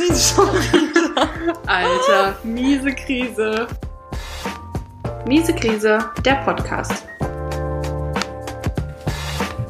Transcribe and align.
Krise 0.00 0.34
schon 0.34 0.46
wieder. 0.46 1.28
Alter, 1.66 2.38
miese 2.42 2.90
Krise. 2.94 3.66
Miese 5.26 5.52
Krise, 5.52 5.98
der 6.24 6.36
Podcast. 6.36 7.06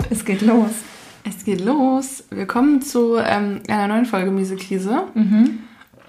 Es 0.09 0.25
geht 0.25 0.43
los. 0.43 0.71
Es 1.29 1.45
geht 1.45 1.61
los. 1.65 2.23
Willkommen 2.31 2.81
zu 2.81 3.17
ähm, 3.17 3.63
einer 3.67 3.89
neuen 3.89 4.07
Folge 4.07 4.31
Miese 4.31 4.55
Krise. 4.55 5.03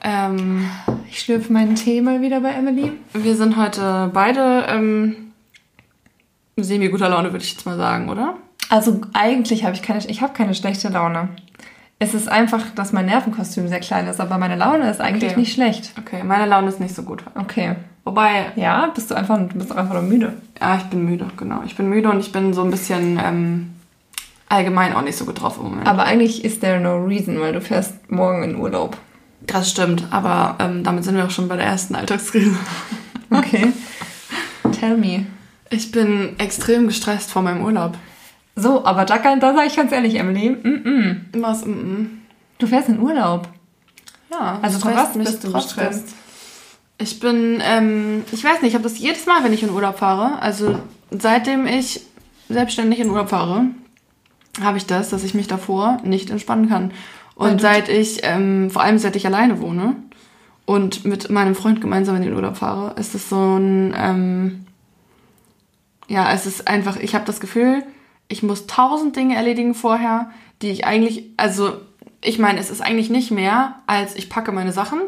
Ähm, 0.04 0.70
Ich 1.10 1.20
schlürfe 1.22 1.52
meinen 1.52 1.74
Tee 1.74 2.02
mal 2.02 2.22
wieder 2.22 2.42
bei 2.42 2.52
Emily. 2.52 2.92
wir 3.14 3.36
sind 3.36 3.58
heute 3.58 4.12
beide 4.14 4.66
ähm, 4.68 5.32
semi 6.58 6.90
guter 6.90 7.10
Laune, 7.10 7.32
würde 7.32 7.44
ich 7.44 7.54
jetzt 7.54 7.66
mal 7.66 7.78
sagen, 7.78 8.08
oder? 8.10 8.38
Also 8.70 9.02
eigentlich 9.14 9.64
habe 9.66 9.74
ich 9.76 9.82
keine, 9.82 10.06
ich 10.06 10.22
habe 10.22 10.34
keine 10.34 10.54
schlechte 10.54 10.90
Laune. 10.90 11.30
Es 12.04 12.16
ist 12.16 12.28
einfach, 12.30 12.64
dass 12.74 12.94
mein 12.94 13.06
Nervenkostüm 13.06 13.68
sehr 13.68 13.80
klein 13.80 14.08
ist, 14.08 14.20
aber 14.20 14.40
meine 14.40 14.56
Laune 14.56 14.90
ist 14.90 15.00
eigentlich 15.00 15.32
Okay. 15.34 15.40
nicht 15.40 15.54
schlecht. 15.54 15.94
Okay, 16.00 16.24
meine 16.24 16.48
Laune 16.48 16.68
ist 16.70 16.80
nicht 16.80 16.96
so 16.96 17.04
gut. 17.04 17.24
Okay. 17.36 17.76
Wobei, 18.04 18.48
Ja, 18.56 18.88
bist 18.96 19.12
du 19.12 19.16
einfach, 19.16 19.38
du 19.38 19.56
bist 19.60 19.72
einfach 19.72 19.94
nur 19.94 20.02
müde. 20.02 20.34
ja, 20.60 20.78
ich 20.78 20.84
bin 20.86 21.06
müde, 21.06 21.28
genau. 21.38 21.62
Ich 21.64 21.76
bin 21.76 21.90
müde 21.90 22.10
und 22.10 22.20
ich 22.20 22.32
bin 22.32 22.54
so 22.56 22.64
ein 22.64 22.72
bisschen 22.72 23.20
ähm, 23.24 23.70
allgemein 24.50 24.96
auch 24.96 25.04
nicht 25.04 25.16
so 25.16 25.26
gut 25.26 25.40
drauf 25.44 25.58
im 25.58 25.66
Moment. 25.66 25.88
Aber 25.88 26.04
eigentlich 26.06 26.44
ist 26.44 26.62
there 26.62 26.80
no 26.80 26.98
reason, 27.06 27.40
weil 27.40 27.54
du 27.54 27.62
fährst 27.62 27.94
morgen 28.12 28.42
in 28.42 28.56
Urlaub. 28.56 28.98
Das 29.46 29.70
stimmt, 29.70 30.08
aber 30.10 30.56
ähm, 30.58 30.84
damit 30.84 31.04
sind 31.04 31.16
wir 31.16 31.26
auch 31.26 31.30
schon 31.30 31.48
bei 31.48 31.56
der 31.56 31.68
ersten 31.68 31.94
Alltagskrise. 31.94 32.56
Okay. 33.30 33.68
Tell 34.80 34.98
me. 34.98 35.28
Ich 35.70 35.92
bin 35.92 36.34
extrem 36.40 36.88
gestresst 36.88 37.32
vor 37.32 37.44
meinem 37.44 37.64
Urlaub. 37.64 37.94
So, 38.62 38.86
aber 38.86 39.06
da, 39.06 39.18
kann- 39.18 39.40
da 39.40 39.54
sage 39.54 39.68
ich 39.68 39.76
ganz 39.76 39.92
ehrlich, 39.92 40.16
Emily, 40.16 40.50
mm 40.52 40.84
-mm. 40.86 41.16
Was? 41.42 41.66
Mm 41.66 41.72
-mm. 41.72 42.06
du 42.60 42.68
fährst 42.68 42.90
in 42.90 43.00
Urlaub. 43.00 43.48
Ja, 44.32 44.60
Also 44.62 44.80
von 44.80 44.96
was 44.96 45.16
mich 45.16 45.28
bist 45.28 45.44
du 45.44 45.52
trotzdem. 45.52 45.88
gestresst? 45.88 46.16
Ich 46.98 47.20
bin, 47.20 47.62
ähm, 47.64 48.24
ich 48.32 48.44
weiß 48.44 48.62
nicht, 48.62 48.70
ich 48.70 48.74
habe 48.76 48.84
das 48.84 49.00
jedes 49.00 49.26
Mal, 49.26 49.44
wenn 49.44 49.54
ich 49.54 49.64
in 49.64 49.72
Urlaub 49.72 49.98
fahre. 49.98 50.40
Also 50.42 50.78
seitdem 51.10 51.66
ich 51.66 52.02
selbstständig 52.48 53.00
in 53.00 53.10
Urlaub 53.10 53.30
fahre, 53.30 53.66
habe 54.62 54.78
ich 54.78 54.86
das, 54.86 55.10
dass 55.10 55.24
ich 55.24 55.34
mich 55.34 55.48
davor 55.48 55.98
nicht 56.04 56.30
entspannen 56.30 56.70
kann. 56.70 56.92
Und 57.36 57.60
seit 57.62 57.90
ich, 57.90 58.20
ähm, 58.24 58.70
vor 58.70 58.84
allem 58.84 59.00
seit 59.00 59.16
ich 59.16 59.26
alleine 59.26 59.60
wohne 59.62 59.96
und 60.66 61.04
mit 61.06 61.30
meinem 61.32 61.56
Freund 61.56 61.82
gemeinsam 61.82 62.16
in 62.18 62.22
den 62.22 62.34
Urlaub 62.36 62.58
fahre, 62.58 62.94
ist 63.00 63.16
es 63.16 63.30
so 63.30 63.58
ein, 63.58 63.96
ähm, 63.98 64.66
ja, 66.08 66.32
es 66.34 66.46
ist 66.46 66.68
einfach, 66.68 66.98
ich 66.98 67.16
habe 67.16 67.26
das 67.26 67.40
Gefühl, 67.40 67.84
ich 68.32 68.44
muss 68.44 68.68
tausend 68.68 69.16
Dinge 69.16 69.36
erledigen 69.36 69.74
vorher, 69.76 70.32
die 70.62 70.70
ich 70.70 70.86
eigentlich, 70.86 71.26
also 71.38 71.74
ich 72.24 72.40
meine, 72.40 72.60
es 72.60 72.70
ist 72.70 72.82
eigentlich 72.82 73.10
nicht 73.10 73.32
mehr, 73.32 73.76
als 73.88 74.16
ich 74.16 74.30
packe 74.30 74.52
meine 74.52 74.72
Sachen 74.72 75.02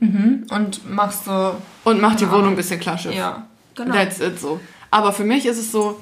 Mhm. 0.00 0.46
Und 0.50 0.88
machst 0.88 1.24
so. 1.24 1.56
und 1.84 2.00
mache 2.00 2.16
die 2.16 2.24
Ja. 2.24 2.30
Wohnung 2.30 2.50
ein 2.50 2.56
bisschen 2.56 2.78
klarschiff. 2.78 3.14
Ja, 3.14 3.46
genau. 3.74 3.92
That's 3.94 4.20
it 4.20 4.38
so. 4.38 4.60
Aber 4.92 5.10
für 5.12 5.24
mich 5.24 5.44
ist 5.44 5.58
es 5.58 5.72
so, 5.72 5.98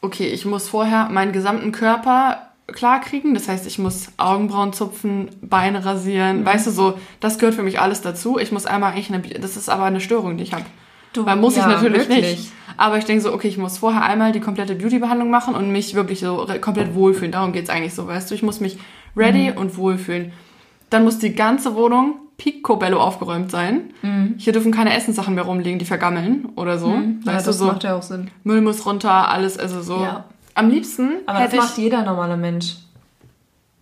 okay, 0.00 0.28
ich 0.28 0.44
muss 0.44 0.68
vorher 0.68 1.08
meinen 1.08 1.32
gesamten 1.32 1.72
Körper 1.72 2.50
klar 2.68 3.00
kriegen. 3.00 3.34
Das 3.34 3.48
heißt, 3.48 3.66
ich 3.66 3.80
muss 3.80 4.08
Augenbrauen 4.16 4.72
zupfen, 4.72 5.28
Beine 5.42 5.84
rasieren. 5.84 6.40
Mhm. 6.42 6.46
Weißt 6.46 6.68
du, 6.68 6.70
so, 6.70 6.98
das 7.18 7.38
gehört 7.38 7.56
für 7.56 7.64
mich 7.64 7.80
alles 7.80 8.00
dazu. 8.00 8.38
Ich 8.38 8.52
muss 8.52 8.64
einmal 8.64 8.92
eigentlich 8.92 9.12
eine, 9.12 9.20
das 9.20 9.56
ist 9.56 9.68
aber 9.68 9.84
eine 9.86 10.00
Störung, 10.00 10.36
die 10.36 10.44
ich 10.44 10.52
habe. 10.52 10.64
Du- 11.12 11.26
Weil 11.26 11.36
muss 11.36 11.54
ich 11.56 11.62
ja, 11.62 11.68
natürlich 11.68 12.08
wirklich. 12.08 12.38
nicht. 12.38 12.52
Aber 12.76 12.96
ich 12.98 13.04
denke 13.04 13.22
so, 13.22 13.32
okay, 13.34 13.48
ich 13.48 13.58
muss 13.58 13.78
vorher 13.78 14.02
einmal 14.02 14.32
die 14.32 14.40
komplette 14.40 14.74
Beauty-Behandlung 14.74 15.30
machen 15.30 15.54
und 15.54 15.70
mich 15.70 15.94
wirklich 15.94 16.20
so 16.20 16.46
komplett 16.60 16.94
wohlfühlen. 16.94 17.30
Darum 17.32 17.52
geht's 17.52 17.68
eigentlich 17.70 17.94
so, 17.94 18.06
weißt 18.06 18.30
du. 18.30 18.34
Ich 18.34 18.42
muss 18.42 18.60
mich 18.60 18.78
ready 19.16 19.50
Mhm. 19.50 19.56
und 19.58 19.76
wohlfühlen. 19.76 20.32
Dann 20.90 21.04
muss 21.04 21.18
die 21.18 21.34
ganze 21.34 21.74
Wohnung 21.74 22.16
picobello 22.38 22.98
aufgeräumt 23.00 23.50
sein. 23.50 23.92
Hier 24.38 24.52
dürfen 24.52 24.72
keine 24.72 24.94
Essenssachen 24.96 25.34
mehr 25.34 25.44
rumliegen, 25.44 25.78
die 25.78 25.84
vergammeln 25.84 26.48
oder 26.56 26.78
so. 26.78 26.88
Mhm. 26.88 27.20
Ja, 27.24 27.34
Weißt 27.34 27.46
das 27.46 27.58
du, 27.58 27.64
so 27.66 27.70
macht 27.72 27.84
ja 27.84 27.94
auch 27.96 28.02
Sinn. 28.02 28.30
Müll 28.42 28.60
muss 28.62 28.84
runter, 28.86 29.28
alles, 29.28 29.58
also 29.58 29.80
so. 29.82 30.02
Ja. 30.02 30.24
Am 30.54 30.68
liebsten 30.70 31.10
Aber 31.26 31.40
das 31.40 31.54
macht 31.54 31.72
ich... 31.78 31.84
jeder 31.84 32.02
normale 32.04 32.36
Mensch. 32.36 32.76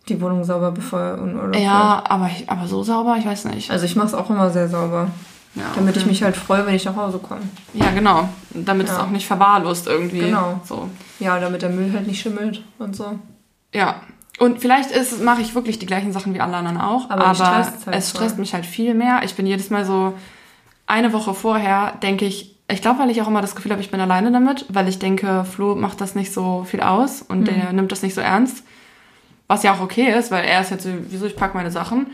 Die 0.08 0.20
Wohnung 0.20 0.42
sauber, 0.44 0.72
bevor 0.72 0.98
er 1.00 1.16
fährt. 1.18 1.56
Ja, 1.64 2.02
aber, 2.08 2.26
ich, 2.36 2.48
aber 2.50 2.66
so 2.66 2.82
sauber, 2.82 3.16
ich 3.18 3.26
weiß 3.26 3.44
nicht. 3.46 3.70
Also 3.70 3.84
ich 3.84 3.94
mache 3.96 4.08
es 4.08 4.14
auch 4.14 4.28
immer 4.30 4.50
sehr 4.50 4.68
sauber. 4.68 5.08
Ja, 5.54 5.64
Damit 5.74 5.96
ich 5.96 6.02
okay. 6.02 6.10
mich 6.10 6.22
halt 6.22 6.36
freue, 6.36 6.64
wenn 6.64 6.74
ich 6.74 6.84
nach 6.84 6.94
Hause 6.94 7.18
komme. 7.18 7.40
Ja, 7.74 7.90
genau. 7.90 8.28
Damit 8.50 8.86
es 8.88 8.92
Ja. 8.96 9.02
auch 9.04 9.10
nicht 9.10 9.26
verwahrlost 9.26 9.88
irgendwie. 9.88 10.20
Genau. 10.20 10.60
So. 10.64 10.88
Ja, 11.18 11.40
damit 11.40 11.62
der 11.62 11.70
Müll 11.70 11.92
halt 11.92 12.06
nicht 12.06 12.20
schimmelt 12.22 12.62
und 12.78 12.94
so. 12.94 13.18
Ja. 13.74 13.96
Und 14.38 14.60
vielleicht 14.60 14.90
ist, 14.92 15.22
mache 15.22 15.42
ich 15.42 15.54
wirklich 15.54 15.78
die 15.78 15.86
gleichen 15.86 16.12
Sachen 16.12 16.32
wie 16.34 16.40
alle 16.40 16.56
anderen 16.56 16.80
auch, 16.80 17.10
Aber 17.10 17.26
aber, 17.26 17.46
halt 17.56 17.66
es 17.90 18.10
voll. 18.10 18.20
stresst 18.22 18.38
mich 18.38 18.54
halt 18.54 18.64
viel 18.64 18.94
mehr. 18.94 19.20
Ich 19.24 19.34
bin 19.34 19.44
jedes 19.46 19.70
Mal 19.70 19.84
so, 19.84 20.14
eine 20.86 21.12
Woche 21.12 21.34
vorher 21.34 21.92
denke 22.02 22.24
ich, 22.24 22.56
ich 22.68 22.80
glaube, 22.80 23.00
weil 23.00 23.10
ich 23.10 23.20
auch 23.20 23.26
immer 23.28 23.42
das 23.42 23.54
Gefühl 23.56 23.72
habe, 23.72 23.82
ich 23.82 23.90
bin 23.90 24.00
alleine 24.00 24.30
damit, 24.32 24.64
weil 24.68 24.88
ich 24.88 24.98
denke, 25.00 25.44
Flo 25.44 25.74
macht 25.74 26.00
das 26.00 26.14
nicht 26.14 26.32
so 26.32 26.64
viel 26.64 26.80
aus 26.80 27.22
und 27.22 27.40
Mhm. 27.40 27.44
der 27.46 27.72
nimmt 27.72 27.92
das 27.92 28.02
nicht 28.02 28.14
so 28.14 28.20
ernst. 28.20 28.62
Was 29.48 29.62
ja 29.64 29.74
auch 29.74 29.80
okay 29.80 30.12
ist, 30.16 30.30
weil 30.30 30.44
er 30.44 30.60
ist 30.60 30.70
halt 30.70 30.80
so, 30.80 30.90
wieso 31.08 31.26
ich 31.26 31.34
packe 31.36 31.56
meine 31.56 31.70
Sachen. 31.72 32.06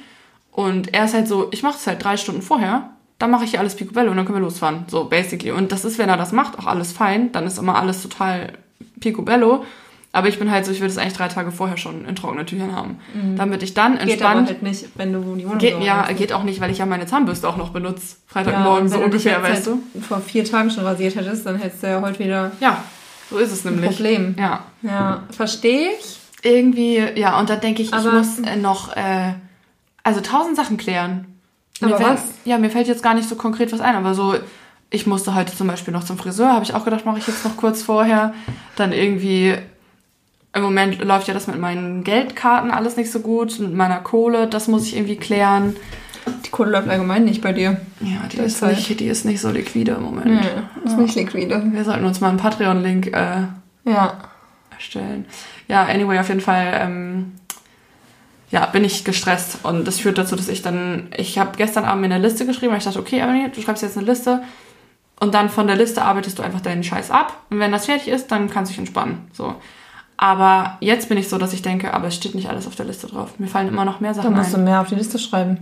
Und 0.53 0.95
er 0.95 1.05
ist 1.05 1.13
halt 1.15 1.29
so, 1.29 1.49
ich 1.53 1.63
mache 1.63 1.77
es 1.77 1.87
halt 1.87 2.03
drei 2.03 2.17
Stunden 2.17 2.41
vorher, 2.43 2.91
dann 3.19 3.31
mache 3.31 3.45
ich 3.45 3.51
hier 3.51 3.61
alles 3.61 3.75
picobello 3.77 4.11
und 4.11 4.17
dann 4.17 4.27
können 4.27 4.39
wir 4.39 4.43
losfahren. 4.45 4.85
So, 4.89 5.05
basically. 5.05 5.51
Und 5.53 5.73
das 5.73 5.85
ist, 5.85 5.99
wenn 5.99 6.09
er 6.09 6.17
das 6.17 6.33
macht, 6.33 6.59
auch 6.59 6.67
alles 6.67 6.93
fein. 6.93 7.33
Dann 7.33 7.47
ist 7.47 7.59
immer 7.59 7.77
alles 7.77 8.03
total 8.03 8.53
picobello. 9.01 9.65
Aber 10.13 10.29
ich 10.29 10.39
bin 10.39 10.51
halt 10.51 10.65
so, 10.65 10.73
ich 10.73 10.81
würde 10.81 10.93
es 10.93 10.97
eigentlich 10.99 11.13
drei 11.15 11.29
Tage 11.29 11.51
vorher 11.53 11.77
schon 11.77 12.07
in 12.07 12.17
trockenen 12.17 12.47
Tüchern 12.47 12.75
haben. 12.75 12.99
Damit 13.37 13.63
ich 13.63 13.75
dann 13.75 13.93
Mhm. 13.93 13.99
Geht 13.99 14.23
aber 14.23 14.39
entspannt... 14.41 14.49
halt 14.49 14.63
nicht, 14.63 14.87
wenn 14.95 15.13
du 15.13 15.21
die 15.37 15.45
Wohnung 15.45 15.59
Geht, 15.59 15.79
ja, 15.83 15.97
machst. 15.97 16.17
geht 16.17 16.33
auch 16.33 16.43
nicht, 16.43 16.61
weil 16.61 16.71
ich 16.71 16.79
ja 16.79 16.87
meine 16.87 17.05
Zahnbürste 17.07 17.47
auch 17.49 17.59
noch 17.59 17.69
benutze. 17.71 18.17
Ja, 18.17 18.33
Freitagmorgen 18.33 18.83
und 18.85 18.89
so 18.89 18.97
du 18.99 19.05
ungefähr, 19.05 19.43
weißt 19.43 19.67
du? 19.67 19.71
halt 19.95 20.05
vor 20.07 20.21
vier 20.21 20.45
Tagen 20.45 20.71
schon 20.71 20.85
rasiert 20.85 21.17
hättest, 21.17 21.45
dann 21.45 21.57
hättest 21.57 21.83
du 21.83 21.89
ja 21.89 22.01
heute 22.01 22.19
wieder 22.19 22.53
Ja, 22.61 22.83
so 23.31 23.37
ist 23.37 23.53
es 23.53 23.65
nämlich. 23.67 23.91
Problem. 23.91 24.35
Ja. 24.39 24.61
Ja, 24.81 25.23
verstehe 25.31 25.91
ich. 26.01 26.19
Irgendwie, 26.43 26.97
ja, 27.17 27.39
und 27.39 27.51
dann 27.51 27.61
denke 27.61 27.83
ich, 27.83 27.89
ich 27.89 27.95
Aber- 27.95 28.13
muss 28.13 28.39
äh, 28.39 28.57
noch, 28.57 28.97
äh, 28.97 29.35
also 30.03 30.21
tausend 30.23 30.57
Sachen 30.57 30.79
klären. 30.79 31.27
Aber 31.83 31.97
fällt- 31.97 32.11
was? 32.11 32.25
Ja, 32.45 32.59
mir 32.59 32.71
fällt 32.71 32.89
jetzt 32.89 33.03
gar 33.03 33.15
nicht 33.15 33.29
so 33.29 33.35
konkret 33.37 33.73
was 33.73 33.81
ein, 33.81 33.95
aber 33.97 34.15
so, 34.15 34.35
ich 34.91 35.07
musste 35.07 35.35
heute 35.35 35.55
zum 35.55 35.67
Beispiel 35.67 35.93
noch 35.93 36.05
zum 36.05 36.17
Friseur, 36.19 36.53
habe 36.53 36.65
ich 36.65 36.75
auch 36.75 36.85
gedacht, 36.85 37.05
mache 37.05 37.19
ich 37.19 37.27
jetzt 37.27 37.45
noch 37.45 37.57
kurz 37.57 37.83
vorher. 37.83 38.33
Dann 38.77 38.93
irgendwie, 38.93 39.55
im 40.55 40.63
Moment 40.63 41.03
läuft 41.05 41.29
ja 41.29 41.35
das 41.35 41.47
mit 41.49 41.59
meinen 41.59 42.03
Geldkarten 42.05 42.71
alles 42.71 42.97
nicht 42.97 43.11
so 43.11 43.21
gut, 43.21 43.59
mit 43.59 43.75
meiner 43.75 43.99
Kohle, 43.99 44.47
das 44.47 44.69
muss 44.69 44.85
ich 44.87 44.97
irgendwie 44.97 45.17
klären. 45.17 45.77
Die 46.45 46.51
Kohle 46.51 46.71
läuft 46.71 46.89
allgemein 46.89 47.25
nicht 47.25 47.43
bei 47.43 47.53
dir. 47.53 47.81
Ja, 48.01 48.27
die 48.33 48.39
ist, 48.39 48.63
halt- 48.63 48.77
nicht, 48.77 48.99
die 49.01 49.07
ist 49.07 49.25
nicht 49.25 49.41
so 49.41 49.51
liquide 49.51 49.93
im 49.93 50.03
Moment. 50.03 50.27
Nee, 50.27 50.85
ist 50.85 50.97
nicht 50.99 51.15
liquide. 51.15 51.63
Wir 51.73 51.85
sollten 51.85 52.05
uns 52.05 52.21
mal 52.21 52.29
einen 52.31 52.39
Patreon-Link 52.39 53.09
äh, 53.09 53.43
Ja. 53.85 54.15
erstellen. 54.75 55.27
Ja, 55.69 55.85
anyway, 55.85 56.19
auf 56.19 56.29
jeden 56.29 56.41
Fall 56.41 56.73
ähm, 56.81 57.33
ja, 58.51 58.65
bin 58.67 58.85
ich 58.85 59.05
gestresst 59.05 59.59
und 59.65 59.87
das 59.87 59.99
führt 60.01 60.19
dazu, 60.19 60.37
dass 60.37 60.49
ich 60.49 60.63
dann, 60.63 61.09
ich 61.17 61.39
habe 61.39 61.57
gestern 61.57 61.85
Abend 61.85 62.03
mir 62.03 62.15
eine 62.15 62.19
Liste 62.27 62.47
geschrieben, 62.47 62.73
weil 62.73 62.79
ich 62.79 62.85
dachte, 62.85 63.01
okay, 63.01 63.19
Emily, 63.19 63.51
du 63.51 63.61
schreibst 63.61 63.83
jetzt 63.83 63.97
eine 63.99 64.07
Liste 64.07 64.43
und 65.21 65.35
dann 65.35 65.49
von 65.49 65.67
der 65.67 65.77
Liste 65.77 66.03
arbeitest 66.03 66.39
du 66.39 66.43
einfach 66.43 66.61
deinen 66.61 66.85
Scheiß 66.85 67.11
ab 67.11 67.37
und 67.51 67.59
wenn 67.59 67.73
das 67.73 67.87
fertig 67.87 68.09
ist, 68.09 68.29
dann 68.31 68.49
kannst 68.51 68.71
du 68.71 68.73
dich 68.75 68.79
entspannen. 68.79 69.29
So. 69.33 69.55
Aber 70.17 70.79
jetzt 70.81 71.09
bin 71.09 71.19
ich 71.19 71.29
so, 71.29 71.39
dass 71.39 71.53
ich 71.53 71.63
denke, 71.63 71.93
aber 71.93 72.07
es 72.09 72.15
steht 72.15 72.35
nicht 72.35 72.49
alles 72.49 72.67
auf 72.67 72.75
der 72.77 72.87
Liste 72.87 73.07
drauf. 73.07 73.39
Mir 73.39 73.49
fallen 73.49 73.69
immer 73.69 73.85
noch 73.85 74.01
mehr 74.01 74.15
Sachen 74.15 74.35
musst 74.35 74.53
du 74.53 74.59
ein. 74.59 74.65
mehr 74.65 74.81
auf 74.81 74.89
die 74.89 74.95
Liste 74.95 75.19
schreiben. 75.19 75.59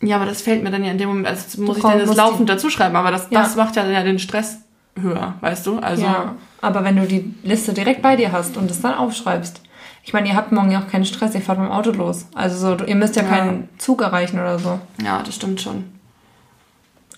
Ja, 0.00 0.16
aber 0.16 0.26
das 0.26 0.42
fällt 0.42 0.62
mir 0.62 0.70
dann 0.70 0.84
ja 0.84 0.92
in 0.92 0.98
dem 0.98 1.08
Moment, 1.08 1.26
also 1.26 1.60
muss 1.60 1.76
ich 1.76 1.82
brauchst- 1.82 1.92
dann 1.94 1.98
das 2.00 2.08
musst 2.08 2.18
laufend 2.18 2.48
dazu 2.48 2.70
schreiben, 2.70 2.96
aber 2.96 3.10
das, 3.10 3.26
Ja. 3.30 3.42
das 3.42 3.54
macht 3.56 3.76
ja, 3.76 3.86
ja 3.86 4.02
den 4.02 4.18
Stress 4.18 4.58
höher, 5.00 5.34
weißt 5.40 5.66
du? 5.66 5.78
Also 5.78 6.02
ja. 6.04 6.34
Aber 6.60 6.82
wenn 6.84 6.96
du 6.96 7.06
die 7.06 7.34
Liste 7.44 7.72
direkt 7.72 8.02
bei 8.02 8.16
dir 8.16 8.32
hast 8.32 8.56
und 8.56 8.70
es 8.70 8.80
dann 8.80 8.94
aufschreibst. 8.94 9.60
Ich 10.08 10.14
meine, 10.14 10.26
ihr 10.26 10.36
habt 10.36 10.52
morgen 10.52 10.70
ja 10.70 10.80
auch 10.80 10.88
keinen 10.88 11.04
Stress, 11.04 11.34
ihr 11.34 11.42
fahrt 11.42 11.58
mit 11.58 11.68
dem 11.68 11.70
Auto 11.72 11.90
los. 11.90 12.24
Also 12.34 12.56
so, 12.78 12.82
ihr 12.86 12.94
müsst 12.94 13.14
ja, 13.14 13.24
Ja. 13.24 13.28
keinen 13.28 13.68
Zug 13.76 14.00
erreichen 14.00 14.38
oder 14.40 14.58
so. 14.58 14.80
ja, 15.04 15.22
das 15.22 15.34
stimmt 15.34 15.60
schon. 15.60 15.84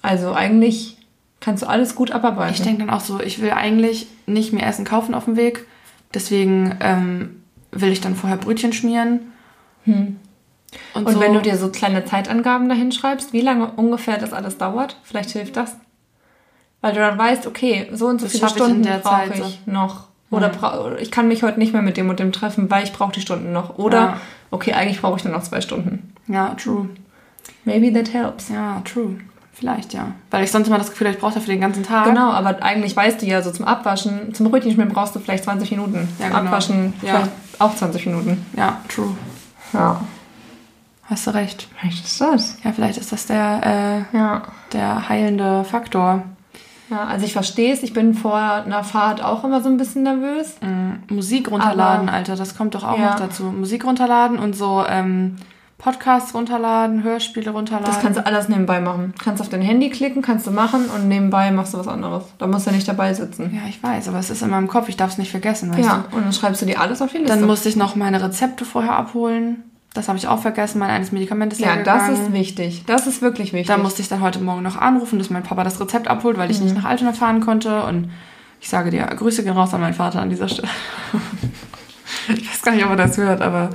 Also 0.02 0.32
eigentlich 0.32 0.96
kannst 1.38 1.62
du 1.62 1.68
alles 1.68 1.94
gut 1.94 2.10
abarbeiten. 2.10 2.52
Ich 2.54 2.62
denke 2.62 2.80
dann 2.80 2.90
auch 2.90 2.98
so, 2.98 3.20
ich 3.20 3.40
will 3.40 3.52
eigentlich 3.52 4.08
nicht 4.26 4.52
mehr 4.52 4.66
Essen 4.66 4.84
kaufen 4.84 5.14
auf 5.14 5.26
dem 5.26 5.36
Weg. 5.36 5.66
Deswegen 6.14 6.76
ähm, 6.80 7.40
will 7.70 7.92
ich 7.92 8.00
dann 8.00 8.16
vorher 8.16 8.36
Brötchen 8.36 8.72
schmieren. 8.72 9.20
Und, 9.86 10.16
und 10.94 11.12
so. 11.12 11.20
wenn 11.20 11.32
du 11.34 11.40
dir 11.42 11.56
so 11.56 11.68
kleine 11.68 12.04
Zeitangaben 12.04 12.68
dahin 12.68 12.90
schreibst, 12.90 13.32
wie 13.32 13.40
lange 13.40 13.70
ungefähr 13.70 14.18
das 14.18 14.32
alles 14.32 14.58
dauert, 14.58 14.96
vielleicht 15.04 15.30
hilft 15.30 15.56
das. 15.56 15.76
Weil 16.80 16.94
du 16.94 16.98
dann 16.98 17.16
weißt, 17.16 17.46
okay, 17.46 17.88
so 17.92 18.08
und 18.08 18.20
so 18.20 18.26
Das 18.26 18.32
viele 18.32 18.48
Stunden 18.48 18.82
brauche 18.82 19.02
Zeit 19.02 19.36
so. 19.36 19.44
ich 19.44 19.60
noch. 19.66 20.09
Oder 20.30 20.48
bra- 20.48 20.92
ich 20.98 21.10
kann 21.10 21.28
mich 21.28 21.42
heute 21.42 21.58
nicht 21.58 21.72
mehr 21.72 21.82
mit 21.82 21.96
dem 21.96 22.08
und 22.08 22.20
dem 22.20 22.30
treffen, 22.32 22.70
weil 22.70 22.84
ich 22.84 22.92
brauche 22.92 23.12
die 23.12 23.20
Stunden 23.20 23.52
noch. 23.52 23.78
Oder, 23.78 23.98
Ja. 24.00 24.16
okay, 24.50 24.72
eigentlich 24.74 25.00
brauche 25.00 25.16
ich 25.18 25.24
nur 25.24 25.32
noch 25.34 25.42
zwei 25.42 25.60
Stunden. 25.60 26.12
Ja, 26.28 26.54
true. 26.54 26.88
Maybe 27.64 27.92
that 27.92 28.12
helps. 28.14 28.48
Ja, 28.48 28.80
true. 28.84 29.16
Vielleicht, 29.52 29.92
ja. 29.92 30.12
Weil 30.30 30.44
ich 30.44 30.50
sonst 30.52 30.68
immer 30.68 30.78
das 30.78 30.90
Gefühl 30.90 31.08
habe, 31.08 31.16
ich 31.16 31.20
brauche 31.20 31.34
dafür 31.34 31.52
den 31.52 31.60
ganzen 31.60 31.82
Tag. 31.82 32.04
Genau, 32.06 32.30
aber 32.30 32.62
eigentlich 32.62 32.96
weißt 32.96 33.20
du 33.20 33.26
ja, 33.26 33.42
so 33.42 33.50
zum 33.50 33.66
Abwaschen, 33.66 34.32
zum 34.32 34.48
Brötchenschmieren 34.50 34.90
brauchst 34.92 35.14
du 35.14 35.18
vielleicht 35.20 35.44
20 35.44 35.72
Minuten. 35.72 36.08
Ja, 36.18 36.28
genau. 36.28 36.38
Abwaschen 36.40 36.94
Ja. 37.02 37.16
vielleicht 37.16 37.30
auch 37.58 37.74
20 37.74 38.06
Minuten. 38.06 38.46
Ja, 38.56 38.80
true. 38.88 39.14
Ja. 39.72 40.00
hast 41.04 41.26
du 41.26 41.32
recht. 41.34 41.68
Vielleicht 41.78 42.04
ist 42.06 42.20
das. 42.20 42.56
Ja, 42.62 42.72
vielleicht 42.72 42.96
ist 42.98 43.10
das 43.10 43.26
der, 43.26 44.06
Ja. 44.12 44.36
äh, 44.36 44.40
der 44.72 45.08
heilende 45.08 45.64
Faktor. 45.64 46.22
Ja, 46.90 47.04
also 47.04 47.24
ich 47.24 47.32
verstehe 47.32 47.72
es. 47.72 47.82
Ich 47.82 47.92
bin 47.92 48.14
vor 48.14 48.36
einer 48.36 48.82
Fahrt 48.84 49.22
auch 49.22 49.44
immer 49.44 49.60
so 49.62 49.68
ein 49.68 49.76
bisschen 49.76 50.02
nervös. 50.02 50.56
Mm, 50.60 51.14
Musik 51.14 51.50
runterladen, 51.50 52.08
Aber- 52.08 52.16
Alter, 52.18 52.36
das 52.36 52.56
kommt 52.56 52.74
doch 52.74 52.84
auch 52.84 52.98
Ja. 52.98 53.10
noch 53.10 53.16
dazu. 53.20 53.44
Musik 53.44 53.84
runterladen 53.84 54.38
und 54.38 54.56
so 54.56 54.84
ähm, 54.88 55.36
Podcasts 55.78 56.34
runterladen, 56.34 57.02
Hörspiele 57.02 57.52
runterladen. 57.52 57.86
Das 57.86 58.00
kannst 58.02 58.18
du 58.18 58.26
alles 58.26 58.48
nebenbei 58.48 58.80
machen. 58.80 59.14
Kannst 59.22 59.40
auf 59.40 59.48
dein 59.48 59.62
Handy 59.62 59.88
klicken, 59.88 60.20
kannst 60.20 60.46
du 60.46 60.50
machen 60.50 60.86
und 60.94 61.08
nebenbei 61.08 61.50
machst 61.52 61.72
du 61.72 61.78
was 61.78 61.88
anderes. 61.88 62.24
Da 62.38 62.46
musst 62.48 62.66
du 62.66 62.70
nicht 62.70 62.86
dabei 62.86 63.14
sitzen. 63.14 63.50
ja, 63.54 63.62
ich 63.68 63.82
weiß, 63.82 64.08
aber 64.08 64.18
es 64.18 64.28
ist 64.28 64.42
in 64.42 64.50
meinem 64.50 64.68
Kopf, 64.68 64.88
ich 64.90 64.96
darf 64.98 65.12
es 65.12 65.18
nicht 65.18 65.30
vergessen, 65.30 65.70
weißt 65.72 65.80
Ja, 65.88 66.04
und 66.12 66.22
dann 66.24 66.32
schreibst 66.34 66.60
du 66.60 66.66
dir 66.66 66.80
alles 66.80 67.00
auf 67.00 67.10
die 67.12 67.16
du? 67.18 67.22
Liste. 67.22 67.38
Dann 67.38 67.46
musste 67.46 67.68
ich 67.70 67.76
noch 67.76 67.96
meine 67.96 68.22
Rezepte 68.22 68.66
vorher 68.66 68.94
abholen. 68.96 69.62
Das 69.94 70.08
habe 70.08 70.18
ich 70.18 70.28
auch 70.28 70.40
vergessen, 70.40 70.78
mein 70.78 70.90
eines 70.90 71.10
Medikament 71.10 71.52
ist 71.52 71.60
ja, 71.60 71.76
das 71.82 72.06
gegangen. 72.06 72.26
ist 72.26 72.32
wichtig. 72.32 72.84
Das 72.86 73.06
ist 73.08 73.22
wirklich 73.22 73.52
wichtig. 73.52 73.66
Da 73.66 73.76
musste 73.76 74.02
ich 74.02 74.08
dann 74.08 74.20
heute 74.20 74.38
Morgen 74.38 74.62
noch 74.62 74.76
anrufen, 74.76 75.18
dass 75.18 75.30
mein 75.30 75.42
Papa 75.42 75.64
das 75.64 75.80
Rezept 75.80 76.06
abholt, 76.06 76.38
weil 76.38 76.50
ich 76.50 76.60
nicht 76.60 76.76
nach 76.76 76.84
Altona 76.84 77.12
fahren 77.12 77.40
konnte. 77.40 77.82
Und 77.82 78.10
ich 78.60 78.68
sage 78.68 78.90
dir, 78.90 79.04
Grüße 79.04 79.42
gehen 79.42 79.52
raus 79.52 79.74
an 79.74 79.80
meinen 79.80 79.94
Vater 79.94 80.22
an 80.22 80.30
dieser 80.30 80.48
Stelle. 80.48 80.68
ich 82.28 82.48
weiß 82.48 82.62
gar 82.62 82.72
nicht, 82.72 82.84
ob 82.84 82.90
er 82.90 82.96
das 82.96 83.16
hört, 83.16 83.42
aber 83.42 83.70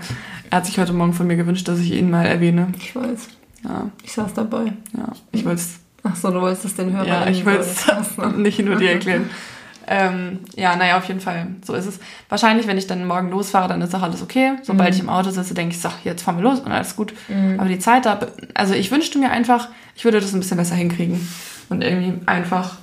er 0.49 0.57
hat 0.57 0.65
sich 0.65 0.79
heute 0.79 0.93
Morgen 0.93 1.13
von 1.13 1.27
mir 1.27 1.35
gewünscht, 1.35 1.67
dass 1.67 1.79
ich 1.79 1.91
ihn 1.91 2.09
mal 2.09 2.25
erwähne. 2.25 2.69
ich 2.77 2.95
weiß. 2.95 3.27
Ja, 3.65 3.89
Ich 4.03 4.13
saß 4.13 4.33
dabei. 4.33 4.73
ja. 4.97 5.09
Ich 5.31 5.43
wollte 5.43 5.61
es 5.61 5.79
Ach 6.07 6.15
so, 6.15 6.29
du 6.29 6.39
wolltest 6.39 6.65
es 6.65 6.75
den 6.75 6.93
Hörern 6.93 7.07
ja, 7.07 7.27
ich 7.27 7.43
will 7.45 7.55
es 7.55 7.87
nicht 8.37 8.63
nur 8.63 8.75
dir 8.75 8.91
erklären. 8.91 9.29
Ähm, 9.87 10.39
ja, 10.55 10.75
naja, 10.75 10.97
auf 10.97 11.05
jeden 11.05 11.19
Fall. 11.19 11.47
So 11.63 11.73
ist 11.73 11.85
es. 11.85 11.99
Wahrscheinlich, 12.29 12.65
wenn 12.67 12.77
ich 12.77 12.87
dann 12.87 13.05
morgen 13.05 13.29
losfahre, 13.29 13.67
dann 13.67 13.81
ist 13.81 13.93
auch 13.93 14.01
alles 14.01 14.21
okay. 14.23 14.53
Sobald 14.63 14.89
Mhm. 14.89 14.95
ich 14.95 15.01
im 15.01 15.09
Auto 15.09 15.29
sitze, 15.29 15.53
denke 15.53 15.75
ich, 15.75 15.81
so, 15.81 15.89
jetzt 16.03 16.23
fahren 16.23 16.37
wir 16.37 16.43
los 16.43 16.59
und 16.59 16.71
alles 16.71 16.95
gut. 16.95 17.13
Aber 17.57 17.67
die 17.69 17.79
Zeit 17.79 18.05
da, 18.05 18.19
also 18.55 18.73
ich 18.73 18.89
wünschte 18.91 19.19
mir 19.19 19.31
einfach, 19.31 19.67
ich 19.95 20.03
würde 20.03 20.19
das 20.19 20.33
ein 20.33 20.39
bisschen 20.39 20.57
besser 20.57 20.75
hinkriegen. 20.75 21.27
Und 21.69 21.83
irgendwie 21.83 22.13
einfach, 22.27 22.77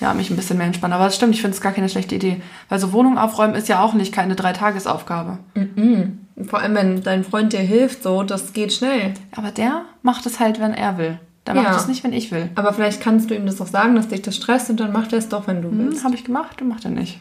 ja, 0.00 0.14
mich 0.14 0.30
ein 0.30 0.36
bisschen 0.36 0.56
mehr 0.58 0.66
entspannen. 0.66 0.94
Aber 0.94 1.04
das 1.04 1.16
stimmt, 1.16 1.34
ich 1.34 1.42
finde 1.42 1.54
es 1.56 1.60
gar 1.60 1.72
keine 1.72 1.88
schlechte 1.88 2.14
Idee. 2.14 2.40
Weil 2.68 2.78
so 2.78 2.92
Wohnung 2.92 3.18
aufräumen 3.18 3.54
ist 3.54 3.68
ja 3.68 3.82
auch 3.82 3.92
nicht 3.94 4.14
keine 4.14 4.34
Dreitagesaufgabe. 4.34 5.38
Mhm. 5.54 6.18
Vor 6.48 6.60
allem, 6.60 6.74
wenn 6.74 7.02
dein 7.02 7.22
Freund 7.22 7.52
dir 7.52 7.60
hilft, 7.60 8.02
so, 8.02 8.22
das 8.22 8.52
geht 8.54 8.72
schnell. 8.72 9.12
Aber 9.36 9.50
der 9.50 9.82
macht 10.02 10.24
es 10.26 10.40
halt, 10.40 10.58
wenn 10.58 10.72
er 10.72 10.96
will. 10.98 11.18
Der 11.46 11.54
macht 11.54 11.64
Ja. 11.66 11.76
es 11.76 11.88
nicht, 11.88 12.04
wenn 12.04 12.12
ich 12.12 12.30
will. 12.30 12.50
Aber 12.54 12.72
vielleicht 12.72 13.00
kannst 13.00 13.30
du 13.30 13.34
ihm 13.34 13.46
das 13.46 13.60
auch 13.60 13.66
sagen, 13.66 13.94
dass 13.94 14.08
dich 14.08 14.22
das 14.22 14.36
stresst 14.36 14.68
und 14.70 14.78
dann 14.80 14.92
macht 14.92 15.12
er 15.12 15.18
es 15.18 15.28
doch, 15.28 15.46
wenn 15.46 15.62
du 15.62 15.70
willst. 15.72 15.98
Hm, 15.98 16.04
habe 16.04 16.14
ich 16.14 16.24
gemacht 16.24 16.60
und 16.60 16.68
macht 16.68 16.84
er 16.84 16.90
nicht. 16.90 17.18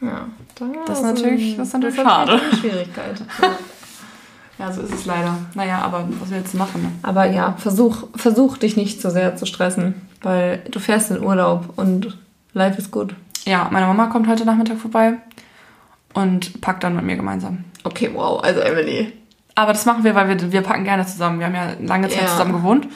Ja, 0.00 0.26
Das 0.86 0.98
ist 0.98 1.04
natürlich- 1.04 1.56
das 1.56 1.68
ist 1.68 1.74
natürlich 1.74 1.96
das 1.96 2.04
schade. 2.04 2.32
eine 2.32 2.56
Schwierigkeit. 2.58 3.22
Ja. 4.56 4.70
So 4.72 4.82
ist 4.82 4.94
es 4.94 5.04
leider. 5.04 5.36
Naja, 5.54 5.78
aber 5.80 6.06
was 6.20 6.30
willst 6.30 6.54
du 6.54 6.58
machen? 6.58 6.80
Ne? 6.82 6.92
Aber 7.02 7.24
ja, 7.28 7.54
versuch, 7.58 8.04
versuch 8.14 8.56
dich 8.56 8.76
nicht 8.76 9.00
zu 9.00 9.10
sehr 9.10 9.34
zu 9.34 9.46
stressen, 9.46 9.94
weil 10.22 10.62
du 10.70 10.78
fährst 10.78 11.10
in 11.10 11.24
Urlaub 11.24 11.70
und 11.74 12.16
life 12.52 12.78
is 12.78 12.92
good. 12.92 13.16
Ja, 13.46 13.68
meine 13.72 13.86
Mama 13.86 14.06
kommt 14.06 14.28
heute 14.28 14.44
Nachmittag 14.44 14.78
vorbei 14.78 15.14
und 16.12 16.60
packt 16.60 16.84
dann 16.84 16.94
mit 16.94 17.04
mir 17.04 17.16
gemeinsam. 17.16 17.64
Okay, 17.82 18.10
wow, 18.14 18.44
also 18.44 18.60
Emily. 18.60 19.12
Aber 19.56 19.72
das 19.72 19.86
machen 19.86 20.04
wir, 20.04 20.14
weil 20.14 20.28
wir, 20.28 20.52
wir 20.52 20.60
packen 20.62 20.84
gerne 20.84 21.04
zusammen. 21.04 21.40
Wir 21.40 21.46
haben 21.46 21.54
ja 21.56 21.72
lange 21.84 22.08
Zeit 22.08 22.22
Ja. 22.22 22.28
zusammen 22.28 22.52
gewohnt. 22.52 22.86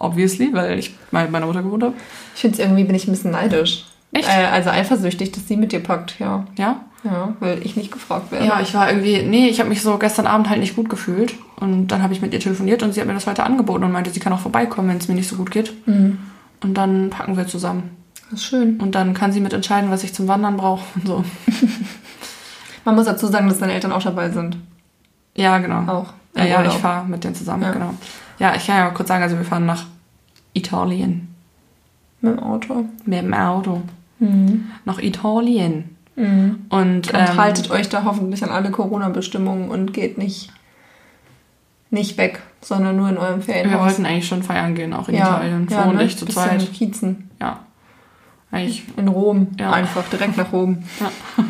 Obviously, 0.00 0.48
weil 0.52 0.78
ich 0.78 0.96
mit 1.10 1.30
meiner 1.30 1.46
Mutter 1.46 1.62
gewohnt 1.62 1.82
habe. 1.82 1.94
Ich 2.34 2.40
finde 2.40 2.54
es 2.54 2.58
irgendwie, 2.60 2.84
bin 2.84 2.96
ich 2.96 3.06
ein 3.06 3.10
bisschen 3.12 3.32
neidisch. 3.32 3.84
Echt? 4.12 4.26
Äh, 4.28 4.46
also 4.46 4.70
eifersüchtig, 4.70 5.30
dass 5.32 5.46
sie 5.46 5.56
mit 5.56 5.72
dir 5.72 5.80
packt, 5.80 6.18
ja. 6.18 6.46
Ja? 6.58 6.80
Ja, 7.04 7.34
weil 7.40 7.64
ich 7.64 7.76
nicht 7.76 7.92
gefragt 7.92 8.32
werde. 8.32 8.46
Ja, 8.46 8.60
ich 8.60 8.74
war 8.74 8.90
irgendwie, 8.90 9.22
nee, 9.22 9.48
ich 9.48 9.60
habe 9.60 9.68
mich 9.68 9.82
so 9.82 9.96
gestern 9.98 10.26
Abend 10.26 10.50
halt 10.50 10.60
nicht 10.60 10.74
gut 10.74 10.88
gefühlt. 10.90 11.34
Und 11.58 11.88
dann 11.88 12.02
habe 12.02 12.12
ich 12.12 12.20
mit 12.20 12.32
ihr 12.32 12.40
telefoniert 12.40 12.82
und 12.82 12.92
sie 12.92 13.00
hat 13.00 13.06
mir 13.06 13.14
das 13.14 13.26
heute 13.26 13.44
angeboten 13.44 13.84
und 13.84 13.92
meinte, 13.92 14.10
sie 14.10 14.20
kann 14.20 14.32
auch 14.32 14.40
vorbeikommen, 14.40 14.88
wenn 14.88 14.96
es 14.98 15.08
mir 15.08 15.14
nicht 15.14 15.28
so 15.28 15.36
gut 15.36 15.50
geht. 15.50 15.86
Mhm. 15.86 16.18
Und 16.62 16.74
dann 16.74 17.10
packen 17.10 17.36
wir 17.36 17.46
zusammen. 17.46 17.90
Das 18.30 18.40
ist 18.40 18.46
schön. 18.46 18.78
Und 18.80 18.94
dann 18.94 19.14
kann 19.14 19.32
sie 19.32 19.40
mit 19.40 19.52
entscheiden, 19.52 19.90
was 19.90 20.02
ich 20.04 20.14
zum 20.14 20.28
Wandern 20.28 20.56
brauche 20.56 20.84
und 20.94 21.06
so. 21.06 21.24
Man 22.84 22.94
muss 22.94 23.06
dazu 23.06 23.26
sagen, 23.26 23.48
dass 23.48 23.58
deine 23.58 23.74
Eltern 23.74 23.92
auch 23.92 24.02
dabei 24.02 24.30
sind. 24.30 24.56
Ja, 25.36 25.58
genau. 25.58 25.90
Auch. 25.90 26.12
Ja, 26.36 26.44
ja, 26.44 26.64
ich 26.64 26.72
fahre 26.74 27.06
mit 27.06 27.24
denen 27.24 27.34
zusammen, 27.34 27.62
Ja. 27.62 27.72
genau. 27.72 27.94
Ja, 28.40 28.54
ich 28.56 28.66
kann 28.66 28.78
ja 28.78 28.84
mal 28.86 28.90
kurz 28.94 29.08
sagen, 29.08 29.22
also 29.22 29.36
wir 29.36 29.44
fahren 29.44 29.66
nach 29.66 29.84
Italien 30.54 31.28
Mit 32.20 32.36
dem 32.36 32.42
Auto. 32.42 32.84
mit 33.04 33.18
dem 33.22 33.32
Auto. 33.34 33.82
Mhm. 34.18 34.70
Nach 34.84 34.98
Italien. 34.98 35.96
Mhm. 36.16 36.66
Und, 36.68 37.12
Und 37.12 37.14
ähm, 37.14 37.36
haltet 37.36 37.70
euch 37.70 37.88
da 37.88 38.04
hoffentlich 38.04 38.42
an 38.42 38.50
alle 38.50 38.70
Corona-Bestimmungen 38.70 39.70
und 39.70 39.92
geht 39.92 40.18
nicht, 40.18 40.50
nicht 41.90 42.18
weg, 42.18 42.40
sondern 42.60 42.96
nur 42.96 43.08
in 43.08 43.16
eurem 43.18 43.36
wir 43.46 43.54
Ferienhaus. 43.54 43.84
wollten 43.86 44.06
eigentlich 44.06 44.26
schon 44.26 44.42
feiern 44.42 44.74
gehen, 44.74 44.92
auch 44.92 45.08
in 45.08 45.14
ja, 45.14 45.36
Italien. 45.36 45.68
ja, 45.70 45.82
Flo 45.82 45.90
und 45.90 45.96
ne? 45.96 46.04
ich 46.04 46.16
zu 46.18 46.26
zweit. 46.26 46.72
Kiezen. 46.72 47.30
Ja. 47.40 47.60
Eigentlich, 48.50 48.84
In 48.96 49.06
Rom. 49.06 49.48
Ja. 49.60 49.70
Einfach 49.72 50.08
direkt 50.08 50.36
nach 50.36 50.52
Rom. 50.52 50.82
Ja. 50.98 51.10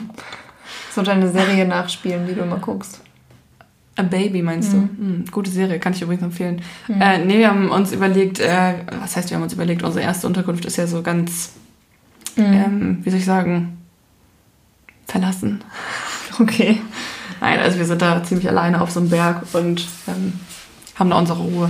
So 0.92 1.02
deine 1.02 1.30
Serie 1.30 1.68
nachspielen, 1.68 2.26
die 2.26 2.34
du 2.34 2.40
immer 2.40 2.56
guckst. 2.56 3.00
A 4.00 4.02
Baby 4.02 4.42
meinst 4.42 4.72
Mhm. 4.72 4.88
du? 4.98 5.04
Hm, 5.04 5.24
gute 5.30 5.50
Serie, 5.50 5.78
kann 5.78 5.92
ich 5.92 6.02
übrigens 6.02 6.22
empfehlen. 6.24 6.62
Äh, 6.88 7.24
nee, 7.24 7.38
wir 7.38 7.48
haben 7.50 7.70
uns 7.70 7.92
überlegt, 7.92 8.40
äh, 8.40 8.74
was 9.00 9.16
heißt, 9.16 9.30
wir 9.30 9.36
haben 9.36 9.42
uns 9.44 9.52
überlegt, 9.52 9.82
unsere 9.82 10.04
erste 10.04 10.26
Unterkunft 10.26 10.64
ist 10.64 10.76
ja 10.76 10.86
so 10.86 11.02
ganz, 11.02 11.52
Mhm. 12.36 12.44
ähm, 12.44 12.98
wie 13.02 13.10
soll 13.10 13.18
ich 13.18 13.24
sagen, 13.24 13.78
verlassen. 15.06 15.62
Okay. 16.38 16.80
Nein, 17.42 17.58
also 17.58 17.76
wir 17.76 17.84
sind 17.84 18.00
da 18.00 18.22
ziemlich 18.22 18.48
alleine 18.48 18.80
auf 18.80 18.90
so 18.90 19.00
einem 19.00 19.10
Berg 19.10 19.42
und 19.52 19.86
ähm, 20.08 20.32
haben 20.94 21.10
da 21.10 21.18
unsere 21.18 21.38
Ruhe. 21.38 21.68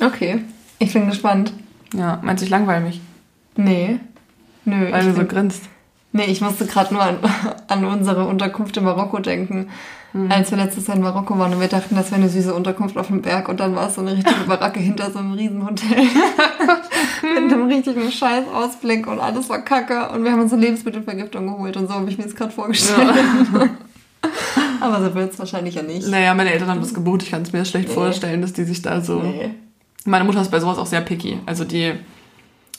Okay. 0.00 0.40
Ich 0.78 0.92
bin 0.94 1.06
gespannt. 1.08 1.52
Ja, 1.94 2.18
meinst 2.22 2.40
du, 2.40 2.44
ich 2.46 2.50
langweile 2.50 2.82
mich? 2.82 3.00
Nee. 3.56 3.98
Nö. 4.64 4.90
Weil 4.90 5.04
du 5.04 5.12
so 5.14 5.24
grinst. 5.26 5.64
Nee, 6.16 6.26
ich 6.26 6.40
musste 6.40 6.64
gerade 6.64 6.94
nur 6.94 7.02
an, 7.02 7.18
an 7.68 7.84
unsere 7.84 8.24
Unterkunft 8.26 8.76
in 8.76 8.84
Marokko 8.84 9.18
denken. 9.18 9.68
Hm. 10.12 10.30
Als 10.30 10.52
wir 10.52 10.58
letztes 10.58 10.86
Jahr 10.86 10.96
in 10.96 11.02
Marokko 11.02 11.36
waren 11.40 11.52
und 11.52 11.60
wir 11.60 11.66
dachten, 11.66 11.96
das 11.96 12.12
wäre 12.12 12.20
eine 12.20 12.30
süße 12.30 12.54
Unterkunft 12.54 12.96
auf 12.96 13.08
dem 13.08 13.20
Berg 13.20 13.48
und 13.48 13.58
dann 13.58 13.74
war 13.74 13.88
es 13.88 13.96
so 13.96 14.00
eine 14.00 14.12
richtige 14.12 14.40
Baracke 14.46 14.78
hinter 14.78 15.10
so 15.10 15.18
einem 15.18 15.32
Riesenhotel. 15.32 15.88
Mit 17.22 17.52
einem 17.52 17.66
richtigen 17.66 18.12
Scheißausblick 18.12 19.08
und 19.08 19.18
alles 19.18 19.48
war 19.48 19.58
kacke 19.62 20.10
und 20.10 20.22
wir 20.22 20.30
haben 20.30 20.40
uns 20.42 20.52
eine 20.52 20.62
Lebensmittelvergiftung 20.62 21.48
geholt 21.48 21.76
und 21.76 21.88
so 21.88 21.94
habe 21.94 22.08
ich 22.08 22.16
mir 22.16 22.24
das 22.24 22.36
gerade 22.36 22.52
vorgestellt. 22.52 23.10
Aber 24.80 25.02
so 25.04 25.14
wird 25.16 25.32
es 25.32 25.38
wahrscheinlich 25.40 25.74
ja 25.74 25.82
nicht. 25.82 26.06
Naja, 26.06 26.32
meine 26.34 26.52
Eltern 26.52 26.68
haben 26.68 26.80
das 26.80 26.94
gebucht. 26.94 27.22
Ich 27.24 27.30
kann 27.32 27.42
es 27.42 27.52
mir 27.52 27.64
schlecht 27.64 27.88
Nee. 27.88 27.94
vorstellen, 27.94 28.40
dass 28.40 28.52
die 28.52 28.64
sich 28.64 28.82
da 28.82 29.00
so. 29.00 29.20
Nee. 29.20 29.50
Meine 30.04 30.24
Mutter 30.24 30.40
ist 30.42 30.50
bei 30.50 30.60
sowas 30.60 30.78
auch 30.78 30.86
sehr 30.86 31.00
picky. 31.00 31.40
Also 31.46 31.64
die, 31.64 31.92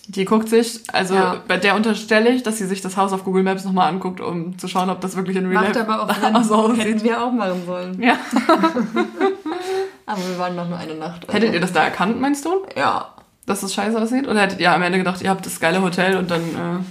die 0.07 0.25
guckt 0.25 0.49
sich, 0.49 0.81
also 0.93 1.15
Ja. 1.15 1.37
bei 1.47 1.57
der 1.57 1.75
unterstelle 1.75 2.29
ich, 2.29 2.43
dass 2.43 2.57
sie 2.57 2.65
sich 2.67 2.81
das 2.81 2.95
Haus 2.97 3.11
auf 3.13 3.23
Google 3.23 3.43
Maps 3.43 3.65
nochmal 3.65 3.89
anguckt, 3.89 4.21
um 4.21 4.57
zu 4.57 4.67
schauen, 4.67 4.89
ob 4.89 5.01
das 5.01 5.15
wirklich 5.15 5.35
in 5.37 5.45
Real 5.47 5.63
Macht 5.63 5.75
Life 5.75 5.87
aber 5.91 6.03
auch 6.03 6.15
Sinn. 6.21 6.43
so 6.43 6.55
aussieht. 6.55 6.83
Hätten 6.85 7.03
wir 7.03 7.23
auch 7.23 7.31
machen 7.31 7.61
sollen. 7.65 8.01
Ja. 8.01 8.15
Aber 10.07 10.19
wir 10.19 10.37
waren 10.37 10.55
noch 10.55 10.69
nur 10.69 10.77
eine 10.77 10.93
Nacht. 10.95 11.23
also- 11.27 11.33
Hättet 11.33 11.53
ihr 11.53 11.59
das 11.59 11.73
da 11.73 11.83
erkannt, 11.83 12.19
meinst 12.21 12.45
du? 12.45 12.49
Ja. 12.77 13.07
Dass 13.47 13.61
das 13.61 13.73
scheiße 13.73 13.99
aussieht? 13.99 14.27
Oder 14.27 14.41
hättet 14.41 14.59
ihr 14.59 14.71
am 14.71 14.81
Ende 14.81 14.97
gedacht, 14.97 15.21
ihr 15.21 15.29
habt 15.29 15.45
das 15.45 15.59
geile 15.59 15.81
Hotel 15.81 16.17
und 16.17 16.29
dann. 16.31 16.41
Äh, 16.41 16.83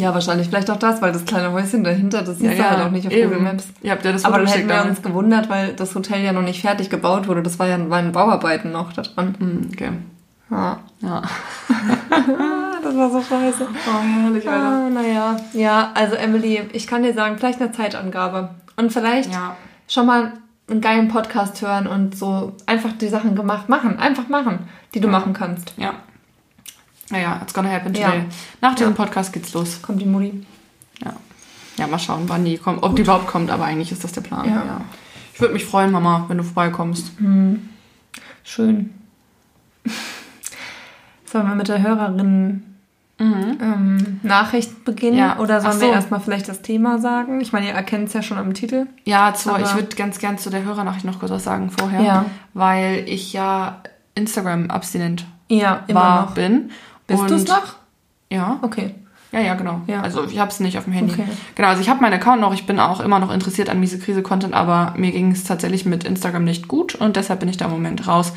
Ja, 0.00 0.12
wahrscheinlich 0.12 0.48
vielleicht 0.48 0.70
auch 0.70 0.76
das, 0.76 1.00
weil 1.02 1.12
das 1.12 1.24
kleine 1.24 1.52
Häuschen 1.52 1.84
dahinter, 1.84 2.22
das 2.22 2.38
siehst 2.38 2.58
du 2.58 2.68
halt 2.70 2.80
auch 2.84 2.90
nicht 2.90 3.06
auf 3.06 3.12
eben. 3.12 3.30
Google 3.30 3.44
Maps. 3.44 3.64
Ihr 3.82 3.92
habt 3.92 4.04
ja 4.04 4.10
das 4.12 4.24
Aber 4.24 4.38
dann 4.38 4.46
hätten 4.48 4.68
wir 4.68 4.84
uns 4.84 5.02
gewundert, 5.02 5.48
weil 5.48 5.72
das 5.74 5.94
Hotel 5.94 6.22
ja 6.24 6.32
noch 6.32 6.42
nicht 6.42 6.60
fertig 6.62 6.90
gebaut 6.90 7.28
wurde. 7.28 7.42
Das 7.44 7.58
war 7.60 7.68
ja 7.68 7.78
waren 7.90 8.10
Bauarbeiten 8.10 8.72
noch 8.72 8.92
da 8.92 9.02
dran. 9.02 9.36
Hm, 9.38 9.70
okay. 9.72 9.90
Ja. 10.54 10.78
Ja. 11.00 11.22
Das 12.84 12.94
war 12.96 13.10
so 13.10 13.22
scheiße. 13.22 13.66
Oh, 13.66 14.02
herrlich, 14.02 14.46
Ah, 14.48 14.90
naja. 14.90 15.36
Ja, 15.54 15.90
also 15.94 16.16
Emily, 16.16 16.60
ich 16.74 16.86
kann 16.86 17.02
dir 17.02 17.14
sagen, 17.14 17.38
vielleicht 17.38 17.60
eine 17.60 17.72
Zeitangabe. 17.72 18.50
Und 18.76 18.92
vielleicht 18.92 19.32
Ja. 19.32 19.56
schon 19.88 20.04
mal 20.06 20.34
einen 20.68 20.82
geilen 20.82 21.08
Podcast 21.08 21.62
hören 21.62 21.86
und 21.86 22.14
so 22.16 22.54
einfach 22.66 22.92
die 22.92 23.08
Sachen 23.08 23.34
gemacht 23.36 23.70
machen. 23.70 23.98
Einfach 23.98 24.28
machen, 24.28 24.68
die 24.92 25.00
du 25.00 25.08
machen 25.08 25.32
kannst. 25.32 25.72
Ja. 25.78 25.94
Naja, 27.10 27.40
it's 27.42 27.54
gonna 27.54 27.70
happen 27.70 27.94
Ja. 27.94 28.08
today. 28.10 28.24
Nach 28.60 28.74
diesem 28.74 28.92
Ja. 28.92 28.96
Podcast 29.04 29.32
geht's 29.32 29.54
los. 29.54 29.80
Kommt 29.80 30.02
die 30.02 30.06
Mutti. 30.06 30.46
Ja. 31.02 31.14
Ja, 31.78 31.86
mal 31.86 31.98
schauen, 31.98 32.24
wann 32.28 32.44
die 32.44 32.58
kommt. 32.58 32.82
Ob 32.82 32.94
die 32.96 33.02
überhaupt 33.02 33.26
kommt, 33.28 33.50
aber 33.50 33.64
eigentlich 33.64 33.92
ist 33.92 34.04
das 34.04 34.12
der 34.12 34.20
Plan. 34.20 34.46
Ja. 34.46 34.80
Ich 35.32 35.40
würde 35.40 35.54
mich 35.54 35.64
freuen, 35.64 35.90
Mama, 35.90 36.26
wenn 36.28 36.36
du 36.36 36.44
vorbeikommst. 36.44 37.12
Schön. 38.44 38.94
Sollen 41.34 41.48
wir 41.48 41.56
mit 41.56 41.66
der 41.66 41.82
Hörerin 41.82 42.62
ähm, 43.18 44.20
Nachricht 44.22 44.84
beginnen? 44.84 45.18
Ja. 45.18 45.40
Oder 45.40 45.60
sollen 45.60 45.74
Ach 45.78 45.80
wir 45.80 45.88
so. 45.88 45.92
erstmal 45.92 46.20
vielleicht 46.20 46.48
das 46.48 46.62
Thema 46.62 47.00
sagen? 47.00 47.40
Ich 47.40 47.52
meine, 47.52 47.66
ihr 47.66 47.72
erkennt 47.72 48.06
es 48.06 48.14
ja 48.14 48.22
schon 48.22 48.38
am 48.38 48.54
Titel. 48.54 48.86
Ja, 49.02 49.34
zu, 49.34 49.50
ich 49.56 49.74
würde 49.74 49.96
ganz 49.96 50.20
gern 50.20 50.38
zu 50.38 50.48
der 50.48 50.62
Hörernachricht 50.62 51.04
noch 51.04 51.18
kurz 51.18 51.32
was 51.32 51.42
sagen 51.42 51.72
vorher. 51.76 52.02
Ja. 52.02 52.24
Weil 52.52 53.02
ich 53.08 53.32
ja 53.32 53.80
Instagram-abstinent 54.14 55.26
Ja, 55.48 55.82
war, 55.88 56.32
bin. 56.34 56.70
Bist 57.08 57.28
du 57.28 57.34
es 57.34 57.48
noch? 57.48 57.74
Ja. 58.30 58.60
Okay. 58.62 58.94
Ja, 59.32 59.40
ja, 59.40 59.54
genau. 59.54 59.80
Ja. 59.88 60.02
Also 60.02 60.26
ich 60.26 60.38
habe 60.38 60.52
es 60.52 60.60
nicht 60.60 60.78
auf 60.78 60.84
dem 60.84 60.92
Handy. 60.92 61.14
Okay. 61.14 61.26
Genau, 61.56 61.66
also 61.66 61.80
ich 61.80 61.88
habe 61.88 62.00
meinen 62.00 62.14
Account 62.14 62.40
noch, 62.42 62.54
ich 62.54 62.64
bin 62.64 62.78
auch 62.78 63.00
immer 63.00 63.18
noch 63.18 63.32
interessiert 63.32 63.70
an 63.70 63.80
miese 63.80 63.98
Krise-Content, 63.98 64.54
aber 64.54 64.94
mir 64.96 65.10
ging 65.10 65.32
es 65.32 65.42
tatsächlich 65.42 65.84
mit 65.84 66.04
Instagram 66.04 66.44
nicht 66.44 66.68
gut 66.68 66.94
und 66.94 67.16
deshalb 67.16 67.40
bin 67.40 67.48
ich 67.48 67.56
da 67.56 67.64
im 67.64 67.72
Moment 67.72 68.06
raus. 68.06 68.32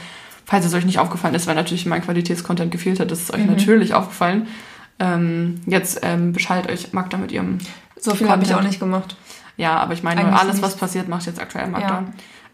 Falls 0.50 0.66
es 0.66 0.74
euch 0.74 0.86
nicht 0.86 0.98
aufgefallen 1.00 1.36
ist, 1.36 1.46
weil 1.46 1.56
natürlich 1.56 1.86
mein 1.86 2.02
Qualitätscontent 2.02 2.72
gefehlt 2.72 3.00
hat, 3.02 3.12
ist 3.12 3.24
es 3.24 3.34
euch 3.34 3.42
Mhm. 3.46 3.52
natürlich 3.52 3.94
aufgefallen. 3.94 4.48
Ähm, 5.00 5.60
jetzt 5.66 6.00
ähm, 6.04 6.32
beschallt 6.34 6.70
euch 6.72 6.94
Magda 6.94 7.18
mit 7.18 7.32
ihrem 7.32 7.58
So 8.00 8.16
viel 8.16 8.30
habe 8.30 8.44
ich 8.44 8.56
auch 8.56 8.64
nicht 8.64 8.80
gemacht. 8.80 9.16
Ja, 9.58 9.78
aber 9.78 9.94
ich 9.94 10.04
meine, 10.04 10.22
Eigentlich 10.22 10.40
alles, 10.40 10.54
nicht. 10.56 10.64
was 10.64 10.76
passiert, 10.78 11.08
macht 11.10 11.26
jetzt 11.26 11.42
aktuell 11.42 11.68
Magda. 11.68 11.88
Ja. 11.90 12.04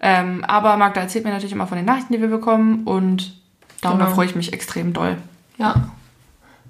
Ähm, 0.01 0.43
aber 0.45 0.75
Magda 0.77 1.01
erzählt 1.01 1.23
mir 1.23 1.31
natürlich 1.31 1.51
immer 1.53 1.67
von 1.67 1.77
den 1.77 1.85
Nachrichten, 1.85 2.13
die 2.13 2.19
wir 2.21 2.27
bekommen 2.29 2.83
und 2.85 3.35
darüber 3.81 4.05
Genau. 4.05 4.15
freue 4.15 4.25
ich 4.25 4.35
mich 4.35 4.51
extrem 4.53 4.91
doll. 4.93 5.17
Ja. 5.57 5.73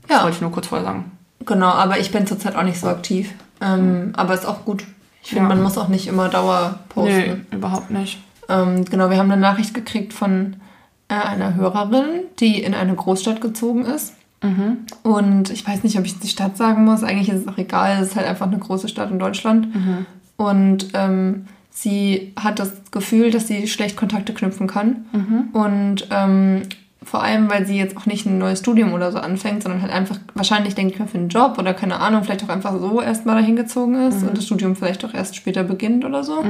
Das 0.08 0.18
Ja, 0.18 0.24
wollte 0.24 0.36
ich 0.36 0.42
nur 0.42 0.52
kurz 0.52 0.68
vorher 0.68 0.86
sagen. 0.86 1.12
genau, 1.46 1.70
aber 1.70 2.00
ich 2.00 2.12
bin 2.12 2.28
zurzeit 2.28 2.56
auch 2.56 2.64
nicht 2.64 2.80
so 2.80 2.88
aktiv. 2.88 3.32
Ähm, 3.62 4.12
aber 4.18 4.34
ist 4.34 4.46
auch 4.46 4.66
gut. 4.66 4.84
Ich 5.24 5.30
finde, 5.30 5.44
Ja. 5.44 5.50
man 5.50 5.64
muss 5.64 5.78
auch 5.78 5.88
nicht 5.88 6.08
immer 6.08 6.28
Dauer 6.30 6.80
posten. 6.90 7.48
Nee, 7.50 7.56
überhaupt 7.56 7.90
nicht. 7.92 8.22
Ähm, 8.50 8.84
genau, 8.86 9.10
wir 9.10 9.18
haben 9.18 9.32
eine 9.32 9.40
Nachricht 9.40 9.74
gekriegt 9.74 10.12
von 10.14 10.58
einer 11.08 11.56
Hörerin, 11.56 12.26
die 12.40 12.62
in 12.62 12.74
eine 12.74 12.96
Großstadt 12.96 13.42
gezogen 13.42 13.86
ist. 13.86 14.14
Mhm. 14.42 14.80
Und 15.04 15.50
ich 15.50 15.66
weiß 15.68 15.84
nicht, 15.84 15.98
ob 15.98 16.06
ich 16.06 16.20
die 16.20 16.28
Stadt 16.28 16.58
sagen 16.58 16.86
muss. 16.86 17.04
Eigentlich 17.04 17.30
ist 17.30 17.42
es 17.42 17.48
auch 17.48 17.58
egal. 17.58 17.98
Es 18.02 18.10
ist 18.10 18.16
halt 18.16 18.28
einfach 18.28 18.48
eine 18.48 18.60
große 18.60 18.90
Stadt 18.90 19.10
in 19.10 19.20
Deutschland. 19.20 19.74
Mhm. 19.74 20.06
Und 20.36 20.90
ähm, 20.94 21.48
sie 21.72 22.34
hat 22.40 22.60
das 22.60 22.74
Gefühl, 22.92 23.32
dass 23.32 23.48
sie 23.48 23.68
schlecht 23.68 23.96
Kontakte 23.96 24.34
knüpfen 24.34 24.68
kann. 24.68 25.06
Mhm. 25.14 25.50
Und 25.54 26.08
ähm, 26.12 26.64
vor 27.04 27.24
allem, 27.24 27.50
weil 27.50 27.66
sie 27.66 27.78
jetzt 27.78 27.98
auch 27.98 28.06
nicht 28.06 28.26
ein 28.26 28.38
neues 28.38 28.60
Studium 28.60 28.94
oder 28.94 29.12
so 29.12 29.18
anfängt, 29.18 29.64
sondern 29.64 29.82
halt 29.82 29.92
einfach 29.92 30.18
wahrscheinlich, 30.36 30.76
denke 30.76 30.94
ich 30.94 31.00
mal, 31.00 31.08
für 31.08 31.18
einen 31.18 31.30
Job 31.30 31.58
oder 31.58 31.74
keine 31.74 32.00
Ahnung, 32.00 32.24
vielleicht 32.24 32.44
auch 32.44 32.50
einfach 32.50 32.80
so 32.80 33.02
erstmal 33.02 33.36
dahin 33.36 33.56
gezogen 33.56 33.96
ist 34.08 34.24
und 34.24 34.38
das 34.38 34.46
Studium 34.46 34.76
vielleicht 34.76 35.04
auch 35.04 35.14
erst 35.14 35.36
später 35.36 35.64
beginnt 35.64 36.06
oder 36.06 36.24
so. 36.24 36.42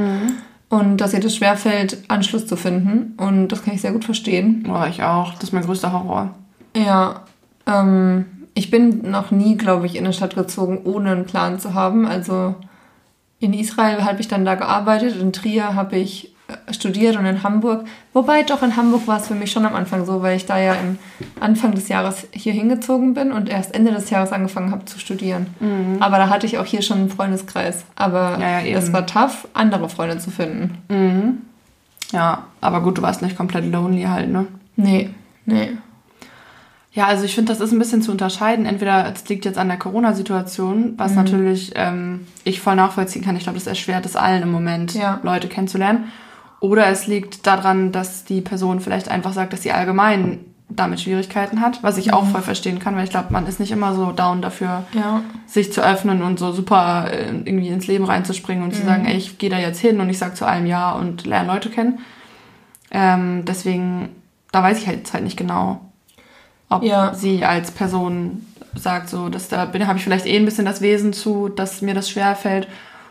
Und 0.73 0.97
dass 0.97 1.13
ihr 1.13 1.19
das 1.19 1.35
schwerfällt, 1.35 1.99
Anschluss 2.07 2.47
zu 2.47 2.55
finden. 2.55 3.13
Und 3.17 3.49
das 3.49 3.63
kann 3.63 3.75
ich 3.75 3.81
sehr 3.81 3.91
gut 3.91 4.05
verstehen. 4.05 4.63
Boah, 4.63 4.87
ich 4.87 5.03
auch. 5.03 5.35
Das 5.35 5.43
ist 5.43 5.53
mein 5.53 5.65
größter 5.65 5.93
Horror. 5.93 6.33
Ja, 6.75 7.25
ähm, 7.67 8.25
ich 8.55 8.71
bin 8.71 9.11
noch 9.11 9.29
nie, 9.29 9.55
glaube 9.55 9.85
ich, 9.85 9.95
in 9.95 10.03
eine 10.03 10.13
Stadt 10.13 10.33
gezogen, 10.33 10.81
ohne 10.83 11.11
einen 11.11 11.25
Plan 11.25 11.59
zu 11.59 11.75
haben. 11.75 12.07
Also 12.07 12.55
in 13.39 13.53
Israel 13.53 14.03
habe 14.03 14.19
ich 14.19 14.27
dann 14.27 14.45
da 14.45 14.55
gearbeitet, 14.55 15.15
in 15.21 15.31
Trier 15.31 15.75
habe 15.75 15.97
ich 15.97 16.32
studiert 16.71 17.15
und 17.17 17.25
in 17.25 17.43
Hamburg. 17.43 17.85
Wobei 18.13 18.43
doch 18.43 18.61
in 18.63 18.75
Hamburg 18.75 19.07
war 19.07 19.19
es 19.19 19.27
für 19.27 19.35
mich 19.35 19.51
schon 19.51 19.65
am 19.65 19.75
Anfang 19.75 20.05
so, 20.05 20.21
weil 20.21 20.35
ich 20.37 20.45
da 20.45 20.57
ja 20.59 20.73
im 20.75 20.97
Anfang 21.39 21.73
des 21.75 21.87
Jahres 21.89 22.27
hier 22.31 22.53
hingezogen 22.53 23.13
bin 23.13 23.31
und 23.31 23.49
erst 23.49 23.73
Ende 23.73 23.91
des 23.91 24.09
Jahres 24.09 24.31
angefangen 24.31 24.71
habe 24.71 24.85
zu 24.85 24.99
studieren. 24.99 25.47
Aber 25.99 26.17
da 26.17 26.29
hatte 26.29 26.45
ich 26.45 26.57
auch 26.57 26.65
hier 26.65 26.81
schon 26.81 26.97
einen 26.99 27.09
Freundeskreis. 27.09 27.85
Aber 27.95 28.37
Mhm. 28.37 28.41
Ja, 28.41 28.59
es 28.77 28.91
war 28.93 29.05
tough, 29.05 29.47
andere 29.53 29.89
Freunde 29.89 30.17
zu 30.19 30.31
finden. 30.31 30.77
Mhm. 30.89 31.37
Ja, 32.11 32.43
aber 32.61 32.81
gut, 32.81 32.97
du 32.97 33.01
warst 33.01 33.21
nicht 33.21 33.35
komplett 33.35 33.71
lonely 33.71 34.03
halt, 34.03 34.29
ne? 34.31 34.45
Nee, 34.75 35.09
nee. 35.45 35.71
Ja, 36.95 37.07
also 37.07 37.23
ich 37.25 37.33
finde, 37.33 37.51
das 37.51 37.59
ist 37.59 37.71
ein 37.71 37.79
bisschen 37.79 38.03
zu 38.03 38.11
unterscheiden. 38.11 38.67
Entweder 38.67 39.11
es 39.11 39.27
liegt 39.27 39.45
jetzt 39.45 39.57
an 39.57 39.67
der 39.67 39.77
Corona-Situation, 39.77 40.93
was 40.97 41.15
natürlich 41.15 41.71
ähm, 41.75 42.27
ich 42.43 42.61
voll 42.61 42.75
nachvollziehen 42.75 43.23
kann. 43.25 43.35
Ich 43.35 43.41
glaube, 43.43 43.57
das 43.57 43.65
erschwert 43.65 44.05
es 44.05 44.15
allen 44.15 44.43
im 44.43 44.51
Moment, 44.51 44.93
Ja. 44.93 45.19
Leute 45.23 45.47
kennenzulernen. 45.47 46.11
Oder 46.63 46.87
es 46.87 47.07
liegt 47.07 47.45
daran, 47.45 47.91
dass 47.91 48.23
die 48.23 48.39
Person 48.39 48.79
vielleicht 48.79 49.09
einfach 49.11 49.33
sagt, 49.33 49.51
dass 49.51 49.63
sie 49.63 49.73
allgemein 49.73 50.39
damit 50.69 51.01
Schwierigkeiten 51.01 51.59
hat, 51.59 51.83
was 51.83 51.97
ich 51.97 52.13
auch 52.13 52.25
voll 52.25 52.41
verstehen 52.41 52.79
kann, 52.79 52.95
weil 52.95 53.03
ich 53.03 53.09
glaube, 53.09 53.33
man 53.33 53.45
ist 53.47 53.59
nicht 53.59 53.73
immer 53.73 53.93
so 53.93 54.13
down 54.13 54.41
dafür, 54.41 54.85
Ja. 54.93 55.21
sich 55.45 55.73
zu 55.73 55.81
öffnen 55.85 56.21
und 56.23 56.39
so 56.39 56.53
super 56.53 57.07
äh, 57.11 57.25
irgendwie 57.43 57.67
ins 57.67 57.87
Leben 57.87 58.05
reinzuspringen 58.05 58.63
und 58.63 58.73
zu 58.73 58.81
sagen, 58.81 59.05
ey, 59.05 59.17
ich 59.17 59.37
gehe 59.39 59.49
da 59.49 59.59
jetzt 59.59 59.81
hin 59.81 59.99
und 59.99 60.09
ich 60.09 60.17
sag 60.17 60.37
zu 60.37 60.45
allem 60.45 60.65
Ja 60.65 60.93
und 60.93 61.25
lerne 61.25 61.51
Leute 61.51 61.69
kennen. 61.69 61.99
Ähm, 62.91 63.43
deswegen, 63.45 64.09
da 64.53 64.63
weiß 64.63 64.79
ich 64.79 64.87
halt 64.87 64.99
jetzt 64.99 65.13
halt 65.13 65.25
nicht 65.25 65.35
genau, 65.37 65.81
ob 66.69 66.81
Ja. 66.81 67.13
sie 67.13 67.43
als 67.43 67.71
Person 67.71 68.45
sagt, 68.73 69.09
so, 69.09 69.27
dass 69.27 69.49
da 69.49 69.65
bin, 69.65 69.85
habe 69.85 69.97
ich 69.97 70.03
vielleicht 70.05 70.25
eh 70.27 70.37
ein 70.37 70.45
bisschen 70.45 70.65
das 70.65 70.79
Wesen 70.79 71.11
zu, 71.11 71.49
dass 71.49 71.81
mir 71.81 71.93
das 71.93 72.09
schwer 72.09 72.37
fällt. 72.37 72.69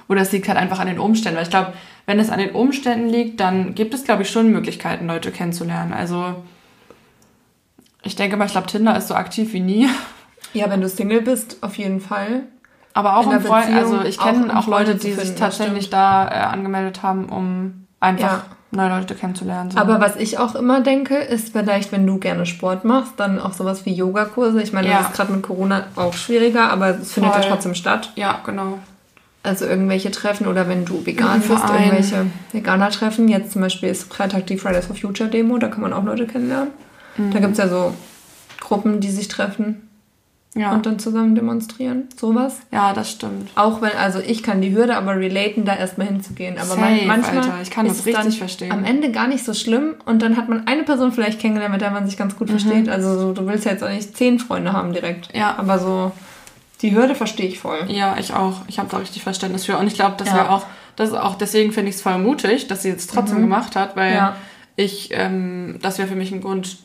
Oder 0.08 0.20
es 0.22 0.32
liegt 0.32 0.48
halt 0.48 0.58
einfach 0.58 0.78
an 0.78 0.86
den 0.88 0.98
Umständen. 0.98 1.36
Weil 1.36 1.44
ich 1.44 1.50
glaube, 1.50 1.72
wenn 2.06 2.18
es 2.18 2.30
an 2.30 2.38
den 2.38 2.50
Umständen 2.50 3.08
liegt, 3.08 3.40
dann 3.40 3.74
gibt 3.74 3.94
es, 3.94 4.04
glaube 4.04 4.22
ich, 4.22 4.30
schon 4.30 4.50
Möglichkeiten, 4.50 5.06
Leute 5.06 5.30
kennenzulernen. 5.30 5.92
Also 5.92 6.34
ich 8.02 8.16
denke 8.16 8.36
mal, 8.36 8.46
ich 8.46 8.52
glaube, 8.52 8.66
Tinder 8.66 8.96
ist 8.96 9.08
so 9.08 9.14
aktiv 9.14 9.52
wie 9.52 9.60
nie. 9.60 9.88
Ja, 10.54 10.68
wenn 10.68 10.82
du 10.82 10.88
Single 10.90 11.22
bist, 11.22 11.56
auf 11.62 11.78
jeden 11.78 11.98
Fall. 12.02 12.42
Aber 12.92 13.16
auch 13.16 13.24
In 13.24 13.32
im 13.38 13.40
Freund, 13.40 13.70
also 13.74 14.02
ich 14.02 14.20
auch 14.20 14.24
kenne 14.26 14.44
um 14.44 14.50
auch, 14.50 14.66
Leute, 14.66 14.96
die 14.96 15.12
sich 15.12 15.14
finden, 15.14 15.30
das 15.30 15.38
tatsächlich 15.38 15.88
da 15.88 16.28
äh, 16.28 16.34
angemeldet 16.42 17.02
haben, 17.02 17.30
um 17.30 17.86
einfach 18.00 18.20
Ja. 18.30 18.44
neue 18.70 18.90
Leute 18.98 19.14
kennenzulernen. 19.14 19.70
So. 19.70 19.78
Aber 19.78 19.98
was 19.98 20.16
ich 20.16 20.36
auch 20.36 20.54
immer 20.54 20.82
denke, 20.82 21.14
ist 21.16 21.52
vielleicht, 21.56 21.90
wenn 21.90 22.06
du 22.06 22.18
gerne 22.18 22.44
Sport 22.44 22.84
machst, 22.84 23.12
dann 23.16 23.40
auch 23.40 23.54
sowas 23.54 23.86
wie 23.86 23.94
Yogakurse. 23.94 24.60
Ich 24.62 24.74
meine, 24.74 24.88
Ja. 24.90 24.98
das 24.98 25.06
ist 25.08 25.16
gerade 25.16 25.32
mit 25.32 25.42
Corona 25.42 25.84
auch 25.96 26.12
schwieriger, 26.12 26.70
aber 26.70 26.98
es 27.00 27.14
findet 27.14 27.34
ja 27.34 27.40
trotzdem 27.40 27.74
statt. 27.74 28.12
ja, 28.16 28.40
genau. 28.44 28.78
Also 29.44 29.64
irgendwelche 29.66 30.10
Treffen 30.12 30.46
oder 30.46 30.68
wenn 30.68 30.84
du 30.84 31.04
vegan 31.04 31.40
bist, 31.40 31.50
Verein. 31.52 31.82
irgendwelche 31.92 32.26
Veganer-Treffen. 32.52 33.28
Jetzt 33.28 33.52
zum 33.52 33.62
Beispiel 33.62 33.88
ist 33.88 34.04
Freitag 34.12 34.46
die 34.46 34.56
Fridays 34.56 34.86
for 34.86 34.94
Future 34.94 35.28
Demo, 35.28 35.58
da 35.58 35.66
kann 35.68 35.80
man 35.80 35.92
auch 35.92 36.04
Leute 36.04 36.26
kennenlernen. 36.26 36.68
Mhm. 37.16 37.30
Da 37.32 37.40
gibt 37.40 37.52
es 37.52 37.58
ja 37.58 37.68
so 37.68 37.92
Gruppen, 38.60 39.00
die 39.00 39.10
sich 39.10 39.26
treffen 39.26 39.88
Ja. 40.54 40.72
und 40.72 40.86
dann 40.86 41.00
zusammen 41.00 41.34
demonstrieren. 41.34 42.04
Sowas. 42.16 42.58
ja, 42.70 42.92
das 42.92 43.10
stimmt. 43.10 43.50
Auch 43.56 43.82
wenn, 43.82 43.90
also 43.98 44.20
ich 44.20 44.44
kann 44.44 44.60
die 44.62 44.72
Hürde 44.76 44.96
aber 44.96 45.16
relaten, 45.16 45.64
da 45.64 45.74
erstmal 45.74 46.06
hinzugehen. 46.06 46.56
Aber 46.58 46.76
Safe, 46.76 47.02
manchmal 47.06 47.38
Alter. 47.38 47.54
Ich 47.62 47.70
kann 47.72 47.86
das 47.88 47.98
es 47.98 48.06
richtig 48.06 48.38
verstehen. 48.38 48.70
am 48.70 48.84
Ende 48.84 49.10
gar 49.10 49.26
nicht 49.26 49.44
so 49.44 49.54
schlimm 49.54 49.94
und 50.06 50.22
dann 50.22 50.36
hat 50.36 50.48
man 50.48 50.68
eine 50.68 50.84
Person 50.84 51.10
vielleicht 51.10 51.40
kennengelernt, 51.40 51.72
mit 51.72 51.80
der 51.82 51.90
man 51.90 52.06
sich 52.06 52.16
ganz 52.16 52.34
Mhm. 52.34 52.38
gut 52.38 52.50
versteht. 52.50 52.88
Also 52.88 53.18
so, 53.18 53.32
du 53.32 53.44
willst 53.48 53.64
ja 53.64 53.72
jetzt 53.72 53.82
auch 53.82 53.90
nicht 53.90 54.16
zehn 54.16 54.38
Freunde 54.38 54.72
haben 54.72 54.92
direkt. 54.92 55.30
Ja. 55.34 55.56
Aber 55.58 55.80
so 55.80 56.12
die 56.82 56.94
Hürde 56.94 57.14
verstehe 57.14 57.46
ich 57.46 57.58
voll. 57.60 57.84
Ja, 57.88 58.16
ich 58.18 58.34
auch. 58.34 58.62
Ich 58.68 58.78
habe 58.78 58.88
da 58.90 58.98
richtig 58.98 59.22
Verständnis 59.22 59.64
für. 59.66 59.78
Und 59.78 59.86
ich 59.86 59.94
glaube, 59.94 60.16
dass 60.16 60.28
Ja. 60.28 60.50
auch, 60.50 60.66
das 60.96 61.10
ist 61.10 61.14
auch 61.16 61.36
deswegen 61.36 61.72
finde 61.72 61.90
ich 61.90 61.96
es 61.96 62.02
voll 62.02 62.18
mutig, 62.18 62.66
dass 62.66 62.82
sie 62.82 62.88
jetzt 62.88 63.10
trotzdem 63.10 63.40
gemacht 63.40 63.76
hat, 63.76 63.96
weil 63.96 64.10
Mhm. 64.10 64.16
Ja. 64.16 64.36
ich, 64.76 65.10
ähm, 65.12 65.78
das 65.80 65.98
wäre 65.98 66.08
für 66.08 66.16
mich 66.16 66.32
ein 66.32 66.40
Grund 66.40 66.78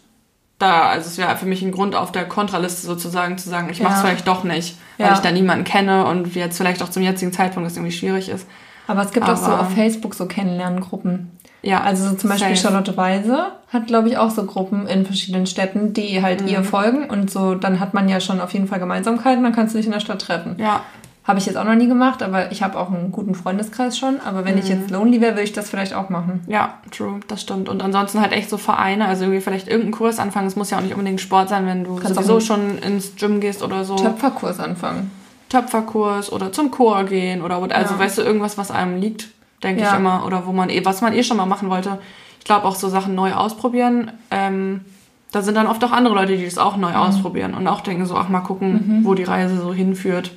da, 0.59 0.87
also 0.89 1.07
es 1.07 1.17
wäre 1.19 1.35
für 1.37 1.45
mich 1.45 1.61
ein 1.61 1.71
Grund 1.71 1.95
auf 1.95 2.11
der 2.11 2.25
Kontraliste 2.25 2.81
sozusagen 2.87 3.37
zu 3.37 3.47
sagen, 3.49 3.69
ich 3.69 3.79
mache 3.81 3.93
es 3.93 3.99
Ja. 3.99 4.05
vielleicht 4.07 4.27
doch 4.27 4.43
nicht, 4.43 4.75
weil 4.97 5.13
ich 5.13 5.19
da 5.19 5.31
niemanden 5.31 5.63
kenne 5.65 6.05
und 6.07 6.33
jetzt 6.35 6.57
vielleicht 6.57 6.81
auch 6.81 6.89
zum 6.89 7.03
jetzigen 7.03 7.31
Zeitpunkt 7.31 7.69
es 7.69 7.77
irgendwie 7.77 7.95
schwierig 7.95 8.29
ist. 8.29 8.47
Aber 8.87 9.01
es 9.03 9.11
gibt 9.11 9.27
auch 9.29 9.37
so 9.37 9.51
Aber- 9.51 9.61
auf 9.61 9.73
Facebook 9.75 10.15
so 10.15 10.25
Kennenlerngruppen. 10.25 11.36
Ja, 11.63 11.81
Also 11.81 12.09
so 12.09 12.15
zum 12.15 12.29
Beispiel 12.29 12.55
safe. 12.55 12.67
Charlotte 12.69 12.95
Weise 12.97 13.47
hat, 13.73 13.87
glaube 13.87 14.09
ich, 14.09 14.17
auch 14.17 14.29
so 14.29 14.45
Gruppen 14.45 14.87
in 14.87 15.05
verschiedenen 15.05 15.47
Städten, 15.47 15.91
die 15.93 16.21
halt 16.21 16.41
Mhm. 16.41 16.47
ihr 16.47 16.63
folgen 16.63 17.09
und 17.09 17.29
so, 17.31 17.55
dann 17.55 17.79
hat 17.79 17.93
man 17.93 18.07
ja 18.07 18.19
schon 18.19 18.39
auf 18.39 18.53
jeden 18.53 18.67
Fall 18.67 18.79
Gemeinsamkeiten, 18.79 19.43
dann 19.43 19.53
kannst 19.53 19.73
du 19.73 19.77
dich 19.77 19.87
in 19.87 19.91
der 19.91 19.99
Stadt 19.99 20.21
treffen. 20.21 20.55
Ja, 20.59 20.81
Habe 21.25 21.39
ich 21.39 21.45
jetzt 21.45 21.57
auch 21.57 21.65
noch 21.65 21.75
nie 21.75 21.89
gemacht, 21.89 22.23
aber 22.23 22.53
ich 22.53 22.63
habe 22.63 22.79
auch 22.79 22.89
einen 22.89 23.11
guten 23.11 23.35
Freundeskreis 23.35 23.97
schon. 23.97 24.21
Aber 24.21 24.45
wenn 24.45 24.53
Mhm. 24.53 24.59
ich 24.61 24.69
jetzt 24.69 24.89
lonely 24.91 25.19
wäre, 25.19 25.33
würde 25.33 25.43
ich 25.43 25.51
das 25.51 25.69
vielleicht 25.69 25.93
auch 25.93 26.07
machen. 26.07 26.39
Ja, 26.47 26.75
true, 26.89 27.19
das 27.27 27.41
stimmt. 27.41 27.67
Und 27.67 27.83
ansonsten 27.83 28.21
halt 28.21 28.31
echt 28.31 28.49
so 28.49 28.55
Vereine, 28.57 29.09
also 29.09 29.25
irgendwie 29.25 29.41
vielleicht 29.41 29.67
irgendeinen 29.67 29.91
Kurs 29.91 30.19
anfangen. 30.19 30.47
Es 30.47 30.55
muss 30.55 30.69
ja 30.69 30.77
auch 30.77 30.81
nicht 30.83 30.93
unbedingt 30.93 31.19
Sport 31.19 31.49
sein, 31.49 31.65
wenn 31.65 31.83
du 31.83 31.95
Kannst 31.97 32.15
sowieso 32.15 32.39
schon 32.39 32.77
ins 32.77 33.17
Gym 33.17 33.41
gehst 33.41 33.61
oder 33.61 33.83
so. 33.83 33.97
Töpferkurs 33.97 34.61
anfangen. 34.61 35.11
Töpferkurs 35.49 36.31
oder 36.31 36.53
zum 36.53 36.71
Chor 36.71 37.03
gehen 37.03 37.41
oder 37.41 37.55
also 37.57 37.95
Ja. 37.95 37.99
weißt 37.99 38.19
du, 38.19 38.21
irgendwas, 38.21 38.57
was 38.57 38.71
einem 38.71 38.97
liegt, 39.01 39.27
denke 39.63 39.81
Ja. 39.81 39.91
ich 39.93 39.99
immer. 39.99 40.25
Oder 40.25 40.45
wo 40.45 40.51
man 40.51 40.69
eh, 40.69 40.83
was 40.85 41.01
man 41.01 41.13
eh 41.13 41.23
schon 41.23 41.37
mal 41.37 41.45
machen 41.45 41.69
wollte. 41.69 41.99
Ich 42.39 42.45
glaube 42.45 42.65
auch 42.65 42.75
so 42.75 42.89
Sachen 42.89 43.15
neu 43.15 43.33
ausprobieren. 43.33 44.11
Ähm, 44.31 44.85
da 45.31 45.41
sind 45.41 45.55
dann 45.55 45.67
oft 45.67 45.83
auch 45.83 45.91
andere 45.91 46.15
Leute, 46.15 46.37
die 46.37 46.45
das 46.45 46.57
auch 46.57 46.75
Mhm. 46.75 46.81
neu 46.83 46.93
ausprobieren 46.95 47.53
und 47.53 47.67
auch 47.67 47.81
denken 47.81 48.05
so, 48.05 48.15
ach 48.15 48.29
mal 48.29 48.39
gucken, 48.41 49.01
wo 49.03 49.13
die 49.13 49.23
Reise 49.25 49.59
so 49.59 49.73
hinführt. 49.73 50.31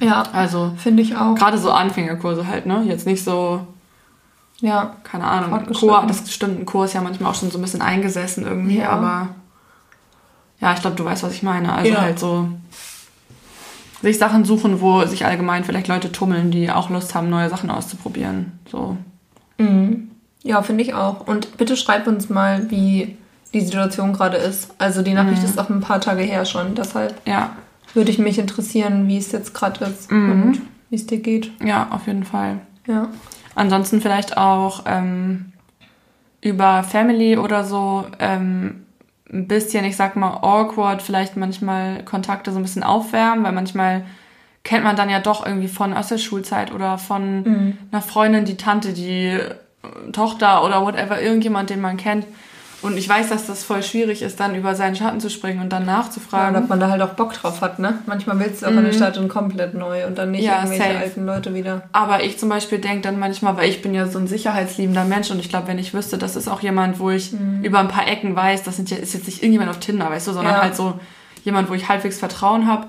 Ja, 0.00 0.22
Also 0.32 0.72
finde 0.76 1.02
ich 1.02 1.16
auch. 1.16 1.34
gerade 1.34 1.58
so 1.58 1.70
Anfängerkurse 1.72 2.46
halt, 2.46 2.66
ne? 2.66 2.82
Jetzt 2.86 3.06
nicht 3.06 3.22
so, 3.24 3.66
Ja, 4.60 4.96
keine 5.04 5.24
Ahnung. 5.24 5.66
Chor, 5.72 6.04
das 6.08 6.32
stimmt, 6.32 6.58
ein 6.60 6.66
Chor 6.66 6.84
ist 6.86 6.92
ja 6.94 7.00
manchmal 7.00 7.30
auch 7.30 7.34
schon 7.36 7.50
so 7.50 7.58
ein 7.58 7.62
bisschen 7.62 7.80
eingesessen 7.80 8.44
irgendwie, 8.44 8.78
Ja. 8.78 8.90
aber 8.90 9.28
ja, 10.60 10.72
ich 10.72 10.80
glaube, 10.80 10.96
du 10.96 11.04
weißt, 11.04 11.22
was 11.22 11.32
ich 11.32 11.42
meine. 11.44 11.72
Also 11.72 11.92
Ja. 11.92 12.00
halt 12.00 12.18
so 12.18 12.48
sich 14.02 14.18
Sachen 14.18 14.44
suchen, 14.44 14.80
wo 14.80 15.04
sich 15.06 15.24
allgemein 15.26 15.64
vielleicht 15.64 15.88
Leute 15.88 16.12
tummeln, 16.12 16.50
die 16.50 16.70
auch 16.70 16.90
Lust 16.90 17.14
haben, 17.14 17.30
neue 17.30 17.48
Sachen 17.48 17.70
auszuprobieren. 17.70 18.52
So. 18.70 18.96
Mhm. 19.58 20.10
ja 20.44 20.62
finde 20.62 20.84
ich 20.84 20.94
auch. 20.94 21.26
Und 21.26 21.56
bitte 21.56 21.76
schreib 21.76 22.06
uns 22.06 22.28
mal, 22.28 22.70
wie 22.70 23.16
die 23.54 23.60
Situation 23.62 24.12
gerade 24.12 24.36
ist. 24.36 24.72
Also 24.78 25.02
die 25.02 25.14
Nachricht 25.14 25.42
ist 25.42 25.58
auch 25.58 25.68
ein 25.70 25.80
paar 25.80 26.00
Tage 26.00 26.22
her 26.22 26.44
schon. 26.44 26.74
Deshalb 26.74 27.14
Ja, 27.26 27.56
würde 27.94 28.10
ich 28.10 28.18
mich 28.18 28.38
interessieren, 28.38 29.08
wie 29.08 29.16
es 29.18 29.32
jetzt 29.32 29.54
gerade 29.54 29.86
ist 29.86 30.10
Mhm. 30.12 30.42
und 30.42 30.60
wie 30.90 30.96
es 30.96 31.06
dir 31.06 31.18
geht. 31.18 31.50
ja, 31.64 31.88
auf 31.90 32.06
jeden 32.06 32.24
Fall. 32.24 32.58
Ja. 32.86 33.08
Ansonsten 33.54 34.00
vielleicht 34.00 34.36
auch 34.36 34.82
ähm, 34.86 35.52
über 36.40 36.84
Family 36.84 37.36
oder 37.36 37.64
so 37.64 38.04
ähm, 38.20 38.84
ein 39.32 39.46
bisschen, 39.48 39.84
ich 39.84 39.96
sag 39.96 40.16
mal, 40.16 40.38
awkward 40.42 41.02
vielleicht 41.02 41.36
manchmal 41.36 42.02
Kontakte 42.04 42.50
so 42.52 42.58
ein 42.58 42.62
bisschen 42.62 42.82
aufwärmen, 42.82 43.44
weil 43.44 43.52
manchmal 43.52 44.04
kennt 44.64 44.84
man 44.84 44.96
dann 44.96 45.10
ja 45.10 45.20
doch 45.20 45.44
irgendwie 45.46 45.68
von 45.68 45.92
aus 45.94 46.08
der 46.08 46.18
Schulzeit 46.18 46.72
oder 46.72 46.98
von 46.98 47.42
Mhm. 47.42 47.78
einer 47.92 48.02
Freundin, 48.02 48.44
die 48.44 48.56
Tante, 48.56 48.92
die 48.92 49.38
Tochter 50.12 50.64
oder 50.64 50.82
whatever, 50.84 51.20
irgendjemand, 51.20 51.70
den 51.70 51.80
man 51.80 51.96
kennt. 51.96 52.26
Und 52.80 52.96
ich 52.96 53.08
weiß, 53.08 53.28
dass 53.30 53.46
das 53.48 53.64
voll 53.64 53.82
schwierig 53.82 54.22
ist, 54.22 54.38
dann 54.38 54.54
über 54.54 54.76
seinen 54.76 54.94
Schatten 54.94 55.18
zu 55.18 55.30
springen 55.30 55.60
und 55.60 55.70
dann 55.72 55.84
Ja, 55.86 55.96
nachzufragen. 55.98 56.54
und 56.56 56.62
ob 56.62 56.68
man 56.68 56.78
da 56.78 56.88
halt 56.90 57.02
auch 57.02 57.14
Bock 57.14 57.32
drauf 57.32 57.60
hat, 57.60 57.80
ne? 57.80 57.98
Manchmal 58.06 58.38
willst 58.38 58.62
du 58.62 58.66
auch 58.66 58.70
eine 58.70 58.92
Stadt 58.92 59.18
und 59.18 59.28
komplett 59.28 59.74
neu 59.74 60.06
und 60.06 60.16
dann 60.16 60.30
nicht 60.30 60.42
Mhm. 60.42 60.46
Ja, 60.46 60.56
irgendwelche 60.58 60.84
safe. 60.84 60.96
alten 60.98 61.26
Leute 61.26 61.54
wieder. 61.54 61.82
Aber 61.92 62.22
ich 62.22 62.38
zum 62.38 62.48
Beispiel 62.48 62.78
denke 62.78 63.00
dann 63.00 63.18
manchmal, 63.18 63.56
weil 63.56 63.68
ich 63.68 63.82
bin 63.82 63.94
ja 63.94 64.06
so 64.06 64.20
ein 64.20 64.28
sicherheitsliebender 64.28 65.04
Mensch 65.04 65.30
und 65.32 65.40
ich 65.40 65.48
glaube, 65.48 65.66
wenn 65.66 65.78
ich 65.78 65.92
wüsste, 65.92 66.18
das 66.18 66.36
ist 66.36 66.46
auch 66.46 66.60
jemand, 66.60 67.00
wo 67.00 67.10
ich 67.10 67.32
über 67.62 67.80
ein 67.80 67.88
paar 67.88 68.06
Ecken 68.06 68.36
weiß, 68.36 68.62
das 68.62 68.76
sind 68.76 68.90
ja, 68.90 68.96
ist 68.96 69.12
jetzt 69.12 69.26
nicht 69.26 69.42
irgendjemand 69.42 69.70
auf 69.70 69.80
Tinder, 69.80 70.08
weißt 70.08 70.28
du, 70.28 70.32
sondern 70.32 70.54
Ja. 70.54 70.62
halt 70.62 70.76
so 70.76 71.00
jemand, 71.44 71.70
wo 71.70 71.74
ich 71.74 71.88
halbwegs 71.88 72.18
Vertrauen 72.20 72.68
habe, 72.68 72.86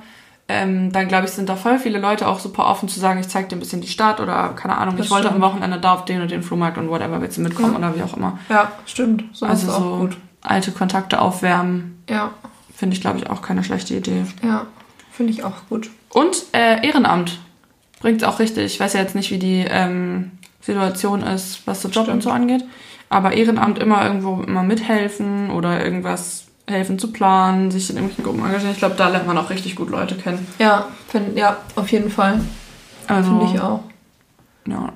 ähm, 0.50 0.92
dann 0.92 1.08
glaube 1.08 1.26
ich, 1.26 1.32
sind 1.32 1.48
da 1.48 1.56
voll 1.56 1.78
viele 1.80 2.00
Leute 2.00 2.28
auch 2.28 2.40
super 2.40 2.66
offen 2.66 2.90
zu 2.90 3.00
sagen, 3.00 3.20
ich 3.20 3.28
zeig 3.30 3.48
dir 3.50 3.56
ein 3.56 3.60
bisschen 3.60 3.82
die 3.82 3.88
Stadt 3.88 4.20
oder 4.20 4.50
keine 4.50 4.78
Ahnung, 4.78 4.98
Das 4.98 5.06
ich 5.06 5.12
wollte 5.12 5.28
stimmt. 5.28 5.42
am 5.44 5.50
Wochenende 5.50 5.80
da 5.80 5.94
auf 5.94 6.06
den 6.06 6.22
und 6.22 6.32
den 6.32 6.44
Flohmarkt 6.44 6.78
und 6.78 6.90
whatever, 6.90 7.22
willst 7.22 7.38
du 7.38 7.42
mitkommen 7.42 7.76
oder 7.76 7.96
wie 7.96 8.04
auch 8.04 8.18
immer. 8.18 8.40
Ja, 8.50 8.72
stimmt. 8.86 9.24
So 9.32 9.46
also 9.46 9.72
so 9.72 9.98
gut. 10.00 10.18
alte 10.42 10.72
Kontakte 10.72 11.22
aufwärmen, 11.22 12.04
Ja, 12.10 12.32
finde 12.76 12.96
ich, 12.96 13.02
glaube 13.02 13.20
ich, 13.20 13.30
auch 13.30 13.42
keine 13.42 13.64
schlechte 13.64 13.94
Idee. 13.96 14.26
ja. 14.44 14.66
Finde 15.12 15.34
ich 15.34 15.44
auch 15.44 15.54
gut. 15.70 15.90
Und 16.10 16.46
äh, 16.54 16.86
Ehrenamt 16.88 17.40
bringt 18.00 18.24
auch 18.24 18.40
richtig. 18.40 18.64
Ich 18.66 18.80
weiß 18.80 18.94
ja 18.94 19.02
jetzt 19.02 19.16
nicht, 19.16 19.32
wie 19.32 19.38
die 19.40 19.66
ähm, 19.70 20.32
Situation 20.62 21.22
ist, 21.24 21.68
was 21.68 21.82
so 21.82 21.90
Job 21.90 22.04
und 22.06 22.22
Stimmt. 22.22 22.24
so 22.24 22.30
angeht. 22.32 22.64
Aber 23.10 23.34
Ehrenamt 23.34 23.80
immer 23.80 24.06
irgendwo 24.06 24.42
immer 24.42 24.64
mithelfen 24.64 25.52
oder 25.52 25.84
irgendwas 25.84 26.46
helfen 26.70 27.00
zu 27.00 27.12
planen, 27.12 27.72
sich 27.72 27.90
in 27.90 27.96
irgendwelchen 27.98 28.24
Gruppen 28.24 28.46
engagieren. 28.46 28.72
Ich 28.72 28.78
glaube, 28.80 28.96
da 28.96 29.10
lernt 29.10 29.28
man 29.28 29.38
auch 29.38 29.50
richtig 29.50 29.76
gut 29.76 29.90
Leute 29.90 30.16
kennen. 30.16 30.46
Ja, 30.60 30.86
find, 31.08 31.38
ja, 31.38 31.58
auf 31.76 31.90
jeden 31.92 32.10
Fall. 32.10 32.40
Also, 33.08 33.32
Finde 33.38 33.54
ich 33.54 33.60
auch. 33.62 33.82
Ja. 34.68 34.94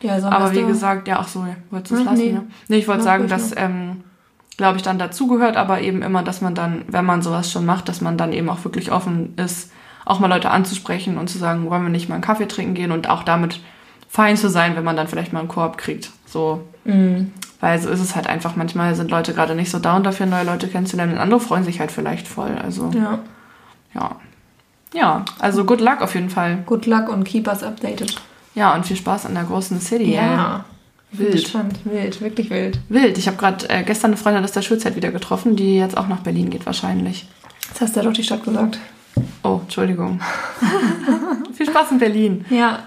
Ja, 0.00 0.20
so 0.20 0.26
Aber 0.26 0.46
hast 0.46 0.54
wie 0.54 0.62
gesagt, 0.64 1.08
ja, 1.08 1.18
ach 1.20 1.28
so, 1.28 1.46
wolltest 1.70 1.92
du 1.92 1.96
es 1.98 2.04
lassen? 2.04 2.16
nee. 2.18 2.30
Ja? 2.32 2.42
Nee, 2.68 2.76
ich 2.76 2.88
wollte 2.88 3.02
sagen, 3.02 3.26
dass, 3.28 3.56
ähm, 3.56 4.02
glaube 4.58 4.76
ich, 4.76 4.82
dann 4.82 4.98
dazugehört, 4.98 5.56
aber 5.56 5.80
eben 5.80 6.02
immer, 6.02 6.22
dass 6.22 6.40
man 6.42 6.54
dann, 6.54 6.82
wenn 6.88 7.04
man 7.06 7.22
sowas 7.22 7.50
schon 7.50 7.64
macht, 7.64 7.88
dass 7.88 8.00
man 8.02 8.18
dann 8.18 8.32
eben 8.32 8.48
auch 8.50 8.62
wirklich 8.64 8.92
offen 8.92 9.34
ist, 9.36 9.70
auch 10.04 10.20
mal 10.20 10.26
Leute 10.28 10.50
anzusprechen 10.50 11.16
und 11.16 11.30
zu 11.30 11.38
sagen, 11.38 11.70
wollen 11.70 11.82
wir 11.84 11.88
nicht 11.88 12.08
mal 12.10 12.16
einen 12.16 12.24
Kaffee 12.24 12.46
trinken 12.46 12.74
gehen 12.74 12.92
und 12.92 13.08
auch 13.08 13.22
damit 13.22 13.60
fein 14.08 14.36
zu 14.36 14.50
sein, 14.50 14.76
wenn 14.76 14.84
man 14.84 14.96
dann 14.96 15.08
vielleicht 15.08 15.32
mal 15.32 15.38
einen 15.40 15.48
Korb 15.48 15.78
kriegt. 15.78 16.10
So, 16.26 16.62
Mhm. 16.84 17.32
Weil 17.64 17.80
so 17.80 17.88
ist 17.88 18.00
es 18.00 18.14
halt 18.14 18.26
einfach. 18.26 18.56
Manchmal 18.56 18.94
sind 18.94 19.10
Leute 19.10 19.32
gerade 19.32 19.54
nicht 19.54 19.70
so 19.70 19.78
down 19.78 20.04
dafür, 20.04 20.26
neue 20.26 20.44
Leute 20.44 20.68
kennenzulernen 20.68 21.14
und 21.14 21.18
andere 21.18 21.40
freuen 21.40 21.64
sich 21.64 21.80
halt 21.80 21.90
vielleicht 21.90 22.28
voll. 22.28 22.58
Also, 22.62 22.90
Ja. 22.94 23.20
ja. 23.94 24.16
Ja, 24.92 25.24
also 25.38 25.64
good 25.64 25.80
luck 25.80 26.02
auf 26.02 26.14
jeden 26.14 26.28
Fall. 26.28 26.58
Good 26.66 26.84
luck 26.84 27.08
und 27.08 27.24
keep 27.24 27.48
us 27.48 27.62
updated. 27.62 28.14
Ja, 28.54 28.74
und 28.74 28.84
viel 28.84 28.96
Spaß 28.96 29.24
in 29.24 29.34
der 29.34 29.44
großen 29.44 29.80
City. 29.80 30.14
ey. 30.14 30.28
Wild. 31.10 31.32
Wild. 31.32 31.48
Spannend, 31.48 31.78
wild, 31.84 32.20
wirklich 32.20 32.50
wild. 32.50 32.78
Wild. 32.90 33.16
Ich 33.16 33.26
habe 33.26 33.38
gerade 33.38 33.66
äh, 33.70 33.82
gestern 33.82 34.10
eine 34.10 34.18
Freundin 34.18 34.44
aus 34.44 34.52
der 34.52 34.60
Schulzeit 34.62 34.94
wieder 34.94 35.10
getroffen, 35.10 35.56
die 35.56 35.78
jetzt 35.78 35.96
auch 35.96 36.06
nach 36.06 36.20
Berlin 36.20 36.50
geht 36.50 36.66
wahrscheinlich. 36.66 37.26
Jetzt 37.68 37.80
hast 37.80 37.96
du 37.96 38.00
ja 38.00 38.06
doch 38.06 38.12
die 38.12 38.22
Stadt 38.24 38.44
gesagt. 38.44 38.78
Oh, 39.42 39.60
Entschuldigung. 39.62 40.20
Viel 41.54 41.66
Spaß 41.66 41.92
in 41.92 41.98
Berlin. 41.98 42.44
Ja. 42.50 42.80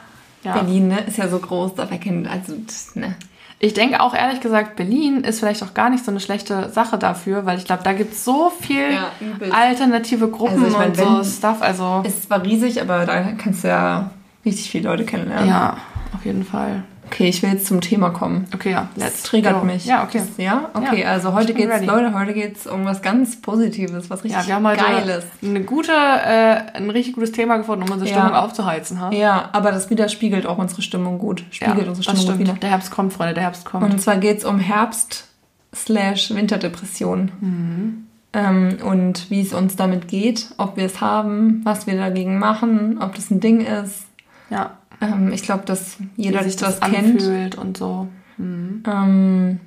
Ja. 0.44 0.54
Berlin, 0.54 0.90
ne, 0.90 1.00
ist 1.08 1.18
ja 1.18 1.28
so 1.28 1.40
groß, 1.40 1.76
da 1.76 1.88
kennen, 1.88 2.28
also, 2.28 2.54
ne. 2.94 3.16
Ich 3.60 3.74
denke 3.74 4.02
auch 4.02 4.14
ehrlich 4.14 4.40
gesagt, 4.40 4.76
Berlin 4.76 5.22
ist 5.22 5.40
vielleicht 5.40 5.64
auch 5.64 5.74
gar 5.74 5.90
nicht 5.90 6.06
so 6.06 6.12
eine 6.12 6.20
schlechte 6.20 6.70
Sache 6.70 6.98
dafür, 7.00 7.46
weil 7.48 7.58
ich 7.58 7.66
glaube, 7.66 7.84
da 7.84 7.94
gibt 7.94 8.14
es 8.14 8.24
so 8.24 8.52
viel 8.52 8.94
Ja, 8.94 9.12
alternative 9.52 10.28
Gruppen 10.30 10.64
Also 10.64 10.68
ich 10.68 10.74
mein, 10.78 10.90
und 10.92 11.24
so 11.24 11.38
Stuff. 11.38 11.62
Also 11.62 12.04
Es 12.06 12.30
war 12.30 12.44
riesig, 12.44 12.80
aber 12.80 13.06
da 13.06 13.20
kannst 13.32 13.64
du 13.64 13.70
ja 13.70 14.12
richtig 14.46 14.70
viele 14.70 14.90
Leute 14.90 15.06
kennenlernen. 15.06 15.50
ja, 15.50 15.78
auf 16.16 16.24
jeden 16.24 16.44
Fall. 16.46 16.84
Okay, 17.08 17.30
ich 17.30 17.42
will 17.42 17.52
jetzt 17.52 17.66
zum 17.68 17.82
Thema 17.82 18.10
kommen. 18.12 18.48
Okay, 18.54 18.72
ja, 18.72 18.90
Das 18.96 19.04
let's 19.06 19.24
triggert 19.24 19.60
go. 19.60 19.66
mich. 19.66 19.86
Ja, 19.86 20.04
okay. 20.04 20.20
Das, 20.20 20.28
ja, 20.38 20.70
okay. 20.74 21.02
Ja, 21.02 21.08
also 21.12 21.34
heute 21.34 21.54
geht's, 21.54 21.72
ready. 21.72 21.86
Leute, 21.86 22.14
heute 22.14 22.34
geht's 22.34 22.68
um 22.68 22.86
was 22.86 23.02
ganz 23.02 23.42
Positives, 23.42 24.10
was 24.10 24.24
richtig 24.24 24.40
Ja, 24.42 24.48
wir 24.48 24.56
haben 24.56 24.68
heute 24.68 24.84
Geiles. 24.84 25.26
eine 25.42 25.62
gute, 25.64 25.92
äh, 25.94 26.58
ein 26.78 26.90
richtig 26.90 27.14
gutes 27.16 27.32
Thema 27.32 27.58
gefunden, 27.58 27.84
um 27.84 27.92
unsere 27.92 28.10
Ja. 28.12 28.18
Stimmung 28.18 28.36
aufzuheizen. 28.36 29.00
Ha? 29.02 29.12
Ja, 29.12 29.50
aber 29.54 29.72
das 29.72 29.90
widerspiegelt 29.90 30.46
auch 30.46 30.58
unsere 30.58 30.82
Stimmung 30.82 31.18
gut. 31.18 31.44
Spiegelt 31.52 31.88
unsere 31.88 31.96
das 31.96 32.04
Stimmung 32.06 32.18
gut 32.18 32.26
stimmt. 32.36 32.40
wieder. 32.40 32.54
Der 32.60 32.70
Herbst 32.70 32.92
kommt, 32.92 33.14
Freunde, 33.14 33.34
der 33.34 33.44
Herbst 33.44 33.66
kommt. 33.66 33.84
Und 33.92 34.00
zwar 34.02 34.18
geht's 34.18 34.46
um 34.46 34.60
Herbst 34.60 35.28
slash 35.76 36.32
Winterdepression. 36.34 37.32
Mhm. 37.40 38.04
Ähm, 38.34 38.78
und 38.84 39.30
wie 39.30 39.42
es 39.42 39.54
uns 39.54 39.76
damit 39.78 40.08
geht, 40.10 40.48
ob 40.58 40.76
wir 40.78 40.86
es 40.86 41.00
haben, 41.02 41.62
was 41.64 41.88
wir 41.88 41.96
dagegen 41.96 42.38
machen, 42.40 43.00
ob 43.02 43.16
das 43.16 43.32
ein 43.32 43.40
Ding 43.40 43.62
ist. 43.62 44.06
ja, 44.50 44.77
Ähm, 45.02 45.32
ich 45.32 45.44
glaube, 45.44 45.66
dass 45.66 45.98
jeder 46.16 46.40
wie 46.40 46.46
sich 46.46 46.56
das 46.56 46.80
das 46.80 46.90
kennt. 46.92 47.16
anfühlt 47.22 47.56
und 47.56 47.78
so. 47.78 48.08
Mhm. 48.38 48.84
Ähm, 48.88 49.60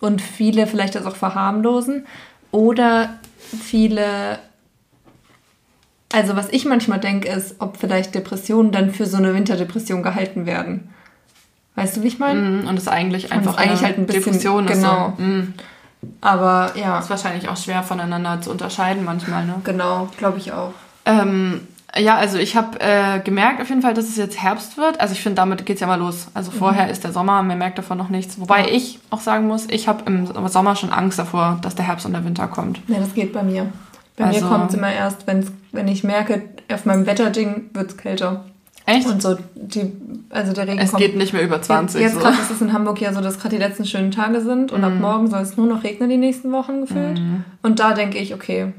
und 0.00 0.22
viele 0.22 0.66
vielleicht 0.66 0.94
das 0.94 1.06
auch 1.06 1.16
verharmlosen. 1.16 2.06
Oder 2.52 3.14
viele, 3.38 4.38
also 6.12 6.36
was 6.36 6.48
ich 6.50 6.64
manchmal 6.64 7.00
denke, 7.00 7.28
ist, 7.28 7.56
ob 7.60 7.76
vielleicht 7.76 8.14
Depressionen 8.14 8.72
dann 8.72 8.92
für 8.92 9.06
so 9.06 9.16
eine 9.18 9.34
Winterdepression 9.34 10.02
gehalten 10.02 10.46
werden. 10.46 10.90
Weißt 11.76 11.96
du, 11.96 12.02
wie 12.02 12.08
ich 12.08 12.18
meine? 12.18 12.40
Mhm. 12.40 12.66
Und 12.68 12.76
es 12.76 12.82
ist 12.84 12.88
eigentlich 12.88 13.32
einfach 13.32 13.52
ist 13.52 13.58
eigentlich 13.58 13.82
halt 13.82 13.98
ein 13.98 14.06
bisschen- 14.06 14.22
Depression 14.24 14.66
ist 14.68 14.72
genau. 14.72 15.14
So. 15.16 15.22
Mhm. 15.22 15.54
Aber 16.22 16.72
ja, 16.76 16.98
Ist 16.98 17.10
wahrscheinlich 17.10 17.48
auch 17.48 17.56
schwer 17.58 17.82
voneinander 17.82 18.40
zu 18.40 18.50
unterscheiden 18.50 19.04
manchmal. 19.04 19.44
Ne? 19.46 19.60
genau, 19.64 20.08
glaube 20.16 20.38
ich 20.38 20.50
auch. 20.52 20.72
Ähm, 21.04 21.66
ja, 21.98 22.16
also 22.16 22.38
ich 22.38 22.56
habe 22.56 22.78
äh, 22.80 23.20
gemerkt 23.20 23.60
auf 23.60 23.68
jeden 23.68 23.82
Fall, 23.82 23.94
dass 23.94 24.08
es 24.08 24.16
jetzt 24.16 24.40
Herbst 24.42 24.76
wird. 24.76 25.00
Also 25.00 25.12
ich 25.12 25.22
finde, 25.22 25.36
damit 25.36 25.66
geht's 25.66 25.80
ja 25.80 25.86
mal 25.86 25.98
los. 25.98 26.28
Also 26.34 26.50
vorher 26.50 26.90
ist 26.90 27.04
der 27.04 27.12
Sommer, 27.12 27.42
man 27.42 27.58
merkt 27.58 27.78
davon 27.78 27.98
noch 27.98 28.08
nichts. 28.10 28.38
Wobei 28.40 28.60
Mhm. 28.62 28.68
Ja. 28.68 28.74
ich 28.74 28.98
auch 29.10 29.20
sagen 29.20 29.46
muss, 29.48 29.66
ich 29.70 29.88
habe 29.88 30.02
im 30.06 30.26
Sommer 30.48 30.76
schon 30.76 30.90
Angst 30.90 31.18
davor, 31.18 31.58
dass 31.62 31.74
der 31.74 31.86
Herbst 31.86 32.06
und 32.06 32.12
der 32.12 32.24
Winter 32.24 32.46
kommt. 32.48 32.80
Ja, 32.88 32.98
das 32.98 33.14
geht 33.14 33.32
bei 33.32 33.42
mir. 33.42 33.66
Bei 34.16 34.24
Also- 34.26 34.44
mir 34.44 34.50
kommt 34.50 34.70
es 34.70 34.76
immer 34.76 34.92
erst, 34.92 35.26
wenn's, 35.26 35.50
wenn 35.72 35.88
ich 35.88 36.04
merke, 36.04 36.42
auf 36.72 36.84
meinem 36.84 37.06
Wetterding 37.06 37.70
wird 37.72 37.90
es 37.90 37.96
kälter. 37.96 38.44
Echt? 38.86 39.06
Und 39.06 39.22
so, 39.22 39.36
die, 39.54 39.92
also 40.30 40.52
der 40.52 40.66
Regen 40.66 40.78
es 40.80 40.90
kommt. 40.90 41.02
geht 41.02 41.16
nicht 41.16 41.32
mehr 41.32 41.42
über 41.42 41.60
20. 41.62 42.00
Jetzt 42.00 42.14
so. 42.14 42.20
gerade 42.20 42.36
ist 42.38 42.50
es 42.50 42.60
in 42.60 42.72
Hamburg 42.72 43.00
ja 43.00 43.12
so, 43.12 43.20
dass 43.20 43.38
gerade 43.38 43.56
die 43.56 43.62
letzten 43.62 43.84
schönen 43.84 44.10
Tage 44.10 44.40
sind 44.40 44.72
und 44.72 44.82
ab 44.82 44.92
Mhm. 44.94 45.00
morgen 45.00 45.30
soll 45.30 45.42
es 45.42 45.56
nur 45.56 45.66
noch 45.66 45.84
regnen 45.84 46.08
die 46.08 46.16
nächsten 46.16 46.50
Wochen 46.50 46.80
gefühlt. 46.80 47.20
Und 47.62 47.78
da 47.78 47.92
denke 47.92 48.18
ich, 48.18 48.34
okay, 48.34 48.72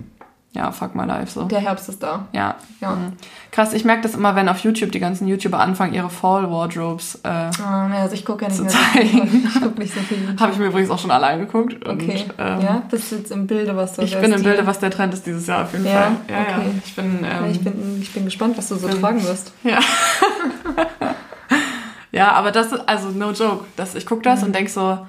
Ja, 0.53 0.69
fuck 0.73 0.95
my 0.95 1.05
life 1.05 1.31
so. 1.31 1.43
der 1.43 1.61
Herbst 1.61 1.87
ist 1.87 2.03
da. 2.03 2.25
Ja. 2.33 2.55
Ja. 2.81 2.91
Mhm. 2.91 3.13
Krass, 3.51 3.71
ich 3.71 3.85
merke 3.85 4.01
das 4.03 4.15
immer, 4.15 4.35
wenn 4.35 4.49
auf 4.49 4.59
YouTube 4.59 4.91
die 4.91 4.99
ganzen 4.99 5.25
YouTuber 5.29 5.57
anfangen, 5.57 5.93
ihre 5.93 6.09
Fall-Wardrobes. 6.09 7.21
Äh, 7.23 7.29
naja, 7.57 8.01
also 8.01 8.15
ich 8.15 8.25
gucke 8.25 8.41
ja 8.43 8.49
nicht 8.49 8.57
Zu 8.57 8.63
mehr 8.63 8.71
zeigen. 8.73 9.45
Ich 9.47 9.61
gucke 9.61 9.79
nicht 9.79 9.93
so 9.93 10.01
viel. 10.01 10.35
Habe 10.39 10.51
ich 10.51 10.57
mir 10.57 10.65
übrigens 10.65 10.89
auch 10.89 10.99
schon 10.99 11.11
allein 11.11 11.39
geguckt. 11.39 11.75
Und, 11.87 12.03
Okay. 12.03 12.25
ähm, 12.37 12.59
ja, 12.61 12.81
bist 12.91 13.09
du 13.11 13.15
jetzt 13.15 13.31
im 13.31 13.47
Bilde, 13.47 13.77
was 13.77 13.95
so 13.95 14.01
Ich 14.01 14.19
bin 14.19 14.33
im 14.33 14.43
Bilde, 14.43 14.67
was 14.67 14.79
der 14.79 14.91
Trend 14.91 15.13
ist 15.13 15.25
dieses 15.25 15.47
Jahr 15.47 15.63
auf 15.63 15.71
jeden 15.71 15.85
Ja, 15.85 15.91
Fall. 16.01 16.11
Ja, 16.27 16.35
ja. 16.35 16.41
okay. 16.57 16.71
Ich 16.85 16.95
bin, 16.97 17.05
ähm, 17.19 17.23
Ja, 17.23 17.47
ich, 17.49 17.63
bin, 17.63 17.97
ich 18.01 18.13
bin 18.13 18.25
gespannt, 18.25 18.57
was 18.57 18.67
du 18.67 18.75
so 18.75 18.89
bin- 18.89 18.99
tragen 18.99 19.23
wirst. 19.23 19.53
Ja. 19.63 19.79
ja, 22.11 22.31
aber 22.33 22.51
das 22.51 22.73
ist, 22.73 22.89
also 22.89 23.07
no 23.09 23.31
joke. 23.31 23.63
Das, 23.77 23.95
ich 23.95 24.05
gucke 24.05 24.23
das 24.23 24.43
und 24.43 24.53
denk 24.53 24.69
so, 24.69 24.99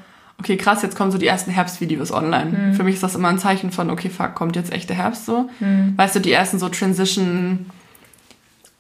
okay, 0.43 0.57
krass, 0.57 0.83
jetzt 0.83 0.97
kommen 0.97 1.13
so 1.13 1.19
die 1.19 1.27
ersten 1.29 1.53
Herbstvideos 1.53 2.11
online. 2.11 2.75
Für 2.75 2.83
mich 2.83 2.97
ist 2.97 3.05
das 3.05 3.15
immer 3.15 3.29
ein 3.29 3.39
Zeichen 3.39 3.71
von, 3.71 3.91
okay, 3.91 4.11
fuck, 4.11 4.35
kommt 4.35 4.57
jetzt 4.57 4.73
echt 4.73 4.89
der 4.89 4.97
Herbst 4.97 5.25
so. 5.25 5.49
Weißt 5.97 6.17
du, 6.17 6.21
die 6.21 6.33
ersten 6.33 6.59
so 6.59 6.69
Transition, 6.69 7.67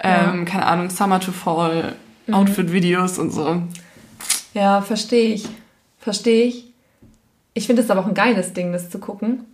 ähm, 0.01 0.44
keine 0.44 0.66
Ahnung, 0.66 0.90
Summer 0.90 1.20
to 1.20 1.31
Fall, 1.31 1.94
Outfit-Videos 2.33 3.20
und 3.20 3.31
so. 3.31 3.62
Ja, 4.55 4.81
verstehe 4.81 5.35
ich. 5.35 5.48
Verstehe 6.01 6.46
ich. 6.46 6.64
Ich 7.55 7.68
finde 7.68 7.83
es 7.83 7.90
aber 7.90 8.01
auch 8.01 8.09
ein 8.09 8.14
geiles 8.14 8.55
Ding, 8.55 8.72
das 8.72 8.90
zu 8.90 8.98
gucken. 8.98 9.44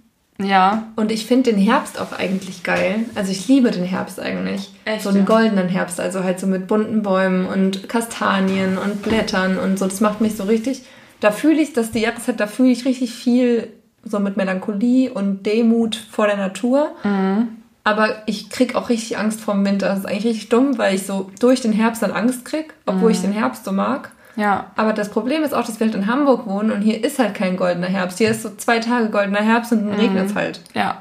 Ja, 0.40 0.86
Und 0.96 1.10
ich 1.10 1.26
finde 1.26 1.50
den 1.52 1.60
Herbst 1.60 2.00
auch 2.00 2.12
eigentlich 2.12 2.62
geil. 2.62 3.00
Also 3.16 3.32
ich 3.32 3.48
liebe 3.48 3.70
den 3.70 3.84
Herbst 3.84 4.18
eigentlich. 4.18 4.72
Echt, 4.86 5.02
so 5.02 5.10
einen 5.10 5.18
ja? 5.18 5.24
goldenen 5.24 5.68
Herbst, 5.68 6.00
also 6.00 6.24
halt 6.24 6.40
so 6.40 6.46
mit 6.46 6.68
bunten 6.68 7.02
Bäumen 7.02 7.44
und 7.44 7.88
Kastanien 7.88 8.78
und 8.78 9.02
Blättern 9.02 9.58
und 9.58 9.78
so. 9.78 9.86
Das 9.86 10.00
macht 10.00 10.22
mich 10.22 10.36
so 10.36 10.44
richtig. 10.44 10.82
Da 11.20 11.30
fühle 11.30 11.60
ich, 11.60 11.72
dass 11.72 11.90
die 11.90 12.00
Jahreszeit, 12.00 12.38
da 12.40 12.46
fühle 12.46 12.70
ich 12.70 12.84
richtig 12.84 13.12
viel 13.12 13.68
so 14.04 14.20
mit 14.20 14.36
Melancholie 14.36 15.12
und 15.12 15.44
Demut 15.44 15.96
vor 15.96 16.26
der 16.26 16.36
Natur. 16.36 16.90
Mhm. 17.04 17.48
Aber 17.84 18.10
ich 18.26 18.50
krieg 18.50 18.74
auch 18.74 18.88
richtig 18.90 19.18
Angst 19.18 19.40
vor 19.40 19.54
dem 19.54 19.64
Winter. 19.64 19.88
Das 19.88 20.00
ist 20.00 20.06
eigentlich 20.06 20.24
richtig 20.26 20.48
dumm, 20.50 20.76
weil 20.78 20.94
ich 20.94 21.06
so 21.06 21.30
durch 21.40 21.60
den 21.62 21.72
Herbst 21.72 22.02
dann 22.02 22.12
Angst 22.12 22.44
krieg, 22.44 22.74
obwohl 22.86 23.08
Mhm. 23.08 23.14
ich 23.14 23.20
den 23.22 23.32
Herbst 23.32 23.64
so 23.64 23.72
mag. 23.72 24.10
ja, 24.36 24.66
Aber 24.76 24.92
das 24.92 25.08
Problem 25.10 25.42
ist 25.42 25.52
auch, 25.52 25.64
dass 25.66 25.80
wir 25.80 25.86
halt 25.86 25.96
in 25.96 26.06
Hamburg 26.06 26.46
wohnen 26.46 26.70
und 26.70 26.82
hier 26.82 27.02
ist 27.02 27.18
halt 27.18 27.34
kein 27.34 27.56
goldener 27.56 27.88
Herbst. 27.88 28.18
Hier 28.18 28.30
ist 28.30 28.42
so 28.42 28.50
zwei 28.56 28.78
Tage 28.78 29.08
goldener 29.10 29.40
Herbst 29.42 29.72
und 29.72 29.80
dann 29.80 29.94
Mhm. 29.94 30.00
regnet 30.00 30.26
es 30.26 30.34
halt. 30.36 30.60
ja. 30.74 31.00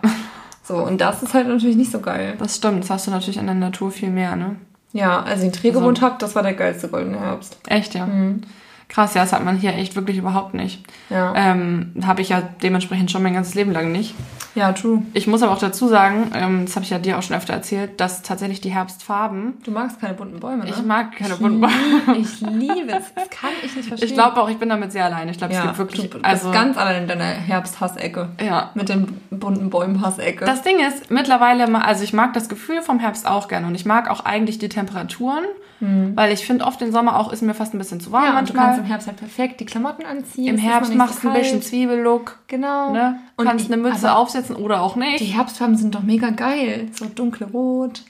So, 0.64 0.78
und 0.78 1.00
das 1.00 1.22
ist 1.24 1.34
halt 1.34 1.48
natürlich 1.48 1.78
nicht 1.78 1.92
so 1.92 2.00
geil. 2.00 2.34
Das 2.40 2.56
stimmt, 2.58 2.84
das 2.84 2.90
hast 2.90 3.06
du 3.08 3.12
natürlich 3.12 3.38
in 3.38 3.46
der 3.46 3.56
Natur 3.56 3.90
viel 3.92 4.10
mehr, 4.10 4.36
ne? 4.36 4.56
Ja, 4.92 5.22
als 5.24 5.40
ich 5.42 5.46
in 5.46 5.54
Trier 5.54 5.72
Also- 5.72 5.80
gewohnt 5.82 6.02
habe, 6.02 6.16
das 6.20 6.34
war 6.36 6.42
der 6.44 6.54
geilste 6.56 6.88
goldene 6.90 7.20
Herbst. 7.20 7.58
Echt, 7.68 7.94
ja. 7.96 8.06
Mhm. 8.08 8.42
Krass, 8.90 9.14
ja, 9.14 9.22
das 9.22 9.34
hat 9.34 9.44
man 9.44 9.58
hier 9.58 9.74
echt 9.76 9.96
wirklich 9.96 10.18
überhaupt 10.18 10.54
nicht. 10.54 10.82
Ja. 11.10 11.34
Ähm, 11.36 11.94
habe 12.06 12.22
ich 12.22 12.30
ja 12.30 12.42
dementsprechend 12.64 13.12
schon 13.12 13.22
mein 13.22 13.34
ganzes 13.34 13.54
Leben 13.54 13.72
lang 13.72 13.92
nicht. 13.92 14.16
Ja, 14.56 14.72
true. 14.72 15.04
Ich 15.14 15.28
muss 15.28 15.44
aber 15.44 15.52
auch 15.52 15.60
dazu 15.60 15.88
sagen, 15.88 16.32
ähm, 16.34 16.66
das 16.66 16.76
habe 16.76 16.84
ich 16.84 16.90
ja 16.90 16.98
dir 16.98 17.20
auch 17.20 17.22
schon 17.22 17.36
öfter 17.36 17.54
erzählt, 17.54 18.00
dass 18.00 18.24
tatsächlich 18.24 18.60
die 18.60 18.70
Herbstfarben. 18.70 19.56
Du 19.64 19.70
magst 19.70 20.00
keine 20.02 20.16
bunten 20.16 20.40
Bäume, 20.40 20.64
ne? 20.64 20.70
Ich 20.72 20.84
mag 20.84 21.16
keine 21.16 21.36
ich 21.36 21.40
bunten 21.40 21.62
Bäume. 21.62 22.18
Ich 22.18 22.42
liebe 22.42 22.92
es. 22.92 23.14
Das 23.14 23.30
kann 23.30 23.52
ich 23.64 23.76
nicht 23.76 23.88
verstehen. 23.88 24.10
Ich 24.10 24.16
glaube 24.16 24.42
auch, 24.42 24.50
ich 24.50 24.58
bin 24.58 24.70
damit 24.70 24.92
sehr 24.94 25.06
allein. 25.06 25.30
Ich 25.30 25.38
glaube, 25.38 25.54
ja, 25.54 25.60
es 25.60 25.66
gibt 25.66 25.78
wirklich. 25.78 26.10
du 26.10 26.18
bist 26.18 26.26
Also, 26.26 26.52
ganz 26.52 26.76
allein 26.78 27.04
in 27.04 27.08
deiner 27.08 27.26
Herbsthasecke. 27.26 28.30
ja. 28.44 28.72
Mit 28.74 28.90
den 28.90 29.20
bunten 29.30 29.70
Bäumen 29.70 30.02
Hassecke. 30.04 30.46
Das 30.46 30.62
Ding 30.64 30.80
ist, 30.80 31.12
mittlerweile, 31.12 31.68
also 31.84 32.04
ich 32.04 32.14
mag 32.14 32.34
das 32.34 32.50
Gefühl 32.50 32.82
vom 32.82 33.00
Herbst 33.00 33.28
auch 33.28 33.48
gerne 33.50 33.68
und 33.68 33.76
ich 33.76 33.86
mag 33.86 34.10
auch 34.10 34.26
eigentlich 34.26 34.58
die 34.58 34.70
Temperaturen, 34.70 35.44
weil 35.80 36.32
ich 36.32 36.46
finde 36.48 36.66
oft 36.66 36.82
den 36.82 36.92
Sommer 36.92 37.20
auch 37.20 37.32
ist 37.32 37.42
mir 37.44 37.54
fast 37.54 37.74
ein 37.74 37.78
bisschen 37.78 38.00
zu 38.00 38.12
warm 38.12 38.24
ja, 38.24 38.30
und 38.40 38.50
du 38.50 38.54
manchmal. 38.54 38.66
kannst 38.66 38.80
im 38.80 38.86
Herbst 38.86 39.08
halt 39.08 39.18
perfekt 39.18 39.60
die 39.60 39.66
Klamotten 39.66 40.06
anziehen. 40.06 40.48
Im 40.48 40.58
Herbst 40.58 40.94
machst 40.96 41.20
du 41.24 41.28
so 41.28 41.30
ein 41.30 41.34
bisschen. 41.40 41.62
Zwiebellook, 41.62 42.40
Genau. 42.48 42.92
ne? 42.92 43.20
Und 43.36 43.46
kannst 43.46 43.66
ich- 43.66 43.72
eine 43.72 43.82
Mütze 43.82 44.14
aufsetzen 44.16 44.56
oder 44.56 44.82
auch 44.82 44.96
nicht. 44.96 45.20
Die 45.20 45.26
Herbstfarben 45.26 45.76
sind 45.78 45.94
doch 45.94 46.02
mega 46.04 46.32
geil. 46.32 46.90
So 46.94 47.06
dunkelrot, 47.06 48.02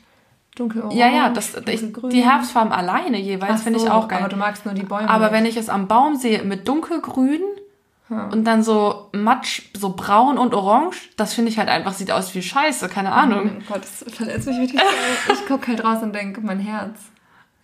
dunkelorange, 0.55 0.95
ja, 0.97 1.07
ja, 1.09 1.29
das, 1.29 1.55
ich, 1.67 1.81
die 2.11 2.23
Herbstfarben 2.23 2.71
alleine 2.71 3.19
jeweils 3.19 3.55
Ach 3.59 3.63
finde 3.63 3.79
ich 3.79 3.85
so, 3.85 3.91
auch 3.91 4.07
geil. 4.07 4.19
Aber 4.19 4.29
du 4.29 4.37
magst 4.37 4.65
nur 4.65 4.73
die 4.73 4.83
Bäume. 4.83 5.09
Aber 5.09 5.25
nicht. 5.25 5.33
wenn 5.33 5.45
ich 5.45 5.57
es 5.57 5.67
am 5.69 5.87
Baum 5.87 6.15
sehe 6.15 6.43
mit 6.43 6.67
dunkelgrün 6.67 7.41
und 8.31 8.45
dann 8.45 8.63
so 8.63 9.09
matsch, 9.11 9.63
so 9.75 9.89
braun 9.89 10.37
und 10.37 10.53
orange, 10.53 11.09
das 11.17 11.33
finde 11.33 11.51
ich 11.51 11.57
halt 11.59 11.67
einfach, 11.67 11.91
sieht 11.91 12.09
aus 12.13 12.33
wie 12.33 12.41
Scheiße, 12.41 12.87
keine 12.87 13.11
Ahnung. 13.11 13.57
Oh 13.59 13.73
Gott, 13.73 13.81
das 13.81 14.05
verletzt 14.15 14.47
mich 14.47 14.71
doll. 14.71 14.81
ich 15.33 15.45
gucke 15.45 15.67
halt 15.67 15.83
raus 15.83 16.01
und 16.01 16.15
denke, 16.15 16.39
mein 16.39 16.59
Herz. 16.59 16.97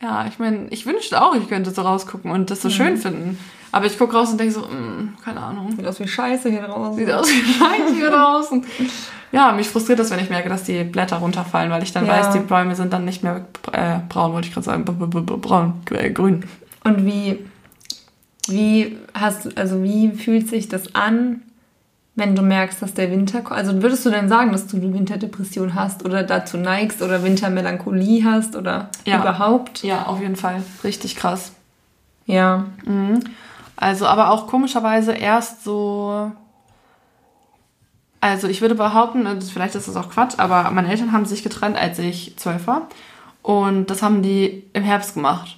Ja, 0.04 0.26
ich 0.28 0.38
meine, 0.38 0.68
ich 0.70 0.86
wünschte 0.86 1.22
auch, 1.22 1.34
ich 1.34 1.48
könnte 1.48 1.72
so 1.72 1.82
rausgucken 1.82 2.30
und 2.30 2.52
das 2.52 2.62
so 2.62 2.70
schön 2.70 2.98
finden. 2.98 3.39
Aber 3.72 3.86
ich 3.86 3.98
gucke 3.98 4.16
raus 4.16 4.30
und 4.32 4.38
denke 4.39 4.54
so, 4.54 4.60
mm, 4.62 5.16
keine 5.24 5.39
Ahnung. 5.39 5.72
Sieht 5.78 5.88
aus 5.88 6.00
wie 6.00 6.08
Scheiße 6.08 6.50
hier 6.50 6.62
draußen. 6.63 6.96
Sieht 6.98 7.12
aus 7.12 7.28
wie 7.30 7.42
Scheiße 7.42 7.96
hier 7.96 8.10
draußen. 8.12 8.66
Ja, 9.32 9.52
mich 9.54 9.68
frustriert 9.70 9.98
das, 10.00 10.12
wenn 10.12 10.20
ich 10.20 10.30
merke, 10.30 10.50
dass 10.50 10.63
die 10.63 10.84
Blätter 10.84 11.18
runterfallen, 11.18 11.72
weil 11.72 11.82
ich 11.82 11.92
dann 11.94 12.06
Ja. 12.06 12.12
weiß, 12.13 12.34
die 12.34 12.39
Bäume 12.39 12.76
sind 12.76 12.92
dann 12.94 13.06
nicht 13.06 13.24
mehr 13.24 13.46
äh, 13.72 14.00
braun, 14.10 14.34
wollte 14.34 14.48
ich 14.50 14.54
gerade 14.54 14.66
sagen. 14.66 14.86
B 14.86 14.92
-b 14.92 15.08
-b 15.26 15.38
braun, 15.38 15.74
äh, 15.92 16.12
grün. 16.12 16.46
Und 16.84 17.06
wie, 17.06 17.39
wie 18.48 18.98
hast 19.13 19.46
du, 19.46 19.52
also 19.56 19.82
wie 19.84 20.12
fühlt 20.12 20.50
sich 20.50 20.68
das 20.68 20.94
an, 20.94 21.42
wenn 22.15 22.36
du 22.36 22.41
merkst, 22.43 22.82
dass 22.82 22.93
der 22.93 23.10
Winter 23.10 23.41
kommt? 23.41 23.58
Also 23.60 23.82
würdest 23.82 24.06
du 24.06 24.10
denn 24.12 24.30
sagen, 24.30 24.52
dass 24.52 24.67
du 24.67 24.78
eine 24.78 24.93
Winterdepression 24.93 25.73
hast 25.73 26.06
oder 26.06 26.23
dazu 26.23 26.58
neigst 26.58 27.02
oder 27.02 27.23
Wintermelancholie 27.23 28.23
hast 28.23 28.56
oder 28.56 28.89
Ja. 29.06 29.19
überhaupt? 29.21 29.84
Ja, 29.84 30.04
auf 30.04 30.19
jeden 30.21 30.36
Fall. 30.36 30.62
Richtig 30.84 31.15
krass. 31.15 31.54
Ja. 32.26 32.65
Also, 33.76 34.06
aber 34.06 34.30
auch 34.30 34.47
komischerweise 34.47 35.13
erst 35.13 35.63
so. 35.63 36.32
Also, 38.21 38.47
ich 38.47 38.62
würde 38.62 38.76
behaupten, 38.76 39.28
und 39.28 39.43
vielleicht 39.43 39.76
ist 39.76 39.88
das 39.88 39.97
auch 39.97 40.10
Quatsch, 40.10 40.36
aber 40.38 40.71
meine 40.71 40.89
Eltern 40.89 41.12
haben 41.12 41.26
sich 41.26 41.43
getrennt, 41.43 41.76
als 41.78 41.99
ich 41.99 42.38
zwölf 42.38 42.67
war. 42.67 42.84
Und 43.41 43.89
das 43.89 44.02
haben 44.02 44.21
die 44.21 44.63
im 44.71 44.84
Herbst 44.84 45.15
gemacht. 45.15 45.58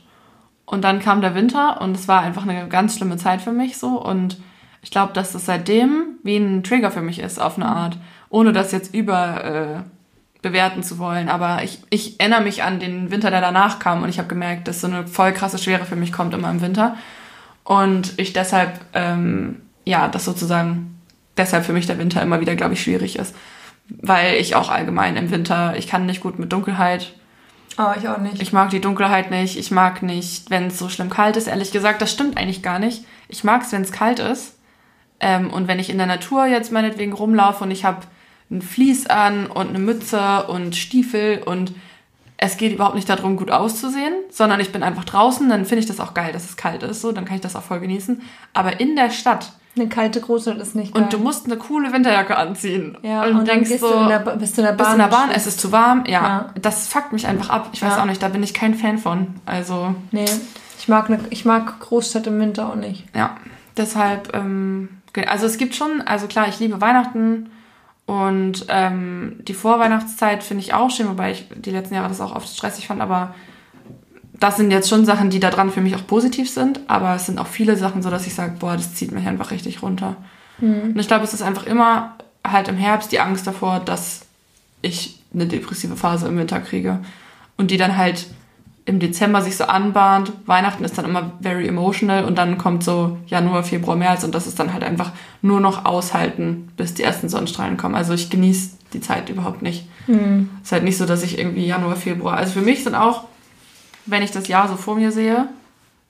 Und 0.65 0.83
dann 0.83 0.99
kam 0.99 1.21
der 1.21 1.35
Winter 1.35 1.79
und 1.81 1.95
es 1.95 2.07
war 2.07 2.21
einfach 2.21 2.41
eine 2.47 2.67
ganz 2.67 2.95
schlimme 2.97 3.17
Zeit 3.17 3.41
für 3.41 3.51
mich 3.51 3.77
so. 3.77 4.01
Und 4.01 4.37
ich 4.85 4.91
glaube, 4.91 5.13
dass 5.13 5.31
das 5.31 5.47
seitdem 5.47 6.19
wie 6.21 6.37
ein 6.37 6.63
Trigger 6.63 6.91
für 6.91 7.01
mich 7.01 7.17
ist, 7.17 7.41
auf 7.41 7.57
eine 7.57 7.65
Art. 7.65 7.97
Ohne 8.29 8.53
das 8.53 8.71
jetzt 8.71 8.93
über 8.93 9.43
äh, 9.43 10.43
bewerten 10.43 10.83
zu 10.83 10.99
wollen. 10.99 11.27
Aber 11.27 11.63
ich, 11.63 11.79
ich 11.89 12.19
erinnere 12.19 12.41
mich 12.41 12.61
an 12.61 12.79
den 12.79 13.09
Winter, 13.09 13.31
der 13.31 13.41
danach 13.41 13.79
kam 13.79 14.03
und 14.03 14.09
ich 14.09 14.19
habe 14.19 14.27
gemerkt, 14.27 14.67
dass 14.67 14.81
so 14.81 14.87
eine 14.87 15.07
voll 15.07 15.33
krasse 15.33 15.57
Schwere 15.57 15.85
für 15.85 15.95
mich 15.95 16.13
kommt 16.13 16.35
immer 16.35 16.51
im 16.51 16.61
Winter. 16.61 16.97
Und 17.63 18.13
ich 18.17 18.33
deshalb, 18.33 18.79
ähm, 18.93 19.63
ja, 19.85 20.07
das 20.07 20.23
sozusagen, 20.23 21.01
deshalb 21.35 21.65
für 21.65 21.73
mich 21.73 21.87
der 21.87 21.97
Winter 21.97 22.21
immer 22.21 22.39
wieder, 22.39 22.55
glaube 22.55 22.75
ich, 22.75 22.83
schwierig 22.83 23.17
ist. 23.17 23.35
Weil 23.89 24.35
ich 24.35 24.55
auch 24.55 24.69
allgemein 24.69 25.17
im 25.17 25.31
Winter, 25.31 25.73
ich 25.75 25.87
kann 25.87 26.05
nicht 26.05 26.21
gut 26.21 26.37
mit 26.37 26.53
Dunkelheit. 26.53 27.13
Oh, 27.79 27.91
ich 27.97 28.07
auch 28.07 28.19
nicht. 28.19 28.39
Ich 28.39 28.53
mag 28.53 28.69
die 28.69 28.81
Dunkelheit 28.81 29.31
nicht. 29.31 29.57
Ich 29.57 29.71
mag 29.71 30.03
nicht, 30.03 30.51
wenn 30.51 30.67
es 30.67 30.77
so 30.77 30.89
schlimm 30.89 31.09
kalt 31.09 31.37
ist. 31.37 31.47
Ehrlich 31.47 31.71
gesagt, 31.71 32.03
das 32.03 32.11
stimmt 32.11 32.37
eigentlich 32.37 32.61
gar 32.61 32.77
nicht. 32.77 33.03
Ich 33.29 33.43
mag 33.43 33.63
es, 33.63 33.71
wenn 33.71 33.81
es 33.81 33.91
kalt 33.91 34.19
ist. 34.19 34.54
Ähm, 35.19 35.49
und 35.51 35.67
wenn 35.67 35.79
ich 35.79 35.89
in 35.89 35.97
der 35.97 36.07
Natur 36.07 36.45
jetzt 36.45 36.71
meinetwegen 36.71 37.13
rumlaufe 37.13 37.63
und 37.63 37.71
ich 37.71 37.85
habe 37.85 37.99
ein 38.51 38.61
Vlies 38.61 39.07
an 39.07 39.47
und 39.47 39.69
eine 39.69 39.79
Mütze 39.79 40.43
und 40.47 40.75
Stiefel 40.75 41.41
und 41.45 41.73
es 42.37 42.57
geht 42.57 42.73
überhaupt 42.73 42.95
nicht 42.95 43.09
darum, 43.09 43.37
gut 43.37 43.49
auszusehen, 43.49 44.13
sondern 44.29 44.59
ich 44.59 44.71
bin 44.73 44.83
einfach 44.83 45.05
draußen, 45.05 45.47
dann 45.49 45.65
finde 45.65 45.79
ich 45.79 45.85
das 45.85 45.99
auch 46.01 46.13
geil, 46.13 46.33
dass 46.33 46.43
es 46.43 46.57
kalt 46.57 46.83
ist, 46.83 47.01
so, 47.01 47.11
dann 47.13 47.23
kann 47.25 47.35
ich 47.35 47.41
das 47.41 47.55
auch 47.55 47.63
voll 47.63 47.79
genießen. 47.79 48.21
Aber 48.53 48.79
in 48.81 48.97
der 48.97 49.09
Stadt 49.09 49.53
Eine 49.77 49.87
kalte 49.87 50.19
Großstadt 50.19 50.57
ist 50.57 50.75
nicht 50.75 50.93
geil. 50.93 51.01
und 51.03 51.13
du 51.13 51.17
musst 51.17 51.45
eine 51.45 51.55
coole 51.55 51.93
Winterjacke 51.93 52.35
anziehen 52.35 52.97
ja, 53.03 53.21
und, 53.23 53.29
und, 53.29 53.35
dann 53.37 53.45
denkst 53.45 53.69
gehst 53.69 53.81
so, 53.81 53.89
du 53.89 53.99
in 54.03 54.09
der, 54.09 54.19
bist 54.19 54.57
du 54.57 54.61
in 54.61 54.67
der 54.67 54.73
bist 54.73 54.83
Bahn. 54.89 54.99
in 54.99 54.99
der 54.99 55.07
Bahn, 55.17 55.31
es 55.31 55.47
ist 55.47 55.61
zu 55.61 55.71
warm, 55.71 56.03
ja, 56.07 56.11
Ja. 56.21 56.49
das 56.61 56.89
fuckt 56.89 57.13
mich 57.13 57.25
einfach 57.25 57.49
ab. 57.49 57.69
Ich 57.71 57.81
weiß 57.81 57.93
Ja. 57.95 58.01
auch 58.01 58.05
nicht, 58.05 58.21
da 58.21 58.27
bin 58.27 58.43
ich 58.43 58.53
kein 58.53 58.75
Fan 58.75 58.97
von. 58.97 59.27
Also 59.45 59.95
Nee, 60.11 60.25
ich 60.77 60.89
mag, 60.89 61.09
ne, 61.09 61.19
ich 61.29 61.45
mag 61.45 61.79
Großstadt 61.79 62.27
im 62.27 62.37
Winter 62.39 62.67
auch 62.69 62.75
nicht. 62.75 63.05
Ja, 63.15 63.37
deshalb, 63.77 64.35
ähm, 64.35 64.89
also 65.23 65.45
es 65.45 65.57
gibt 65.57 65.75
schon, 65.75 66.01
also 66.01 66.27
klar, 66.27 66.47
ich 66.47 66.59
liebe 66.59 66.81
Weihnachten 66.81 67.49
und 68.05 68.65
ähm, 68.69 69.37
die 69.39 69.53
Vorweihnachtszeit 69.53 70.43
finde 70.43 70.63
ich 70.63 70.73
auch 70.73 70.91
schön, 70.91 71.07
wobei 71.07 71.31
ich 71.31 71.47
die 71.55 71.71
letzten 71.71 71.95
Jahre 71.95 72.09
das 72.09 72.21
auch 72.21 72.35
oft 72.35 72.47
stressig 72.47 72.87
fand, 72.87 73.01
aber 73.01 73.33
das 74.33 74.57
sind 74.57 74.71
jetzt 74.71 74.89
schon 74.89 75.05
Sachen, 75.05 75.29
die 75.29 75.39
da 75.39 75.49
dran 75.49 75.71
für 75.71 75.81
mich 75.81 75.95
auch 75.95 76.05
positiv 76.05 76.49
sind, 76.49 76.81
aber 76.87 77.15
es 77.15 77.25
sind 77.25 77.39
auch 77.39 77.47
viele 77.47 77.77
Sachen 77.77 78.01
so, 78.01 78.09
dass 78.09 78.27
ich 78.27 78.35
sage, 78.35 78.55
boah, 78.59 78.75
das 78.75 78.93
zieht 78.93 79.11
mich 79.11 79.25
einfach 79.25 79.51
richtig 79.51 79.81
runter. 79.81 80.17
Und 80.93 80.99
ich 80.99 81.07
glaube, 81.07 81.23
es 81.23 81.33
ist 81.33 81.41
einfach 81.41 81.65
immer 81.65 82.15
halt 82.45 82.67
im 82.67 82.77
Herbst 82.77 83.11
die 83.11 83.19
Angst 83.19 83.47
davor, 83.47 83.79
dass 83.79 84.25
ich 84.81 85.19
eine 85.33 85.47
depressive 85.47 85.95
Phase 85.95 86.27
im 86.27 86.37
Winter 86.37 86.59
kriege 86.59 86.99
und 87.57 87.71
die 87.71 87.77
dann 87.77 87.97
halt 87.97 88.27
im 88.85 88.99
Dezember 88.99 89.41
sich 89.41 89.57
so 89.57 89.65
anbahnt. 89.65 90.31
Weihnachten 90.45 90.83
ist 90.83 90.97
dann 90.97 91.05
immer 91.05 91.31
very 91.41 91.67
emotional 91.67 92.23
und 92.23 92.37
dann 92.37 92.57
kommt 92.57 92.83
so 92.83 93.17
Januar, 93.25 93.63
Februar, 93.63 93.97
März 93.97 94.23
und 94.23 94.35
das 94.35 94.45
ist 94.45 94.59
dann 94.59 94.73
halt 94.73 94.83
einfach 94.83 95.11
nur 95.41 95.59
noch 95.59 95.85
aushalten, 95.85 96.71
bis 96.77 96.93
die 96.93 97.03
ersten 97.03 97.27
Sonnenstrahlen 97.27 97.77
kommen. 97.77 97.95
Also 97.95 98.13
ich 98.13 98.29
genieße 98.29 98.71
die 98.93 99.01
Zeit 99.01 99.29
überhaupt 99.29 99.63
nicht. 99.63 99.87
Hm. 100.05 100.49
Es 100.61 100.67
ist 100.67 100.71
halt 100.71 100.83
nicht 100.83 100.97
so, 100.97 101.05
dass 101.07 101.23
ich 101.23 101.39
irgendwie 101.39 101.65
Januar, 101.65 101.95
Februar. 101.95 102.37
Also 102.37 102.53
für 102.53 102.61
mich 102.61 102.83
sind 102.83 102.93
auch, 102.93 103.23
wenn 104.05 104.21
ich 104.21 104.31
das 104.31 104.47
Jahr 104.47 104.67
so 104.67 104.75
vor 104.75 104.95
mir 104.95 105.11
sehe, 105.11 105.47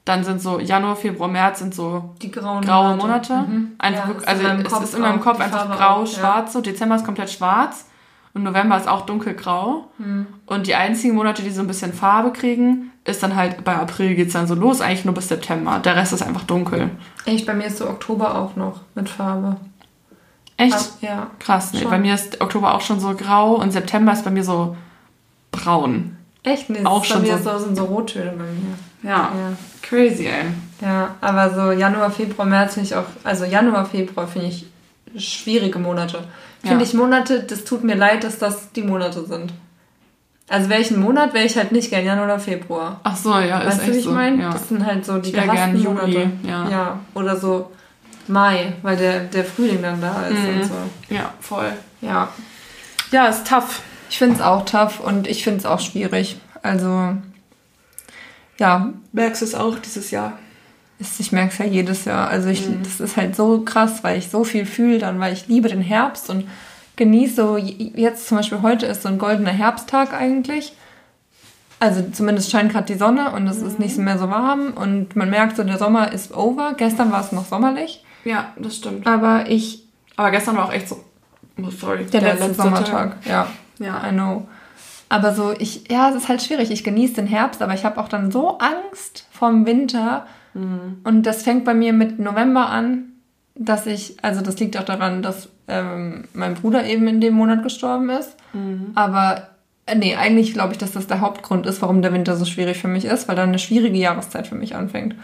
dann 0.03 0.25
sind 0.25 0.41
so 0.41 0.59
Januar, 0.59 0.97
Februar, 0.97 1.29
März 1.29 1.59
sind 1.59 1.73
so 1.73 2.13
Die 2.21 2.29
grauen 2.29 2.61
graue 2.61 2.97
Monate. 2.97 3.45
Mhm. 3.47 3.71
Einfach 3.77 4.09
Ja, 4.09 4.15
ist 4.15 4.27
also 4.27 4.43
meinem 4.43 4.65
es 4.65 4.73
ist 4.73 4.93
in 4.95 5.01
meinem 5.01 5.21
Kopf 5.21 5.39
einfach 5.39 5.77
grau, 5.77 5.85
auch, 5.85 5.99
ja. 6.01 6.19
schwarz. 6.19 6.53
So 6.53 6.59
Dezember 6.59 6.97
ist 6.97 7.05
komplett 7.05 7.31
schwarz 7.31 7.85
und 8.35 8.43
November 8.43 8.77
ist 8.77 8.87
auch 8.87 9.05
dunkelgrau. 9.07 9.85
Mhm. 9.97 10.27
Und 10.45 10.67
die 10.67 10.75
einzigen 10.75 11.15
Monate, 11.15 11.41
die 11.41 11.49
so 11.49 11.61
ein 11.61 11.67
bisschen 11.67 11.93
Farbe 11.93 12.31
kriegen, 12.31 12.91
ist 13.05 13.23
dann 13.23 13.35
halt 13.35 13.63
bei 13.63 13.75
April 13.75 14.13
geht's 14.15 14.33
dann 14.33 14.45
so 14.47 14.53
los, 14.55 14.81
eigentlich 14.81 15.05
nur 15.05 15.13
bis 15.15 15.27
September. 15.29 15.79
Der 15.79 15.95
Rest 15.95 16.13
ist 16.13 16.21
einfach 16.21 16.43
dunkel. 16.43 16.89
Echt, 17.25 17.45
bei 17.47 17.53
mir 17.53 17.65
ist 17.67 17.77
so 17.77 17.87
Oktober 17.89 18.35
auch 18.37 18.55
noch 18.55 18.81
mit 18.93 19.09
Farbe. 19.09 19.57
Echt? 20.57 20.73
Ah, 20.75 20.85
Ja. 21.01 21.27
Krass. 21.39 21.73
Nee, 21.73 21.81
schon. 21.81 21.89
bei 21.91 21.97
mir 21.99 22.13
ist 22.13 22.39
Oktober 22.41 22.73
auch 22.75 22.81
schon 22.81 22.99
so 22.99 23.13
grau 23.15 23.55
und 23.55 23.71
September 23.71 24.13
ist 24.13 24.23
bei 24.23 24.31
mir 24.31 24.43
so 24.43 24.75
braun. 25.51 26.17
Echt? 26.43 26.69
Nee, 26.69 26.85
Auch 26.85 26.97
auch 26.97 27.05
schon 27.05 27.21
bei 27.23 27.29
mir 27.29 27.37
so- 27.37 27.51
so, 27.57 27.65
sind 27.65 27.75
so 27.75 27.85
Rottöne 27.85 28.31
bei 28.31 28.43
mir. 28.43 28.77
Ja. 29.11 29.31
Ja. 29.37 29.51
Crazy, 29.81 30.25
ey. 30.27 30.45
Ja, 30.81 31.15
aber 31.21 31.53
so 31.53 31.71
Januar, 31.71 32.09
Februar, 32.11 32.47
März 32.47 32.73
finde 32.75 32.87
ich 32.87 32.95
auch, 32.95 33.05
also 33.23 33.45
Januar, 33.45 33.85
Februar 33.85 34.27
finde 34.27 34.47
ich 34.47 34.65
schwierige 35.17 35.79
Monate. 35.79 36.23
Finde 36.65 36.83
Ja. 36.83 36.89
ich 36.89 36.93
Monate, 36.93 37.43
das 37.43 37.63
tut 37.63 37.83
mir 37.83 37.95
leid, 37.95 38.23
dass 38.23 38.37
das 38.39 38.71
die 38.71 38.81
Monate 38.83 39.25
sind. 39.25 39.53
Also 40.47 40.69
welchen 40.69 40.99
Monat 40.99 41.33
wäre 41.33 41.45
ich 41.45 41.57
halt 41.57 41.71
nicht 41.71 41.89
gern, 41.89 42.05
Januar 42.05 42.25
oder 42.25 42.39
Februar. 42.39 42.99
Ach 43.03 43.15
so, 43.15 43.31
ja, 43.39 43.59
ist 43.61 43.67
weißt 43.67 43.77
du, 43.79 43.81
echt 43.83 43.93
wie 43.93 43.97
ich 43.97 44.03
so. 44.05 44.11
meine? 44.11 44.41
Ja. 44.43 44.51
Das 44.51 44.69
sind 44.69 44.85
halt 44.85 45.05
so 45.05 45.17
die 45.17 45.31
gehassten 45.31 45.75
Juli, 45.75 45.87
Monate. 45.87 46.31
ja. 46.47 46.69
ja. 46.69 46.99
Oder 47.15 47.35
so 47.37 47.71
Mai, 48.27 48.73
weil 48.81 48.97
der, 48.97 49.21
der 49.25 49.43
Frühling 49.45 49.81
dann 49.81 50.01
da 50.01 50.23
ist 50.27 50.39
Mhm. 50.39 50.55
und 50.61 50.63
so. 50.65 51.13
ja, 51.15 51.33
voll. 51.39 51.71
Ja. 52.01 52.29
Ja, 53.11 53.27
ist 53.27 53.47
tough. 53.47 53.81
Ich 54.09 54.17
finde 54.17 54.35
es 54.35 54.41
auch 54.41 54.65
tough 54.65 54.99
und 54.99 55.27
ich 55.27 55.43
finde 55.43 55.59
es 55.59 55.65
auch 55.65 55.79
schwierig. 55.79 56.37
Also, 56.63 57.13
ja, 58.57 58.93
Merkst 59.11 59.41
du 59.41 59.45
es 59.45 59.55
auch 59.55 59.77
dieses 59.79 60.11
Jahr? 60.11 60.33
Ist- 60.99 61.19
ich 61.19 61.31
merke 61.31 61.51
es 61.51 61.57
ja 61.57 61.65
jedes 61.65 62.05
Jahr. 62.05 62.27
Also, 62.29 62.49
ich, 62.49 62.67
Mhm. 62.67 62.83
das 62.83 62.99
ist 62.99 63.17
halt 63.17 63.35
so 63.35 63.61
krass, 63.61 64.03
weil 64.03 64.17
ich 64.17 64.29
so 64.29 64.43
viel 64.43 64.65
fühle 64.65 64.99
dann, 64.99 65.19
weil 65.19 65.33
ich 65.33 65.47
liebe 65.47 65.67
den 65.69 65.81
Herbst 65.81 66.29
und 66.29 66.47
genieße 66.95 67.35
so, 67.35 67.57
jetzt 67.57 68.27
zum 68.27 68.37
Beispiel 68.37 68.61
heute 68.61 68.85
ist 68.85 69.01
so 69.03 69.09
ein 69.09 69.17
goldener 69.17 69.51
Herbsttag 69.51 70.13
eigentlich. 70.13 70.73
Also 71.79 72.01
zumindest 72.13 72.51
scheint 72.51 72.71
gerade 72.71 72.85
die 72.85 72.97
Sonne 72.97 73.31
und 73.31 73.47
es 73.47 73.61
ist 73.61 73.79
nicht 73.79 73.97
mehr 73.97 74.17
so 74.17 74.29
warm 74.29 74.71
und 74.75 75.15
man 75.17 75.29
merkt 75.29 75.57
so, 75.57 75.63
der 75.63 75.77
Sommer 75.77 76.11
ist 76.13 76.33
over. 76.35 76.73
Gestern 76.77 77.11
war 77.11 77.19
es 77.21 77.33
noch 77.33 77.45
sommerlich, 77.45 78.03
Ja, 78.23 78.53
das 78.57 78.77
stimmt. 78.77 79.05
aber 79.05 79.49
ich, 79.49 79.83
Aber 80.15 80.31
gestern 80.31 80.55
war 80.55 80.65
auch 80.65 80.73
echt 80.73 80.87
so. 80.87 81.03
Oh, 81.61 81.69
sorry. 81.69 82.05
der, 82.05 82.21
letzte, 82.21 82.53
Sommertag, 82.53 83.17
ja. 83.25 83.47
Ja. 83.79 84.01
I 84.09 84.11
know. 84.13 84.47
Aber 85.09 85.33
so, 85.35 85.53
ich, 85.57 85.89
ja, 85.91 86.09
es 86.09 86.15
ist 86.15 86.29
halt 86.29 86.41
schwierig. 86.41 86.71
Ich 86.71 86.83
genieße 86.85 87.15
den 87.15 87.27
Herbst, 87.27 87.61
aber 87.61 87.73
ich 87.73 87.83
habe 87.83 87.99
auch 87.99 88.07
dann 88.07 88.31
so 88.31 88.57
Angst 88.57 89.27
vorm 89.31 89.65
Winter, 89.65 90.25
Und 91.03 91.23
das 91.23 91.43
fängt 91.43 91.65
bei 91.65 91.73
mir 91.73 91.93
mit 91.93 92.17
November 92.19 92.69
an, 92.69 93.03
dass 93.55 93.85
ich, 93.85 94.17
also 94.21 94.41
das 94.41 94.59
liegt 94.59 94.77
auch 94.77 94.83
daran, 94.83 95.21
dass 95.21 95.49
ähm, 95.67 96.25
mein 96.33 96.55
Bruder 96.55 96.85
eben 96.85 97.07
in 97.07 97.21
dem 97.21 97.33
Monat 97.33 97.63
gestorben 97.63 98.09
ist. 98.09 98.35
Aber 98.95 99.47
äh, 99.85 99.95
nee, 99.95 100.15
eigentlich 100.15 100.53
glaube 100.53 100.73
ich, 100.73 100.77
dass 100.77 100.91
das 100.91 101.07
der 101.07 101.21
Hauptgrund 101.21 101.65
ist, 101.65 101.81
warum 101.81 102.01
der 102.01 102.13
Winter 102.13 102.35
so 102.35 102.45
schwierig 102.45 102.77
für 102.77 102.87
mich 102.87 103.05
ist, 103.05 103.27
weil 103.27 103.35
dann 103.35 103.49
eine 103.49 103.59
schwierige 103.59 103.97
Jahreszeit 103.97 104.47
für 104.47 104.55
mich 104.55 104.75
anfängt. 104.75 105.15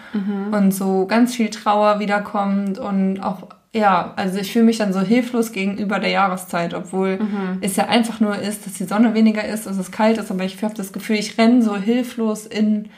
Und 0.51 0.73
so 0.73 1.05
ganz 1.07 1.35
viel 1.35 1.49
Trauer 1.49 1.99
wiederkommt 1.99 2.77
und 2.79 3.19
auch, 3.19 3.47
ja, 3.73 4.13
also 4.15 4.37
ich 4.39 4.51
fühle 4.51 4.65
mich 4.65 4.77
dann 4.77 4.93
so 4.93 4.99
hilflos 5.01 5.51
gegenüber 5.51 5.99
der 5.99 6.11
Jahreszeit, 6.11 6.73
obwohl 6.73 7.19
es 7.61 7.75
ja 7.75 7.87
einfach 7.87 8.19
nur 8.19 8.37
ist, 8.37 8.65
dass 8.65 8.73
die 8.73 8.85
Sonne 8.85 9.13
weniger 9.13 9.45
ist, 9.45 9.65
dass 9.65 9.77
es 9.77 9.91
kalt 9.91 10.17
ist, 10.17 10.31
aber 10.31 10.43
ich 10.43 10.61
habe 10.63 10.73
das 10.73 10.93
Gefühl, 10.93 11.17
ich 11.17 11.37
renne 11.37 11.61
so 11.61 11.75
hilflos 11.75 12.45
in, 12.45 12.89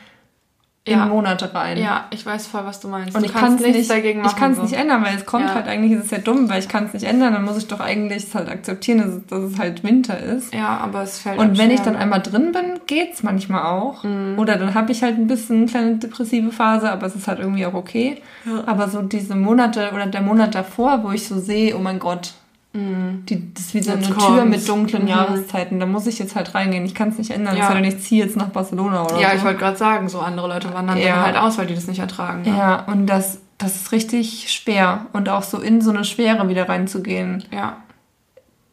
in 0.86 0.98
Ja. 1.00 1.06
Monate 1.06 1.54
rein. 1.56 1.78
Ja, 1.78 2.08
ich 2.10 2.26
weiß 2.26 2.48
voll, 2.48 2.66
was 2.66 2.82
du 2.82 2.90
meinst. 2.90 3.16
Und 3.16 3.22
du 3.22 3.28
ich 3.28 3.34
kann 3.34 3.56
es 3.56 3.62
nicht, 3.62 3.90
dagegen 3.90 4.20
machen. 4.20 4.32
ich 4.34 4.38
kann 4.38 4.52
es 4.52 4.58
so. 4.58 4.64
nicht 4.64 4.74
ändern, 4.74 5.02
weil 5.02 5.16
es 5.16 5.26
kommt 5.26 5.46
Ja. 5.48 5.56
halt 5.56 5.68
eigentlich, 5.68 5.94
ist 5.94 6.06
es 6.06 6.12
ja 6.12 6.18
dumm, 6.18 6.50
weil 6.50 6.60
ich 6.60 6.68
kann 6.68 6.86
es 6.88 6.94
nicht 6.94 7.06
ändern, 7.06 7.32
dann 7.32 7.46
muss 7.46 7.58
ich 7.58 7.68
doch 7.68 7.80
eigentlich 7.80 8.24
es 8.26 8.36
halt 8.36 8.50
akzeptieren, 8.50 8.98
dass 8.98 9.08
es, 9.08 9.26
dass 9.28 9.40
es 9.44 9.58
halt 9.60 9.82
Winter 9.86 10.20
ist. 10.20 10.54
Ja, 10.54 10.78
aber 10.78 11.04
es 11.04 11.20
fällt 11.20 11.40
Und 11.40 11.58
wenn 11.58 11.72
ich 11.72 11.80
dann 11.80 11.94
ne? 11.94 12.00
einmal 12.00 12.22
drin 12.22 12.52
bin, 12.52 12.82
geht's 12.86 13.24
manchmal 13.24 13.64
auch. 13.64 14.04
Mhm. 14.04 14.38
Oder 14.38 14.58
dann 14.58 14.74
habe 14.74 14.92
ich 14.92 15.04
halt 15.04 15.18
ein 15.18 15.28
bisschen 15.28 15.58
eine 15.60 15.66
kleine 15.68 15.96
depressive 15.96 16.52
Phase, 16.52 16.92
aber 16.92 17.08
es 17.08 17.16
ist 17.16 17.30
halt 17.30 17.40
irgendwie 17.40 17.66
auch 17.66 17.74
okay. 17.76 18.22
Aber 18.66 18.90
so 18.90 19.02
diese 19.02 19.36
Monate 19.36 19.92
oder 19.94 20.06
der 20.08 20.22
Monat 20.22 20.54
davor, 20.54 21.02
wo 21.04 21.12
ich 21.12 21.26
so 21.26 21.40
sehe, 21.40 21.78
oh 21.78 21.80
mein 21.80 22.00
Gott, 22.00 22.34
die, 22.76 23.54
das 23.54 23.66
ist 23.66 23.74
wie 23.76 23.82
so 23.84 23.92
Mhm. 23.92 23.98
Jetzt 24.00 24.08
eine 24.08 24.18
Tür 24.18 24.28
kommt's. 24.38 24.50
mit 24.58 24.68
dunklen 24.68 25.04
Mhm. 25.04 25.08
Jahreszeiten, 25.10 25.80
da 25.80 25.86
muss 25.86 26.08
ich 26.08 26.18
jetzt 26.18 26.36
halt 26.36 26.56
reingehen. 26.56 26.86
Ich 26.86 26.96
kann 26.96 27.10
es 27.10 27.18
nicht 27.20 27.30
ändern, 27.32 27.56
Ja. 27.56 27.72
es 27.78 27.94
ich 27.94 28.02
ziehe 28.02 28.24
jetzt 28.26 28.36
nach 28.36 28.48
Barcelona 28.50 29.04
oder 29.06 29.20
Ja, 29.20 29.30
so. 29.32 29.36
ich 29.38 29.44
wollte 29.44 29.60
gerade 29.60 29.78
sagen, 29.78 30.10
so 30.10 30.20
andere 30.20 30.48
Leute 30.48 30.74
wandern 30.74 30.98
Ja. 30.98 31.16
dann 31.16 31.26
halt 31.26 31.38
aus, 31.38 31.58
weil 31.60 31.68
die 31.68 31.76
das 31.76 31.88
nicht 31.88 32.00
ertragen. 32.00 32.42
ne? 32.42 32.50
Ja, 32.58 32.84
und 32.88 33.06
das, 33.06 33.40
das 33.60 33.76
ist 33.76 33.92
richtig 33.92 34.52
schwer. 34.52 35.06
Und 35.14 35.30
auch 35.30 35.44
so 35.44 35.60
in 35.60 35.82
so 35.82 35.92
eine 35.92 36.04
Schwere 36.04 36.50
wieder 36.50 36.68
reinzugehen. 36.68 37.44
Ja. 37.52 37.78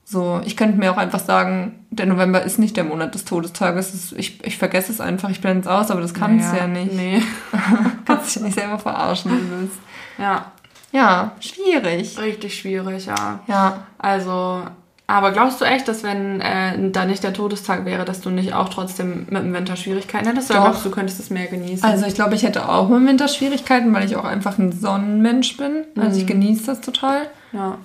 So, 0.05 0.41
ich 0.45 0.57
könnte 0.57 0.77
mir 0.79 0.91
auch 0.93 0.97
einfach 0.97 1.21
sagen, 1.21 1.85
der 1.91 2.07
November 2.07 2.43
ist 2.43 2.59
nicht 2.59 2.77
der 2.77 2.83
Monat 2.85 3.15
des 3.15 3.25
Todestages. 3.25 3.95
Es 3.95 4.13
Ich, 4.13 4.45
ich 4.45 4.59
vergesse 4.59 4.91
es 4.91 5.01
einfach, 5.01 5.29
ich 5.31 5.41
blende 5.41 5.61
es 5.61 5.67
aus, 5.69 5.91
aber 5.91 6.01
das 6.01 6.15
kannst 6.15 6.47
du 6.49 6.53
Naja, 6.57 6.63
ja 6.63 6.67
nicht. 6.69 6.93
Nee. 6.95 7.23
Kannst 8.07 8.27
dich 8.35 8.37
ja 8.37 8.43
nicht 8.49 8.59
selber 8.59 8.79
verarschen, 8.79 9.31
du 9.31 9.61
willst. 9.61 9.77
Ja, 10.19 10.47
Ja, 10.93 11.33
schwierig. 11.41 12.19
richtig 12.19 12.59
schwierig, 12.59 13.07
ja. 13.07 13.41
Ja. 13.47 13.79
Also, 13.99 14.63
aber 15.07 15.31
glaubst 15.33 15.61
du 15.61 15.65
echt, 15.65 15.87
dass 15.89 16.03
wenn 16.03 16.41
äh, 16.41 16.91
da 16.91 17.05
nicht 17.05 17.23
der 17.23 17.33
Todestag 17.33 17.85
wäre, 17.85 18.05
dass 18.05 18.21
du 18.21 18.31
nicht 18.31 18.55
auch 18.55 18.69
trotzdem 18.69 19.27
mit 19.31 19.43
dem 19.43 19.53
Winter 19.55 19.77
Schwierigkeiten 19.77 20.27
hättest? 20.27 20.51
Oder 20.51 20.59
Doch. 20.61 20.65
glaubst 20.67 20.85
du, 20.85 20.89
du 20.89 20.95
könntest 20.95 21.21
es 21.21 21.31
mehr 21.31 21.47
genießen? 21.47 21.85
Also 21.89 22.07
ich 22.07 22.15
glaube, 22.15 22.35
ich 22.35 22.43
hätte 22.43 22.69
auch 22.69 22.89
im 22.91 23.07
Winter 23.07 23.29
Schwierigkeiten, 23.29 23.93
weil 23.95 24.05
ich 24.05 24.17
auch 24.17 24.25
einfach 24.25 24.59
ein 24.59 24.73
Sonnenmensch 24.73 25.57
bin. 25.57 25.85
Also 25.97 26.21
ich 26.21 26.27
genieße 26.27 26.67
das 26.67 26.81
total. 26.81 27.23
ja. 27.53 27.77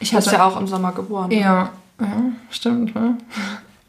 Ich 0.00 0.10
Du 0.10 0.16
bist 0.16 0.26
hatte 0.28 0.38
ja 0.38 0.44
auch 0.44 0.58
im 0.58 0.66
Sommer 0.66 0.90
geboren. 0.92 1.28
ne? 1.28 1.40
Ja, 1.40 1.70
ja, 2.00 2.06
stimmt. 2.50 2.94
Ne? 2.96 3.16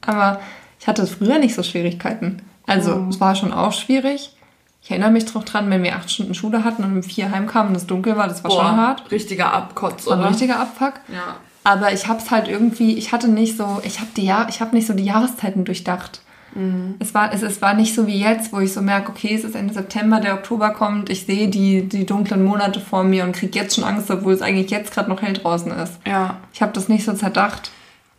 Aber 0.06 0.40
ich 0.80 0.88
hatte 0.88 1.08
früher 1.08 1.40
nicht 1.40 1.56
so 1.56 1.64
Schwierigkeiten. 1.64 2.42
Also 2.68 2.96
Mhm. 2.96 3.10
es 3.10 3.20
war 3.20 3.36
schon 3.36 3.52
auch 3.52 3.74
schwierig. 3.74 4.32
Ich 4.86 4.92
erinnere 4.92 5.10
mich 5.10 5.34
noch 5.34 5.44
dran, 5.44 5.68
wenn 5.72 5.82
wir 5.82 5.96
acht 5.96 6.12
Stunden 6.12 6.36
Schule 6.36 6.64
hatten 6.64 6.84
und 6.84 6.96
um 6.96 7.02
vier 7.02 7.32
heimkamen 7.32 7.70
und 7.70 7.76
es 7.76 7.88
dunkel 7.88 8.18
war, 8.18 8.28
das 8.28 8.44
war 8.44 8.52
Boah, 8.52 8.62
schon 8.62 8.78
hart. 8.78 9.12
richtiger 9.12 9.52
Abkotz, 9.52 10.06
war 10.06 10.14
ein 10.14 10.20
oder? 10.20 10.30
richtiger 10.30 10.60
Abfuck. 10.60 10.94
Ja. 11.12 11.38
Aber 11.64 11.92
ich 11.92 12.08
habe 12.08 12.20
es 12.20 12.30
halt 12.30 12.48
irgendwie, 12.48 12.96
ich 12.96 13.12
hatte 13.12 13.28
nicht 13.28 13.58
so, 13.58 13.82
ich 13.84 14.00
habe 14.00 14.10
die 14.16 14.26
Jahr, 14.26 14.48
ich 14.48 14.62
habe 14.62 14.76
nicht 14.76 14.86
so 14.86 14.94
die 14.94 15.04
Jahreszeiten 15.04 15.66
durchdacht. 15.66 16.22
Mhm. 16.54 16.98
Es 17.00 17.16
war, 17.16 17.34
es, 17.34 17.42
es 17.42 17.64
war 17.64 17.74
nicht 17.74 17.96
so 17.96 18.06
wie 18.06 18.20
jetzt, 18.20 18.54
wo 18.54 18.60
ich 18.60 18.74
so 18.74 18.82
merke, 18.84 19.10
okay, 19.10 19.34
es 19.34 19.44
ist 19.44 19.56
Ende 19.56 19.74
September, 19.74 20.20
der 20.20 20.36
Oktober 20.36 20.70
kommt, 20.70 21.10
ich 21.10 21.26
sehe 21.26 21.48
die, 21.48 21.90
die 21.90 22.06
dunklen 22.06 22.44
Monate 22.46 22.80
vor 22.80 23.04
mir 23.04 23.24
und 23.24 23.36
kriege 23.36 23.58
jetzt 23.58 23.74
schon 23.74 23.84
Angst, 23.84 24.12
obwohl 24.12 24.34
es 24.34 24.44
eigentlich 24.44 24.70
jetzt 24.70 24.94
gerade 24.94 25.10
noch 25.10 25.24
hell 25.24 25.34
draußen 25.34 25.72
ist. 25.72 25.94
Ja. 26.06 26.38
Ich 26.54 26.62
habe 26.62 26.74
das 26.74 26.90
nicht 26.90 27.06
so 27.06 27.14
zerdacht. 27.14 27.72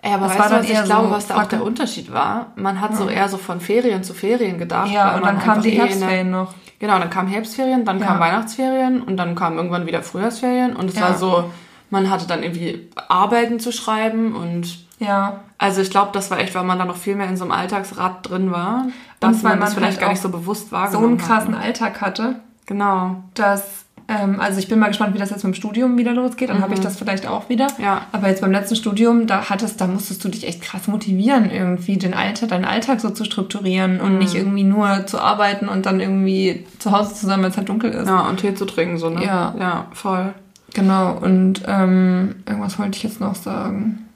Ey, 0.03 0.13
aber 0.15 0.27
Das 0.29 0.39
weißt 0.39 0.41
war 0.41 0.49
du, 0.49 0.57
was 0.65 0.71
ich 0.71 0.85
glaube, 0.85 1.09
so 1.09 1.11
was 1.15 1.27
da 1.27 1.37
auch 1.43 1.47
der 1.47 1.65
Unterschied 1.65 2.13
war? 2.13 2.53
Man 2.57 2.81
hat 2.81 2.95
so 2.97 3.09
eher 3.09 3.29
so 3.29 3.39
von 3.39 3.61
Ferien 3.61 4.05
zu 4.05 4.15
Ferien 4.15 4.59
gedacht. 4.59 4.91
Ja, 4.91 5.17
und 5.17 5.25
dann 5.25 5.39
kamen 5.39 5.63
die 5.63 5.71
eh 5.75 5.79
Herbstferien 5.79 6.31
noch. 6.31 6.55
Genau, 6.79 6.99
dann 6.99 7.11
kamen 7.11 7.29
Herbstferien, 7.29 7.85
dann 7.85 7.99
Ja. 7.99 8.07
kamen 8.07 8.21
Weihnachtsferien 8.21 9.03
und 9.03 9.17
dann 9.17 9.35
kamen 9.35 9.57
irgendwann 9.57 9.87
wieder 9.87 10.03
Frühjahrsferien 10.03 10.77
und 10.77 10.91
es 10.91 10.97
Ja. 10.97 11.03
war 11.03 11.15
so, 11.15 11.51
man 11.91 12.11
hatte 12.11 12.27
dann 12.27 12.43
irgendwie 12.43 12.89
Arbeiten 13.09 13.59
zu 13.59 13.73
schreiben 13.73 14.37
und 14.37 14.85
Ja, 14.99 15.41
also 15.59 15.81
ich 15.81 15.91
glaube, 15.91 16.11
das 16.13 16.31
war 16.31 16.39
echt, 16.39 16.55
weil 16.55 16.65
man 16.65 16.79
da 16.79 16.85
noch 16.85 16.97
viel 16.97 17.17
mehr 17.17 17.29
in 17.29 17.37
so 17.37 17.45
einem 17.45 17.53
Alltagsrad 17.53 18.29
drin 18.29 18.51
war, 18.53 18.87
dass 19.21 19.43
weil 19.43 19.53
man 19.53 19.61
das 19.61 19.75
vielleicht 19.75 19.93
halt 19.99 20.01
gar 20.01 20.09
nicht 20.11 20.23
so 20.23 20.29
bewusst 20.29 20.67
so 20.71 20.73
wahrgenommen 20.77 21.09
einen 21.09 21.19
krassen 21.19 21.57
hat. 21.57 21.65
Alltag 21.65 22.01
hatte, 22.01 22.37
Genau. 22.67 23.17
dass, 23.35 23.86
ähm, 24.09 24.39
also 24.39 24.59
ich 24.61 24.69
bin 24.69 24.79
mal 24.79 24.89
gespannt, 24.89 25.15
wie 25.15 25.19
das 25.19 25.31
jetzt 25.31 25.43
mit 25.43 25.55
dem 25.55 25.57
Studium 25.57 25.99
wieder 25.99 26.13
losgeht, 26.13 26.49
dann 26.49 26.61
habe 26.61 26.75
ich 26.75 26.81
das 26.81 26.97
vielleicht 26.97 27.27
auch 27.27 27.49
wieder. 27.49 27.67
Ja. 27.79 28.03
Aber 28.13 28.29
jetzt 28.29 28.41
beim 28.41 28.53
letzten 28.53 28.77
Studium, 28.77 29.27
da 29.27 29.51
hattest, 29.51 29.81
da 29.81 29.89
musstest 29.89 30.25
du 30.25 30.29
dich 30.29 30.47
echt 30.47 30.63
krass 30.63 30.87
motivieren, 30.87 31.51
irgendwie 31.51 31.97
den 31.97 32.15
Alltag, 32.15 32.51
deinen 32.51 32.65
Alltag 32.65 33.01
so 33.01 33.11
zu 33.11 33.25
strukturieren 33.25 34.01
und 34.01 34.19
nicht 34.19 34.35
irgendwie 34.35 34.63
nur 34.63 35.07
zu 35.07 35.21
arbeiten 35.21 35.69
und 35.69 35.87
dann 35.87 35.99
irgendwie 36.01 36.65
zu 36.79 36.93
Hause 36.93 37.15
zu 37.15 37.27
sein, 37.27 37.43
wenn 37.43 37.51
es 37.51 37.57
halt 37.57 37.69
dunkel 37.69 37.91
ist. 37.91 38.07
Ja, 38.07 38.29
und 38.29 38.39
Tee 38.39 38.55
zu 38.55 38.65
trinken, 38.65 38.99
so, 38.99 39.11
ne? 39.11 39.25
Ja. 39.25 39.55
Ja, 39.59 39.87
voll. 39.93 40.33
Genau, 40.73 41.17
und 41.17 41.63
ähm, 41.67 42.37
irgendwas 42.47 42.79
wollte 42.79 42.97
ich 42.97 43.03
jetzt 43.03 43.21
noch 43.21 43.35
sagen. 43.35 44.07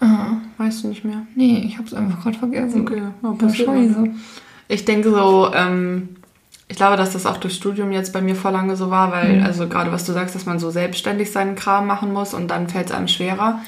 Ah, 0.00 0.38
Weißt 0.58 0.84
du 0.84 0.88
nicht 0.88 1.04
mehr? 1.04 1.22
nee, 1.34 1.62
ich 1.64 1.78
habe 1.78 1.86
es 1.86 1.94
einfach 1.94 2.22
gerade 2.22 2.38
vergessen. 2.38 2.80
Okay, 2.82 3.02
passiert 3.38 3.68
scheiße. 3.68 4.08
Ich 4.68 4.84
denke 4.84 5.10
so, 5.10 5.52
ähm, 5.54 6.08
ich 6.68 6.76
glaube, 6.76 6.96
dass 6.96 7.12
das 7.12 7.26
auch 7.26 7.36
durch 7.36 7.54
Studium 7.54 7.92
jetzt 7.92 8.12
bei 8.12 8.20
mir 8.20 8.34
vor 8.34 8.50
lange 8.50 8.76
so 8.76 8.90
war, 8.90 9.12
weil, 9.12 9.38
Mhm. 9.40 9.44
also 9.46 9.68
gerade 9.68 9.92
was 9.92 10.04
du 10.04 10.12
sagst, 10.12 10.34
dass 10.34 10.46
man 10.46 10.58
so 10.58 10.70
selbstständig 10.70 11.30
seinen 11.30 11.54
Kram 11.54 11.86
machen 11.86 12.12
muss 12.12 12.34
und 12.34 12.48
dann 12.48 12.68
fällt 12.68 12.86
es 12.86 12.92
einem 12.92 13.08
schwerer. 13.08 13.60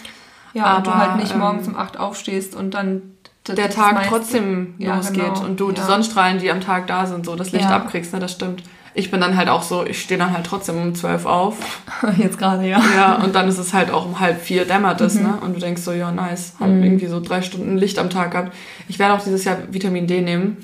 Ja, 0.55 0.77
und 0.79 0.87
du 0.87 0.91
Aber, 0.91 1.01
halt 1.01 1.17
nicht 1.17 1.33
ähm, 1.33 1.39
morgens 1.41 1.69
um 1.69 1.77
8 1.77 1.99
aufstehst 1.99 2.57
und 2.57 2.73
dann 2.75 3.03
Der 3.47 3.71
Tag 3.71 3.95
meiste- 3.95 4.11
trotzdem 4.11 4.75
Ja, 4.79 4.97
losgeht 4.97 5.23
genau. 5.35 5.45
und 5.45 5.61
du 5.61 5.71
die 5.73 5.81
Ja. 5.81 5.87
Sonnenstrahlen, 5.87 6.39
die 6.39 6.51
am 6.51 6.61
Tag 6.61 6.87
da 6.87 7.07
sind, 7.07 7.25
so 7.27 7.37
das 7.37 7.53
Licht 7.53 7.65
Ja. 7.67 7.77
abkriegst, 7.77 8.13
ne, 8.13 8.19
das 8.21 8.33
stimmt. 8.33 8.63
Ich 8.95 9.11
bin 9.13 9.21
dann 9.21 9.37
halt 9.37 9.49
auch 9.49 9.63
so, 9.63 9.87
ich 9.87 10.03
stehe 10.03 10.19
dann 10.19 10.33
halt 10.33 10.45
trotzdem 10.47 10.77
um 10.77 10.95
zwölf 10.95 11.25
auf. 11.25 11.57
Jetzt 12.17 12.37
gerade, 12.39 12.67
ja. 12.67 12.81
Ja, 12.97 13.15
und 13.23 13.35
dann 13.35 13.47
ist 13.47 13.59
es 13.59 13.73
halt 13.73 13.91
auch 13.93 14.05
um 14.07 14.19
halb 14.19 14.41
vier 14.41 14.65
dämmert 14.65 14.99
Mhm. 15.01 15.07
es, 15.07 15.15
ne? 15.15 15.35
Und 15.41 15.55
du 15.55 15.61
denkst 15.61 15.83
so, 15.83 15.93
ja, 15.93 16.11
nice, 16.11 16.55
hab 16.59 16.69
irgendwie 16.69 17.07
so 17.07 17.21
drei 17.21 17.43
Stunden 17.43 17.77
Licht 17.79 17.99
am 17.99 18.11
Tag 18.11 18.33
gehabt. 18.33 18.53
Ich 18.89 18.99
werde 18.99 19.15
auch 19.15 19.23
dieses 19.23 19.45
Jahr 19.45 19.57
Vitamin 19.71 20.07
D 20.09 20.21
nehmen. 20.21 20.57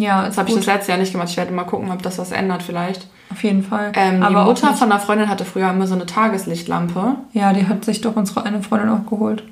Ja, 0.00 0.24
Das 0.26 0.38
habe 0.38 0.48
ich 0.48 0.54
das 0.56 0.66
letzte 0.66 0.92
Jahr 0.92 0.98
nicht 0.98 1.12
gemacht. 1.12 1.28
Ich 1.30 1.36
werde 1.36 1.52
mal 1.52 1.64
gucken, 1.64 1.90
ob 1.90 2.02
das 2.02 2.18
was 2.18 2.32
ändert 2.32 2.62
vielleicht. 2.62 3.06
Auf 3.30 3.42
jeden 3.44 3.62
Fall. 3.62 3.92
Ähm, 3.94 4.22
Aber 4.22 4.40
die 4.40 4.44
Mutter 4.46 4.74
von 4.74 4.90
einer 4.90 5.00
Freundin 5.00 5.28
hatte 5.28 5.44
früher 5.44 5.70
immer 5.70 5.86
so 5.86 5.94
eine 5.94 6.06
Tageslichtlampe. 6.06 7.16
Ja, 7.32 7.52
die 7.52 7.66
hat 7.66 7.84
sich 7.84 8.00
doch 8.00 8.16
unsere 8.16 8.42
eine 8.44 8.62
Freundin 8.62 8.88
auch 8.88 9.06
geholt. 9.08 9.44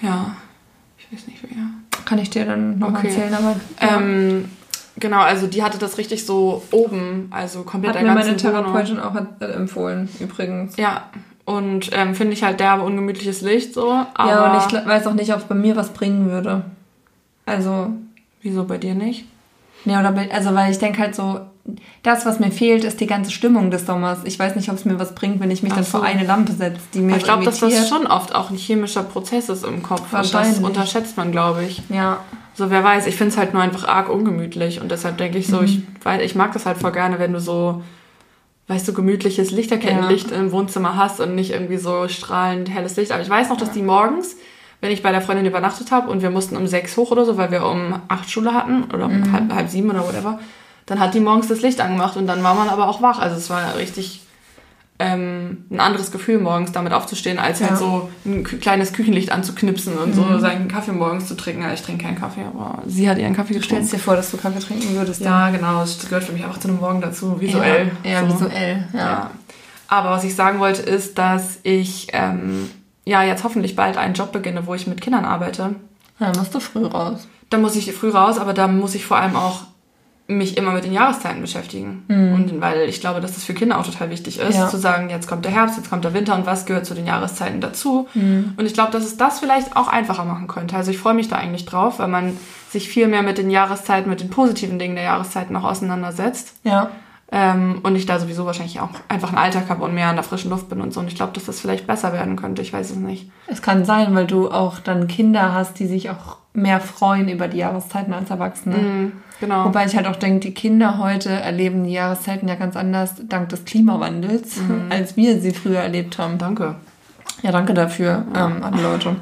Ja, 0.00 0.32
ich 0.98 1.12
weiß 1.12 1.26
nicht 1.28 1.38
wer. 1.42 1.58
Kann 2.04 2.18
ich 2.18 2.30
dir 2.30 2.44
dann 2.46 2.78
noch 2.78 2.88
Okay. 2.88 3.08
erzählen, 3.08 3.34
aber 3.34 3.54
Ähm, 3.80 4.50
genau, 4.98 5.20
also 5.20 5.46
die 5.46 5.62
hatte 5.62 5.78
das 5.78 5.98
richtig 5.98 6.26
so 6.26 6.62
oben, 6.72 7.28
also 7.30 7.62
komplett 7.62 7.94
hat 7.94 8.02
der 8.02 8.08
mir 8.12 8.18
meine. 8.18 8.36
Therapeutin 8.36 8.98
auch 8.98 9.14
äh, 9.14 9.44
empfohlen, 9.44 10.08
übrigens. 10.18 10.76
Ja, 10.76 11.04
und 11.44 11.90
ähm, 11.92 12.14
finde 12.14 12.32
ich 12.32 12.42
halt 12.42 12.58
derbe 12.60 12.82
ungemütliches 12.82 13.40
Licht 13.42 13.74
so. 13.74 13.88
Ja, 14.18 14.52
und 14.52 14.58
ich 14.74 14.86
weiß 14.88 15.06
auch 15.06 15.14
nicht, 15.14 15.32
ob 15.32 15.38
es 15.40 15.44
bei 15.44 15.54
mir 15.54 15.76
was 15.76 15.90
bringen 15.90 16.28
würde. 16.30 16.62
Also, 17.46 17.88
wieso 18.40 18.64
bei 18.64 18.78
dir 18.78 18.94
nicht? 18.94 19.26
Ne, 19.84 19.98
oder 19.98 20.14
also 20.32 20.54
weil 20.54 20.70
ich 20.70 20.78
denke 20.78 21.00
halt 21.00 21.14
so, 21.14 21.40
das, 22.02 22.26
was 22.26 22.40
mir 22.40 22.50
fehlt, 22.50 22.82
ist 22.82 23.00
die 23.00 23.06
ganze 23.06 23.30
Stimmung 23.30 23.70
des 23.70 23.86
Sommers. 23.86 24.20
Ich 24.24 24.36
weiß 24.36 24.56
nicht, 24.56 24.68
ob 24.68 24.74
es 24.76 24.84
mir 24.84 24.98
was 24.98 25.14
bringt, 25.14 25.38
wenn 25.40 25.50
ich 25.52 25.62
mich 25.62 25.70
Ach 25.72 25.76
dann 25.76 25.84
so. 25.84 25.98
vor 25.98 26.02
eine 26.02 26.24
Lampe 26.26 26.52
setze, 26.52 26.80
die 26.92 26.98
mir 27.00 27.12
Aber 27.12 27.18
ich 27.18 27.24
glaube, 27.24 27.44
dass 27.44 27.60
das 27.60 27.88
schon 27.88 28.06
oft 28.08 28.34
auch 28.34 28.50
ein 28.50 28.56
chemischer 28.56 29.04
Prozess 29.04 29.48
ist 29.48 29.64
im 29.64 29.80
Kopf. 29.82 30.00
Und 30.00 30.12
das 30.12 30.32
Wahrscheinlich. 30.34 30.62
unterschätzt 30.64 31.16
man, 31.16 31.30
glaube 31.30 31.62
ich. 31.64 31.80
Ja, 31.88 32.18
So, 32.54 32.68
wer 32.70 32.82
weiß, 32.84 33.06
ich 33.06 33.14
finde 33.16 33.32
es 33.32 33.38
halt 33.38 33.54
nur 33.54 33.62
einfach 33.62 33.86
arg 33.88 34.08
ungemütlich 34.10 34.80
und 34.80 34.90
deshalb 34.90 35.16
denke 35.18 35.38
ich 35.38 35.46
so, 35.46 35.58
Mhm. 35.58 35.64
ich, 35.64 35.80
weil, 36.02 36.20
ich 36.22 36.34
mag 36.34 36.52
das 36.52 36.66
halt 36.66 36.78
voll 36.78 36.92
gerne, 36.92 37.18
wenn 37.20 37.32
du 37.32 37.38
so, 37.40 37.82
weißt 38.66 38.86
du, 38.88 38.92
gemütliches 38.92 39.52
Lichterkettenlicht 39.52 40.30
im 40.32 40.50
Wohnzimmer 40.52 40.96
hast 40.96 41.20
und 41.20 41.34
nicht 41.36 41.52
irgendwie 41.52 41.76
so 41.78 42.08
strahlend 42.08 42.68
helles 42.70 42.96
Licht. 42.96 43.12
Aber 43.12 43.22
ich 43.22 43.30
weiß 43.30 43.48
noch, 43.50 43.56
dass 43.56 43.70
die 43.70 43.82
morgens, 43.82 44.36
wenn 44.82 44.90
ich 44.92 45.02
bei 45.02 45.12
der 45.12 45.22
Freundin 45.22 45.46
übernachtet 45.46 45.90
habe 45.92 46.10
und 46.10 46.20
wir 46.20 46.30
mussten 46.30 46.56
um 46.58 46.66
sechs 46.66 46.96
hoch 46.98 47.10
oder 47.10 47.24
so, 47.24 47.38
weil 47.38 47.50
wir 47.50 47.64
um 47.64 47.94
acht 48.08 48.30
Schule 48.30 48.52
hatten 48.52 48.84
oder 48.92 49.06
um 49.06 49.20
Mhm. 49.20 49.32
halb, 49.32 49.54
halb 49.54 49.68
sieben 49.70 49.88
oder 49.90 50.06
whatever, 50.06 50.38
dann 50.84 51.00
hat 51.00 51.14
die 51.14 51.20
morgens 51.20 51.48
das 51.48 51.62
Licht 51.62 51.80
angemacht 51.80 52.16
und 52.18 52.26
dann 52.26 52.42
war 52.42 52.54
man 52.54 52.68
aber 52.68 52.88
auch 52.88 53.00
wach. 53.00 53.18
Also 53.18 53.36
es 53.36 53.48
war 53.48 53.76
richtig 53.78 54.18
ähm, 54.98 55.64
ein 55.70 55.80
anderes 55.80 56.12
Gefühl, 56.12 56.38
morgens 56.38 56.70
damit 56.70 56.92
aufzustehen, 56.92 57.38
als 57.40 57.58
Ja. 57.58 57.66
Mhm. 57.66 57.70
halt 57.70 57.78
so 57.80 58.10
ein 58.24 58.44
kleines 58.44 58.92
Küchenlicht 58.92 59.32
anzuknipsen 59.32 59.98
und 59.98 60.14
so 60.14 60.38
seinen 60.38 60.68
Kaffee 60.68 60.92
morgens 60.92 61.26
zu 61.26 61.34
trinken. 61.36 61.62
Ja, 61.62 61.72
ich 61.72 61.82
trinke 61.82 62.04
keinen 62.04 62.20
Kaffee, 62.20 62.42
aber 62.44 62.82
sie 62.86 63.08
hat 63.10 63.18
ihren 63.18 63.34
Kaffee 63.34 63.54
getrunken. 63.54 63.74
stellst 63.86 63.92
dir 63.94 63.98
vor, 63.98 64.14
dass 64.14 64.30
du 64.30 64.36
Kaffee 64.36 64.60
trinken 64.60 64.94
würdest. 64.94 65.20
Ja, 65.22 65.50
genau. 65.50 65.80
Das 65.80 65.98
gehört 66.08 66.22
für 66.24 66.32
mich 66.32 66.44
einfach 66.44 66.58
zu 66.58 66.68
einem 66.68 66.78
Morgen 66.78 67.00
dazu, 67.00 67.40
visuell. 67.40 67.90
Ja, 68.04 68.10
ja 68.10 68.20
so. 68.28 68.34
visuell. 68.34 68.86
Ja. 68.92 68.98
Ja. 68.98 69.30
Aber 69.88 70.10
was 70.10 70.22
ich 70.24 70.36
sagen 70.36 70.60
wollte, 70.60 70.82
ist, 70.82 71.18
dass 71.18 71.58
ich 71.64 72.08
ähm, 72.12 72.70
ja 73.04 73.22
jetzt 73.22 73.44
hoffentlich 73.44 73.76
bald 73.76 73.96
einen 73.96 74.14
Job 74.14 74.32
beginne, 74.32 74.66
wo 74.66 74.74
ich 74.74 74.86
mit 74.86 75.00
Kindern 75.00 75.24
arbeite. 75.24 75.74
ja. 76.18 76.26
Dann 76.30 76.38
musst 76.38 76.54
du 76.54 76.60
früh 76.60 76.84
raus. 76.86 77.26
Da 77.50 77.58
muss 77.58 77.76
ich 77.76 77.92
früh 77.92 78.10
raus, 78.10 78.38
aber 78.38 78.52
da 78.54 78.66
muss 78.68 78.94
ich 78.94 79.04
vor 79.04 79.16
allem 79.18 79.36
auch 79.36 79.60
mich 80.28 80.56
immer 80.56 80.70
mit 80.70 80.84
den 80.84 80.92
Jahreszeiten 80.94 81.42
beschäftigen. 81.42 82.04
Und 82.08 82.60
weil 82.60 82.88
ich 82.88 83.00
glaube, 83.00 83.20
dass 83.20 83.34
das 83.34 83.44
für 83.44 83.52
Kinder 83.54 83.78
auch 83.78 83.84
total 83.84 84.08
wichtig 84.08 84.38
ist, 84.38 84.56
Ja. 84.56 84.68
zu 84.68 84.78
sagen, 84.78 85.10
jetzt 85.10 85.28
kommt 85.28 85.44
der 85.44 85.52
Herbst, 85.52 85.76
jetzt 85.76 85.90
kommt 85.90 86.04
der 86.04 86.14
Winter 86.14 86.34
und 86.36 86.46
was 86.46 86.64
gehört 86.64 86.86
zu 86.86 86.94
den 86.94 87.06
Jahreszeiten 87.06 87.60
dazu. 87.60 88.08
Und 88.14 88.64
ich 88.64 88.72
glaube, 88.72 88.92
dass 88.92 89.04
es 89.04 89.16
das 89.18 89.40
vielleicht 89.40 89.76
auch 89.76 89.88
einfacher 89.88 90.24
machen 90.24 90.46
könnte. 90.46 90.76
Also 90.76 90.90
ich 90.92 90.98
freue 90.98 91.12
mich 91.14 91.28
da 91.28 91.36
eigentlich 91.36 91.66
drauf, 91.66 91.98
weil 91.98 92.08
man 92.08 92.36
sich 92.70 92.88
viel 92.88 93.08
mehr 93.08 93.22
mit 93.22 93.36
den 93.36 93.50
Jahreszeiten, 93.50 94.08
mit 94.08 94.20
den 94.20 94.30
positiven 94.30 94.78
Dingen 94.78 94.94
der 94.94 95.04
Jahreszeiten 95.04 95.54
auch 95.56 95.64
auseinandersetzt. 95.64 96.54
Ja. 96.64 96.90
Ähm, 97.34 97.80
und 97.82 97.96
ich 97.96 98.04
da 98.04 98.18
sowieso 98.18 98.44
wahrscheinlich 98.44 98.78
auch 98.80 98.90
einfach 99.08 99.30
einen 99.30 99.38
Alltag 99.38 99.70
habe 99.70 99.82
und 99.84 99.94
mehr 99.94 100.08
an 100.08 100.16
der 100.16 100.22
frischen 100.22 100.50
Luft 100.50 100.68
bin 100.68 100.82
und 100.82 100.92
so. 100.92 101.00
Und 101.00 101.08
ich 101.08 101.14
glaube, 101.14 101.32
dass 101.32 101.46
das 101.46 101.60
vielleicht 101.60 101.86
besser 101.86 102.12
werden 102.12 102.36
könnte. 102.36 102.60
Ich 102.60 102.72
weiß 102.74 102.90
es 102.90 102.96
nicht. 102.96 103.30
Es 103.46 103.62
kann 103.62 103.86
sein, 103.86 104.14
weil 104.14 104.26
du 104.26 104.50
auch 104.50 104.78
dann 104.80 105.08
Kinder 105.08 105.54
hast, 105.54 105.78
die 105.78 105.86
sich 105.86 106.10
auch 106.10 106.36
mehr 106.52 106.78
freuen 106.80 107.30
über 107.30 107.48
die 107.48 107.56
Jahreszeiten 107.56 108.12
als 108.12 108.28
Erwachsene. 108.28 108.76
Mhm, 108.76 109.12
genau. 109.40 109.64
Wobei 109.64 109.86
ich 109.86 109.96
halt 109.96 110.06
auch 110.06 110.16
denke, 110.16 110.40
die 110.40 110.52
Kinder 110.52 110.98
heute 110.98 111.30
erleben 111.30 111.84
die 111.84 111.92
Jahreszeiten 111.94 112.48
ja 112.48 112.54
ganz 112.56 112.76
anders 112.76 113.14
dank 113.26 113.48
des 113.48 113.64
Klimawandels, 113.64 114.58
Mhm. 114.58 114.82
als 114.90 115.16
wir 115.16 115.40
sie 115.40 115.52
früher 115.52 115.78
erlebt 115.80 116.18
haben. 116.18 116.36
Danke. 116.36 116.74
Ja, 117.40 117.50
danke 117.50 117.72
dafür 117.72 118.26
ähm, 118.36 118.62
an 118.62 118.82
Leute. 118.82 119.16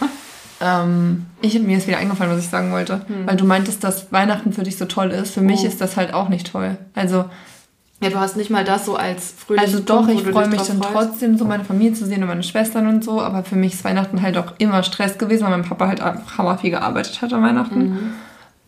ähm, 0.60 1.26
ich, 1.42 1.58
mir 1.60 1.76
ist 1.78 1.86
wieder 1.86 1.98
eingefallen, 1.98 2.32
was 2.32 2.40
ich 2.42 2.48
sagen 2.50 2.72
wollte. 2.72 3.02
Hm. 3.06 3.26
Weil 3.26 3.36
du 3.36 3.44
meintest, 3.44 3.84
dass 3.84 4.12
Weihnachten 4.12 4.52
für 4.52 4.62
dich 4.62 4.76
so 4.76 4.84
toll 4.86 5.10
ist. 5.10 5.34
Für 5.34 5.40
Oh. 5.40 5.44
mich 5.44 5.64
ist 5.64 5.80
das 5.80 5.96
halt 5.96 6.12
auch 6.14 6.28
nicht 6.28 6.50
toll. 6.50 6.76
Also, 6.94 7.26
Ja, 8.02 8.08
du 8.08 8.18
hast 8.18 8.36
nicht 8.36 8.50
mal 8.50 8.64
das 8.64 8.86
so 8.86 8.96
als 8.96 9.34
fröhlichen 9.36 9.74
also 9.74 9.84
doch, 9.84 10.06
Punkt, 10.06 10.22
ich 10.22 10.32
freue 10.32 10.48
mich 10.48 10.62
dann 10.62 10.78
freust. 10.78 10.92
trotzdem, 10.92 11.36
so 11.36 11.44
meine 11.44 11.64
Familie 11.64 11.92
zu 11.92 12.06
sehen 12.06 12.22
und 12.22 12.28
meine 12.28 12.42
Schwestern 12.42 12.86
und 12.86 13.04
so. 13.04 13.20
Aber 13.20 13.44
für 13.44 13.56
mich 13.56 13.74
ist 13.74 13.84
Weihnachten 13.84 14.22
halt 14.22 14.38
auch 14.38 14.54
immer 14.58 14.82
Stress 14.82 15.18
gewesen, 15.18 15.44
weil 15.44 15.50
mein 15.50 15.64
Papa 15.64 15.86
halt 15.86 16.00
einfach 16.00 16.38
hammer 16.38 16.56
viel 16.56 16.70
gearbeitet 16.70 17.20
hat 17.20 17.32
an 17.32 17.42
Weihnachten. 17.42 18.14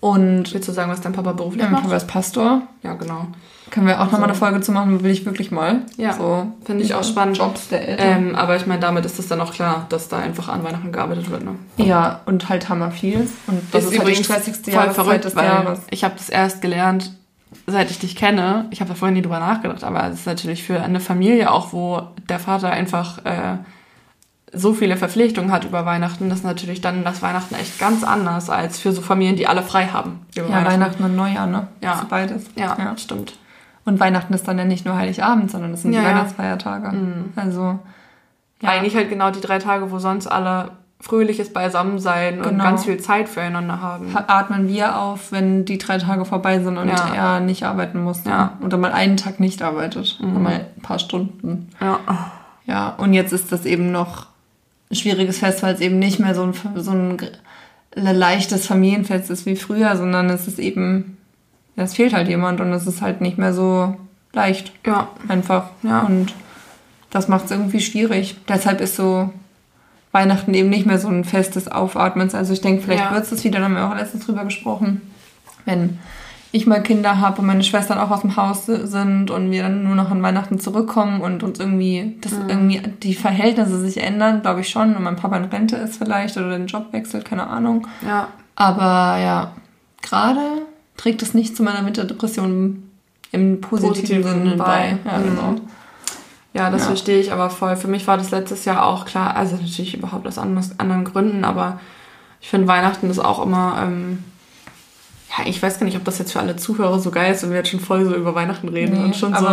Und 0.01 0.53
Willst 0.53 0.69
du 0.69 0.73
sagen, 0.73 0.91
was 0.91 1.01
dein 1.01 1.13
Papa 1.13 1.33
beruflich 1.33 1.63
ja, 1.63 1.67
mein 1.67 1.75
macht? 1.75 1.85
Papa 1.85 1.97
ist 1.97 2.09
Pastor. 2.09 2.63
Ja, 2.83 2.95
genau. 2.95 3.29
Können 3.71 3.87
wir 3.87 4.03
auch 4.03 4.13
nochmal 4.13 4.25
eine 4.25 4.35
Folge 4.35 4.61
zu 4.61 4.71
machen, 4.71 5.03
will 5.03 5.11
ich 5.11 5.25
wirklich 5.25 5.51
mal. 5.51 5.83
Ja, 5.97 6.13
so, 6.13 6.49
finde 6.65 6.85
ich 6.85 6.93
auch 6.93 7.05
spannend. 7.05 7.39
Jobs 7.39 7.69
der 7.69 7.89
Eltern. 7.89 8.29
Ähm, 8.29 8.35
aber 8.35 8.57
ich 8.57 8.67
meine, 8.67 8.81
damit 8.81 9.07
ist 9.07 9.19
es 9.19 9.29
dann 9.29 9.41
auch 9.41 9.53
klar, 9.53 9.87
dass 9.89 10.09
da 10.09 10.19
einfach 10.19 10.49
an 10.49 10.63
Weihnachten 10.63 10.93
gearbeitet 10.93 11.31
wird. 11.31 11.43
Ne? 11.43 11.55
Ja, 11.79 12.21
und 12.27 12.51
halt 12.51 12.69
hammer 12.69 12.91
viel. 12.91 13.27
Und 13.47 13.63
das 13.73 13.85
ist, 13.85 13.99
halt 13.99 14.09
die 14.09 14.23
stressigste 14.23 14.73
Jahreszeit 14.73 15.25
des 15.25 15.37
weil 15.37 15.47
Jahres. 15.47 15.81
ich 15.91 16.05
habe 16.05 16.15
das 16.19 16.29
erst 16.29 16.61
gelernt, 16.61 17.13
seit 17.67 17.91
ich 17.91 17.99
dich 17.99 18.17
kenne. 18.17 18.67
Ich 18.71 18.81
habe 18.81 18.89
da 18.89 18.95
vorher 18.95 19.15
nie 19.15 19.23
drüber 19.23 19.41
nachgedacht, 19.41 19.85
aber 19.85 20.07
es 20.09 20.21
ist 20.21 20.27
natürlich 20.27 20.63
für 20.63 20.81
eine 20.81 21.01
Familie 21.01 21.51
auch, 21.51 21.73
wo 21.73 22.03
der 22.29 22.39
Vater 22.39 22.71
einfach 22.71 23.25
äh, 23.25 23.59
so 24.53 24.75
viele 24.75 24.97
Verpflichtungen 24.97 25.51
hat 25.51 25.65
über 25.65 25.87
Weihnachten, 25.87 26.29
das 26.29 26.41
ist 26.41 26.45
natürlich 26.45 26.81
dann 26.81 27.05
das 27.05 27.23
Weihnachten 27.23 27.55
echt 27.55 27.79
ganz 27.79 28.05
anders 28.05 28.51
als 28.51 28.79
für 28.79 28.93
so 28.93 29.01
Familien, 29.01 29.37
die 29.37 29.47
alle 29.47 29.63
frei 29.63 29.87
haben. 29.87 30.27
Ja, 30.35 30.49
Weihnachten 30.49 31.03
und 31.05 31.17
Neujahr, 31.17 31.47
ne? 31.47 31.69
Ja. 31.83 31.93
Das 31.93 32.03
ist 32.03 32.09
beides. 32.09 32.47
Ja, 32.55 32.77
ja. 32.79 32.97
stimmt. 32.99 33.39
Und 33.85 33.99
Weihnachten 33.99 34.33
ist 34.35 34.47
dann 34.47 34.59
ja 34.59 34.65
nicht 34.65 34.85
nur 34.85 34.97
Heiligabend, 34.97 35.51
sondern 35.51 35.73
es 35.73 35.83
sind 35.83 35.93
Ja, 35.93 36.01
die. 36.01 36.07
Weihnachtsfeiertage. 36.07 36.93
Also, 37.35 37.79
ja. 38.61 38.69
Eigentlich 38.69 38.95
halt 38.95 39.09
genau 39.09 39.31
die 39.31 39.41
drei 39.41 39.59
Tage, 39.59 39.91
wo 39.91 39.99
sonst 39.99 40.27
alle 40.27 40.71
fröhliches 41.03 41.53
Beisammensein 41.53 42.39
und 42.39 42.49
Genau. 42.51 42.63
ganz 42.65 42.85
viel 42.85 42.97
Zeit 42.99 43.29
füreinander 43.29 43.81
haben. 43.83 44.17
atmen 44.29 44.69
wir 44.69 44.99
auf, 44.99 45.33
wenn 45.33 45.65
die 45.65 45.77
drei 45.77 45.99
Tage 45.99 46.25
vorbei 46.25 46.61
sind 46.61 46.79
und 46.79 46.89
Ja. 46.89 47.13
er 47.15 47.41
nicht 47.41 47.65
arbeiten 47.65 48.03
muss. 48.03 48.25
Ja. 48.25 48.57
Oder 48.65 48.79
mal 48.79 48.93
einen 48.93 49.17
Tag 49.17 49.41
nicht 49.41 49.63
arbeitet. 49.63 50.19
Oder 50.23 50.39
mal 50.39 50.67
ein 50.77 50.83
paar 50.83 51.01
Stunden. 51.01 51.69
Ja. 51.81 51.99
Ja, 52.67 52.91
und 52.91 53.13
jetzt 53.15 53.33
ist 53.33 53.51
das 53.51 53.67
eben 53.67 53.91
noch 53.91 54.27
ein 54.91 54.95
schwieriges 54.95 55.39
Fest, 55.41 55.65
weil 55.65 55.75
es 55.75 55.81
eben 55.81 55.99
nicht 55.99 56.21
mehr 56.21 56.37
so 56.37 56.45
ein, 56.45 56.55
so 56.77 56.93
ein 56.93 57.19
leichtes 57.97 58.67
Familienfest 58.69 59.29
ist 59.29 59.45
wie 59.45 59.57
früher, 59.57 59.97
sondern 59.97 60.31
es 60.31 60.47
ist 60.47 60.61
eben, 60.61 61.17
es 61.75 61.95
fehlt 61.95 62.13
halt 62.15 62.29
jemand 62.29 62.61
und 62.61 62.73
es 62.73 62.87
ist 62.87 63.03
halt 63.03 63.21
nicht 63.21 63.39
mehr 63.39 63.53
so 63.53 63.97
leicht. 64.33 64.73
Ja. 64.87 65.09
Einfach. 65.27 65.65
Ja. 65.83 66.03
Und 66.03 66.33
das 67.11 67.27
macht 67.27 67.47
es 67.47 67.51
irgendwie 67.51 67.81
schwierig. 67.81 68.37
Deshalb 68.49 68.81
ist 68.81 68.95
so 68.95 69.31
Weihnachten 70.13 70.53
eben 70.55 70.69
nicht 70.69 70.87
mehr 70.87 70.99
so 70.99 71.09
ein 71.09 71.25
Fest 71.25 71.57
des 71.57 71.69
Aufatmens. 71.69 72.35
Also 72.35 72.53
ich 72.53 72.61
denke, 72.61 72.83
vielleicht 72.83 73.05
Ja. 73.05 73.13
wird 73.15 73.31
es 73.31 73.45
wieder, 73.45 73.59
da 73.59 73.65
haben 73.65 73.75
wir 73.75 73.87
auch 73.89 73.95
letztens 73.97 74.27
drüber 74.27 74.45
gesprochen, 74.45 75.01
wenn 75.65 75.99
ich 76.55 76.67
mal 76.67 76.83
Kinder 76.83 77.19
habe 77.19 77.41
und 77.41 77.47
meine 77.47 77.65
Schwestern 77.65 77.97
auch 77.99 78.11
aus 78.11 78.21
dem 78.21 78.37
Haus 78.37 78.67
si- 78.67 78.87
sind 78.87 79.31
und 79.31 79.51
wir 79.51 79.63
dann 79.63 79.85
nur 79.85 79.95
noch 79.95 80.11
an 80.11 80.23
Weihnachten 80.23 80.61
zurückkommen 80.61 81.23
und 81.23 81.43
uns 81.43 81.59
irgendwie, 81.59 82.19
dass 82.21 82.33
irgendwie 82.47 82.83
die 83.03 83.15
Verhältnisse 83.15 83.81
sich 83.81 84.03
ändern, 84.03 84.43
glaube 84.43 84.61
ich 84.61 84.69
schon. 84.69 84.95
Und 84.95 85.03
mein 85.03 85.17
Papa 85.17 85.39
in 85.39 85.45
Rente 85.47 85.77
ist 85.77 85.97
vielleicht 85.97 86.37
oder 86.37 86.51
den 86.51 86.67
Job 86.67 86.93
wechselt, 86.93 87.25
keine 87.25 87.47
Ahnung. 87.47 87.87
Ja. 88.07 88.29
Aber 88.55 89.17
ja, 89.19 89.53
gerade 90.03 90.41
trägt 90.99 91.23
es 91.23 91.33
nicht 91.33 91.57
zu 91.57 91.63
meiner 91.63 91.87
Winterdepression 91.87 92.83
im 93.31 93.61
positiven, 93.63 93.95
Positiven 93.95 94.23
Sinne 94.31 94.45
Sinne 94.51 94.57
bei. 94.57 94.99
bei. 95.05 95.11
Ja, 95.11 95.19
Mhm. 95.19 95.25
genau. 95.25 95.55
Ja, 96.55 96.71
das 96.71 96.83
Ja. 96.83 96.87
verstehe 96.89 97.19
ich 97.19 97.33
aber 97.33 97.49
voll. 97.51 97.77
Für 97.77 97.89
mich 97.89 98.07
war 98.07 98.19
das 98.19 98.31
letztes 98.31 98.65
Jahr 98.65 98.85
auch 98.85 99.07
klar, 99.07 99.37
also 99.37 99.57
natürlich 99.57 99.95
überhaupt 99.95 100.27
aus 100.27 100.37
anderen 100.39 101.05
Gründen, 101.05 101.45
aber 101.45 101.81
ich 102.41 102.49
finde 102.49 102.69
Weihnachten 102.69 103.09
ist 103.09 103.19
auch 103.21 103.43
immer, 103.45 103.79
ähm, 103.83 104.23
ja, 105.39 105.47
ich 105.47 105.63
weiß 105.63 105.79
gar 105.79 105.87
nicht, 105.87 105.97
ob 105.97 106.05
das 106.05 106.19
jetzt 106.19 106.33
für 106.33 106.41
alle 106.41 106.57
Zuhörer 106.57 106.99
so 106.99 107.11
geil 107.11 107.33
ist, 107.33 107.43
wenn 107.43 107.51
wir 107.51 107.59
jetzt 107.59 107.71
schon 107.71 107.81
voll 107.81 108.05
so 108.05 108.15
über 108.15 108.35
Weihnachten 108.35 108.69
reden 108.69 108.99
Nee, 108.99 109.05
und 109.05 109.17
schon 109.17 109.35
so. 109.35 109.47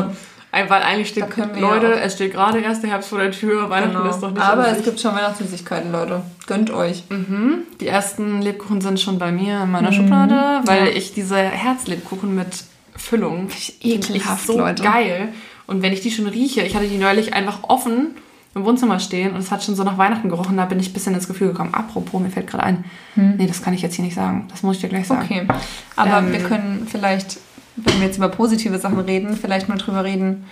Weil 0.52 0.82
eigentlich 0.82 1.10
steht, 1.10 1.28
Leute, 1.60 1.88
ja 1.88 1.94
es 1.94 2.16
steht 2.16 2.34
gerade 2.34 2.58
erst 2.60 2.82
der 2.82 2.90
Herbst 2.90 3.10
vor 3.10 3.20
der 3.20 3.32
Tür, 3.32 3.70
Weihnachten 3.70 3.94
Genau. 3.96 4.10
ist 4.10 4.20
doch 4.20 4.32
nicht 4.32 4.42
Aber 4.42 4.68
es 4.68 4.84
gibt 4.84 5.00
schon 5.00 5.14
Weihnachtssüßigkeiten, 5.16 5.92
Leute. 5.92 6.24
Gönnt 6.48 6.72
euch. 6.72 7.04
Mhm. 7.10 7.60
Die 7.80 7.88
ersten 7.88 8.42
Lebkuchen 8.42 8.82
sind 8.82 9.00
schon 9.00 9.20
bei 9.20 9.32
mir 9.32 9.62
in 9.64 9.72
meiner 9.72 9.94
Schublade, 9.94 10.62
weil 10.66 10.82
Mhm. 10.82 10.88
Ja. 10.88 10.94
ich 10.94 11.14
diese 11.14 11.38
Herzlebkuchen 11.38 12.34
mit 12.36 12.64
Füllung 12.98 13.48
ekelhaft, 13.82 14.48
so 14.48 14.58
Leute. 14.58 14.82
geil. 14.84 15.30
Und 15.70 15.84
wenn 15.84 15.94
ich 15.94 16.02
die 16.02 16.10
schon 16.10 16.28
rieche, 16.28 16.62
ich 16.64 16.76
hatte 16.76 16.88
die 16.88 16.98
neulich 16.98 17.34
einfach 17.34 17.60
offen 17.64 18.16
im 18.56 18.66
Wohnzimmer 18.66 19.00
stehen 19.00 19.34
und 19.34 19.40
es 19.40 19.52
hat 19.52 19.64
schon 19.64 19.76
so 19.76 19.84
nach 19.84 20.00
Weihnachten 20.00 20.28
gerochen, 20.28 20.58
da 20.58 20.66
bin 20.66 20.80
ich 20.80 20.90
ein 20.90 20.94
bisschen 20.94 21.14
ins 21.14 21.28
Gefühl 21.28 21.50
gekommen. 21.50 21.76
Apropos, 21.76 22.20
mir 22.20 22.32
fällt 22.32 22.48
gerade 22.48 22.64
ein, 22.64 22.86
nee, 23.16 23.46
das 23.46 23.62
kann 23.62 23.76
ich 23.76 23.84
jetzt 23.84 23.94
hier 23.94 24.04
nicht 24.04 24.16
sagen. 24.16 24.48
Das 24.50 24.64
muss 24.64 24.78
ich 24.78 24.82
dir 24.82 24.90
gleich 24.90 25.08
sagen. 25.08 25.30
Hm. 25.30 25.50
Okay. 25.50 25.60
Aber 25.96 26.18
Ähm, 26.18 26.32
wir 26.32 26.40
können 26.40 26.88
vielleicht, 26.90 27.38
wenn 27.76 28.00
wir 28.00 28.08
jetzt 28.08 28.18
über 28.18 28.30
positive 28.30 28.80
Sachen 28.80 29.00
reden, 29.00 29.38
vielleicht 29.38 29.70
mal 29.70 29.78
drüber 29.78 30.04
reden, 30.04 30.46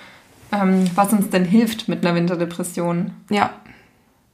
ähm, 0.51 0.85
was 0.93 1.11
uns 1.11 1.29
denn 1.31 1.45
hilft 1.45 1.87
mit 1.87 2.05
einer 2.05 2.15
Winterdepression. 2.15 3.11
Ja. 3.31 3.49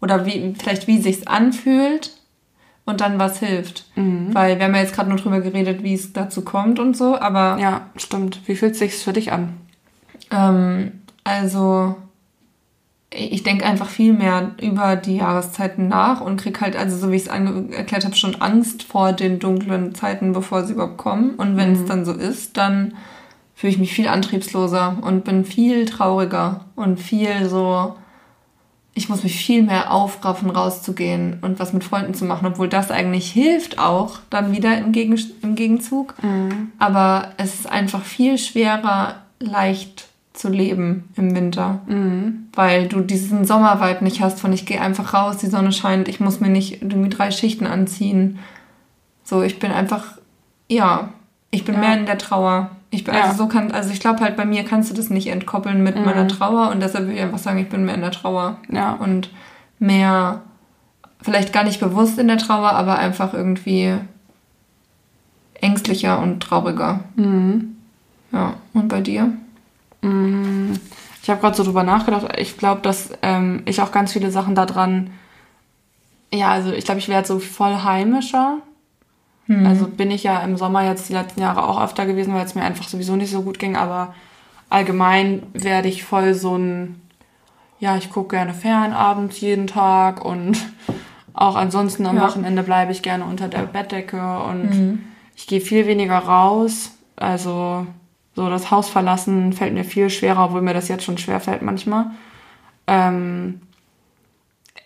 Oder 0.01 0.25
wie, 0.25 0.53
vielleicht 0.59 0.87
wie 0.87 1.01
sich's 1.01 1.25
anfühlt 1.25 2.11
und 2.83 2.99
dann 2.99 3.19
was 3.19 3.39
hilft. 3.39 3.85
Mhm. 3.95 4.33
Weil 4.33 4.59
wir 4.59 4.65
haben 4.65 4.75
ja 4.75 4.81
jetzt 4.81 4.93
gerade 4.93 5.09
nur 5.09 5.17
drüber 5.17 5.39
geredet, 5.39 5.81
wie 5.81 5.93
es 5.93 6.11
dazu 6.11 6.41
kommt 6.41 6.77
und 6.77 6.97
so, 6.97 7.17
aber 7.17 7.57
Ja, 7.57 7.87
stimmt. 7.95 8.41
Wie 8.45 8.55
fühlt 8.57 8.73
es 8.73 8.79
sich 8.79 8.95
für 8.95 9.13
dich 9.13 9.31
an? 9.31 9.53
Ähm, 10.33 10.91
also 11.23 11.95
ich 13.15 13.43
denke 13.43 13.65
einfach 13.65 13.89
viel 13.89 14.13
mehr 14.13 14.51
über 14.61 14.95
die 14.95 15.17
Jahreszeiten 15.17 15.87
nach 15.87 16.21
und 16.21 16.37
krieg 16.37 16.59
halt, 16.61 16.75
also 16.75 16.97
so 16.97 17.11
wie 17.11 17.15
ich 17.15 17.27
es 17.27 17.27
erklärt 17.27 18.05
habe, 18.05 18.15
schon 18.15 18.41
Angst 18.41 18.83
vor 18.83 19.13
den 19.13 19.39
dunklen 19.39 19.93
Zeiten, 19.93 20.33
bevor 20.33 20.63
sie 20.63 20.73
überhaupt 20.73 20.97
kommen. 20.97 21.35
Und 21.35 21.55
wenn 21.55 21.73
es 21.73 21.85
dann 21.85 22.05
so 22.05 22.13
ist, 22.13 22.57
dann 22.57 22.95
fühle 23.53 23.73
ich 23.73 23.79
mich 23.79 23.93
viel 23.93 24.07
antriebsloser 24.07 24.97
und 25.01 25.23
bin 25.25 25.45
viel 25.45 25.85
trauriger 25.85 26.65
und 26.75 26.99
viel 26.99 27.47
so, 27.47 27.95
ich 28.95 29.09
muss 29.09 29.23
mich 29.23 29.35
viel 29.35 29.61
mehr 29.61 29.91
aufraffen, 29.91 30.49
rauszugehen 30.49 31.37
und 31.41 31.59
was 31.59 31.71
mit 31.71 31.83
Freunden 31.83 32.15
zu 32.15 32.25
machen, 32.25 32.47
obwohl 32.47 32.67
das 32.67 32.89
eigentlich 32.89 33.31
hilft 33.31 33.77
auch 33.77 34.19
dann 34.31 34.51
wieder 34.51 34.75
im, 34.77 34.91
Gegen 34.91 35.19
im 35.43 35.53
Gegenzug. 35.53 36.15
Aber 36.79 37.29
es 37.37 37.53
ist 37.53 37.71
einfach 37.71 38.03
viel 38.03 38.39
schwerer, 38.39 39.17
leicht 39.39 40.07
zu 40.33 40.49
leben 40.49 41.09
im 41.15 41.35
Winter, 41.35 41.79
weil 42.55 42.87
du 42.87 43.01
diesen 43.01 43.45
Sommervibe 43.45 44.03
nicht 44.03 44.19
hast 44.21 44.39
von 44.39 44.51
ich 44.51 44.65
gehe 44.65 44.81
einfach 44.81 45.13
raus, 45.13 45.37
die 45.37 45.47
Sonne 45.47 45.71
scheint, 45.71 46.07
ich 46.07 46.19
muss 46.19 46.39
mir 46.39 46.49
nicht 46.49 46.81
irgendwie 46.81 47.09
drei 47.09 47.29
Schichten 47.29 47.67
anziehen. 47.67 48.39
So, 49.23 49.43
ich 49.43 49.59
bin 49.59 49.71
einfach, 49.71 50.17
ja, 50.67 51.09
ich 51.51 51.65
bin 51.65 51.75
Ja. 51.75 51.81
mehr 51.81 51.97
in 51.99 52.05
der 52.07 52.17
Trauer. 52.17 52.71
Ich 52.89 53.03
bin, 53.03 53.13
Ja. 53.13 53.25
also 53.25 53.43
so 53.43 53.47
kann, 53.47 53.71
also 53.71 53.91
ich 53.91 53.99
glaube 53.99 54.21
halt 54.21 54.35
bei 54.35 54.45
mir 54.45 54.63
kannst 54.65 54.89
du 54.89 54.95
das 54.95 55.09
nicht 55.11 55.27
entkoppeln 55.27 55.83
mit 55.83 55.95
meiner 56.03 56.27
Trauer 56.27 56.71
und 56.71 56.81
deshalb 56.81 57.07
will 57.07 57.15
ich 57.15 57.21
einfach 57.21 57.37
sagen, 57.39 57.59
ich 57.59 57.69
bin 57.69 57.85
mehr 57.85 57.95
in 57.95 58.01
der 58.01 58.11
Trauer 58.11 58.57
Ja. 58.71 58.93
und 58.93 59.29
mehr, 59.79 60.41
vielleicht 61.21 61.53
gar 61.53 61.63
nicht 61.63 61.79
bewusst 61.79 62.17
in 62.19 62.27
der 62.27 62.37
Trauer, 62.39 62.71
aber 62.71 62.97
einfach 62.97 63.33
irgendwie 63.33 63.95
ängstlicher 65.61 66.19
und 66.19 66.41
trauriger. 66.41 67.01
Ja, 68.31 68.53
und 68.73 68.87
bei 68.87 69.01
dir? 69.01 69.31
Ich 71.21 71.29
habe 71.29 71.39
gerade 71.39 71.55
so 71.55 71.63
drüber 71.63 71.83
nachgedacht. 71.83 72.27
Ich 72.37 72.57
glaube, 72.57 72.81
dass 72.81 73.11
ähm, 73.21 73.61
ich 73.65 73.81
auch 73.81 73.91
ganz 73.91 74.11
viele 74.11 74.29
Sachen 74.29 74.55
daran. 74.55 75.11
Ja, 76.33 76.51
also 76.51 76.71
ich 76.73 76.85
glaube, 76.85 76.99
ich 76.99 77.09
werde 77.09 77.27
so 77.27 77.39
voll 77.39 77.75
heimischer. 77.83 78.57
Also 79.65 79.87
bin 79.87 80.09
ich 80.09 80.23
ja 80.23 80.39
im 80.39 80.55
Sommer 80.55 80.85
jetzt 80.85 81.09
die 81.09 81.13
letzten 81.13 81.41
Jahre 81.41 81.67
auch 81.67 81.81
öfter 81.81 82.05
gewesen, 82.05 82.33
weil 82.33 82.45
es 82.45 82.55
mir 82.55 82.63
einfach 82.63 82.87
sowieso 82.87 83.17
nicht 83.17 83.29
so 83.29 83.41
gut 83.41 83.59
ging. 83.59 83.75
Aber 83.75 84.15
allgemein 84.69 85.43
werde 85.53 85.89
ich 85.89 86.03
voll 86.03 86.33
so 86.33 86.57
ein. 86.57 87.01
Ja, 87.79 87.97
ich 87.97 88.09
gucke 88.09 88.35
gerne 88.37 88.53
fern 88.53 88.93
abends 88.93 89.41
jeden 89.41 89.67
Tag 89.67 90.23
und 90.23 90.57
auch 91.33 91.55
ansonsten 91.55 92.05
am 92.05 92.15
Ja. 92.15 92.23
Wochenende 92.23 92.63
bleibe 92.63 92.93
ich 92.93 93.01
gerne 93.01 93.25
unter 93.25 93.49
der 93.49 93.63
Bettdecke 93.63 94.39
und 94.43 95.03
ich 95.35 95.47
gehe 95.47 95.59
viel 95.59 95.87
weniger 95.87 96.19
raus. 96.19 96.91
Also 97.17 97.85
so 98.35 98.49
das 98.49 98.71
Haus 98.71 98.89
verlassen 98.89 99.53
fällt 99.53 99.73
mir 99.73 99.83
viel 99.85 100.09
schwerer, 100.09 100.45
obwohl 100.45 100.61
mir 100.61 100.73
das 100.73 100.87
jetzt 100.87 101.03
schon 101.03 101.17
schwer 101.17 101.39
fällt 101.39 101.61
manchmal. 101.61 102.07
Ähm, 102.87 103.61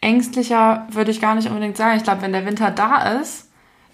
ängstlicher 0.01 0.87
würde 0.91 1.11
ich 1.11 1.21
gar 1.21 1.35
nicht 1.35 1.47
unbedingt 1.47 1.77
sagen. 1.77 1.97
Ich 1.97 2.03
glaube, 2.03 2.21
wenn 2.21 2.33
der 2.33 2.45
Winter 2.45 2.71
da 2.71 3.19
ist, 3.19 3.45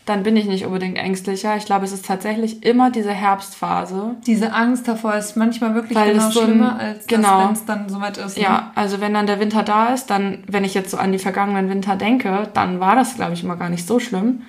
dann 0.05 0.23
bin 0.23 0.35
ich 0.35 0.45
nicht 0.45 0.65
unbedingt 0.65 0.97
ängstlicher. 0.97 1.55
Ich 1.55 1.65
glaube, 1.65 1.85
es 1.85 1.93
ist 1.93 2.05
tatsächlich 2.05 2.63
immer 2.63 2.91
diese 2.91 3.11
Herbstphase. 3.13 4.15
Diese 4.27 4.51
Angst 4.53 4.85
davor 4.87 5.15
ist 5.15 5.37
manchmal 5.37 5.75
wirklich 5.75 5.97
Weil 5.97 6.11
genau 6.13 6.29
so 6.29 6.41
ein- 6.41 6.45
schlimmer, 6.47 6.77
als 6.77 7.07
genau. 7.07 7.45
wenn 7.45 7.53
es 7.53 7.63
dann 7.65 7.87
soweit 7.87 8.17
ist. 8.17 8.35
ne? 8.37 8.43
Ja, 8.43 8.71
also 8.75 8.99
wenn 8.99 9.13
dann 9.13 9.27
der 9.27 9.39
Winter 9.39 9.63
da 9.63 9.93
ist, 9.93 10.07
dann, 10.09 10.43
wenn 10.47 10.65
ich 10.65 10.73
jetzt 10.73 10.91
so 10.91 10.97
an 10.97 11.13
die 11.13 11.19
vergangenen 11.19 11.69
Winter 11.69 11.95
denke, 11.95 12.49
dann 12.53 12.81
war 12.81 12.95
das, 12.95 13.15
glaube 13.15 13.33
ich, 13.33 13.43
immer 13.45 13.55
gar 13.55 13.69
nicht 13.69 13.87
so 13.87 13.99
schlimm. 13.99 14.41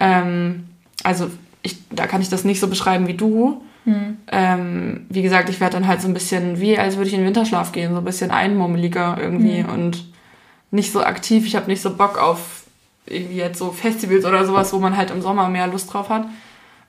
Ähm, 0.00 0.64
also 1.04 1.30
ich, 1.62 1.76
da 1.90 2.08
kann 2.08 2.20
ich 2.20 2.28
das 2.28 2.42
nicht 2.42 2.58
so 2.58 2.66
beschreiben 2.66 3.06
wie 3.06 3.14
du. 3.14 3.62
Ähm, 4.30 5.06
wie 5.08 5.22
gesagt, 5.22 5.48
ich 5.48 5.60
werde 5.60 5.74
dann 5.74 5.88
halt 5.88 6.02
so 6.02 6.08
ein 6.08 6.14
bisschen, 6.14 6.60
wie 6.60 6.78
als 6.78 6.96
würde 6.96 7.08
ich 7.08 7.14
in 7.14 7.20
den 7.20 7.26
Winterschlaf 7.26 7.72
gehen, 7.72 7.92
so 7.92 7.98
ein 7.98 8.04
bisschen 8.04 8.30
einmummeliger 8.30 9.16
irgendwie 9.20 9.64
und 9.64 10.04
nicht 10.70 10.92
so 10.92 11.02
aktiv. 11.02 11.46
Ich 11.46 11.56
habe 11.56 11.66
nicht 11.66 11.80
so 11.80 11.96
Bock 11.96 12.18
auf 12.18 12.64
irgendwie 13.06 13.36
jetzt 13.36 13.58
so 13.58 13.70
Festivals 13.70 14.24
oder 14.24 14.44
sowas, 14.44 14.72
wo 14.72 14.78
man 14.78 14.96
halt 14.96 15.10
im 15.10 15.22
Sommer 15.22 15.48
mehr 15.48 15.66
Lust 15.66 15.92
drauf 15.92 16.10
hat. 16.10 16.26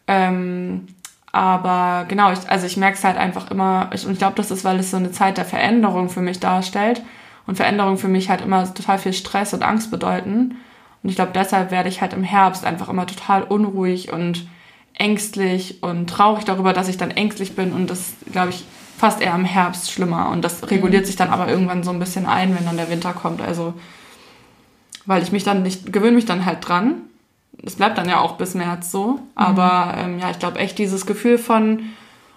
Ähm, 0.07 0.87
aber 1.31 2.05
genau, 2.07 2.31
ich, 2.31 2.49
also 2.49 2.65
ich 2.65 2.77
merke 2.77 2.97
es 2.97 3.03
halt 3.03 3.17
einfach 3.17 3.51
immer, 3.51 3.89
ich, 3.93 4.05
und 4.05 4.13
ich 4.13 4.17
glaube, 4.17 4.35
das 4.35 4.51
ist, 4.51 4.65
weil 4.65 4.79
es 4.79 4.91
so 4.91 4.97
eine 4.97 5.11
Zeit 5.11 5.37
der 5.37 5.45
Veränderung 5.45 6.09
für 6.09 6.21
mich 6.21 6.39
darstellt. 6.39 7.01
Und 7.45 7.55
Veränderung 7.55 7.97
für 7.97 8.07
mich 8.07 8.29
halt 8.29 8.41
immer 8.41 8.71
total 8.73 8.99
viel 8.99 9.13
Stress 9.13 9.53
und 9.53 9.63
Angst 9.63 9.89
bedeuten. 9.89 10.57
Und 11.01 11.09
ich 11.09 11.15
glaube, 11.15 11.31
deshalb 11.33 11.71
werde 11.71 11.89
ich 11.89 12.01
halt 12.01 12.13
im 12.13 12.23
Herbst 12.23 12.65
einfach 12.65 12.89
immer 12.89 13.07
total 13.07 13.43
unruhig 13.43 14.11
und 14.11 14.47
ängstlich 14.99 15.81
und 15.81 16.09
traurig 16.09 16.45
darüber, 16.45 16.73
dass 16.73 16.89
ich 16.89 16.97
dann 16.97 17.09
ängstlich 17.09 17.55
bin. 17.55 17.71
Und 17.71 17.89
das, 17.89 18.13
glaube 18.31 18.49
ich, 18.49 18.65
fast 18.97 19.21
eher 19.21 19.33
im 19.33 19.45
Herbst 19.45 19.91
schlimmer. 19.91 20.29
Und 20.29 20.43
das 20.43 20.69
reguliert 20.69 21.07
sich 21.07 21.15
dann 21.15 21.29
aber 21.29 21.47
irgendwann 21.47 21.83
so 21.83 21.89
ein 21.89 21.99
bisschen 21.99 22.27
ein, 22.27 22.55
wenn 22.55 22.65
dann 22.65 22.77
der 22.77 22.89
Winter 22.89 23.13
kommt. 23.13 23.41
Also, 23.41 23.73
weil 25.05 25.23
ich 25.23 25.31
mich 25.31 25.43
dann 25.43 25.63
nicht, 25.63 25.91
gewöhne 25.91 26.11
mich 26.11 26.25
dann 26.25 26.45
halt 26.45 26.67
dran. 26.67 26.95
Das 27.53 27.75
bleibt 27.75 27.97
dann 27.97 28.07
ja 28.07 28.19
auch 28.19 28.33
bis 28.37 28.53
März 28.53 28.91
so. 28.91 29.19
Aber 29.35 29.95
ähm, 29.97 30.19
ja, 30.19 30.29
ich 30.29 30.39
glaube 30.39 30.59
echt 30.59 30.77
dieses 30.77 31.05
Gefühl 31.05 31.37
von, 31.37 31.79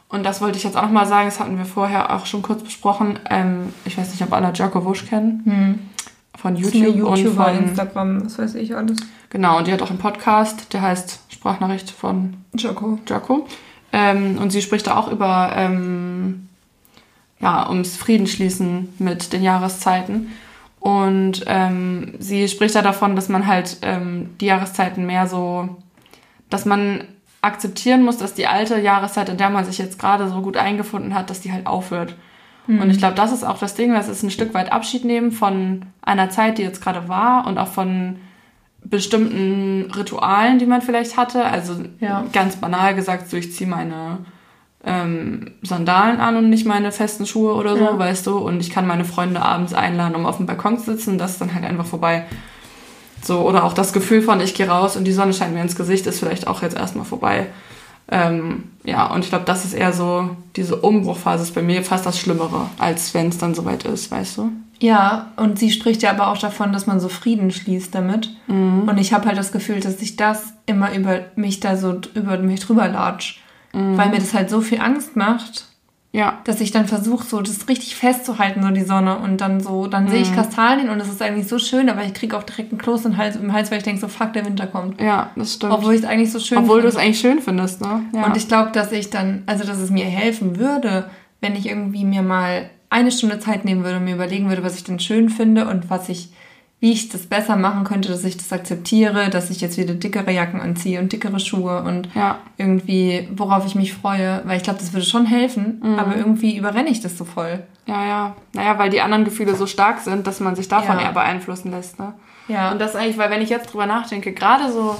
und 0.08 0.24
das 0.24 0.40
wollte 0.40 0.56
ich 0.56 0.64
jetzt 0.64 0.76
auch 0.76 0.82
nochmal 0.82 1.06
sagen, 1.06 1.26
das 1.26 1.40
hatten 1.40 1.58
wir 1.58 1.64
vorher 1.64 2.14
auch 2.14 2.26
schon 2.26 2.42
kurz 2.42 2.62
besprochen. 2.62 3.18
Ähm, 3.28 3.74
ich 3.84 3.98
weiß 3.98 4.10
nicht, 4.10 4.22
ob 4.22 4.32
alle 4.32 4.52
Jocko 4.52 4.84
Wusch 4.84 5.06
kennen. 5.06 5.90
Von 6.36 6.54
Das 6.54 6.66
ist 6.66 6.74
eine 6.74 6.88
YouTube 6.88 7.08
und 7.08 7.34
von. 7.34 7.58
Instagram, 7.58 8.24
was 8.24 8.38
weiß 8.38 8.54
ich 8.54 8.76
alles. 8.76 8.98
Genau, 9.30 9.58
und 9.58 9.66
die 9.66 9.72
hat 9.72 9.82
auch 9.82 9.90
einen 9.90 9.98
Podcast, 9.98 10.72
der 10.72 10.82
heißt 10.82 11.21
Sprachnachricht 11.42 11.90
von 11.90 12.34
Joko. 12.54 13.00
Jocko. 13.04 13.48
Ähm, 13.92 14.38
und 14.38 14.50
sie 14.50 14.62
spricht 14.62 14.86
da 14.86 14.96
auch 14.96 15.10
über, 15.10 15.52
ähm, 15.56 16.48
ja, 17.40 17.68
ums 17.68 17.96
Friedensschließen 17.96 18.94
mit 19.00 19.32
den 19.32 19.42
Jahreszeiten. 19.42 20.30
Und 20.78 21.42
ähm, 21.48 22.14
sie 22.20 22.46
spricht 22.46 22.76
da 22.76 22.82
davon, 22.82 23.16
dass 23.16 23.28
man 23.28 23.48
halt 23.48 23.78
ähm, 23.82 24.30
die 24.40 24.46
Jahreszeiten 24.46 25.04
mehr 25.04 25.26
so, 25.26 25.68
dass 26.48 26.64
man 26.64 27.08
akzeptieren 27.40 28.04
muss, 28.04 28.18
dass 28.18 28.34
die 28.34 28.46
alte 28.46 28.78
Jahreszeit, 28.80 29.28
in 29.28 29.36
der 29.36 29.50
man 29.50 29.64
sich 29.64 29.78
jetzt 29.78 29.98
gerade 29.98 30.28
so 30.28 30.42
gut 30.42 30.56
eingefunden 30.56 31.12
hat, 31.12 31.28
dass 31.28 31.40
die 31.40 31.50
halt 31.50 31.66
aufhört. 31.66 32.14
Und 32.68 32.88
ich 32.90 32.98
glaube, 32.98 33.16
das 33.16 33.32
ist 33.32 33.42
auch 33.42 33.58
das 33.58 33.74
Ding, 33.74 33.92
das 33.92 34.08
ist 34.08 34.22
ein 34.22 34.30
Stück 34.30 34.54
weit 34.54 34.70
Abschied 34.70 35.04
nehmen 35.04 35.32
von 35.32 35.86
einer 36.00 36.30
Zeit, 36.30 36.58
die 36.58 36.62
jetzt 36.62 36.80
gerade 36.80 37.08
war 37.08 37.48
und 37.48 37.58
auch 37.58 37.66
von 37.66 38.20
bestimmten 38.84 39.90
Ritualen, 39.92 40.58
die 40.58 40.66
man 40.66 40.82
vielleicht 40.82 41.16
hatte. 41.16 41.44
Also 41.44 41.74
Ja. 42.00 42.24
ganz 42.32 42.56
banal 42.56 42.94
gesagt, 42.94 43.30
so 43.30 43.36
ich 43.36 43.52
ziehe 43.52 43.68
meine 43.68 44.18
ähm, 44.84 45.52
Sandalen 45.62 46.18
an 46.20 46.36
und 46.36 46.50
nicht 46.50 46.66
meine 46.66 46.90
festen 46.90 47.24
Schuhe 47.24 47.54
oder 47.54 47.76
so, 47.76 47.84
Ja. 47.84 47.98
weißt 47.98 48.26
du. 48.26 48.38
Und 48.38 48.60
ich 48.60 48.70
kann 48.70 48.86
meine 48.86 49.04
Freunde 49.04 49.40
abends 49.40 49.74
einladen, 49.74 50.16
um 50.16 50.26
auf 50.26 50.38
dem 50.38 50.46
Balkon 50.46 50.78
zu 50.78 50.86
sitzen. 50.96 51.18
Das 51.18 51.32
ist 51.32 51.40
dann 51.40 51.54
halt 51.54 51.64
einfach 51.64 51.86
vorbei. 51.86 52.24
So, 53.22 53.40
oder 53.42 53.62
auch 53.62 53.74
das 53.74 53.92
Gefühl 53.92 54.22
von, 54.22 54.40
ich 54.40 54.54
gehe 54.54 54.68
raus 54.68 54.96
und 54.96 55.04
die 55.04 55.12
Sonne 55.12 55.32
scheint 55.32 55.54
mir 55.54 55.62
ins 55.62 55.76
Gesicht, 55.76 56.06
ist 56.08 56.18
vielleicht 56.18 56.48
auch 56.48 56.62
jetzt 56.62 56.76
erstmal 56.76 57.04
vorbei. 57.04 57.46
Ähm, 58.12 58.64
ja, 58.84 59.06
und 59.06 59.24
ich 59.24 59.30
glaube, 59.30 59.46
das 59.46 59.64
ist 59.64 59.72
eher 59.72 59.92
so, 59.92 60.36
diese 60.54 60.76
Umbruchphase 60.76 61.44
ist 61.44 61.54
bei 61.54 61.62
mir 61.62 61.82
fast 61.82 62.04
das 62.04 62.18
Schlimmere, 62.18 62.68
als 62.78 63.14
wenn 63.14 63.28
es 63.28 63.38
dann 63.38 63.54
soweit 63.54 63.84
ist, 63.84 64.10
weißt 64.10 64.36
du? 64.38 64.52
Ja, 64.80 65.32
und 65.36 65.58
sie 65.58 65.70
spricht 65.70 66.02
ja 66.02 66.10
aber 66.10 66.28
auch 66.28 66.38
davon, 66.38 66.72
dass 66.72 66.86
man 66.86 67.00
so 67.00 67.08
Frieden 67.08 67.50
schließt 67.50 67.94
damit. 67.94 68.30
Und 68.48 68.98
ich 68.98 69.12
habe 69.12 69.26
halt 69.26 69.38
das 69.38 69.52
Gefühl, 69.52 69.80
dass 69.80 70.02
ich 70.02 70.16
das 70.16 70.54
immer 70.66 70.92
über 70.92 71.20
mich 71.36 71.60
da 71.60 71.76
so 71.76 72.00
über 72.14 72.36
mich 72.38 72.60
drüber 72.60 72.88
latsch. 72.88 73.40
Weil 73.72 74.10
mir 74.10 74.18
das 74.18 74.34
halt 74.34 74.50
so 74.50 74.60
viel 74.60 74.80
Angst 74.80 75.16
macht, 75.16 75.66
Ja, 76.14 76.40
dass 76.44 76.60
ich 76.60 76.70
dann 76.70 76.86
versuche, 76.86 77.26
so 77.26 77.40
das 77.40 77.68
richtig 77.68 77.96
festzuhalten, 77.96 78.62
so 78.62 78.68
die 78.68 78.84
Sonne. 78.84 79.18
Und 79.18 79.40
dann 79.40 79.60
so, 79.60 79.86
dann 79.86 80.08
sehe 80.08 80.20
ich 80.20 80.34
Kastanien 80.34 80.90
und 80.90 81.00
es 81.00 81.08
ist 81.08 81.22
eigentlich 81.22 81.48
so 81.48 81.58
schön, 81.58 81.88
aber 81.88 82.04
ich 82.04 82.12
kriege 82.12 82.36
auch 82.36 82.42
direkt 82.42 82.70
einen 82.70 82.80
Kloß 82.80 83.06
im 83.06 83.16
Hals, 83.16 83.36
im 83.36 83.52
Hals, 83.52 83.70
weil 83.70 83.78
ich 83.78 83.84
denke, 83.84 84.00
so 84.00 84.08
fuck, 84.08 84.34
der 84.34 84.44
Winter 84.44 84.66
kommt. 84.66 85.00
ja, 85.00 85.30
das 85.36 85.54
stimmt. 85.54 85.72
Obwohl 85.72 85.94
ich 85.94 86.00
es 86.00 86.06
eigentlich 86.06 86.30
so 86.30 86.38
schön 86.38 86.58
Obwohl 86.58 86.82
du 86.82 86.88
es 86.88 86.96
eigentlich 86.96 87.18
schön 87.18 87.40
findest, 87.40 87.80
ne? 87.80 88.02
Ja. 88.14 88.26
Und 88.26 88.36
ich 88.36 88.46
glaube, 88.46 88.72
dass 88.72 88.92
ich 88.92 89.08
dann, 89.08 89.42
also 89.46 89.64
dass 89.64 89.78
es 89.78 89.88
mir 89.88 90.04
helfen 90.04 90.58
würde, 90.58 91.08
wenn 91.40 91.56
ich 91.56 91.66
irgendwie 91.66 92.04
mir 92.04 92.22
mal 92.22 92.68
eine 92.90 93.10
Stunde 93.10 93.40
Zeit 93.40 93.64
nehmen 93.64 93.82
würde 93.82 93.96
und 93.96 94.04
mir 94.04 94.14
überlegen 94.14 94.50
würde, 94.50 94.62
was 94.62 94.76
ich 94.76 94.84
denn 94.84 95.00
schön 95.00 95.30
finde 95.30 95.66
und 95.66 95.88
was 95.88 96.10
ich, 96.10 96.28
wie 96.82 96.90
ich 96.90 97.08
das 97.10 97.26
besser 97.28 97.54
machen 97.54 97.84
könnte, 97.84 98.08
dass 98.08 98.24
ich 98.24 98.36
das 98.36 98.52
akzeptiere, 98.52 99.30
dass 99.30 99.50
ich 99.50 99.60
jetzt 99.60 99.78
wieder 99.78 99.94
dickere 99.94 100.32
Jacken 100.32 100.60
anziehe 100.60 100.98
und 100.98 101.12
dickere 101.12 101.38
Schuhe 101.38 101.82
und 101.84 102.08
Ja. 102.14 102.38
irgendwie, 102.56 103.28
worauf 103.36 103.64
ich 103.64 103.76
mich 103.76 103.94
freue, 103.94 104.42
weil 104.44 104.56
ich 104.56 104.64
glaube, 104.64 104.80
das 104.80 104.92
würde 104.92 105.06
schon 105.06 105.24
helfen, 105.24 105.80
Mhm. 105.80 105.98
aber 105.98 106.16
irgendwie 106.16 106.56
überrenne 106.56 106.90
ich 106.90 107.00
das 107.00 107.16
so 107.16 107.24
voll. 107.24 107.62
Ja, 107.86 108.04
ja. 108.04 108.36
Naja, 108.52 108.78
weil 108.80 108.90
die 108.90 109.00
anderen 109.00 109.24
Gefühle 109.24 109.54
so 109.54 109.66
stark 109.68 110.00
sind, 110.00 110.26
dass 110.26 110.40
man 110.40 110.56
sich 110.56 110.66
davon 110.66 110.98
Ja. 110.98 111.04
eher 111.04 111.12
beeinflussen 111.12 111.70
lässt, 111.70 112.00
ne? 112.00 112.14
Ja. 112.48 112.72
Und 112.72 112.80
das 112.80 112.96
eigentlich, 112.96 113.16
weil 113.16 113.30
wenn 113.30 113.42
ich 113.42 113.48
jetzt 113.50 113.72
drüber 113.72 113.86
nachdenke, 113.86 114.32
gerade 114.32 114.72
so 114.72 114.96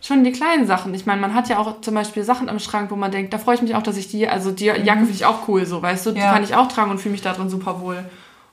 schon 0.00 0.24
die 0.24 0.32
kleinen 0.32 0.66
Sachen. 0.66 0.92
Ich 0.94 1.06
meine, 1.06 1.20
man 1.20 1.32
hat 1.34 1.48
ja 1.48 1.58
auch 1.58 1.80
zum 1.82 1.94
Beispiel 1.94 2.24
Sachen 2.24 2.48
im 2.48 2.58
Schrank, 2.58 2.90
wo 2.90 2.96
man 2.96 3.12
denkt, 3.12 3.32
da 3.32 3.38
freue 3.38 3.54
ich 3.54 3.62
mich 3.62 3.76
auch, 3.76 3.82
dass 3.84 3.96
ich 3.96 4.08
die, 4.08 4.26
also 4.26 4.50
die 4.50 4.64
Jacke 4.64 4.82
finde 4.98 5.12
ich 5.12 5.24
auch 5.24 5.46
cool, 5.46 5.64
so, 5.66 5.80
weißt 5.80 6.04
du, 6.06 6.10
die 6.10 6.16
Mhm. 6.18 6.24
Ja. 6.24 6.32
kann 6.32 6.42
ich 6.42 6.56
auch 6.56 6.66
tragen 6.66 6.90
und 6.90 6.98
fühle 6.98 7.12
mich 7.12 7.22
da 7.22 7.32
drin 7.32 7.48
super 7.48 7.80
wohl. 7.80 8.04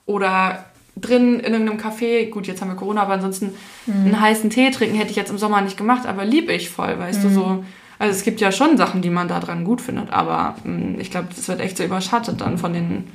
Oder 0.06 0.66
drin 1.02 1.40
in 1.40 1.54
irgendeinem 1.54 1.80
Café, 1.80 2.30
gut, 2.30 2.48
jetzt 2.48 2.62
haben 2.62 2.70
wir 2.70 2.76
Corona, 2.76 3.02
aber 3.04 3.14
ansonsten 3.14 3.52
Mhm. 3.86 4.06
einen 4.06 4.20
heißen 4.22 4.50
Tee 4.50 4.72
trinken 4.72 4.96
hätte 4.96 5.12
ich 5.12 5.16
jetzt 5.18 5.30
im 5.32 5.38
Sommer 5.38 5.62
nicht 5.62 5.78
gemacht, 5.78 6.06
aber 6.06 6.26
lieb 6.26 6.50
ich 6.50 6.70
voll, 6.70 6.98
weißt 7.00 7.20
Mhm. 7.24 7.28
du, 7.28 7.34
so. 7.34 7.64
Also 8.00 8.16
es 8.18 8.24
gibt 8.24 8.40
ja 8.42 8.52
schon 8.52 8.78
Sachen, 8.78 9.02
die 9.02 9.10
man 9.10 9.28
da 9.28 9.40
dran 9.40 9.66
gut 9.66 9.82
findet, 9.82 10.12
aber 10.12 10.56
mh, 10.64 11.00
ich 11.00 11.12
glaube, 11.12 11.28
das 11.36 11.48
wird 11.48 11.60
echt 11.60 11.76
so 11.78 11.84
überschattet 11.84 12.40
dann 12.42 12.58
von 12.58 12.74
den 12.74 13.06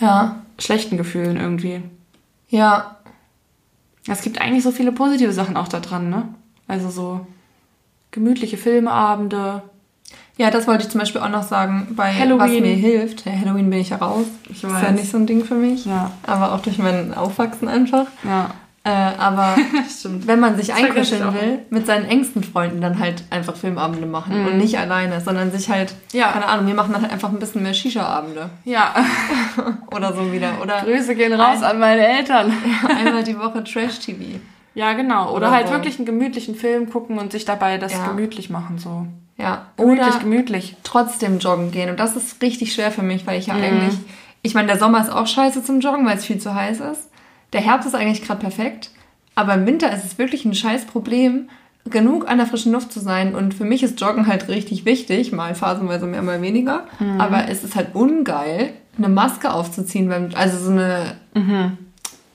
ja. 0.00 0.42
schlechten 0.58 0.96
Gefühlen 0.98 1.36
irgendwie. 1.38 1.80
Ja. 2.48 2.96
Es 4.06 4.20
gibt 4.20 4.40
eigentlich 4.40 4.62
so 4.62 4.70
viele 4.70 4.92
positive 4.92 5.32
Sachen 5.32 5.56
auch 5.56 5.68
da 5.68 5.80
dran, 5.80 6.10
ne? 6.10 6.28
Also 6.68 6.90
so 6.90 7.26
gemütliche 8.10 8.58
Filmeabende. 8.58 9.62
Ja, 10.36 10.50
das 10.50 10.66
wollte 10.66 10.82
ich 10.84 10.90
zum 10.90 10.98
Beispiel 11.00 11.20
auch 11.20 11.28
noch 11.28 11.44
sagen, 11.44 11.88
bei 11.94 12.12
Halloween. 12.12 12.38
was 12.40 12.50
mir 12.50 12.74
hilft. 12.74 13.24
Ja, 13.24 13.32
Halloween 13.32 13.70
bin 13.70 13.78
ich 13.80 13.90
ja 13.90 13.96
raus. 13.98 14.26
Ich 14.48 14.62
Das 14.62 14.72
ist 14.72 14.82
ja 14.82 14.90
nicht 14.90 15.10
so 15.10 15.16
ein 15.18 15.26
Ding 15.26 15.44
für 15.44 15.54
mich. 15.54 15.84
Ja, 15.86 16.10
Aber 16.26 16.52
auch 16.54 16.60
durch 16.60 16.78
mein 16.78 17.14
Aufwachsen 17.14 17.68
einfach. 17.68 18.06
ja. 18.24 18.50
Äh, 18.86 18.90
aber 19.18 19.56
wenn 20.26 20.40
man 20.40 20.56
sich 20.58 20.74
einkuscheln 20.74 21.32
will, 21.32 21.60
mit 21.70 21.86
seinen 21.86 22.04
engsten 22.04 22.44
Freunden 22.44 22.82
dann 22.82 22.98
halt 22.98 23.24
einfach 23.30 23.56
Filmabende 23.56 24.06
machen 24.06 24.44
und 24.46 24.58
nicht 24.58 24.78
alleine, 24.78 25.22
sondern 25.22 25.50
sich 25.52 25.70
halt, 25.70 25.94
Mhm. 26.12 26.18
Ja. 26.18 26.32
keine 26.32 26.44
Ahnung, 26.44 26.66
wir 26.66 26.74
machen 26.74 26.92
dann 26.92 27.00
halt 27.00 27.10
einfach 27.10 27.30
ein 27.30 27.38
bisschen 27.38 27.62
mehr 27.62 27.72
Shisha-Abende 27.72 28.50
Ja, 28.66 28.94
oder 29.96 30.12
so 30.12 30.30
wieder. 30.32 30.50
Oder 30.62 30.82
Grüße 30.82 31.14
gehen 31.14 31.32
raus 31.32 31.62
an 31.62 31.78
meine 31.78 32.06
Eltern. 32.06 32.52
einmal 32.98 33.24
die 33.24 33.38
Woche 33.38 33.64
Trash-TV. 33.64 34.38
Ja, 34.74 34.92
genau. 34.92 35.28
Oder, 35.30 35.36
Oder 35.36 35.50
halt 35.52 35.68
so. 35.68 35.72
wirklich 35.72 35.96
einen 35.96 36.04
gemütlichen 36.04 36.54
Film 36.54 36.90
gucken 36.90 37.18
und 37.18 37.32
sich 37.32 37.46
dabei 37.46 37.78
das 37.78 37.92
Ja. 37.94 38.08
gemütlich 38.08 38.50
machen, 38.50 38.76
so. 38.78 39.06
Ja. 39.36 39.66
Gemütlich, 39.76 40.06
Oder 40.08 40.18
gemütlich. 40.20 40.76
trotzdem 40.84 41.38
joggen 41.38 41.70
gehen. 41.70 41.90
Und 41.90 41.98
das 41.98 42.16
ist 42.16 42.40
richtig 42.42 42.72
schwer 42.72 42.90
für 42.90 43.02
mich, 43.02 43.26
weil 43.26 43.38
ich 43.38 43.48
Mhm. 43.48 43.58
ja 43.58 43.64
eigentlich, 43.64 43.94
ich 44.42 44.54
meine, 44.54 44.68
der 44.68 44.78
Sommer 44.78 45.00
ist 45.00 45.10
auch 45.12 45.26
scheiße 45.26 45.62
zum 45.64 45.80
Joggen, 45.80 46.06
weil 46.06 46.16
es 46.18 46.24
viel 46.24 46.38
zu 46.38 46.54
heiß 46.54 46.80
ist. 46.80 47.10
Der 47.52 47.60
Herbst 47.60 47.86
ist 47.88 47.94
eigentlich 47.94 48.22
gerade 48.22 48.40
perfekt. 48.40 48.90
Aber 49.34 49.54
im 49.54 49.66
Winter 49.66 49.92
ist 49.92 50.04
es 50.04 50.18
wirklich 50.18 50.44
ein 50.44 50.54
scheiß 50.54 50.84
Problem, 50.86 51.48
genug 51.90 52.28
an 52.28 52.38
der 52.38 52.46
frischen 52.46 52.72
Luft 52.72 52.92
zu 52.92 53.00
sein. 53.00 53.34
Und 53.34 53.52
für 53.54 53.64
mich 53.64 53.82
ist 53.82 54.00
Joggen 54.00 54.26
halt 54.28 54.48
richtig 54.48 54.84
wichtig, 54.84 55.32
mal 55.32 55.54
phasenweise 55.54 56.06
mehr, 56.06 56.22
mal 56.22 56.40
weniger. 56.40 56.86
Mhm. 57.00 57.20
Aber 57.20 57.48
es 57.48 57.64
ist 57.64 57.74
halt 57.76 57.94
ungeil, 57.94 58.72
eine 58.96 59.08
Maske 59.08 59.52
aufzuziehen, 59.52 60.08
beim, 60.08 60.30
also 60.34 60.56
so 60.58 60.70
eine, 60.70 61.16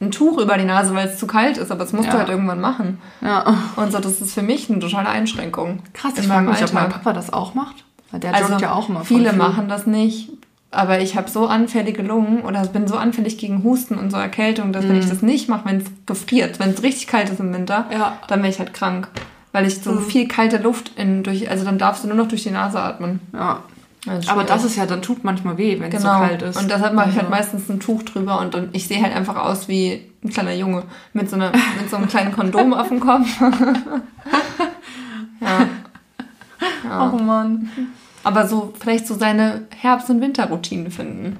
ein 0.01 0.11
Tuch 0.11 0.37
über 0.37 0.57
die 0.57 0.65
Nase, 0.65 0.93
weil 0.95 1.07
es 1.09 1.17
zu 1.17 1.27
kalt 1.27 1.57
ist. 1.57 1.71
Aber 1.71 1.83
das 1.83 1.93
musst 1.93 2.05
Mhm. 2.07 2.11
Ja. 2.11 2.13
du 2.13 2.19
halt 2.19 2.29
irgendwann 2.29 2.61
machen. 2.61 2.99
Ja. 3.21 3.45
Und 3.75 3.91
so, 3.91 3.99
das 3.99 4.21
ist 4.21 4.33
für 4.33 4.41
mich 4.41 4.69
eine 4.69 4.79
totale 4.79 5.09
Einschränkung. 5.09 5.81
Krass, 5.93 6.13
ich 6.17 6.27
frage 6.27 6.47
mich, 6.49 6.63
ob 6.63 6.73
mein. 6.73 6.89
Papa 6.89 7.13
das 7.13 7.31
auch 7.33 7.53
macht. 7.53 7.83
Weil 8.11 8.19
der 8.21 8.33
Also 8.33 8.53
ja 8.57 8.71
auch 8.73 8.89
immer 8.89 9.03
viele 9.05 9.29
viel. 9.29 9.37
machen 9.37 9.69
das 9.69 9.85
nicht, 9.85 10.31
aber 10.71 10.99
ich 10.99 11.15
habe 11.15 11.29
so 11.29 11.45
anfällige 11.47 12.01
Lungen 12.01 12.41
oder 12.41 12.65
bin 12.67 12.87
so 12.87 12.95
anfällig 12.97 13.37
gegen 13.37 13.63
Husten 13.63 13.95
und 13.95 14.09
so 14.09 14.17
Erkältung, 14.17 14.71
dass 14.73 14.87
wenn 14.89 14.97
ich 14.97 15.07
das 15.09 15.21
nicht 15.21 15.47
mache, 15.47 15.65
wenn 15.65 15.77
es 15.77 15.85
gefriert, 16.07 16.59
wenn 16.59 16.71
es 16.71 16.81
richtig 16.81 17.05
kalt 17.07 17.29
ist 17.29 17.39
im 17.39 17.53
Winter, 17.53 17.85
Mhm. 17.89 17.99
Ja. 17.99 18.13
dann 18.27 18.41
bin 18.41 18.49
ich 18.49 18.57
halt 18.59 18.73
krank, 18.73 19.09
weil 19.51 19.67
ich 19.67 19.79
so 19.81 19.91
Mhm. 19.91 20.01
viel 20.05 20.27
kalte 20.27 20.57
Luft 20.57 20.91
in 20.95 21.21
durch, 21.23 21.49
also 21.51 21.65
dann 21.65 21.77
darfst 21.77 22.03
du 22.03 22.07
nur 22.07 22.17
noch 22.17 22.27
durch 22.27 22.41
die 22.43 22.49
Nase 22.51 22.79
atmen. 22.81 23.19
Ja. 23.33 23.59
Ist 24.05 24.29
Aber 24.29 24.45
das 24.45 24.63
ist 24.63 24.77
ja, 24.77 24.85
dann 24.85 25.01
tut 25.01 25.23
manchmal 25.25 25.57
weh, 25.57 25.77
wenn 25.79 25.91
es 25.91 26.01
genau. 26.01 26.19
so 26.21 26.25
kalt 26.25 26.41
ist. 26.41 26.57
Und 26.57 26.71
deshalb 26.71 26.93
mache 26.93 27.09
ich 27.09 27.15
halt 27.15 27.25
Also- 27.25 27.35
meistens 27.35 27.69
ein 27.69 27.79
Tuch 27.79 28.03
drüber 28.03 28.39
und 28.39 28.53
dann, 28.53 28.69
ich 28.71 28.87
sehe 28.87 29.01
halt 29.01 29.13
einfach 29.15 29.35
aus 29.35 29.67
wie 29.67 30.09
ein 30.23 30.29
kleiner 30.29 30.53
Junge 30.53 30.83
mit 31.13 31.29
so, 31.29 31.35
einer, 31.35 31.51
mit 31.79 31.89
so 31.89 31.97
einem 31.97 32.07
kleinen 32.07 32.31
Kondom 32.31 32.73
auf 32.73 32.87
dem 32.87 32.99
Kopf. 33.01 33.27
ja. 35.41 35.67
ja. 36.83 37.13
Oh 37.13 37.17
Mann. 37.17 37.69
Aber 38.23 38.47
so, 38.47 38.73
vielleicht 38.79 39.07
so 39.07 39.15
seine 39.15 39.63
Herbst- 39.81 40.09
und 40.09 40.21
Winterroutine 40.21 40.91
finden. 40.91 41.37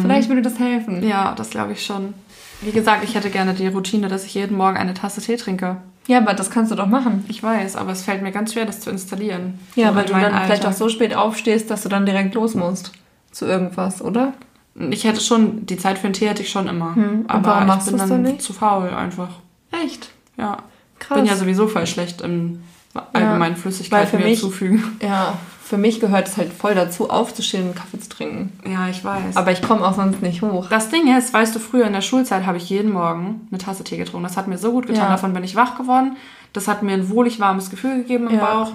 Vielleicht 0.00 0.30
würde 0.30 0.40
das 0.40 0.58
helfen. 0.58 1.00
Mhm. 1.00 1.08
Ja, 1.08 1.34
das 1.36 1.50
glaube 1.50 1.72
ich 1.72 1.84
schon. 1.84 2.14
Wie 2.62 2.72
gesagt, 2.72 3.04
ich 3.04 3.14
hätte 3.14 3.28
gerne 3.28 3.52
die 3.52 3.66
Routine, 3.66 4.08
dass 4.08 4.24
ich 4.24 4.32
jeden 4.34 4.56
Morgen 4.56 4.78
eine 4.78 4.94
Tasse 4.94 5.20
Tee 5.20 5.36
trinke. 5.36 5.76
Ja, 6.06 6.18
aber 6.18 6.34
das 6.34 6.50
kannst 6.50 6.70
du 6.70 6.76
doch 6.76 6.86
machen. 6.86 7.24
Ich 7.28 7.42
weiß, 7.42 7.76
aber 7.76 7.92
es 7.92 8.02
fällt 8.02 8.22
mir 8.22 8.30
ganz 8.32 8.52
schwer, 8.52 8.66
das 8.66 8.80
zu 8.80 8.90
installieren. 8.90 9.58
Ja, 9.74 9.90
So 9.90 9.94
weil 9.96 10.04
du 10.04 10.12
dann 10.12 10.44
vielleicht 10.44 10.66
auch 10.66 10.72
so 10.72 10.88
spät 10.88 11.14
aufstehst, 11.14 11.70
dass 11.70 11.82
du 11.82 11.88
dann 11.88 12.04
direkt 12.06 12.34
los 12.34 12.54
musst. 12.54 12.92
Zu 13.32 13.46
irgendwas, 13.46 14.02
oder? 14.02 14.34
Ich 14.90 15.04
hätte 15.04 15.20
schon, 15.20 15.64
die 15.66 15.76
Zeit 15.76 15.98
für 15.98 16.04
einen 16.06 16.14
Tee 16.14 16.28
hätte 16.28 16.42
ich 16.42 16.50
schon 16.50 16.66
immer. 16.68 16.94
Hm, 16.94 17.24
Aber 17.28 17.46
warum 17.46 17.66
machst 17.68 17.86
ich 17.86 17.92
bin 17.92 17.98
dann 18.00 18.10
dann 18.10 18.22
nicht? 18.22 18.42
zu 18.42 18.52
faul 18.52 18.90
einfach. 18.90 19.28
Echt? 19.70 20.10
Ja. 20.36 20.58
Krass. 20.98 21.16
Bin 21.16 21.26
ja 21.26 21.36
sowieso 21.36 21.68
voll 21.68 21.86
schlecht 21.86 22.20
im 22.22 22.62
allgemeinen 23.12 23.54
Weil 23.54 23.60
Flüssigkeit 23.60 24.12
mir 24.12 24.20
mich- 24.24 24.40
zufügen. 24.40 24.82
Ja, 25.02 25.34
für 25.64 25.78
mich 25.78 25.98
gehört 25.98 26.28
es 26.28 26.36
halt 26.36 26.52
voll 26.52 26.74
dazu, 26.74 27.08
aufzustehen 27.08 27.68
und 27.68 27.74
Kaffee 27.74 27.98
zu 27.98 28.10
trinken. 28.10 28.52
Ja, 28.70 28.88
ich 28.88 29.02
weiß. 29.02 29.36
Aber 29.36 29.50
ich 29.50 29.62
komme 29.62 29.86
auch 29.86 29.94
sonst 29.94 30.20
nicht 30.20 30.42
hoch. 30.42 30.68
Das 30.68 30.90
Ding 30.90 31.16
ist, 31.16 31.32
weißt 31.32 31.54
du, 31.54 31.58
früher 31.58 31.86
in 31.86 31.94
der 31.94 32.02
Schulzeit 32.02 32.44
habe 32.44 32.58
ich 32.58 32.68
jeden 32.68 32.92
Morgen 32.92 33.48
eine 33.50 33.58
Tasse 33.58 33.82
Tee 33.82 33.96
getrunken. 33.96 34.24
Das 34.26 34.36
hat 34.36 34.46
mir 34.46 34.58
so 34.58 34.72
gut 34.72 34.86
getan. 34.86 35.04
Ja. 35.04 35.08
Davon 35.10 35.32
bin 35.32 35.42
ich 35.42 35.56
wach 35.56 35.76
geworden. 35.78 36.16
Das 36.52 36.68
hat 36.68 36.82
mir 36.82 36.92
ein 36.92 37.08
wohlig 37.08 37.40
warmes 37.40 37.70
Gefühl 37.70 37.96
gegeben 37.98 38.28
im 38.28 38.36
Ja. 38.36 38.44
Bauch. 38.44 38.72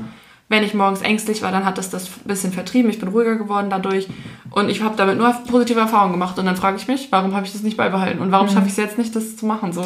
Wenn 0.51 0.63
ich 0.63 0.73
morgens 0.73 1.01
ängstlich 1.01 1.43
war, 1.43 1.51
dann 1.51 1.63
hat 1.63 1.77
das 1.77 1.91
das 1.91 2.07
ein 2.07 2.27
bisschen 2.27 2.51
vertrieben. 2.51 2.89
Ich 2.89 2.99
bin 2.99 3.09
ruhiger 3.09 3.35
geworden 3.35 3.67
dadurch. 3.69 4.07
Und 4.49 4.69
ich 4.69 4.81
habe 4.81 4.95
damit 4.97 5.19
nur 5.19 5.31
positive 5.47 5.79
Erfahrungen 5.79 6.13
gemacht. 6.13 6.39
Und 6.39 6.47
dann 6.47 6.55
frage 6.55 6.77
ich 6.77 6.87
mich, 6.87 7.09
warum 7.11 7.35
habe 7.35 7.45
ich 7.45 7.51
das 7.53 7.61
nicht 7.61 7.77
beibehalten? 7.77 8.19
Und 8.19 8.31
warum 8.31 8.47
schaffe 8.49 8.65
ich 8.65 8.71
es 8.71 8.77
jetzt 8.77 8.97
nicht, 8.97 9.15
das 9.15 9.37
zu 9.37 9.45
machen? 9.45 9.73
So. 9.73 9.81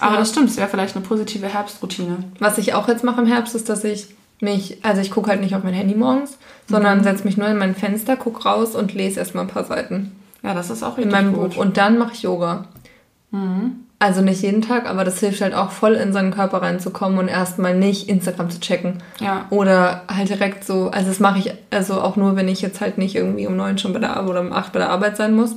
Aber 0.00 0.12
Ja. 0.14 0.18
das 0.18 0.30
stimmt, 0.30 0.50
es 0.50 0.58
wäre 0.58 0.68
vielleicht 0.68 0.96
eine 0.96 1.04
positive 1.06 1.46
Herbstroutine. 1.46 2.18
Was 2.40 2.58
ich 2.58 2.74
auch 2.74 2.88
jetzt 2.88 3.04
mache 3.04 3.22
im 3.22 3.26
Herbst, 3.26 3.54
ist, 3.54 3.70
dass 3.70 3.84
ich 3.84 4.08
mich, 4.40 4.84
also 4.84 5.00
ich 5.00 5.10
gucke 5.10 5.30
halt 5.30 5.40
nicht 5.40 5.54
auf 5.54 5.64
mein 5.64 5.74
Handy 5.74 5.94
morgens, 5.94 6.38
sondern 6.68 7.02
setze 7.02 7.24
mich 7.24 7.36
nur 7.36 7.48
in 7.48 7.58
mein 7.58 7.74
Fenster, 7.74 8.16
gucke 8.16 8.42
raus 8.42 8.74
und 8.74 8.94
lese 8.94 9.20
erstmal 9.20 9.44
ein 9.44 9.50
paar 9.50 9.64
Seiten 9.64 10.12
Ja, 10.42 10.54
das 10.54 10.70
ist 10.70 10.82
auch 10.82 10.98
in 10.98 11.04
richtig 11.04 11.12
meinem 11.12 11.32
gut. 11.34 11.54
Buch. 11.54 11.56
Und 11.56 11.76
dann 11.76 11.98
mache 11.98 12.12
ich 12.14 12.22
Yoga. 12.22 12.66
Also 13.98 14.22
nicht 14.22 14.42
jeden 14.42 14.62
Tag, 14.62 14.88
aber 14.88 15.04
das 15.04 15.20
hilft 15.20 15.40
halt 15.40 15.54
auch 15.54 15.70
voll 15.70 15.94
in 15.94 16.12
seinen 16.12 16.32
Körper 16.32 16.62
reinzukommen 16.62 17.18
und 17.18 17.28
erstmal 17.28 17.74
nicht 17.74 18.08
Instagram 18.08 18.50
zu 18.50 18.60
checken. 18.60 19.02
Ja. 19.20 19.46
Oder 19.50 20.02
halt 20.08 20.28
direkt 20.28 20.64
so, 20.64 20.90
also 20.90 21.08
das 21.08 21.18
mache 21.18 21.38
ich 21.38 21.52
also 21.70 22.00
auch 22.00 22.16
nur, 22.16 22.36
wenn 22.36 22.48
ich 22.48 22.62
jetzt 22.62 22.80
halt 22.80 22.98
nicht 22.98 23.14
irgendwie 23.14 23.46
um 23.46 23.56
neun 23.56 23.78
schon 23.78 23.92
bei 23.92 23.98
der 23.98 24.16
Arbeit 24.16 24.30
oder 24.30 24.40
um 24.40 24.52
acht 24.52 24.72
bei 24.72 24.78
der 24.78 24.90
Arbeit 24.90 25.16
sein 25.16 25.34
muss. 25.34 25.56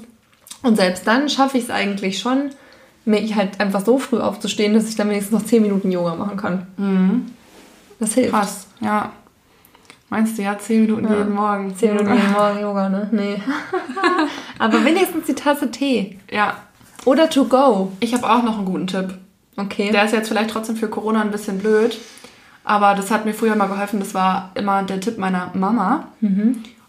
Und 0.64 0.76
selbst 0.76 1.06
dann 1.06 1.30
schaffe 1.30 1.58
ich 1.58 1.66
es 1.66 1.70
eigentlich 1.70 2.20
schon, 2.20 2.50
mich 3.06 3.36
halt 3.36 3.60
einfach 3.60 3.86
so 3.86 3.98
früh 3.98 4.20
aufzustehen, 4.20 4.74
dass 4.74 4.90
ich 4.90 4.96
dann 4.96 5.10
wenigstens 5.10 5.40
noch 5.40 5.46
zehn 5.46 5.62
Minuten 5.62 5.92
Yoga 5.92 6.16
machen 6.16 6.38
kann. 6.38 7.32
Das 8.00 8.14
hilft. 8.14 8.32
Krass, 8.32 8.68
ja. 8.80 9.12
Meinst 10.10 10.38
du 10.38 10.42
ja, 10.42 10.58
zehn 10.58 10.82
Minuten 10.82 11.06
Ja. 11.08 11.18
jeden 11.18 11.34
Morgen? 11.36 11.76
Zehn 11.76 11.92
Minuten 11.96 12.16
jeden 12.16 12.32
Morgen 12.34 12.60
Yoga, 12.60 12.90
ne? 12.90 13.10
Nee. 13.12 13.42
Aber 14.60 14.84
wenigstens 14.84 15.26
die 15.28 15.36
Tasse 15.36 15.70
Tee. 15.72 16.18
Ja, 16.32 16.56
Oder 17.06 17.30
to 17.30 17.46
go. 17.46 17.92
ich 18.00 18.14
habe 18.14 18.28
auch 18.30 18.44
noch 18.44 18.58
einen 18.58 18.66
guten 18.66 18.88
Tipp. 18.88 19.14
Okay. 19.58 19.92
Der 19.92 20.06
ist 20.06 20.14
jetzt 20.14 20.30
vielleicht 20.30 20.50
trotzdem 20.52 20.76
für 20.78 20.88
Corona 20.88 21.22
ein 21.22 21.32
bisschen 21.32 21.60
blöd, 21.60 21.98
aber 22.64 22.96
das 22.96 23.12
hat 23.12 23.26
mir 23.26 23.34
früher 23.34 23.56
mal 23.56 23.68
geholfen. 23.68 24.00
Das 24.00 24.14
war 24.14 24.52
immer 24.56 24.84
der 24.84 25.00
Tipp 25.02 25.18
meiner 25.18 25.52
Mama. 25.54 26.08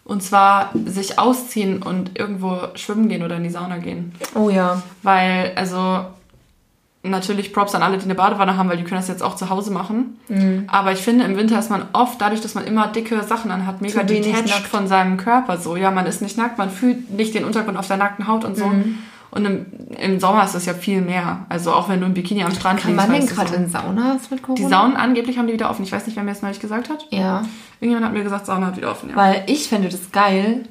Und 0.04 0.22
zwar 0.22 0.70
sich 0.86 1.18
ausziehen 1.18 1.82
und 1.82 2.18
irgendwo 2.18 2.58
schwimmen 2.74 3.08
gehen 3.08 3.22
oder 3.22 3.36
in 3.36 3.42
die 3.44 3.50
Sauna 3.50 3.78
gehen. 3.78 4.12
oh 4.34 4.50
ja. 4.50 4.82
Weil, 5.02 5.52
also, 5.56 6.04
natürlich 7.02 7.52
Props 7.52 7.74
an 7.74 7.82
alle, 7.82 7.96
die 7.96 8.04
eine 8.04 8.14
Badewanne 8.14 8.56
haben, 8.56 8.68
weil 8.68 8.76
die 8.76 8.84
können 8.84 9.00
das 9.00 9.08
jetzt 9.08 9.22
auch 9.22 9.34
zu 9.34 9.48
Hause 9.48 9.70
machen. 9.70 10.18
Mhm. 10.28 10.64
Aber 10.66 10.92
ich 10.92 10.98
finde, 10.98 11.24
im 11.24 11.36
Winter 11.36 11.58
ist 11.58 11.70
man 11.70 11.84
oft, 11.92 12.20
dadurch, 12.20 12.42
dass 12.42 12.54
man 12.54 12.64
immer 12.64 12.88
dicke 12.88 13.22
Sachen 13.22 13.50
anhat, 13.50 13.80
mega 13.80 14.02
detached 14.02 14.66
von 14.66 14.86
seinem 14.86 15.16
Körper. 15.16 15.56
So, 15.56 15.76
ja, 15.76 15.90
man 15.90 16.06
ist 16.06 16.20
nicht 16.20 16.36
nackt, 16.36 16.58
man 16.58 16.70
fühlt 16.70 17.10
nicht 17.10 17.34
den 17.34 17.44
Untergrund 17.44 17.78
auf 17.78 17.86
der 17.86 17.96
nackten 17.96 18.28
Haut 18.28 18.44
und 18.44 18.56
so. 18.56 18.66
Mhm. 18.66 18.98
Und 19.30 19.44
im, 19.44 19.66
im 19.96 20.18
Sommer 20.20 20.44
ist 20.44 20.54
das 20.56 20.66
ja 20.66 20.74
viel 20.74 21.00
mehr. 21.00 21.46
Also 21.48 21.72
auch 21.72 21.88
wenn 21.88 22.00
du 22.00 22.06
im 22.06 22.14
Bikini 22.14 22.42
am 22.42 22.52
Strand 22.52 22.80
Kann 22.80 22.96
man 22.96 23.12
denn 23.12 23.26
gerade 23.26 23.50
so. 23.50 23.54
in 23.54 23.68
Saunas 23.68 24.30
mit 24.30 24.42
Corona? 24.42 24.60
Die 24.60 24.68
Saunen 24.68 24.96
angeblich 24.96 25.38
haben 25.38 25.46
die 25.46 25.52
wieder 25.52 25.70
offen. 25.70 25.84
Ich 25.84 25.92
weiß 25.92 26.06
nicht, 26.06 26.16
wer 26.16 26.24
mir 26.24 26.32
das 26.32 26.42
neulich 26.42 26.58
gesagt 26.58 26.90
hat. 26.90 27.06
Ja. 27.10 27.42
Irgendjemand 27.80 28.06
hat 28.06 28.12
mir 28.12 28.24
gesagt, 28.24 28.46
Sauna 28.46 28.66
hat 28.66 28.76
wieder 28.76 28.90
offen, 28.90 29.10
ja. 29.10 29.16
Weil 29.16 29.44
ich 29.46 29.68
fände 29.68 29.88
das 29.88 30.10
geil, 30.10 30.64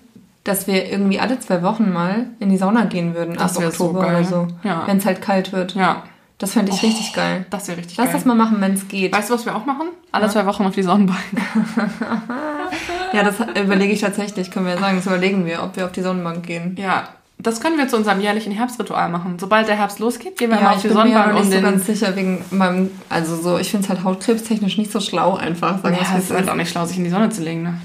dass 0.43 0.67
wir 0.67 0.91
irgendwie 0.91 1.19
alle 1.19 1.39
zwei 1.39 1.63
Wochen 1.63 1.91
mal 1.91 2.27
in 2.39 2.49
die 2.49 2.57
Sauna 2.57 2.84
gehen 2.84 3.15
würden. 3.15 3.36
Das 3.36 3.57
ab 3.57 3.63
so 3.63 3.86
Oktober 3.86 4.01
geil. 4.01 4.15
oder 4.15 4.23
so. 4.25 4.47
Ja. 4.63 4.84
Wenn 4.86 4.97
es 4.97 5.05
halt 5.05 5.21
kalt 5.21 5.53
wird. 5.53 5.75
ja, 5.75 6.03
Das 6.39 6.53
fände 6.53 6.71
ich 6.71 6.81
richtig 6.81 7.13
geil. 7.13 7.45
das 7.51 7.67
wäre 7.67 7.77
richtig 7.77 7.97
Lass 7.97 8.07
geil. 8.07 8.15
das 8.15 8.25
mal 8.25 8.33
machen, 8.35 8.59
wenn 8.61 8.73
es 8.73 8.87
geht. 8.87 9.13
Weißt 9.13 9.29
du, 9.29 9.33
was 9.35 9.45
wir 9.45 9.55
auch 9.55 9.65
machen? 9.65 9.89
Alle 10.11 10.29
zwei 10.29 10.45
Wochen 10.45 10.65
auf 10.65 10.73
die 10.73 10.83
Sonnenbank. 10.83 11.19
Ja, 13.13 13.23
das 13.23 13.39
überlege 13.39 13.91
ich 13.93 14.01
tatsächlich, 14.01 14.51
können 14.51 14.65
wir 14.67 14.73
ja 14.75 14.79
sagen. 14.79 14.97
Das 14.97 15.05
überlegen 15.07 15.45
wir, 15.45 15.63
ob 15.63 15.75
wir 15.75 15.85
auf 15.85 15.91
die 15.91 16.01
Sonnenbank 16.01 16.45
gehen. 16.45 16.75
Ja, 16.79 17.09
das 17.39 17.59
können 17.59 17.77
wir 17.77 17.87
zu 17.87 17.97
unserem 17.97 18.19
jährlichen 18.21 18.51
Herbstritual 18.51 19.09
machen. 19.09 19.37
Sobald 19.39 19.67
der 19.67 19.75
Herbst 19.77 19.99
losgeht, 19.99 20.37
gehen 20.37 20.49
wir 20.51 20.57
mal 20.57 20.63
Ja, 20.63 20.69
auf 20.71 20.75
ich 20.75 20.81
die 20.83 20.87
bin 20.89 20.97
mir 20.97 21.09
ja 21.09 21.23
Sonnenbank, 21.23 21.33
um 21.33 21.35
nicht 21.41 21.45
so 21.45 21.57
den... 21.57 21.63
ganz 21.63 21.85
sicher 21.85 22.15
wegen 22.15 22.45
meinem, 22.51 22.91
also 23.09 23.35
so, 23.35 23.57
ich 23.57 23.71
finde 23.71 23.85
es 23.85 23.89
halt 23.89 24.03
hautkrebstechnisch 24.03 24.77
nicht 24.77 24.91
so 24.91 24.99
schlau 24.99 25.35
einfach. 25.37 25.81
Sagen 25.81 25.95
Ja, 25.95 26.17
es 26.17 26.25
ist 26.25 26.31
halt 26.31 26.43
ist. 26.45 26.49
auch 26.49 26.55
nicht 26.55 26.69
schlau, 26.69 26.85
sich 26.85 26.97
in 26.97 27.03
die 27.05 27.09
Sonne 27.09 27.29
zu 27.29 27.41
legen, 27.41 27.63
ne? 27.63 27.81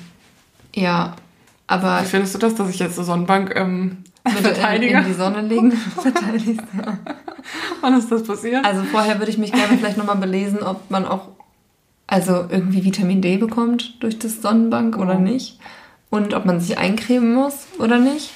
ja, 0.74 1.14
aber 1.66 2.02
Wie 2.02 2.06
findest 2.06 2.34
du 2.34 2.38
das, 2.38 2.54
dass 2.56 2.68
ich 2.68 2.78
jetzt 2.80 2.98
eine 2.98 3.06
Sonnenbank 3.06 3.54
ähm, 3.56 3.98
bitte 4.24 4.84
in, 4.84 5.04
die 5.04 5.12
Sonne 5.12 5.42
legen. 5.42 5.72
Verteidigst. 6.00 6.62
Wann 7.80 7.98
ist 7.98 8.10
das 8.10 8.22
passiert? 8.24 8.64
Also 8.64 8.82
vorher 8.84 9.18
würde 9.18 9.30
ich 9.30 9.38
mich 9.38 9.52
gerne 9.52 9.76
vielleicht 9.78 9.98
nochmal 9.98 10.16
belesen, 10.16 10.62
ob 10.62 10.90
man 10.90 11.06
auch 11.06 11.28
also 12.06 12.44
irgendwie 12.50 12.84
Vitamin 12.84 13.22
D 13.22 13.38
bekommt 13.38 14.02
durch 14.02 14.18
das 14.18 14.42
Sonnenbank 14.42 14.98
oder 14.98 15.16
Oh. 15.16 15.20
nicht. 15.20 15.58
Und 16.10 16.34
ob 16.34 16.44
man 16.44 16.60
sich 16.60 16.78
eincremen 16.78 17.34
muss 17.34 17.66
oder 17.78 17.98
nicht. 17.98 18.30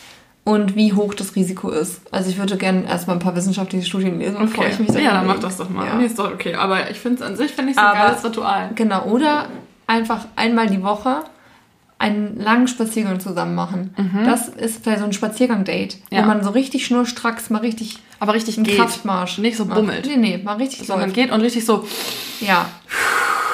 Und 0.44 0.74
wie 0.76 0.94
hoch 0.94 1.12
das 1.12 1.36
Risiko 1.36 1.68
ist. 1.68 2.00
Also 2.10 2.30
ich 2.30 2.38
würde 2.38 2.56
gerne 2.56 2.86
erstmal 2.88 3.16
ein 3.16 3.20
paar 3.20 3.36
wissenschaftliche 3.36 3.84
Studien 3.86 4.18
lesen, 4.18 4.38
bevor 4.38 4.66
ich 4.66 4.78
mich 4.78 4.88
ja, 4.90 5.12
dann 5.12 5.26
mach 5.26 5.38
das 5.38 5.58
doch 5.58 5.68
mal. 5.68 5.86
Ja. 5.86 5.94
Nee, 5.96 6.06
ist 6.06 6.18
doch 6.18 6.32
okay. 6.32 6.54
Aber 6.54 6.90
ich 6.90 6.98
finde 6.98 7.16
es 7.16 7.22
an 7.22 7.36
sich, 7.36 7.52
finde 7.52 7.72
ich 7.72 7.76
es 7.76 7.82
ein 7.82 7.92
geiles 7.92 8.24
Ritual. 8.24 8.70
Genau, 8.74 9.04
oder 9.04 9.46
einfach 9.86 10.24
einmal 10.36 10.68
die 10.68 10.82
Woche 10.82 11.22
einen 11.98 12.38
langen 12.40 12.68
Spaziergang 12.68 13.18
zusammen 13.20 13.54
machen. 13.56 13.94
Das 14.24 14.48
ist 14.48 14.82
vielleicht 14.84 15.00
so 15.00 15.04
ein 15.06 15.12
Spaziergang-Date, 15.12 15.96
Mhm. 15.96 16.16
Ja. 16.16 16.22
wo 16.22 16.26
man 16.26 16.42
so 16.44 16.50
richtig 16.50 16.86
schnurstracks 16.86 17.50
mal 17.50 17.58
richtig 17.58 17.98
Aber 18.20 18.34
richtig 18.34 18.56
einen 18.56 18.66
geht. 18.66 18.76
Kraftmarsch 18.78 19.38
Nicht 19.38 19.56
so 19.56 19.64
macht. 19.64 19.76
bummelt. 19.78 20.06
Nee, 20.06 20.16
nee, 20.16 20.38
mal 20.38 20.56
richtig 20.56 20.86
Sondern 20.86 21.08
läuft. 21.08 21.14
geht 21.16 21.30
und 21.32 21.40
richtig 21.40 21.64
so... 21.64 21.86
Ja. 22.40 22.66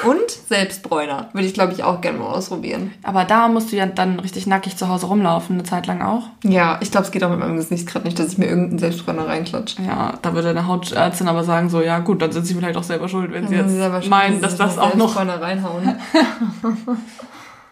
Und 0.07 0.29
Selbstbräuner. 0.49 1.29
Würde 1.33 1.47
ich, 1.47 1.55
glaube 1.55 1.73
ich, 1.73 1.83
auch 1.83 1.99
gerne 2.01 2.19
mal 2.19 2.27
ausprobieren. 2.27 2.91
Aber 3.01 3.23
da 3.23 3.47
musst 3.47 3.71
du 3.71 3.75
ja 3.75 3.87
dann 3.87 4.19
richtig 4.19 4.45
nackig 4.45 4.77
zu 4.77 4.87
Hause 4.87 5.07
rumlaufen, 5.07 5.55
eine 5.55 5.63
Zeit 5.63 5.87
lang 5.87 6.03
auch. 6.03 6.23
Ja, 6.43 6.77
ich 6.81 6.91
glaube, 6.91 7.07
es 7.07 7.11
geht 7.11 7.23
auch 7.23 7.31
mit 7.31 7.39
meinem 7.39 7.55
Gesicht 7.55 7.87
gerade 7.87 8.05
nicht, 8.05 8.19
dass 8.19 8.27
ich 8.33 8.37
mir 8.37 8.45
irgendeinen 8.45 8.77
Selbstbräuner 8.77 9.25
reinklatsche. 9.27 9.81
Ja, 9.81 10.13
da 10.21 10.35
würde 10.35 10.49
eine 10.49 10.67
Hautärztin 10.67 11.27
aber 11.27 11.43
sagen 11.43 11.69
so, 11.71 11.81
ja 11.81 11.97
gut, 11.99 12.21
dann 12.21 12.31
sind 12.31 12.45
sie 12.45 12.53
vielleicht 12.53 12.77
auch 12.77 12.83
selber 12.83 13.09
schuld, 13.09 13.31
wenn 13.33 13.47
sie 13.47 13.55
Also 13.57 13.75
jetzt 13.79 14.07
meinen, 14.09 14.39
dass 14.41 14.55
das 14.57 14.77
auch 14.77 14.93
noch... 14.93 15.15
Selbstbräuner 15.15 15.41
reinhauen. 15.41 15.95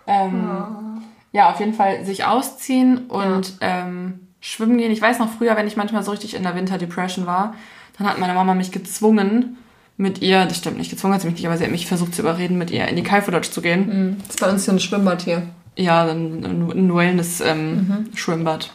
Ähm, 0.07 1.01
ja, 1.31 1.49
auf 1.49 1.59
jeden 1.59 1.73
Fall 1.73 2.05
sich 2.05 2.25
ausziehen 2.25 3.07
und 3.07 3.53
ähm, 3.61 4.27
schwimmen 4.39 4.77
gehen. 4.77 4.91
Ich 4.91 5.01
weiß 5.01 5.19
noch 5.19 5.29
früher, 5.29 5.55
wenn 5.55 5.67
ich 5.67 5.77
manchmal 5.77 6.03
so 6.03 6.11
richtig 6.11 6.35
in 6.35 6.43
der 6.43 6.55
Winterdepression 6.55 7.25
war, 7.25 7.55
dann 7.97 8.07
hat 8.07 8.19
meine 8.19 8.33
Mama 8.33 8.53
mich 8.53 8.71
gezwungen, 8.71 9.57
mit 9.95 10.21
ihr, 10.21 10.45
das 10.45 10.57
stimmt 10.57 10.77
nicht, 10.77 10.89
gezwungen 10.89 11.13
hat 11.13 11.21
sie 11.21 11.27
mich 11.27 11.37
nicht, 11.37 11.45
aber 11.45 11.57
sie 11.57 11.63
hat 11.63 11.71
mich 11.71 11.87
versucht 11.87 12.15
zu 12.15 12.21
überreden, 12.21 12.57
mit 12.57 12.71
ihr 12.71 12.87
in 12.87 12.95
die 12.95 13.03
Kaifu 13.03 13.31
Lodge 13.31 13.51
zu 13.51 13.61
gehen. 13.61 13.87
Mhm. 13.87 14.17
Das 14.19 14.29
ist 14.29 14.39
bei 14.41 14.49
uns 14.49 14.65
hier 14.65 14.73
ein 14.73 14.79
Schwimmbad 14.79 15.21
hier. 15.21 15.43
Ja, 15.75 16.03
ein, 16.05 16.43
ein 16.43 16.93
Wellness-Schwimmbad. 16.93 18.71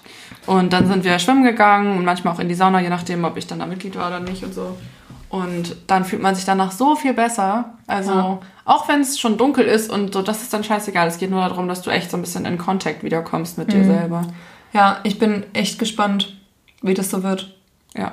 Und 0.46 0.72
dann 0.72 0.88
sind 0.88 1.04
wir 1.04 1.18
schwimmen 1.18 1.44
gegangen 1.44 1.96
und 1.96 2.04
manchmal 2.04 2.34
auch 2.34 2.40
in 2.40 2.48
die 2.48 2.54
Sauna, 2.54 2.80
je 2.80 2.88
nachdem, 2.88 3.24
ob 3.24 3.36
ich 3.36 3.46
dann 3.46 3.58
da 3.60 3.66
Mitglied 3.66 3.96
war 3.96 4.08
oder 4.08 4.20
nicht 4.20 4.42
und 4.42 4.54
so. 4.54 4.76
Und 5.30 5.76
dann 5.86 6.04
fühlt 6.04 6.22
man 6.22 6.34
sich 6.34 6.44
danach 6.46 6.72
so 6.72 6.96
viel 6.96 7.12
besser. 7.12 7.74
Also, 7.86 8.12
Ja. 8.12 8.38
auch 8.64 8.88
wenn 8.88 9.00
es 9.02 9.18
schon 9.20 9.36
dunkel 9.36 9.64
ist 9.66 9.90
und 9.92 10.14
so, 10.14 10.22
das 10.22 10.42
ist 10.42 10.52
dann 10.54 10.64
scheißegal. 10.64 11.06
Es 11.06 11.18
geht 11.18 11.30
nur 11.30 11.40
darum, 11.40 11.68
dass 11.68 11.82
du 11.82 11.90
echt 11.90 12.10
so 12.10 12.16
ein 12.16 12.22
bisschen 12.22 12.46
in 12.46 12.56
Kontakt 12.56 13.02
wiederkommst 13.02 13.58
mit 13.58 13.72
dir 13.72 13.84
selber. 13.84 14.22
Ja, 14.72 14.98
ich 15.02 15.18
bin 15.18 15.44
echt 15.52 15.78
gespannt, 15.78 16.34
wie 16.82 16.94
das 16.94 17.10
so 17.10 17.22
wird. 17.22 17.54
Ja. 17.94 18.12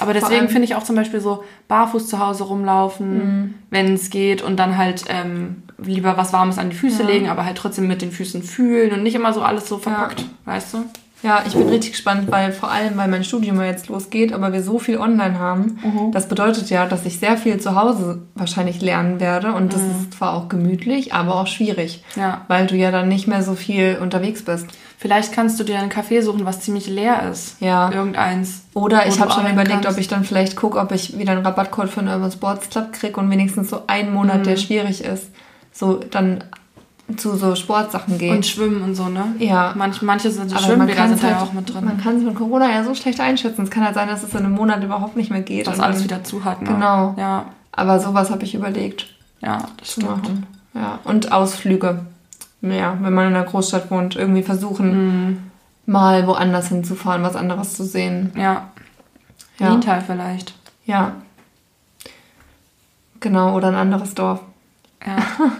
Aber 0.00 0.12
deswegen 0.14 0.48
finde 0.48 0.64
ich 0.64 0.74
auch 0.76 0.82
zum 0.82 0.96
Beispiel 0.96 1.20
so 1.20 1.44
barfuß 1.68 2.08
zu 2.08 2.18
Hause 2.18 2.44
rumlaufen, 2.44 3.62
wenn 3.70 3.94
es 3.94 4.08
geht 4.10 4.40
und 4.40 4.56
dann 4.56 4.78
halt 4.78 5.04
ähm, 5.08 5.62
lieber 5.78 6.16
was 6.16 6.32
Warmes 6.32 6.56
an 6.58 6.70
die 6.70 6.76
Füße 6.76 7.02
Ja. 7.02 7.08
legen, 7.08 7.28
aber 7.28 7.44
halt 7.44 7.58
trotzdem 7.58 7.86
mit 7.86 8.00
den 8.02 8.10
Füßen 8.10 8.42
fühlen 8.42 8.92
und 8.92 9.02
nicht 9.02 9.14
immer 9.14 9.32
so 9.34 9.42
alles 9.42 9.68
so 9.68 9.76
verpackt, 9.78 10.24
weißt 10.46 10.74
du? 10.74 10.84
Ja, 11.22 11.42
ich 11.46 11.52
bin 11.54 11.68
richtig 11.68 11.92
gespannt, 11.92 12.30
weil 12.30 12.50
vor 12.52 12.70
allem, 12.70 12.96
weil 12.96 13.08
mein 13.08 13.24
Studium 13.24 13.56
ja 13.60 13.66
jetzt 13.66 13.88
losgeht, 13.88 14.32
aber 14.32 14.52
wir 14.54 14.62
so 14.62 14.78
viel 14.78 14.96
online 14.98 15.38
haben, 15.38 15.78
Mhm. 15.82 16.12
das 16.12 16.28
bedeutet 16.28 16.70
ja, 16.70 16.86
dass 16.86 17.04
ich 17.04 17.18
sehr 17.18 17.36
viel 17.36 17.60
zu 17.60 17.74
Hause 17.74 18.22
wahrscheinlich 18.34 18.80
lernen 18.80 19.20
werde 19.20 19.52
und 19.52 19.72
das 19.74 19.82
ist 19.82 20.14
zwar 20.14 20.32
auch 20.34 20.48
gemütlich, 20.48 21.12
aber 21.12 21.34
auch 21.34 21.46
schwierig, 21.46 22.02
Mhm. 22.16 22.22
Ja. 22.22 22.40
weil 22.48 22.66
du 22.66 22.74
ja 22.76 22.90
dann 22.90 23.08
nicht 23.08 23.26
mehr 23.28 23.42
so 23.42 23.54
viel 23.54 23.98
unterwegs 24.00 24.42
bist. 24.44 24.66
Vielleicht 24.96 25.32
kannst 25.32 25.58
du 25.60 25.64
dir 25.64 25.78
ein 25.78 25.90
Café 25.90 26.22
suchen, 26.22 26.44
was 26.44 26.60
ziemlich 26.60 26.86
leer 26.86 27.30
ist. 27.30 27.56
Ja. 27.60 27.90
Irgendeins. 27.92 28.62
Oder 28.74 29.06
ich 29.06 29.18
habe 29.20 29.30
schon 29.32 29.46
überlegt, 29.50 29.82
kannst. 29.82 29.88
ob 29.90 29.98
ich 29.98 30.08
dann 30.08 30.24
vielleicht 30.24 30.56
gucke, 30.56 30.78
ob 30.78 30.92
ich 30.92 31.18
wieder 31.18 31.32
einen 31.32 31.44
Rabattcode 31.44 31.88
für 31.88 32.00
einen 32.00 32.08
Urban 32.10 32.32
Sports 32.32 32.68
Club 32.70 32.92
kriege 32.92 33.18
und 33.18 33.30
wenigstens 33.30 33.70
so 33.70 33.82
einen 33.86 34.12
Monat, 34.12 34.44
der 34.46 34.56
schwierig 34.56 35.02
ist, 35.04 35.28
so 35.72 35.94
dann 36.10 36.44
zu 37.16 37.36
so 37.36 37.54
Sportsachen 37.54 38.18
gehen. 38.18 38.36
Und 38.36 38.46
Schwimmen 38.46 38.82
und 38.82 38.94
so, 38.94 39.08
ne? 39.08 39.34
Ja. 39.38 39.72
Manch, 39.76 40.02
manche 40.02 40.30
sind, 40.30 40.52
Aber 40.52 40.62
Schwimmbäder 40.62 41.08
sind 41.08 41.22
halt, 41.22 41.32
ja 41.32 41.42
auch 41.42 41.52
mit 41.52 41.72
drin. 41.72 41.84
Man 41.84 41.98
kann 42.00 42.16
es 42.16 42.22
mit 42.22 42.34
Corona 42.34 42.70
ja 42.70 42.84
so 42.84 42.94
schlecht 42.94 43.20
einschätzen. 43.20 43.62
Es 43.64 43.70
kann 43.70 43.84
halt 43.84 43.94
sein, 43.94 44.08
dass 44.08 44.22
es 44.22 44.32
in 44.32 44.38
einem 44.40 44.52
Monat 44.54 44.82
überhaupt 44.84 45.16
nicht 45.16 45.30
mehr 45.30 45.42
geht. 45.42 45.66
dass 45.66 45.80
alles 45.80 46.04
wieder 46.04 46.22
zu 46.24 46.44
hat, 46.44 46.62
ne? 46.62 46.68
Genau. 46.70 47.14
Ja, 47.18 47.46
Aber 47.72 47.98
sowas 48.00 48.30
habe 48.30 48.44
ich 48.44 48.54
überlegt 48.54 49.06
ja, 49.40 49.58
das 49.78 49.88
zu 49.94 50.00
stimmt. 50.00 50.22
machen. 50.22 50.46
Ja. 50.74 50.98
Und 51.04 51.32
Ausflüge. 51.32 52.00
Ja, 52.62 52.96
wenn 53.00 53.14
man 53.14 53.28
in 53.28 53.34
einer 53.34 53.44
Großstadt 53.46 53.90
wohnt, 53.90 54.16
irgendwie 54.16 54.42
versuchen, 54.42 55.28
Mhm. 55.28 55.38
mal 55.86 56.26
woanders 56.26 56.68
hinzufahren, 56.68 57.22
was 57.22 57.34
anderes 57.36 57.74
zu 57.74 57.84
sehen. 57.84 58.32
Ja. 58.36 58.68
Ja. 59.58 59.70
Niental 59.70 60.02
vielleicht. 60.06 60.54
Ja. 60.84 61.12
Genau, 63.20 63.54
oder 63.56 63.68
ein 63.68 63.74
anderes 63.74 64.14
Dorf. 64.14 64.40
Ja. 65.06 65.16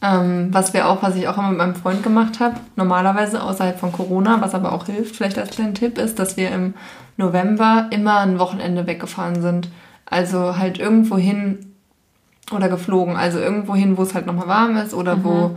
Ähm, 0.00 0.48
was 0.52 0.74
wir 0.74 0.88
auch, 0.88 1.02
was 1.02 1.16
ich 1.16 1.26
auch 1.26 1.36
immer 1.38 1.48
mit 1.48 1.58
meinem 1.58 1.74
Freund 1.74 2.04
gemacht 2.04 2.38
habe, 2.38 2.56
normalerweise 2.76 3.42
außerhalb 3.42 3.80
von 3.80 3.90
Corona, 3.90 4.40
was 4.40 4.54
aber 4.54 4.72
auch 4.72 4.86
hilft, 4.86 5.16
vielleicht 5.16 5.38
als 5.38 5.50
kleinen 5.50 5.74
Tipp, 5.74 5.98
ist, 5.98 6.20
dass 6.20 6.36
wir 6.36 6.50
im 6.52 6.74
November 7.16 7.88
immer 7.90 8.20
ein 8.20 8.38
Wochenende 8.38 8.86
weggefahren 8.86 9.42
sind. 9.42 9.68
Also 10.06 10.56
halt 10.56 10.78
irgendwo 10.78 11.18
hin 11.18 11.74
oder 12.52 12.68
geflogen. 12.68 13.16
Also 13.16 13.38
irgendwo 13.38 13.74
hin, 13.74 13.96
wo 13.96 14.02
es 14.02 14.14
halt 14.14 14.26
nochmal 14.26 14.48
warm 14.48 14.76
ist 14.76 14.94
oder 14.94 15.24
wo 15.24 15.56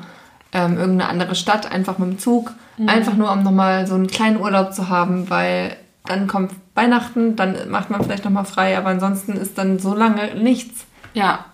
ähm, 0.53 0.77
irgendeine 0.77 1.09
andere 1.09 1.35
Stadt, 1.35 1.71
einfach 1.71 1.97
mit 1.99 2.09
dem 2.09 2.19
Zug. 2.19 2.51
Einfach 2.87 3.15
nur, 3.15 3.31
um 3.31 3.43
nochmal 3.43 3.85
so 3.85 3.93
einen 3.93 4.07
kleinen 4.07 4.39
Urlaub 4.39 4.73
zu 4.73 4.89
haben, 4.89 5.29
weil 5.29 5.75
dann 6.05 6.25
kommt 6.27 6.53
Weihnachten, 6.73 7.35
dann 7.35 7.69
macht 7.69 7.91
man 7.91 8.03
vielleicht 8.03 8.25
nochmal 8.25 8.45
frei, 8.45 8.75
aber 8.77 8.89
ansonsten 8.89 9.33
ist 9.33 9.57
dann 9.57 9.77
so 9.77 9.93
lange 9.93 10.33
nichts. 10.35 10.85
Ja, 11.13 11.45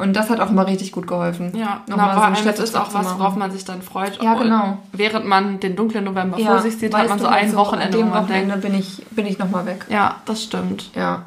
Und 0.00 0.14
das 0.14 0.30
hat 0.30 0.40
auch 0.40 0.50
immer 0.50 0.66
richtig 0.66 0.92
gut 0.92 1.06
geholfen. 1.06 1.52
ja. 1.56 1.82
Nochmal 1.86 2.16
Na, 2.16 2.34
so 2.34 2.44
das 2.44 2.58
ist 2.58 2.76
auch 2.76 2.92
was, 2.94 3.18
worauf 3.18 3.36
man 3.36 3.50
sich 3.50 3.64
dann 3.64 3.82
freut. 3.82 4.20
Ja, 4.22 4.34
genau. 4.34 4.78
Während 4.92 5.26
man 5.26 5.60
den 5.60 5.76
dunklen 5.76 6.04
November 6.04 6.38
Ja, 6.38 6.46
vor 6.52 6.58
sich 6.60 6.76
sieht, 6.78 6.94
hat 6.94 7.08
man 7.08 7.18
so 7.18 7.26
ein 7.26 7.50
so, 7.50 7.56
Wochenende, 7.58 7.98
An 7.98 8.04
dem 8.06 8.12
Wochenende 8.12 8.56
bin 8.56 8.74
ich, 8.74 9.04
bin 9.10 9.26
ich 9.26 9.38
nochmal 9.38 9.66
weg. 9.66 9.86
ja, 9.88 10.16
das 10.24 10.42
stimmt. 10.42 10.90
Ja. 10.94 11.26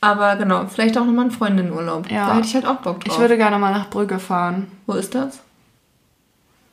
Aber 0.00 0.36
genau, 0.36 0.66
vielleicht 0.66 0.96
auch 0.98 1.04
nochmal 1.04 1.22
einen 1.26 1.30
Freundinnenurlaub. 1.32 2.10
Ja. 2.10 2.26
Da 2.28 2.34
hätte 2.36 2.46
ich 2.46 2.54
halt 2.54 2.66
auch 2.66 2.76
Bock 2.76 3.00
drauf. 3.04 3.14
Ich 3.14 3.20
würde 3.20 3.36
gerne 3.36 3.58
mal 3.58 3.72
nach 3.72 3.90
Brügge 3.90 4.18
fahren. 4.18 4.68
Wo 4.86 4.92
ist 4.94 5.14
das? 5.14 5.40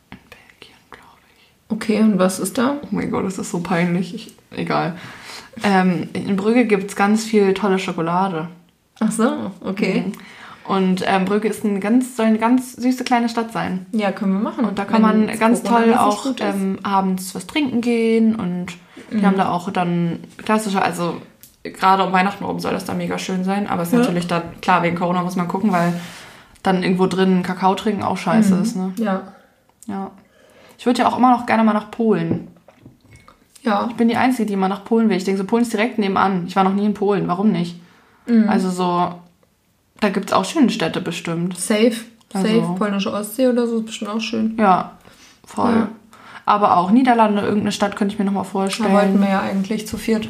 Belgien, 0.10 0.78
glaube 0.92 1.22
ich. 1.38 1.52
Okay, 1.70 2.02
und 2.02 2.20
was 2.20 2.40
ist 2.40 2.58
da? 2.58 2.76
Oh 2.84 2.88
mein 2.92 3.10
Gott, 3.12 3.26
das 3.26 3.38
ist 3.38 3.52
so 3.52 3.60
peinlich. 3.62 4.14
Ich, 4.14 4.36
egal. 4.52 4.96
Ähm, 5.64 6.10
in 6.14 6.36
Brügge 6.36 6.66
gibt 6.66 6.90
es 6.90 6.96
ganz 6.96 7.24
viel 7.24 7.54
tolle 7.54 7.80
Schokolade. 7.80 8.48
Ach 9.00 9.12
so, 9.12 9.52
okay. 9.62 10.12
Und 10.68 11.04
ähm, 11.06 11.26
Brügge 11.26 11.48
ist 11.48 11.64
ein 11.64 11.80
ganz, 11.80 12.16
soll 12.18 12.26
eine 12.26 12.40
ganz 12.40 12.74
süße 12.74 13.04
kleine 13.04 13.30
Stadt 13.30 13.52
sein. 13.52 13.86
Ja, 13.92 14.12
können 14.12 14.34
wir 14.34 14.40
machen. 14.40 14.66
Und 14.66 14.80
da 14.80 14.86
kann 14.86 15.04
Wenn 15.04 15.28
man 15.28 15.40
ganz 15.40 15.64
Corona 15.64 15.84
toll 15.84 15.94
auch 15.94 16.26
ähm, 16.40 16.80
abends 16.82 17.36
was 17.36 17.46
trinken 17.46 17.82
gehen 17.82 18.36
und 18.36 18.68
die 19.12 19.24
haben 19.24 19.38
da 19.38 19.50
auch 19.50 19.70
dann 19.70 20.20
klassische, 20.38 20.82
also 20.82 21.18
gerade 21.64 22.04
um 22.04 22.12
Weihnachten 22.12 22.44
oben 22.44 22.60
soll 22.60 22.72
das 22.72 22.86
da 22.86 22.94
mega 22.96 23.20
schön 23.20 23.44
sein, 23.44 23.68
aber 23.68 23.84
es 23.84 23.90
ist 23.90 23.94
Ja. 23.94 24.00
natürlich 24.00 24.28
dann, 24.28 24.42
klar, 24.62 24.82
wegen 24.82 24.96
Corona 24.96 25.22
muss 25.22 25.36
man 25.36 25.48
gucken, 25.48 25.72
weil 25.72 25.94
dann 26.64 26.82
irgendwo 26.82 27.06
drin 27.06 27.44
Kakao 27.44 27.76
trinken 27.76 28.02
auch 28.02 28.18
scheiße 28.18 28.56
ist, 28.56 28.76
ne? 28.76 28.94
Ja. 28.98 29.22
Ja. 29.86 30.10
Ich 30.80 30.86
würde 30.88 31.02
ja 31.04 31.08
auch 31.08 31.18
immer 31.18 31.30
noch 31.30 31.46
gerne 31.46 31.64
mal 31.64 31.74
nach 31.74 31.92
Polen. 31.92 32.48
Ja. 33.62 33.88
Ich 33.90 33.96
bin 33.96 34.08
die 34.08 34.18
Einzige, 34.18 34.48
die 34.48 34.56
mal 34.56 34.68
nach 34.68 34.84
Polen 34.86 35.10
will. 35.10 35.18
Ich 35.18 35.24
denke 35.24 35.40
so, 35.40 35.46
Polen 35.46 35.64
ist 35.64 35.74
direkt 35.74 35.98
nebenan. 36.00 36.46
Ich 36.48 36.56
war 36.56 36.64
noch 36.64 36.74
nie 36.74 36.86
in 36.86 36.94
Polen, 36.94 37.28
warum 37.28 37.52
nicht? 37.52 37.80
Mhm. 38.28 38.50
Also 38.50 38.70
so, 38.70 39.14
da 40.00 40.10
gibt 40.10 40.30
es 40.30 40.34
auch 40.34 40.46
schöne 40.46 40.70
Städte 40.70 41.02
bestimmt. 41.02 41.58
Safe. 41.58 41.94
Safe. 42.34 42.48
Also- 42.48 42.76
Polnische 42.78 43.14
Ostsee 43.14 43.48
oder 43.48 43.68
so 43.68 43.80
ist 43.80 43.86
bestimmt 43.86 44.12
auch 44.12 44.22
schön. 44.22 44.56
Ja, 44.58 44.92
voll. 45.46 45.72
Ja. 45.74 45.88
Aber 46.46 46.78
auch 46.78 46.92
Niederlande, 46.92 47.42
irgendeine 47.42 47.72
Stadt 47.72 47.96
könnte 47.96 48.14
ich 48.14 48.20
mir 48.20 48.26
nochmal 48.26 48.44
Da 48.44 48.50
vorstellen. 48.50 48.94
wollten 48.94 49.20
wir 49.20 49.30
ja 49.30 49.40
eigentlich 49.42 49.88
zu 49.88 49.98
viert. 49.98 50.30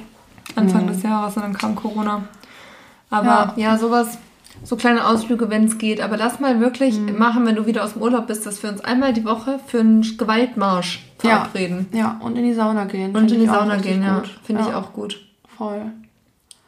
Anfang 0.56 0.88
des 0.88 1.04
Jahres 1.04 1.36
und 1.36 1.42
dann 1.42 1.54
kam 1.58 1.76
Corona. 1.76 2.24
Aber 3.10 3.54
ja, 3.58 3.78
sowas, 3.78 4.18
so 4.64 4.76
kleine 4.78 5.06
Ausflüge, 5.06 5.50
wenn 5.50 5.66
es 5.66 5.78
geht. 5.78 6.00
Aber 6.02 6.16
lass 6.16 6.40
mal 6.40 6.60
wirklich 6.62 6.98
machen, 7.00 7.46
wenn 7.46 7.56
du 7.56 7.66
wieder 7.66 7.84
aus 7.84 7.94
dem 7.94 8.02
Urlaub 8.02 8.28
bist, 8.28 8.46
dass 8.46 8.64
wir 8.64 8.70
uns 8.70 8.82
einmal 8.82 9.12
die 9.14 9.26
Woche 9.26 9.60
für 9.68 9.80
einen 9.82 10.02
Gewaltmarsch 10.18 11.04
Ja. 11.24 11.40
verabreden. 11.40 11.88
Ja, 11.92 12.18
und 12.22 12.38
in 12.38 12.44
die 12.46 12.54
Sauna 12.54 12.86
gehen. 12.86 13.08
Und 13.16 13.18
Find 13.30 13.32
in 13.34 13.40
die 13.42 13.48
Sauna 13.48 13.76
gehen, 13.78 14.04
ja. 14.04 14.22
Finde 14.44 14.62
ja, 14.62 14.70
ich 14.70 14.74
auch 14.76 14.94
gut. 14.94 15.20
Voll. 15.58 15.82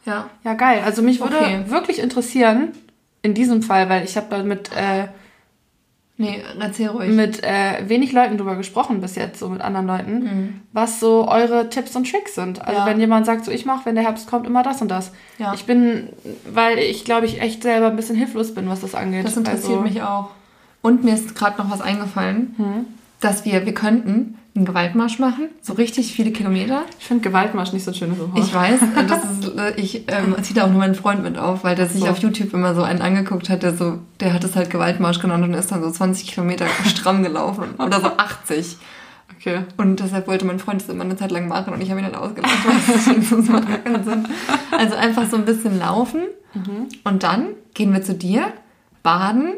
Ja. 0.04 0.26
Ja, 0.44 0.54
geil. 0.54 0.82
Also 0.84 1.00
mich 1.02 1.20
würde 1.20 1.36
Okay. 1.36 1.64
wirklich 1.68 1.98
interessieren, 2.00 2.72
in 3.28 3.34
diesem 3.34 3.62
Fall, 3.62 3.88
weil 3.88 4.04
ich 4.04 4.16
habe 4.16 4.26
da 4.30 4.42
mit, 4.42 4.70
äh, 4.76 5.08
Nee, 6.20 6.42
erzähl 6.58 6.88
ruhig. 6.88 7.10
mit 7.10 7.44
äh, 7.44 7.88
wenig 7.88 8.10
Leuten 8.12 8.38
drüber 8.38 8.56
gesprochen 8.56 9.00
bis 9.00 9.14
jetzt, 9.14 9.38
so 9.38 9.48
mit 9.48 9.60
anderen 9.60 9.86
Leuten, 9.86 10.64
was 10.72 10.98
so 10.98 11.28
eure 11.28 11.68
Tipps 11.68 11.94
und 11.94 12.10
Tricks 12.10 12.34
sind. 12.34 12.60
Also 12.60 12.72
Mhm. 12.72 12.78
Ja. 12.78 12.86
wenn 12.86 12.98
jemand 13.00 13.24
sagt, 13.26 13.44
so 13.44 13.52
ich 13.52 13.64
mache, 13.64 13.86
wenn 13.86 13.94
der 13.94 14.02
Herbst 14.02 14.28
kommt, 14.28 14.44
immer 14.44 14.64
das 14.64 14.82
und 14.82 14.88
das. 14.90 15.12
Ja. 15.38 15.54
Ich 15.54 15.64
bin, 15.64 16.08
weil 16.52 16.78
ich 16.80 17.04
glaube 17.04 17.26
ich 17.26 17.40
echt 17.40 17.62
selber 17.62 17.86
ein 17.86 17.94
bisschen 17.94 18.16
hilflos 18.16 18.52
bin, 18.52 18.68
was 18.68 18.80
das 18.80 18.96
angeht. 18.96 19.24
Das 19.26 19.36
interessiert 19.36 19.78
also, 19.78 19.82
mich 19.82 20.02
auch. 20.02 20.30
Und 20.82 21.04
mir 21.04 21.14
ist 21.14 21.36
gerade 21.36 21.58
noch 21.62 21.70
was 21.70 21.80
eingefallen, 21.80 22.56
dass 23.20 23.44
wir, 23.44 23.66
wir 23.66 23.74
könnten 23.74 24.36
einen 24.54 24.64
Gewaltmarsch 24.64 25.18
machen, 25.18 25.48
so 25.62 25.74
richtig 25.74 26.12
viele 26.12 26.32
Kilometer. 26.32 26.82
Ich 26.98 27.06
finde 27.06 27.22
Gewaltmarsch 27.22 27.72
nicht 27.72 27.84
so 27.84 27.92
ein 27.92 27.94
schönes 27.94 28.18
Wort. 28.18 28.30
Ich 28.36 28.52
weiß, 28.52 28.80
das 29.08 29.24
ist, 29.24 29.56
äh, 29.56 29.74
ich 29.76 30.04
ähm, 30.08 30.34
ziehe 30.42 30.54
da 30.54 30.64
auch 30.64 30.70
nur 30.70 30.78
meinen 30.78 30.94
Freund 30.96 31.22
mit 31.22 31.38
auf, 31.38 31.62
weil 31.64 31.76
der 31.76 31.86
sich 31.86 32.02
So. 32.02 32.08
auf 32.08 32.18
YouTube 32.18 32.52
immer 32.54 32.74
so 32.74 32.82
einen 32.82 33.00
angeguckt 33.00 33.48
hat, 33.50 33.62
der 33.62 33.74
so, 33.74 33.98
der 34.20 34.32
hat 34.34 34.42
es 34.42 34.56
halt 34.56 34.70
Gewaltmarsch 34.70 35.20
genannt 35.20 35.44
und 35.44 35.54
ist 35.54 35.70
dann 35.70 35.82
so 35.82 35.90
20 35.90 36.26
Kilometer 36.26 36.66
stramm 36.86 37.22
gelaufen 37.22 37.74
oder 37.78 38.00
so 38.00 38.08
80. 38.16 38.78
Okay. 39.38 39.60
Und 39.76 40.00
deshalb 40.00 40.26
wollte 40.26 40.44
mein 40.46 40.58
Freund 40.58 40.80
das 40.82 40.88
immer 40.88 41.04
eine 41.04 41.16
Zeit 41.16 41.30
lang 41.30 41.46
machen 41.46 41.72
und 41.72 41.80
ich 41.80 41.90
habe 41.90 42.00
ihn 42.00 42.06
dann 42.10 42.16
ausgelacht, 42.20 42.52
weil 42.66 42.94
das 42.94 43.04
schon 43.04 43.22
so 43.46 43.52
macht 43.52 43.68
gar 43.68 43.78
keinen 43.78 44.02
Sinn. 44.02 44.26
Also 44.76 44.96
einfach 44.96 45.30
so 45.30 45.36
ein 45.36 45.44
bisschen 45.44 45.78
laufen 45.78 46.22
und 47.04 47.22
dann 47.22 47.50
gehen 47.74 47.92
wir 47.92 48.02
zu 48.02 48.14
dir, 48.14 48.52
baden 49.04 49.52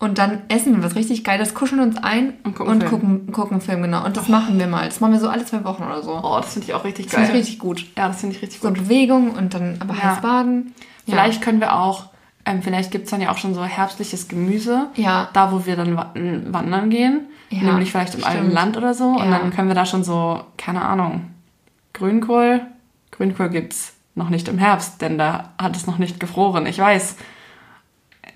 und 0.00 0.18
dann 0.18 0.42
essen 0.48 0.76
wir 0.76 0.84
was 0.84 0.94
richtig 0.94 1.24
Geiles, 1.24 1.54
kuscheln 1.54 1.80
uns 1.80 1.96
ein 1.96 2.34
Und 2.44 2.54
gucken 2.54 2.72
und 2.74 2.80
Film. 2.80 2.90
gucken, 2.90 3.32
gucken 3.32 3.60
Film, 3.60 3.82
genau. 3.82 4.04
Und 4.04 4.16
das 4.16 4.28
machen 4.28 4.58
wir 4.58 4.66
mal. 4.68 4.86
Das 4.86 5.00
machen 5.00 5.12
wir 5.14 5.20
so 5.20 5.28
alle 5.28 5.44
zwei 5.44 5.64
Wochen 5.64 5.82
oder 5.82 6.02
so. 6.02 6.20
Oh, 6.22 6.36
das 6.36 6.52
finde 6.52 6.68
ich 6.68 6.74
auch 6.74 6.84
richtig 6.84 7.06
Das 7.06 7.14
finde 7.14 7.28
geil. 7.28 7.36
ich 7.36 7.42
richtig 7.46 7.58
gut. 7.58 7.84
Ja, 7.96 8.08
das 8.08 8.20
finde 8.20 8.36
ich 8.36 8.42
richtig 8.42 8.60
So 8.60 8.68
gut. 8.68 8.78
Bewegung 8.78 9.30
und 9.32 9.54
dann 9.54 9.76
aber 9.80 9.94
Ja. 9.94 10.02
heiß 10.04 10.20
baden. 10.20 10.72
Ja. 11.06 11.14
Vielleicht 11.14 11.42
können 11.42 11.58
wir 11.60 11.74
auch, 11.74 12.06
ähm, 12.44 12.62
vielleicht 12.62 12.90
gibt 12.92 13.06
es 13.06 13.10
dann 13.10 13.20
ja 13.20 13.30
auch 13.32 13.38
schon 13.38 13.54
so 13.54 13.64
herbstliches 13.64 14.28
Gemüse. 14.28 14.86
Ja. 14.94 15.28
Da, 15.32 15.50
wo 15.52 15.66
wir 15.66 15.74
dann 15.74 15.96
wandern 16.52 16.90
gehen. 16.90 17.22
Ja, 17.50 17.62
nämlich 17.62 17.90
vielleicht 17.90 18.14
im 18.14 18.24
alten. 18.24 18.50
Land 18.52 18.76
oder 18.76 18.92
so. 18.94 19.04
Und 19.06 19.30
dann 19.30 19.50
können 19.52 19.68
wir 19.68 19.74
da 19.74 19.86
schon 19.86 20.04
so, 20.04 20.44
keine 20.58 20.82
Ahnung, 20.82 21.30
Grünkohl. 21.94 22.60
Grünkohl 23.10 23.48
gibt's 23.48 23.94
noch 24.14 24.28
nicht 24.28 24.46
im 24.48 24.58
Herbst, 24.58 25.00
denn 25.00 25.16
da 25.18 25.50
hat 25.58 25.74
es 25.74 25.86
noch 25.86 25.98
nicht 25.98 26.20
gefroren. 26.20 26.66
Ich 26.66 26.78
weiß. 26.78 27.16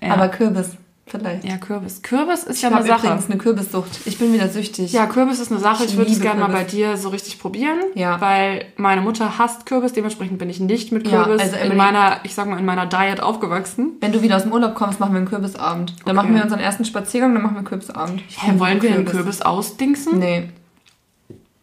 Aber 0.09 0.27
Kürbis, 0.29 0.75
vielleicht. 1.05 1.43
ja, 1.43 1.57
Kürbis. 1.57 2.01
Kürbis 2.01 2.43
ist 2.43 2.57
ich 2.57 2.61
ja 2.63 2.69
eine 2.69 2.85
Sache. 2.85 3.07
übrigens 3.07 3.25
eine 3.29 3.37
Kürbissucht. 3.37 3.89
Ich 4.05 4.17
bin 4.17 4.33
wieder 4.33 4.47
süchtig. 4.49 4.91
Ja, 4.93 5.05
Kürbis 5.05 5.39
ist 5.39 5.51
eine 5.51 5.59
Sache. 5.59 5.83
Ich 5.83 5.91
Ich 5.91 5.97
würde 5.97 6.11
es 6.11 6.19
gerne 6.21 6.39
mal 6.41 6.47
bei 6.47 6.59
Kürbis. 6.63 6.71
dir 6.73 6.97
so 6.97 7.09
richtig 7.09 7.39
probieren. 7.39 7.77
Ja. 7.95 8.19
Weil 8.21 8.65
meine 8.77 9.01
Mutter 9.01 9.37
hasst 9.37 9.65
Kürbis, 9.65 9.93
dementsprechend 9.93 10.37
bin 10.39 10.49
ich 10.49 10.59
nicht 10.59 10.91
mit 10.91 11.07
Ja, 11.07 11.23
Kürbis 11.23 11.41
also 11.41 11.55
in 11.57 11.77
meiner, 11.77 12.17
ich 12.23 12.33
sag 12.33 12.47
mal, 12.47 12.57
in 12.59 12.65
meiner 12.65 12.85
Diet 12.85 13.21
aufgewachsen. 13.21 13.93
Wenn 14.01 14.11
du 14.11 14.21
wieder 14.21 14.35
aus 14.37 14.43
dem 14.43 14.51
Urlaub 14.53 14.75
kommst, 14.75 14.99
machen 14.99 15.13
wir 15.13 15.17
einen 15.19 15.27
Kürbisabend. 15.29 15.91
Dann 16.05 16.17
Okay. 16.17 16.25
machen 16.25 16.35
wir 16.35 16.43
unseren 16.43 16.59
ersten 16.59 16.85
Spaziergang, 16.85 17.33
dann 17.33 17.43
machen 17.43 17.55
wir 17.55 17.63
Kürbisabend. 17.63 18.21
Hä, 18.29 18.53
wollen 18.57 18.81
wir 18.81 18.93
einen 18.93 19.05
Kürbis 19.05 19.41
ausdingsen? 19.41 20.19
Nee. 20.19 20.49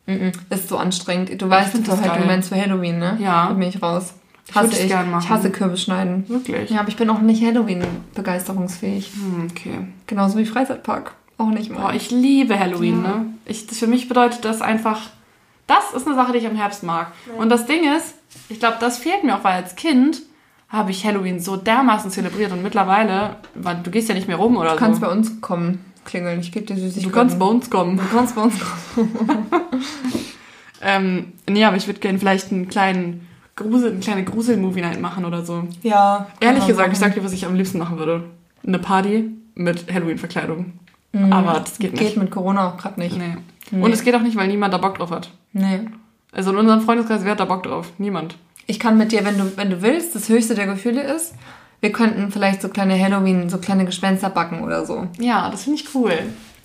Mhm. 0.07 0.33
Ist 0.51 0.69
so 0.69 0.77
anstrengend. 0.77 1.41
Du 1.41 1.49
weißt, 1.49 1.75
halt, 1.75 1.87
du 1.87 1.97
geil. 1.97 2.23
meinst 2.27 2.49
für 2.49 2.61
Halloween, 2.61 2.99
ne? 2.99 3.17
Ja. 3.21 3.49
Da 3.49 3.53
bin 3.55 3.69
ich 3.69 3.81
raus. 3.83 4.15
Hasse 4.55 4.83
ich. 4.83 4.89
gern 4.89 5.11
machen. 5.11 5.23
Ich 5.25 5.31
hasse 5.31 5.51
Kürbis 5.51 5.83
schneiden. 5.83 6.29
Wirklich? 6.29 6.71
Ja, 6.71 6.81
aber 6.81 6.89
ich 6.89 6.97
bin 6.97 7.09
auch 7.11 7.21
nicht 7.21 7.45
Halloween-begeisterungsfähig. 7.45 9.11
Hm, 9.15 9.49
okay. 9.51 9.79
Genauso 10.07 10.39
wie 10.39 10.47
Freizeitpark. 10.47 11.15
Auch 11.39 11.51
nicht 11.51 11.71
mal. 11.71 11.81
Boah, 11.81 11.93
ich 11.95 12.11
liebe 12.11 12.59
Halloween, 12.59 13.03
ne? 13.03 13.27
Ich, 13.47 13.67
das 13.67 13.79
für 13.79 13.87
mich 13.87 14.09
bedeutet 14.09 14.45
das 14.45 14.61
einfach, 14.61 15.09
das 15.67 15.93
ist 15.95 16.07
eine 16.07 16.17
Sache, 16.17 16.33
die 16.33 16.39
ich 16.39 16.45
im 16.45 16.57
Herbst 16.57 16.83
mag. 16.83 17.13
Und 17.39 17.49
das 17.49 17.67
Ding 17.67 17.81
ist, 17.97 18.15
ich 18.49 18.59
glaube, 18.59 18.77
das 18.81 18.99
fehlt 18.99 19.25
mir 19.25 19.37
auch, 19.37 19.45
weil 19.45 19.55
als 19.55 19.77
Kind 19.77 20.23
habe 20.69 20.91
ich 20.91 21.05
Halloween 21.05 21.41
so 21.41 21.57
dermaßen 21.57 22.11
zelebriert 22.11 22.53
und 22.53 22.63
mittlerweile, 22.63 23.37
weil 23.55 23.77
du 23.83 23.91
gehst 23.91 24.09
ja 24.09 24.15
nicht 24.15 24.29
mehr 24.29 24.37
rum 24.37 24.57
oder 24.57 24.73
du 24.73 24.77
kannst 24.77 25.01
so. 25.01 25.07
bei 25.07 25.13
uns 25.13 25.41
kommen, 25.41 25.85
klingeln. 26.05 26.41
Ich 26.41 26.53
gebe 26.53 26.67
dir 26.67 26.77
Süßigkeiten. 26.77 27.11
Du 27.11 27.19
kannst 27.19 27.39
bei 27.39 27.47
uns 27.47 27.71
kommen. 27.71 27.97
Du 27.97 28.17
kannst 28.17 28.35
bei 28.35 28.43
uns 28.43 28.55
kommen. 28.95 29.47
Ähm, 30.81 31.33
nee, 31.49 31.65
aber 31.65 31.77
ich 31.77 31.87
würde 31.87 32.01
gerne 32.01 32.19
vielleicht 32.19 32.53
einen 32.53 32.69
kleinen 32.69 33.27
Grusel, 33.57 33.91
eine 33.93 34.01
kleine 34.01 34.25
Grusel-Movie-Night 34.25 35.01
machen 35.01 35.25
oder 35.25 35.45
so. 35.45 35.65
Ja. 35.83 36.27
Ehrlich 36.41 36.67
gesagt, 36.67 36.93
ich 36.93 36.99
machen. 37.01 37.11
sag 37.11 37.15
dir, 37.15 37.25
was 37.25 37.33
ich 37.33 37.45
am 37.47 37.55
liebsten 37.55 37.79
machen 37.79 37.99
würde. 37.99 38.25
Eine 38.67 38.79
Party 38.79 39.31
mit 39.55 39.93
Halloween-Verkleidung. 39.93 40.73
Aber 41.31 41.61
das 41.61 41.79
geht 41.79 41.93
Mhm. 41.93 41.97
Geht 41.97 42.05
nicht. 42.09 42.17
mit 42.17 42.31
Corona 42.31 42.69
auch 42.69 42.77
gerade 42.77 43.01
nicht. 43.01 43.17
Nee. 43.19 43.37
Nee. 43.71 43.83
Und 43.83 43.93
es 43.93 44.03
geht 44.05 44.15
auch 44.15 44.23
nicht, 44.23 44.37
weil 44.37 44.49
niemand 44.49 44.73
da 44.73 44.79
Bock 44.79 44.97
drauf 44.99 45.11
hat. 45.11 45.31
Nee. 45.53 45.81
Also 46.33 46.51
in 46.51 46.57
unserem 46.57 46.81
Freundeskreis, 46.83 47.25
wer 47.25 47.33
hat 47.33 47.41
da 47.41 47.45
Bock 47.45 47.65
drauf? 47.65 47.93
Niemand. 47.99 48.37
Ich 48.67 48.79
kann 48.79 48.97
mit 48.97 49.11
dir, 49.13 49.25
wenn 49.25 49.37
du, 49.37 49.57
wenn 49.57 49.71
du 49.71 49.83
willst, 49.83 50.15
das 50.15 50.29
höchste 50.29 50.55
der 50.55 50.67
Gefühle 50.67 51.03
ist, 51.03 51.35
wir 51.81 51.91
könnten 51.93 52.31
vielleicht 52.31 52.63
so 52.63 52.69
kleine 52.69 52.99
Halloween, 52.99 53.49
so 53.51 53.59
kleine 53.59 53.85
Gespenster 53.85 54.31
backen 54.31 54.63
oder 54.63 54.87
so. 54.87 55.09
Ja, 55.19 55.51
das 55.51 55.65
finde 55.65 55.81
ich 55.81 55.95
cool. 55.95 56.13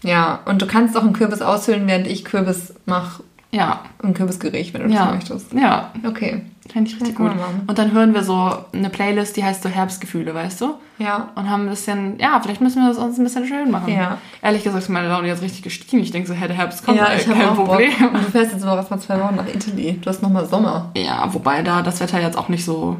Ja, 0.03 0.41
und 0.45 0.61
du 0.61 0.67
kannst 0.67 0.95
auch 0.95 1.01
einen 1.03 1.13
Kürbis 1.13 1.41
aushöhlen, 1.41 1.87
während 1.87 2.05
ich 2.05 2.23
Kürbis 2.25 2.75
mache. 2.85 3.23
Ja. 3.55 3.81
Ein 4.03 4.13
Kürbisgericht, 4.13 4.73
wenn 4.73 4.81
du 4.83 4.87
das 4.89 4.95
Ja. 4.97 5.11
möchtest. 5.13 5.53
Ja. 5.53 5.91
Okay. 6.07 6.41
Fände 6.71 6.89
ich 6.89 6.95
richtig 6.99 7.17
Ja, 7.19 7.25
gut. 7.29 7.31
Und 7.67 7.77
dann 7.77 7.91
hören 7.91 8.13
wir 8.13 8.23
so 8.23 8.51
eine 8.73 8.89
Playlist, 8.89 9.37
die 9.37 9.43
heißt 9.43 9.61
so 9.63 9.69
Herbstgefühle, 9.69 10.33
weißt 10.33 10.61
du? 10.61 10.73
Ja. 10.97 11.29
Und 11.35 11.49
haben 11.49 11.63
ein 11.63 11.69
bisschen, 11.69 12.17
ja, 12.19 12.39
vielleicht 12.41 12.59
müssen 12.61 12.81
wir 12.81 12.89
das 12.89 12.97
uns 12.97 13.17
ein 13.19 13.23
bisschen 13.23 13.45
schön 13.45 13.69
machen. 13.69 13.93
Ja. 13.93 14.17
Ehrlich 14.41 14.63
gesagt 14.63 14.83
ist 14.83 14.89
meine 14.89 15.07
Laune 15.09 15.27
jetzt 15.27 15.41
richtig 15.43 15.61
gestiegen. 15.61 16.01
Ich 16.01 16.11
denke 16.11 16.27
so, 16.27 16.33
hey, 16.33 16.47
der 16.47 16.57
Herbst 16.57 16.83
kommt, 16.85 16.97
ja, 16.97 17.07
ich 17.15 17.25
kein 17.25 17.49
auch 17.49 17.55
Problem. 17.55 17.91
Bock. 17.99 18.13
Und 18.13 18.25
du 18.25 18.31
fährst 18.31 18.53
jetzt 18.53 18.63
aber 18.65 18.77
erstmal 18.77 18.99
zwei 18.99 19.19
Wochen 19.21 19.35
nach 19.35 19.47
Italy. 19.47 19.99
Du 20.01 20.09
hast 20.09 20.21
nochmal 20.23 20.45
Sommer. 20.47 20.91
Ja, 20.97 21.31
wobei 21.33 21.61
da 21.61 21.81
das 21.83 21.99
Wetter 21.99 22.19
jetzt 22.19 22.37
auch 22.37 22.49
nicht 22.49 22.65
so, 22.65 22.97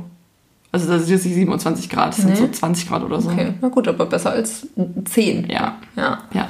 also 0.71 0.87
das 0.91 1.01
ist 1.03 1.09
jetzt 1.09 1.25
nicht 1.25 1.35
27 1.35 1.89
Grad, 1.89 2.09
das 2.09 2.17
sind 2.17 2.29
Nee. 2.29 2.35
so 2.35 2.47
20 2.47 2.87
Grad 2.87 3.01
oder 3.03 3.19
so. 3.19 3.29
Okay, 3.31 3.53
na 3.61 3.69
gut, 3.69 3.87
aber 3.87 4.05
besser 4.05 4.31
als 4.31 4.67
10. 5.05 5.49
Ja, 5.49 5.75
Ja. 5.95 6.19
ja. 6.33 6.47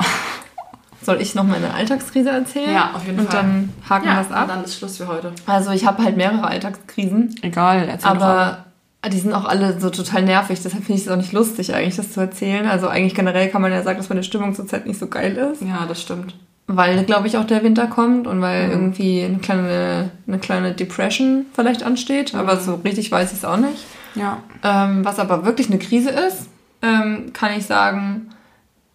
Soll 1.05 1.21
ich 1.21 1.35
noch 1.35 1.43
meine 1.43 1.73
Alltagskrise 1.73 2.29
erzählen? 2.29 2.73
Ja, 2.73 2.91
auf 2.95 3.05
jeden 3.05 3.19
und 3.19 3.29
Fall. 3.31 3.39
Und 3.41 3.47
dann 3.47 3.73
haken 3.89 4.05
wir 4.05 4.15
das 4.15 4.31
ab. 4.31 4.47
dann 4.47 4.63
ist 4.63 4.77
Schluss 4.77 4.97
für 4.97 5.07
heute. 5.07 5.31
Also 5.45 5.71
ich 5.71 5.85
habe 5.85 6.03
halt 6.03 6.17
mehrere 6.17 6.45
Alltagskrisen, 6.47 7.35
Egal, 7.43 7.87
erzähl 7.87 8.09
aber 8.09 8.65
die 9.07 9.19
sind 9.19 9.33
auch 9.33 9.45
alle 9.45 9.79
so 9.79 9.91
total 9.91 10.23
nervig. 10.23 10.59
Deshalb 10.63 10.83
finde 10.83 10.99
ich 10.99 11.05
es 11.05 11.11
auch 11.11 11.17
nicht 11.17 11.31
lustig, 11.31 11.75
eigentlich 11.75 11.95
das 11.95 12.11
zu 12.13 12.19
erzählen. 12.21 12.65
Also 12.67 12.87
eigentlich 12.87 13.13
generell 13.13 13.49
kann 13.49 13.61
man 13.61 13.71
ja 13.71 13.83
sagen, 13.83 13.97
dass 13.99 14.09
meine 14.09 14.23
Stimmung 14.23 14.55
zurzeit 14.55 14.87
nicht 14.87 14.99
so 14.99 15.05
geil 15.07 15.37
ist. 15.37 15.61
Ja, 15.61 15.85
das 15.87 16.01
stimmt. 16.01 16.33
Weil, 16.65 17.03
glaube 17.03 17.27
ich, 17.27 17.37
auch 17.37 17.45
der 17.45 17.61
Winter 17.61 17.85
kommt 17.85 18.25
und 18.25 18.41
weil 18.41 18.65
Mhm. 18.65 18.71
irgendwie 18.71 19.23
eine 19.23 19.37
kleine, 19.37 20.09
eine 20.27 20.39
kleine 20.39 20.71
Depression 20.71 21.45
vielleicht 21.53 21.83
ansteht. 21.83 22.33
Mhm. 22.33 22.39
Aber 22.39 22.57
so 22.57 22.79
richtig 22.83 23.11
weiß 23.11 23.31
ich 23.31 23.37
es 23.37 23.45
auch 23.45 23.57
nicht. 23.57 23.85
Ja. 24.15 24.37
Ähm, 24.63 25.05
was 25.05 25.19
aber 25.19 25.45
wirklich 25.45 25.67
eine 25.69 25.77
Krise 25.77 26.09
ist, 26.09 26.47
ähm, 26.81 27.31
kann 27.33 27.51
ich 27.55 27.67
sagen, 27.67 28.29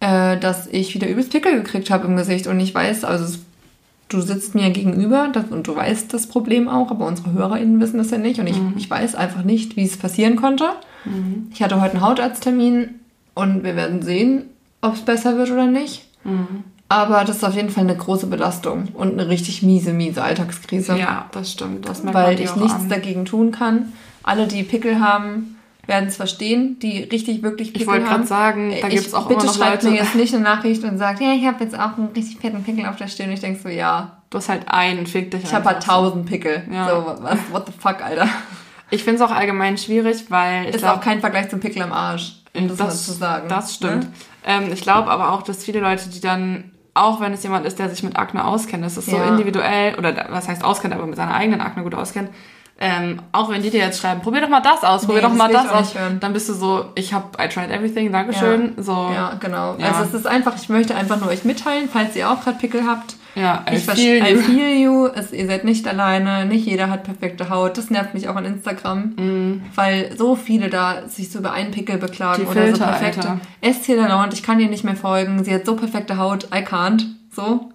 äh, 0.01 0.37
dass 0.37 0.67
ich 0.67 0.93
wieder 0.93 1.07
übelst 1.07 1.31
Pickel 1.31 1.53
gekriegt 1.53 1.89
habe 1.89 2.07
im 2.07 2.17
Gesicht. 2.17 2.47
Und 2.47 2.59
ich 2.59 2.75
weiß, 2.75 3.05
also 3.05 3.23
es, 3.23 3.39
du 4.09 4.19
sitzt 4.19 4.55
mir 4.55 4.69
gegenüber 4.71 5.29
das, 5.31 5.45
und 5.49 5.67
du 5.67 5.75
weißt 5.75 6.13
das 6.13 6.27
Problem 6.27 6.67
auch, 6.67 6.91
aber 6.91 7.05
unsere 7.05 7.31
HörerInnen 7.31 7.79
wissen 7.79 7.97
das 7.99 8.11
ja 8.11 8.17
nicht. 8.17 8.39
Und 8.39 8.47
ich, 8.47 8.57
ich 8.75 8.89
weiß 8.89 9.15
einfach 9.15 9.43
nicht, 9.43 9.77
wie 9.77 9.85
es 9.85 9.95
passieren 9.95 10.35
konnte. 10.35 10.65
Ich 11.53 11.63
hatte 11.63 11.79
heute 11.79 11.93
einen 11.93 12.05
Hautarzttermin 12.05 12.89
und 13.33 13.63
wir 13.63 13.75
werden 13.75 14.01
sehen, 14.01 14.43
ob 14.81 14.95
es 14.95 15.01
besser 15.01 15.37
wird 15.37 15.49
oder 15.51 15.67
nicht. 15.67 16.05
Aber 16.89 17.23
das 17.23 17.37
ist 17.37 17.43
auf 17.45 17.55
jeden 17.55 17.69
Fall 17.69 17.85
eine 17.85 17.95
große 17.95 18.27
Belastung 18.27 18.89
und 18.93 19.13
eine 19.13 19.29
richtig 19.29 19.63
miese, 19.63 19.93
miese 19.93 20.21
Alltagskrise 20.21 20.97
Ja, 20.97 21.29
das 21.31 21.53
stimmt. 21.53 21.87
Das 21.87 22.03
weil 22.05 22.39
ich 22.39 22.55
nichts 22.55 22.81
an. 22.81 22.89
dagegen 22.89 23.25
tun 23.25 23.51
kann. 23.51 23.93
Alle, 24.23 24.45
die 24.45 24.63
Pickel 24.63 24.99
haben, 24.99 25.50
werden 25.87 26.07
es 26.09 26.15
verstehen, 26.17 26.77
die 26.79 27.03
richtig 27.03 27.43
wirklich 27.43 27.69
Pickel 27.73 27.81
Ich 27.81 27.87
wollte 27.87 28.05
gerade 28.05 28.25
sagen, 28.25 28.73
da 28.81 28.87
gibt 28.87 29.07
es 29.07 29.13
auch 29.13 29.27
bitte 29.27 29.41
immer 29.41 29.51
noch 29.51 29.57
schreibt 29.57 29.83
Leute. 29.83 29.95
mir 29.95 30.01
jetzt 30.01 30.15
nicht 30.15 30.33
eine 30.33 30.43
Nachricht 30.43 30.83
und 30.83 30.97
sagt, 30.97 31.21
ja, 31.21 31.33
ich 31.33 31.45
habe 31.45 31.63
jetzt 31.63 31.77
auch 31.77 31.97
einen 31.97 32.09
richtig 32.15 32.39
fetten 32.39 32.63
Pickel 32.63 32.85
auf 32.85 32.95
der 32.95 33.07
Stirn. 33.07 33.27
Und 33.27 33.33
ich 33.33 33.41
denke 33.41 33.59
so, 33.61 33.69
ja, 33.69 34.17
Du 34.31 34.37
hast 34.37 34.47
halt 34.47 34.63
einen, 34.69 35.07
fick 35.07 35.29
dich 35.29 35.43
ich 35.43 35.53
habe 35.53 35.65
halt 35.65 35.83
tausend 35.83 36.25
Pickel. 36.25 36.63
Ja. 36.71 36.87
So, 36.87 37.17
was, 37.21 37.37
what 37.51 37.65
the 37.67 37.73
fuck, 37.77 38.01
Alter. 38.01 38.29
Ich 38.89 39.03
finde 39.03 39.21
es 39.21 39.29
auch 39.29 39.35
allgemein 39.35 39.77
schwierig, 39.77 40.25
weil 40.29 40.69
Ist 40.69 40.79
glaub, 40.79 40.97
auch 40.97 41.01
kein 41.01 41.19
Vergleich 41.19 41.49
zum 41.49 41.59
Pickel 41.59 41.81
am 41.81 41.91
Arsch, 41.91 42.41
um 42.53 42.69
das, 42.69 42.77
mal 42.79 42.89
zu 42.91 43.11
sagen. 43.11 43.49
Das 43.49 43.75
stimmt. 43.75 44.03
Ne? 44.03 44.11
Ähm, 44.45 44.71
ich 44.71 44.81
glaube 44.81 45.11
aber 45.11 45.33
auch, 45.33 45.41
dass 45.41 45.65
viele 45.65 45.81
Leute, 45.81 46.09
die 46.09 46.21
dann, 46.21 46.71
auch 46.93 47.19
wenn 47.19 47.33
es 47.33 47.43
jemand 47.43 47.65
ist, 47.65 47.77
der 47.77 47.89
sich 47.89 48.03
mit 48.03 48.15
Akne 48.17 48.45
auskennt, 48.45 48.85
das 48.85 48.95
ist 48.95 49.07
so 49.07 49.17
Ja. 49.17 49.27
individuell, 49.27 49.95
oder 49.95 50.27
was 50.29 50.47
heißt 50.47 50.63
auskennt, 50.63 50.93
aber 50.93 51.05
mit 51.07 51.17
seiner 51.17 51.33
eigenen 51.33 51.59
Akne 51.59 51.83
gut 51.83 51.93
auskennt, 51.95 52.29
ähm, 52.83 53.19
auch 53.31 53.49
wenn 53.49 53.61
die 53.61 53.69
dir 53.69 53.79
jetzt 53.79 54.01
schreiben, 54.01 54.21
probier 54.21 54.41
doch 54.41 54.49
mal 54.49 54.59
das 54.59 54.83
aus, 54.83 55.05
probier 55.05 55.17
Nee, 55.17 55.21
doch 55.21 55.29
das 55.29 55.37
mal 55.37 55.53
das 55.53 55.69
auch 55.69 55.75
aus, 55.81 55.93
dann 56.19 56.33
bist 56.33 56.49
du 56.49 56.53
so, 56.53 56.85
ich 56.95 57.13
habe 57.13 57.25
I 57.39 57.47
tried 57.47 57.69
everything, 57.69 58.11
Dankeschön, 58.11 58.73
so, 58.77 58.91
Ja, 59.13 59.35
genau. 59.39 59.75
Ja. 59.77 59.87
Also 59.91 60.03
es 60.03 60.13
ist 60.15 60.25
einfach, 60.27 60.55
ich 60.59 60.67
möchte 60.67 60.95
einfach 60.95 61.19
nur 61.19 61.29
euch 61.29 61.45
mitteilen, 61.45 61.87
falls 61.91 62.15
ihr 62.15 62.29
auch 62.29 62.41
gerade 62.43 62.57
Pickel 62.57 62.85
habt. 62.87 63.15
ja, 63.35 63.63
I 63.69 63.75
Ich 63.75 63.85
feel 63.85 64.19
verstehe, 64.21 64.27
I 64.27 64.33
you. 64.33 64.41
feel 64.41 64.81
you. 64.81 65.05
Es, 65.07 65.31
ihr 65.31 65.45
seid 65.47 65.63
nicht 65.63 65.87
alleine. 65.87 66.45
Nicht 66.47 66.65
jeder 66.65 66.89
hat 66.89 67.03
perfekte 67.03 67.49
Haut. 67.49 67.77
Das 67.77 67.89
nervt 67.91 68.13
mich 68.15 68.27
auch 68.27 68.35
an 68.35 68.45
Instagram, 68.45 69.61
weil 69.75 70.17
so 70.17 70.35
viele 70.35 70.69
da 70.69 71.07
sich 71.07 71.31
so 71.31 71.37
über 71.39 71.51
einen 71.53 71.69
Pickel 71.71 71.97
beklagen 71.97 72.41
Die 72.43 72.47
oder 72.49 72.61
Filter, 72.63 72.77
so 72.77 72.83
perfekte. 72.83 73.19
Alter. 73.29 73.39
Esther 73.61 73.95
Lalonde, 73.97 74.35
ich 74.35 74.43
kann 74.43 74.59
ihr 74.59 74.69
nicht 74.69 74.83
mehr 74.83 74.95
folgen. 74.95 75.43
Sie 75.43 75.53
hat 75.53 75.65
so 75.65 75.75
perfekte 75.75 76.17
Haut. 76.17 76.45
I 76.45 76.63
can't. 76.65 77.05
So. 77.33 77.69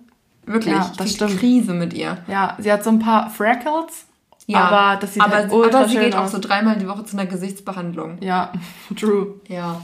Wirklich. 0.47 0.75
Ja, 0.75 0.91
das 0.99 1.07
Ich 1.07 1.13
stimmt. 1.15 1.39
Krise 1.39 1.73
mit 1.75 1.95
ihr. 1.95 2.19
Ja, 2.29 2.57
sie 2.59 2.71
hat 2.73 2.85
so 2.85 2.91
ein 2.91 2.99
paar 2.99 3.31
Freckles, 3.31 4.06
aber 4.55 4.97
das 5.01 5.15
sieht 5.15 5.23
aber, 5.23 5.35
halt 5.35 5.53
ultra 5.53 5.79
aber 5.81 5.89
sie 5.89 5.97
geht 5.99 6.15
auch 6.15 6.25
aus. 6.25 6.33
so 6.33 6.39
dreimal 6.39 6.77
die 6.77 6.87
Woche 6.89 7.05
zu 7.05 7.17
einer 7.17 7.27
Gesichtsbehandlung. 7.27 8.19
Ja, 8.21 8.53
true. 8.99 9.35
Ja. 9.49 9.81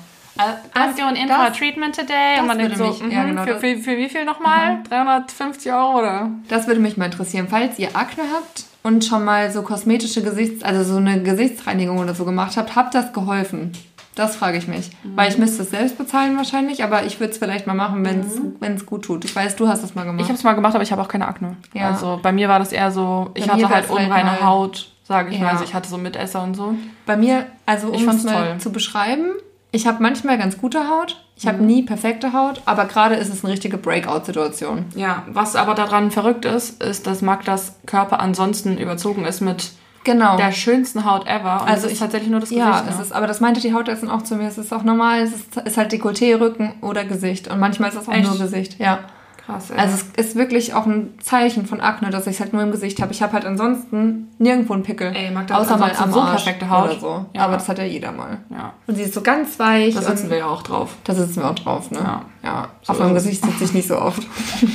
I'm 0.74 0.96
doing 0.96 1.16
in 1.20 1.28
das- 1.28 1.36
for 1.36 1.46
a 1.46 1.50
treatment 1.50 1.94
today. 1.94 2.32
das 2.36 2.40
Und 2.40 2.46
man 2.46 2.58
denkt 2.58 2.78
würde 2.78 2.94
so, 2.94 3.04
mich- 3.04 3.12
ja, 3.12 3.22
mhm, 3.24 3.28
genau, 3.28 3.42
für, 3.44 3.58
für, 3.60 3.76
für 3.78 3.96
wie 3.98 4.08
viel 4.08 4.24
nochmal? 4.24 4.78
350 4.88 5.70
Euro 5.72 5.98
oder? 5.98 6.30
Das 6.48 6.66
würde 6.66 6.80
mich 6.80 6.96
mal 6.96 7.06
interessieren. 7.06 7.48
Falls 7.50 7.78
ihr 7.78 7.94
Akne 7.96 8.24
habt 8.34 8.64
und 8.82 9.04
schon 9.04 9.24
mal 9.24 9.50
so 9.50 9.60
kosmetische 9.62 10.22
Gesichts-, 10.22 10.62
also 10.64 10.84
so 10.84 10.96
eine 10.98 11.22
Gesichtsreinigung 11.22 11.98
oder 11.98 12.14
so 12.14 12.24
gemacht 12.24 12.56
habt, 12.56 12.74
hat 12.76 12.94
das 12.94 13.12
geholfen? 13.12 13.72
Das 14.14 14.36
frage 14.36 14.58
ich 14.58 14.68
mich. 14.68 14.90
Weil 15.04 15.30
ich 15.30 15.38
müsste 15.38 15.62
es 15.62 15.70
selbst 15.70 15.96
bezahlen 15.96 16.36
wahrscheinlich, 16.36 16.84
aber 16.84 17.04
ich 17.06 17.18
würde 17.18 17.32
es 17.32 17.38
vielleicht 17.38 17.66
mal 17.66 17.74
machen, 17.74 18.04
wenn 18.04 18.74
es 18.74 18.84
gut 18.86 19.04
tut. 19.06 19.24
Ich 19.24 19.34
weiß, 19.34 19.56
du 19.56 19.68
hast 19.68 19.82
es 19.82 19.94
mal 19.94 20.04
gemacht. 20.04 20.20
Ich 20.20 20.28
habe 20.28 20.36
es 20.36 20.44
mal 20.44 20.52
gemacht, 20.52 20.74
aber 20.74 20.82
ich 20.84 20.92
habe 20.92 21.00
auch 21.00 21.08
keine 21.08 21.26
Akne. 21.26 21.56
Ja. 21.72 21.88
Also 21.90 22.20
bei 22.22 22.30
mir 22.32 22.48
war 22.48 22.58
das 22.58 22.72
eher 22.72 22.90
so, 22.90 23.30
ich 23.34 23.46
Bei 23.46 23.52
hatte 23.54 23.68
halt 23.70 23.88
halt 23.88 23.90
unreine 23.90 24.32
mal- 24.32 24.44
Haut, 24.44 24.90
sage 25.04 25.30
ich 25.30 25.38
Ja. 25.38 25.44
mal. 25.44 25.50
Also 25.52 25.64
ich 25.64 25.72
hatte 25.74 25.88
so 25.88 25.96
Mitesser 25.96 26.42
und 26.42 26.54
so. 26.54 26.74
Bei 27.06 27.16
mir, 27.16 27.46
also 27.64 27.88
um 27.88 28.06
es 28.08 28.24
mal 28.24 28.48
toll. 28.50 28.58
zu 28.58 28.70
beschreiben, 28.70 29.30
ich 29.70 29.86
habe 29.86 30.02
manchmal 30.02 30.36
ganz 30.36 30.58
gute 30.58 30.90
Haut, 30.90 31.24
ich 31.34 31.44
Mhm. 31.44 31.48
habe 31.48 31.62
nie 31.64 31.82
perfekte 31.82 32.34
Haut, 32.34 32.60
aber 32.66 32.84
gerade 32.84 33.14
ist 33.14 33.32
es 33.32 33.42
eine 33.42 33.54
richtige 33.54 33.78
Breakout-Situation. 33.78 34.84
Ja, 34.94 35.22
was 35.28 35.56
aber 35.56 35.74
daran 35.74 36.10
verrückt 36.10 36.44
ist, 36.44 36.82
ist, 36.82 37.06
dass 37.06 37.22
Magdas 37.22 37.76
Körper 37.86 38.20
ansonsten 38.20 38.76
überzogen 38.76 39.24
ist 39.24 39.40
mit 39.40 39.72
Genau. 40.04 40.36
der 40.36 40.52
schönsten 40.52 41.04
Haut 41.04 41.26
ever. 41.26 41.62
Und 41.62 41.68
Also 41.68 41.80
es 41.80 41.84
ist 41.86 41.92
ich- 41.92 41.98
tatsächlich 42.00 42.30
nur 42.30 42.40
das 42.40 42.50
ja, 42.50 42.70
Gesicht. 42.72 42.90
es 42.90 42.96
ne? 42.98 43.02
ist, 43.04 43.12
aber 43.12 43.26
das 43.26 43.40
meinte 43.40 43.60
die 43.60 43.72
Hautärztin 43.72 44.10
auch 44.10 44.22
zu 44.22 44.34
mir. 44.36 44.48
Es 44.48 44.58
ist 44.58 44.72
auch 44.72 44.82
normal, 44.82 45.20
es 45.22 45.32
ist, 45.34 45.56
ist 45.56 45.76
halt 45.76 45.92
Dekolleté, 45.92 46.40
Rücken 46.40 46.74
oder 46.80 47.04
Gesicht. 47.04 47.48
Und 47.48 47.60
manchmal 47.60 47.90
ist 47.90 47.96
es 48.00 48.08
auch 48.08 48.12
Echt? 48.12 48.28
nur 48.28 48.38
Gesicht, 48.38 48.78
ja. 48.80 48.98
krass. 49.46 49.70
Ey. 49.70 49.78
Also 49.78 50.04
es 50.16 50.26
ist 50.26 50.36
wirklich 50.36 50.72
auch 50.74 50.86
ein 50.86 51.14
Zeichen 51.20 51.66
von 51.66 51.80
Akne, 51.80 52.10
dass 52.10 52.26
ich 52.28 52.34
es 52.34 52.40
halt 52.40 52.52
nur 52.52 52.62
im 52.62 52.70
Gesicht 52.70 53.02
habe. 53.02 53.12
Ich 53.12 53.22
habe 53.22 53.32
halt 53.32 53.44
ansonsten 53.44 54.28
nirgendwo 54.38 54.72
einen 54.74 54.84
Pickel. 54.84 55.12
Ey, 55.16 55.30
Magda 55.32 55.54
hat 55.54 55.62
außer 55.62 55.76
mal 55.78 55.90
ansonsten 55.90 56.04
am 56.04 56.12
so 56.12 56.20
Arsch 56.20 56.42
perfekte 56.44 56.70
Haut. 56.70 56.90
Oder 56.90 57.00
so. 57.00 57.26
Ja. 57.34 57.42
Aber 57.44 57.54
das 57.54 57.68
hat 57.68 57.78
ja 57.78 57.84
jeder 57.84 58.12
mal. 58.12 58.38
ja, 58.50 58.72
Und 58.86 58.94
sie 58.96 59.02
ist 59.02 59.14
so 59.14 59.20
ganz 59.20 59.58
weich. 59.58 59.94
da 59.96 60.02
sitzen 60.02 60.30
wir 60.30 60.38
ja 60.38 60.46
auch 60.46 60.62
drauf. 60.62 60.94
Da 61.04 61.12
sitzen 61.14 61.42
wir 61.42 61.50
auch 61.50 61.54
drauf, 61.56 61.90
ne? 61.90 61.98
Ja. 61.98 62.22
ja. 62.44 62.68
So 62.82 62.92
Auf 62.92 62.98
meinem. 63.00 63.14
Gesicht 63.14 63.44
sitze 63.44 63.64
ich 63.64 63.72
nicht 63.74 63.88
so 63.88 63.98
oft. 63.98 64.22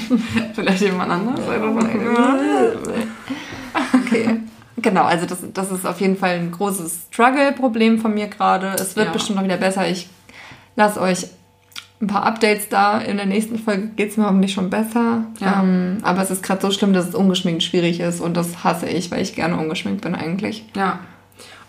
Vielleicht 0.54 0.82
jemand 0.82 1.12
anders. 1.12 1.40
Okay. 3.94 4.40
Genau, 4.78 5.04
also 5.04 5.26
das, 5.26 5.40
das 5.54 5.72
ist 5.72 5.86
auf 5.88 6.00
jeden 6.02 6.18
Fall 6.18 6.36
ein 6.36 6.52
großes 6.52 7.08
Struggle-Problem 7.12 8.00
von 8.00 8.14
mir 8.14 8.28
gerade. 8.28 8.76
Es 8.80 8.96
wird 8.96 9.08
Ja. 9.08 9.12
bestimmt 9.12 9.38
noch 9.38 9.44
wieder 9.44 9.58
besser. 9.58 9.88
Ich 9.90 10.08
lasse 10.76 11.02
euch 11.02 11.26
ein 12.00 12.06
paar 12.08 12.24
Updates 12.24 12.70
da. 12.70 13.00
In 13.00 13.18
der 13.18 13.26
nächsten 13.26 13.58
Folge 13.58 13.88
geht 13.96 14.12
es 14.12 14.18
mir 14.18 14.26
hoffentlich 14.26 14.54
schon 14.54 14.70
besser. 14.70 15.24
Ja. 15.40 15.62
Ähm, 15.64 15.98
aber 16.04 16.22
es 16.22 16.30
ist 16.30 16.44
gerade 16.44 16.62
so 16.62 16.70
schlimm, 16.72 16.94
dass 16.94 17.08
es 17.10 17.16
ungeschminkt 17.16 17.64
schwierig 17.64 18.00
ist 18.00 18.22
und 18.22 18.38
das 18.38 18.64
hasse 18.64 18.88
ich, 18.88 19.10
weil 19.10 19.22
ich 19.24 19.36
gerne 19.36 19.58
ungeschminkt 19.58 20.02
bin 20.02 20.14
eigentlich. 20.14 20.64
Ja. 20.76 21.00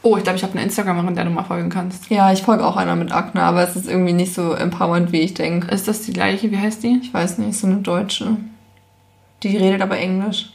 Oh, 0.02 0.16
ich 0.16 0.22
glaube, 0.22 0.36
ich 0.36 0.42
habe 0.44 0.52
eine 0.52 0.62
Instagramerin, 0.62 1.14
der 1.16 1.24
du 1.24 1.30
mal 1.30 1.42
folgen 1.44 1.70
kannst. 1.70 2.08
Ja, 2.10 2.30
ich 2.30 2.42
folge 2.42 2.64
auch 2.64 2.76
einer 2.76 2.94
mit 2.94 3.10
Akne, 3.10 3.42
aber 3.42 3.62
es 3.66 3.74
ist 3.74 3.88
irgendwie 3.88 4.12
nicht 4.12 4.32
so 4.34 4.52
empowernd, 4.52 5.10
wie 5.12 5.20
ich 5.22 5.34
denke. 5.34 5.74
Ist 5.74 5.88
das 5.88 6.02
die 6.02 6.12
gleiche? 6.12 6.50
Wie 6.52 6.58
heißt 6.58 6.82
die? 6.84 7.00
Ich 7.02 7.12
weiß 7.12 7.38
nicht, 7.38 7.58
so 7.58 7.66
eine 7.66 7.76
Deutsche. 7.78 8.36
Die 9.42 9.56
redet 9.56 9.80
aber 9.82 9.98
Englisch. 9.98 10.50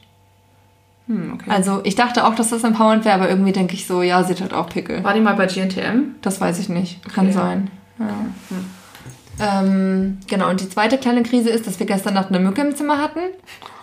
Hm, 1.07 1.33
okay. 1.33 1.49
Also 1.49 1.81
ich 1.83 1.95
dachte 1.95 2.25
auch, 2.25 2.35
dass 2.35 2.49
das 2.49 2.63
empowernd 2.63 3.03
wäre, 3.05 3.15
aber 3.15 3.29
irgendwie 3.29 3.51
denke 3.51 3.73
ich 3.73 3.85
so, 3.87 4.01
ja, 4.01 4.23
sie 4.23 4.33
hat 4.33 4.41
halt 4.41 4.53
auch 4.53 4.69
Pickel. 4.69 5.03
War 5.03 5.13
die 5.13 5.19
mal 5.19 5.35
bei 5.35 5.47
GNTM? 5.47 6.15
Das 6.21 6.39
weiß 6.39 6.59
ich 6.59 6.69
nicht. 6.69 7.03
Kann 7.13 7.25
Okay. 7.25 7.33
sein. 7.33 7.71
Ja. 7.99 9.59
Ähm, 9.61 10.19
genau, 10.27 10.49
und 10.49 10.61
die 10.61 10.69
zweite 10.69 10.97
kleine 10.97 11.23
Krise 11.23 11.49
ist, 11.49 11.65
dass 11.67 11.79
wir 11.79 11.85
gestern 11.87 12.13
Nacht 12.13 12.29
eine 12.29 12.39
Mücke 12.39 12.61
im 12.61 12.75
Zimmer 12.75 12.99
hatten. 12.99 13.19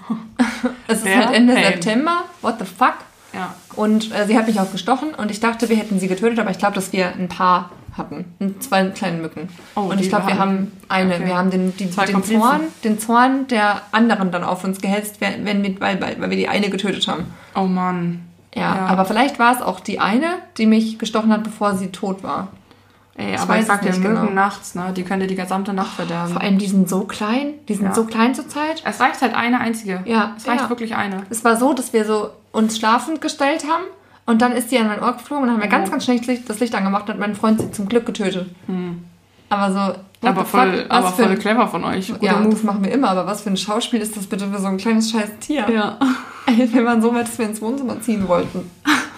es 0.86 0.98
ist 0.98 1.04
Wer? 1.04 1.26
halt 1.26 1.36
Ende 1.36 1.54
Pain. 1.54 1.64
September. 1.64 2.24
What 2.40 2.56
the 2.58 2.64
fuck? 2.64 2.94
Ja. 3.32 3.54
Und 3.76 4.12
äh, 4.14 4.26
sie 4.26 4.36
hat 4.36 4.46
mich 4.46 4.58
auch 4.60 4.70
gestochen 4.72 5.14
und 5.14 5.30
ich 5.30 5.40
dachte, 5.40 5.68
wir 5.68 5.76
hätten 5.76 6.00
sie 6.00 6.08
getötet, 6.08 6.38
aber 6.38 6.50
ich 6.50 6.58
glaube, 6.58 6.74
dass 6.74 6.92
wir 6.92 7.08
ein 7.14 7.28
paar 7.28 7.70
hatten. 7.96 8.24
Zwei 8.60 8.84
kleine 8.86 9.18
Mücken. 9.18 9.48
Oh, 9.76 9.80
und 9.82 10.00
ich 10.00 10.08
glaube, 10.08 10.28
wir 10.28 10.38
haben- 10.38 10.72
eine. 10.88 11.14
okay. 11.16 11.26
Wir 11.26 11.36
haben 11.36 11.50
den, 11.50 11.76
die, 11.76 11.86
den. 11.86 12.22
Zorn, 12.24 12.60
den 12.84 12.98
Zorn 12.98 13.46
der 13.48 13.82
anderen 13.92 14.30
dann 14.30 14.44
auf 14.44 14.64
uns 14.64 14.80
gehetzt, 14.80 15.20
wenn 15.20 15.44
wenn 15.44 15.62
wir, 15.62 15.80
weil, 15.80 16.00
weil, 16.00 16.20
weil 16.20 16.30
wir 16.30 16.36
die 16.36 16.48
eine 16.48 16.70
getötet 16.70 17.06
haben. 17.08 17.24
Oh 17.54 17.62
Mann. 17.64 18.22
Ja, 18.54 18.74
Ja. 18.74 18.86
aber 18.86 19.04
vielleicht 19.04 19.38
war 19.38 19.54
es 19.54 19.62
auch 19.62 19.80
die 19.80 20.00
eine, 20.00 20.26
die 20.56 20.66
mich 20.66 20.98
gestochen 20.98 21.32
hat, 21.32 21.44
bevor 21.44 21.74
sie 21.76 21.88
tot 21.88 22.22
war. 22.22 22.48
Ey, 23.16 23.34
Ich 23.34 23.40
aber 23.40 23.58
ich 23.58 23.66
sag 23.66 23.82
dir, 23.82 23.90
Mücken 23.90 24.02
genau. 24.14 24.30
nachts, 24.30 24.74
ne? 24.74 24.92
Die 24.96 25.02
können 25.02 25.20
dir 25.20 25.26
die 25.26 25.34
gesamte 25.36 25.72
Nacht 25.74 25.94
verderben. 25.94 26.32
Vor 26.32 26.40
allem, 26.40 26.58
die 26.58 26.66
sind 26.68 26.88
so 26.88 27.00
klein. 27.02 27.54
Die 27.68 27.74
sind 27.74 27.86
Ja. 27.86 27.94
so 27.94 28.04
klein 28.04 28.34
zur 28.34 28.48
Zeit. 28.48 28.82
Es 28.84 28.98
reicht 29.00 29.20
halt 29.20 29.34
eine 29.34 29.60
einzige. 29.60 30.02
Ja, 30.06 30.32
Es 30.36 30.46
reicht 30.48 30.62
ja. 30.62 30.68
wirklich 30.70 30.94
eine. 30.96 31.24
Es 31.28 31.44
war 31.44 31.56
so, 31.56 31.72
dass 31.74 31.92
wir 31.92 32.04
so 32.04 32.30
uns 32.52 32.78
schlafend 32.78 33.20
gestellt 33.20 33.64
haben 33.64 33.84
und 34.26 34.40
dann 34.40 34.52
ist 34.52 34.70
sie 34.70 34.78
an 34.78 34.86
mein 34.86 35.02
Ohr 35.02 35.12
geflogen 35.12 35.42
und 35.42 35.48
dann 35.48 35.56
haben 35.56 35.62
wir 35.62 35.68
Oh. 35.68 35.78
ganz, 35.78 35.90
ganz 35.90 36.04
schnell 36.04 36.20
das 36.48 36.60
Licht, 36.60 36.74
angemacht 36.74 37.10
und 37.10 37.18
mein 37.18 37.34
Freund 37.34 37.60
sie 37.60 37.70
zum 37.72 37.88
Glück 37.88 38.06
getötet. 38.06 38.48
Aber 39.50 39.72
so. 39.72 40.26
Aber 40.28 40.44
voll, 40.44 40.84
aber 40.88 41.08
voll 41.08 41.24
ein- 41.26 41.38
clever 41.38 41.66
von 41.66 41.82
euch. 41.84 42.08
Guter 42.08 42.24
Ja, 42.24 42.36
Move. 42.38 42.64
machen 42.64 42.84
wir 42.84 42.92
immer, 42.92 43.08
aber 43.10 43.26
was 43.26 43.40
für 43.42 43.50
ein 43.50 43.56
Schauspiel 43.56 44.00
ist 44.00 44.16
das 44.16 44.26
bitte 44.26 44.46
für 44.48 44.58
so 44.60 44.68
ein 44.68 44.76
kleines 44.76 45.10
scheiß 45.10 45.30
Tier? 45.40 45.66
Ja. 45.68 45.98
Ey, 46.46 46.72
Wir 46.72 46.84
waren 46.84 47.00
so 47.02 47.12
weit, 47.14 47.26
dass 47.26 47.38
wir 47.38 47.46
ins 47.46 47.60
Wohnzimmer 47.60 48.00
ziehen 48.00 48.26
wollten. 48.28 48.70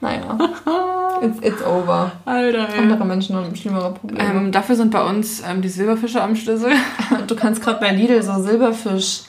Naja, 0.00 0.38
it's, 1.22 1.38
it's 1.40 1.62
over. 1.62 2.12
Alter, 2.24 2.68
ey. 2.68 2.78
Andere 2.78 3.04
Menschen 3.04 3.36
haben 3.36 3.54
schlimmere 3.56 3.92
Probleme. 3.92 4.22
Ähm, 4.22 4.52
dafür 4.52 4.76
sind 4.76 4.90
bei 4.90 5.02
uns 5.02 5.42
ähm, 5.48 5.62
die 5.62 5.68
Silberfische 5.68 6.22
am 6.22 6.36
Schlüssel. 6.36 6.72
du 7.26 7.36
kannst 7.36 7.62
gerade 7.62 7.80
bei 7.80 7.90
Lidl 7.90 8.22
so 8.22 8.40
Silberfisch 8.40 9.22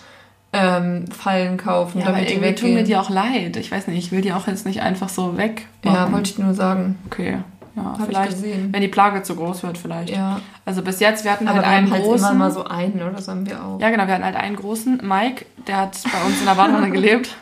ähm, 0.54 1.06
Fallen 1.08 1.58
kaufen, 1.58 2.02
aber 2.02 2.14
damit 2.14 2.30
die 2.30 2.34
irgendwie 2.34 2.56
tun 2.56 2.70
mir 2.70 2.76
weggehen. 2.78 2.86
die 2.88 2.96
auch 2.98 3.10
leid. 3.10 3.58
Ich 3.58 3.72
weiß 3.72 3.88
nicht, 3.88 3.98
ich 3.98 4.12
will 4.12 4.22
die 4.22 4.34
auch 4.34 4.48
jetzt 4.48 4.66
nicht 4.66 4.82
einfach 4.82 5.10
so 5.10 5.38
weg. 5.38 5.68
ja, 5.84 6.12
wollte 6.12 6.32
ich 6.32 6.38
nur 6.38 6.54
sagen. 6.54 6.98
Okay. 7.08 7.40
Ja, 7.78 7.96
ich 8.00 8.06
vielleicht, 8.06 8.44
wenn 8.74 8.82
die 8.82 8.88
Plage 8.88 9.22
zu 9.24 9.36
groß 9.36 9.64
wird, 9.64 9.78
vielleicht. 9.78 10.10
Ja, 10.10 10.42
Also 10.66 10.82
bis 10.82 11.00
jetzt, 11.00 11.24
wir 11.24 11.32
hatten 11.32 11.48
aber 11.48 11.58
halt 11.60 11.66
wir 11.68 11.72
einen 11.72 11.86
haben 11.88 11.94
halt 11.94 12.04
großen. 12.04 12.26
immer 12.28 12.36
mal 12.36 12.52
so 12.52 12.66
einen, 12.66 12.96
oder? 12.96 13.12
Das 13.12 13.28
haben 13.28 13.46
wir 13.48 13.64
auch. 13.64 13.80
Ja, 13.80 13.90
genau, 13.92 14.08
wir 14.08 14.14
hatten 14.16 14.26
halt 14.26 14.36
einen 14.36 14.56
großen. 14.56 15.00
Mike, 15.04 15.46
der 15.68 15.78
hat 15.78 15.98
bei 16.04 16.26
uns 16.28 16.40
in 16.40 16.46
der 16.48 16.56
Badewanne 16.56 16.90
gelebt. 16.92 17.36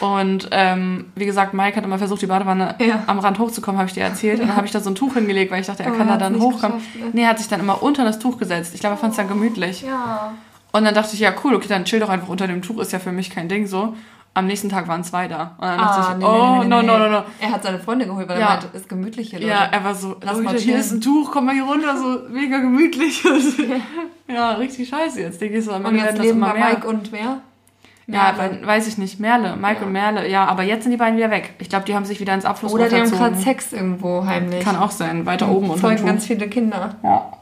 Und 0.00 0.48
ähm, 0.52 1.06
wie 1.14 1.26
gesagt, 1.26 1.54
Mike 1.54 1.76
hat 1.76 1.84
immer 1.84 1.98
versucht, 1.98 2.22
die 2.22 2.26
Badewanne 2.26 2.74
Ja. 2.78 3.02
am 3.06 3.18
Rand 3.18 3.38
hochzukommen, 3.38 3.78
habe 3.78 3.88
ich 3.88 3.94
dir 3.94 4.04
erzählt. 4.04 4.40
Und 4.40 4.48
dann 4.48 4.56
habe 4.56 4.66
ich 4.66 4.72
da 4.72 4.80
so 4.80 4.90
ein 4.90 4.94
Tuch 4.94 5.14
hingelegt, 5.14 5.50
weil 5.50 5.60
ich 5.60 5.66
dachte, 5.66 5.82
er 5.82 5.88
Aber 5.88 5.98
kann 5.98 6.08
da 6.08 6.16
dann 6.16 6.38
hochkommen. 6.40 6.78
ne? 6.78 7.10
Nee, 7.12 7.22
er 7.22 7.28
hat 7.30 7.38
sich 7.38 7.48
dann 7.48 7.60
immer 7.60 7.82
unter 7.82 8.04
das 8.04 8.18
Tuch 8.18 8.38
gesetzt. 8.38 8.72
Ich 8.74 8.80
glaube, 8.80 8.94
er 8.96 8.98
fand 8.98 9.12
es 9.12 9.16
dann 9.16 9.28
gemütlich. 9.28 9.82
Ja. 9.82 10.32
Und 10.72 10.84
dann 10.84 10.94
dachte 10.94 11.14
ich, 11.14 11.20
ja 11.20 11.32
cool, 11.42 11.54
okay, 11.54 11.68
dann 11.68 11.84
chill 11.86 12.00
doch 12.00 12.10
einfach 12.10 12.28
unter 12.28 12.46
dem 12.46 12.60
Tuch, 12.60 12.78
ist 12.80 12.92
ja 12.92 12.98
für 12.98 13.12
mich 13.12 13.30
kein 13.30 13.48
Ding 13.48 13.66
so. 13.66 13.94
Am 14.36 14.46
nächsten 14.46 14.68
Tag 14.68 14.86
waren 14.86 15.02
zwei 15.02 15.28
da. 15.28 15.54
Und 15.56 15.66
dann 15.66 15.78
dachte 15.78 16.16
ich, 16.20 16.24
oh, 16.26 16.62
no, 16.62 16.82
no, 16.82 16.98
no, 16.98 17.08
no. 17.08 17.22
Er 17.40 17.50
hat 17.52 17.62
seine 17.62 17.78
Freunde 17.78 18.04
geholt, 18.04 18.28
weil 18.28 18.38
Ja. 18.38 18.46
er 18.48 18.50
meinte, 18.60 18.68
ist 18.76 18.86
gemütlich 18.88 19.30
hier, 19.30 19.38
Leute. 19.40 19.50
Ja, 19.50 19.64
er 19.64 19.82
war 19.82 19.94
so, 19.94 20.16
Lass 20.20 20.32
Leute, 20.36 20.44
mal 20.44 20.56
hier 20.58 20.78
ist 20.78 20.92
ein 20.92 21.00
Tuch, 21.00 21.30
komm 21.32 21.46
mal 21.46 21.54
hier 21.54 21.64
runter, 21.64 21.96
so 21.96 22.18
mega 22.30 22.58
gemütlich. 22.58 23.24
ja, 24.28 24.52
richtig 24.52 24.88
scheiße 24.90 25.22
jetzt. 25.22 25.40
Denke 25.40 25.56
ich 25.58 25.64
so, 25.64 25.72
und 25.72 25.94
jetzt 25.96 26.18
leben 26.18 26.38
bei 26.40 26.52
mehr. 26.52 26.68
Mike 26.68 26.86
und 26.86 27.12
wer? 27.12 27.38
Ja, 28.08 28.34
we- 28.38 28.64
weiß 28.66 28.86
ich 28.88 28.98
nicht. 28.98 29.18
Merle, 29.18 29.56
Mike 29.56 29.80
Ja. 29.80 29.86
und 29.86 29.92
Merle. 29.92 30.28
Ja, 30.28 30.44
aber 30.44 30.62
jetzt 30.64 30.82
sind 30.82 30.92
die 30.92 30.98
beiden 30.98 31.16
wieder 31.16 31.30
weg. 31.30 31.54
Ich 31.58 31.68
glaube, 31.70 31.86
die 31.86 31.94
haben 31.94 32.04
sich 32.04 32.20
wieder 32.20 32.34
ins 32.34 32.44
Abflussrohr 32.44 32.78
Oder 32.80 32.88
die 32.90 32.96
haben 33.00 33.10
gerade 33.10 33.36
Sex 33.36 33.72
irgendwo 33.72 34.26
heimlich. 34.26 34.62
Kann 34.62 34.76
auch 34.76 34.90
sein, 34.92 35.24
weiter 35.26 35.48
oben 35.48 35.70
und 35.70 35.78
folgen 35.80 36.04
ganz 36.04 36.26
viele 36.26 36.46
Kinder. 36.48 36.94
Ja. 37.02 37.32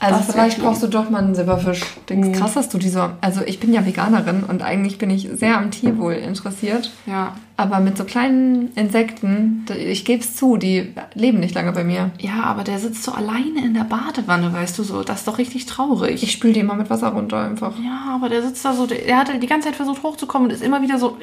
Also 0.00 0.18
Das 0.18 0.30
vielleicht 0.32 0.60
brauchst 0.60 0.82
du 0.82 0.88
doch 0.88 1.08
mal 1.10 1.22
einen 1.22 1.34
Silberfisch. 1.34 1.82
Denkst 2.08 2.28
Mhm. 2.28 2.32
krass, 2.34 2.54
dass 2.54 2.68
du 2.68 2.78
diese. 2.78 3.10
Also 3.20 3.40
ich 3.44 3.60
bin 3.60 3.72
ja 3.72 3.84
Veganerin 3.86 4.42
und 4.44 4.62
eigentlich 4.62 4.98
bin 4.98 5.10
ich 5.10 5.28
sehr 5.32 5.56
am 5.58 5.70
Tierwohl 5.70 6.14
interessiert. 6.14 6.90
Ja. 7.06 7.34
Aber 7.58 7.80
mit 7.80 7.96
so 7.96 8.04
kleinen 8.04 8.72
Insekten, 8.74 9.64
ich 9.74 10.04
gebe 10.04 10.20
es 10.20 10.36
zu, 10.36 10.58
die 10.58 10.92
leben 11.14 11.40
nicht 11.40 11.54
lange 11.54 11.72
bei 11.72 11.84
mir. 11.84 12.10
Ja, 12.18 12.42
aber 12.44 12.64
der 12.64 12.78
sitzt 12.78 13.02
so 13.02 13.12
alleine 13.12 13.64
in 13.64 13.72
der 13.72 13.84
Badewanne, 13.84 14.52
weißt 14.52 14.78
du 14.78 14.82
so. 14.82 15.02
Das 15.02 15.20
ist 15.20 15.28
doch 15.28 15.38
richtig 15.38 15.64
traurig. 15.64 16.22
Ich 16.22 16.32
spül 16.32 16.52
die 16.52 16.60
immer 16.60 16.74
mit 16.74 16.90
Wasser 16.90 17.08
runter 17.08 17.40
einfach. 17.40 17.72
ja, 17.78 18.14
aber 18.14 18.28
der 18.28 18.42
sitzt 18.42 18.64
da 18.64 18.74
so, 18.74 18.86
der, 18.86 18.98
der 18.98 19.16
hat 19.16 19.42
die 19.42 19.46
ganze 19.46 19.68
Zeit 19.68 19.76
versucht 19.76 20.02
hochzukommen 20.02 20.48
und 20.48 20.54
ist 20.54 20.62
immer 20.62 20.82
wieder 20.82 20.98
so 20.98 21.16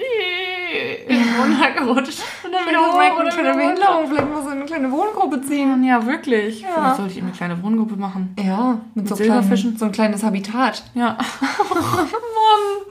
runtergerutscht. 1.39 2.21
Und 2.43 2.51
dann 2.51 2.67
wieder 2.67 2.79
hoch 2.79 3.19
und 3.19 3.29
kleine. 3.29 3.53
Behinderung, 3.53 4.07
vielleicht 4.07 4.33
muss 4.33 4.45
er 4.45 4.51
eine 4.51 4.65
kleine 4.65 4.91
Wohngruppe 4.91 5.41
ziehen. 5.41 5.83
Ja, 5.83 6.05
wirklich. 6.05 6.61
Ja. 6.61 6.67
Vielleicht 6.73 6.95
sollte 6.97 7.11
ich 7.11 7.17
ihm 7.17 7.25
eine 7.25 7.33
kleine 7.33 7.63
Wohngruppe 7.63 7.95
machen. 7.95 8.35
Ja, 8.43 8.81
mit, 8.95 9.07
so, 9.07 9.15
Silberfischen? 9.15 9.71
kleinen, 9.71 9.79
so 9.79 9.85
ein 9.85 9.91
kleines 9.91 10.23
Habitat. 10.23 10.83
Ja. 10.93 11.17
Mann. 11.49 12.83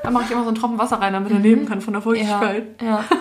Dann 0.02 0.12
mache 0.12 0.24
ich 0.24 0.30
immer 0.30 0.42
so 0.42 0.48
einen 0.48 0.56
Tropfen 0.56 0.78
Wasser 0.78 1.00
rein, 1.00 1.12
damit 1.12 1.32
er 1.32 1.38
leben 1.38 1.66
kann 1.66 1.80
von 1.80 1.92
der 1.92 2.02
Feuchtigkeit. 2.02 2.80
ja. 2.82 3.04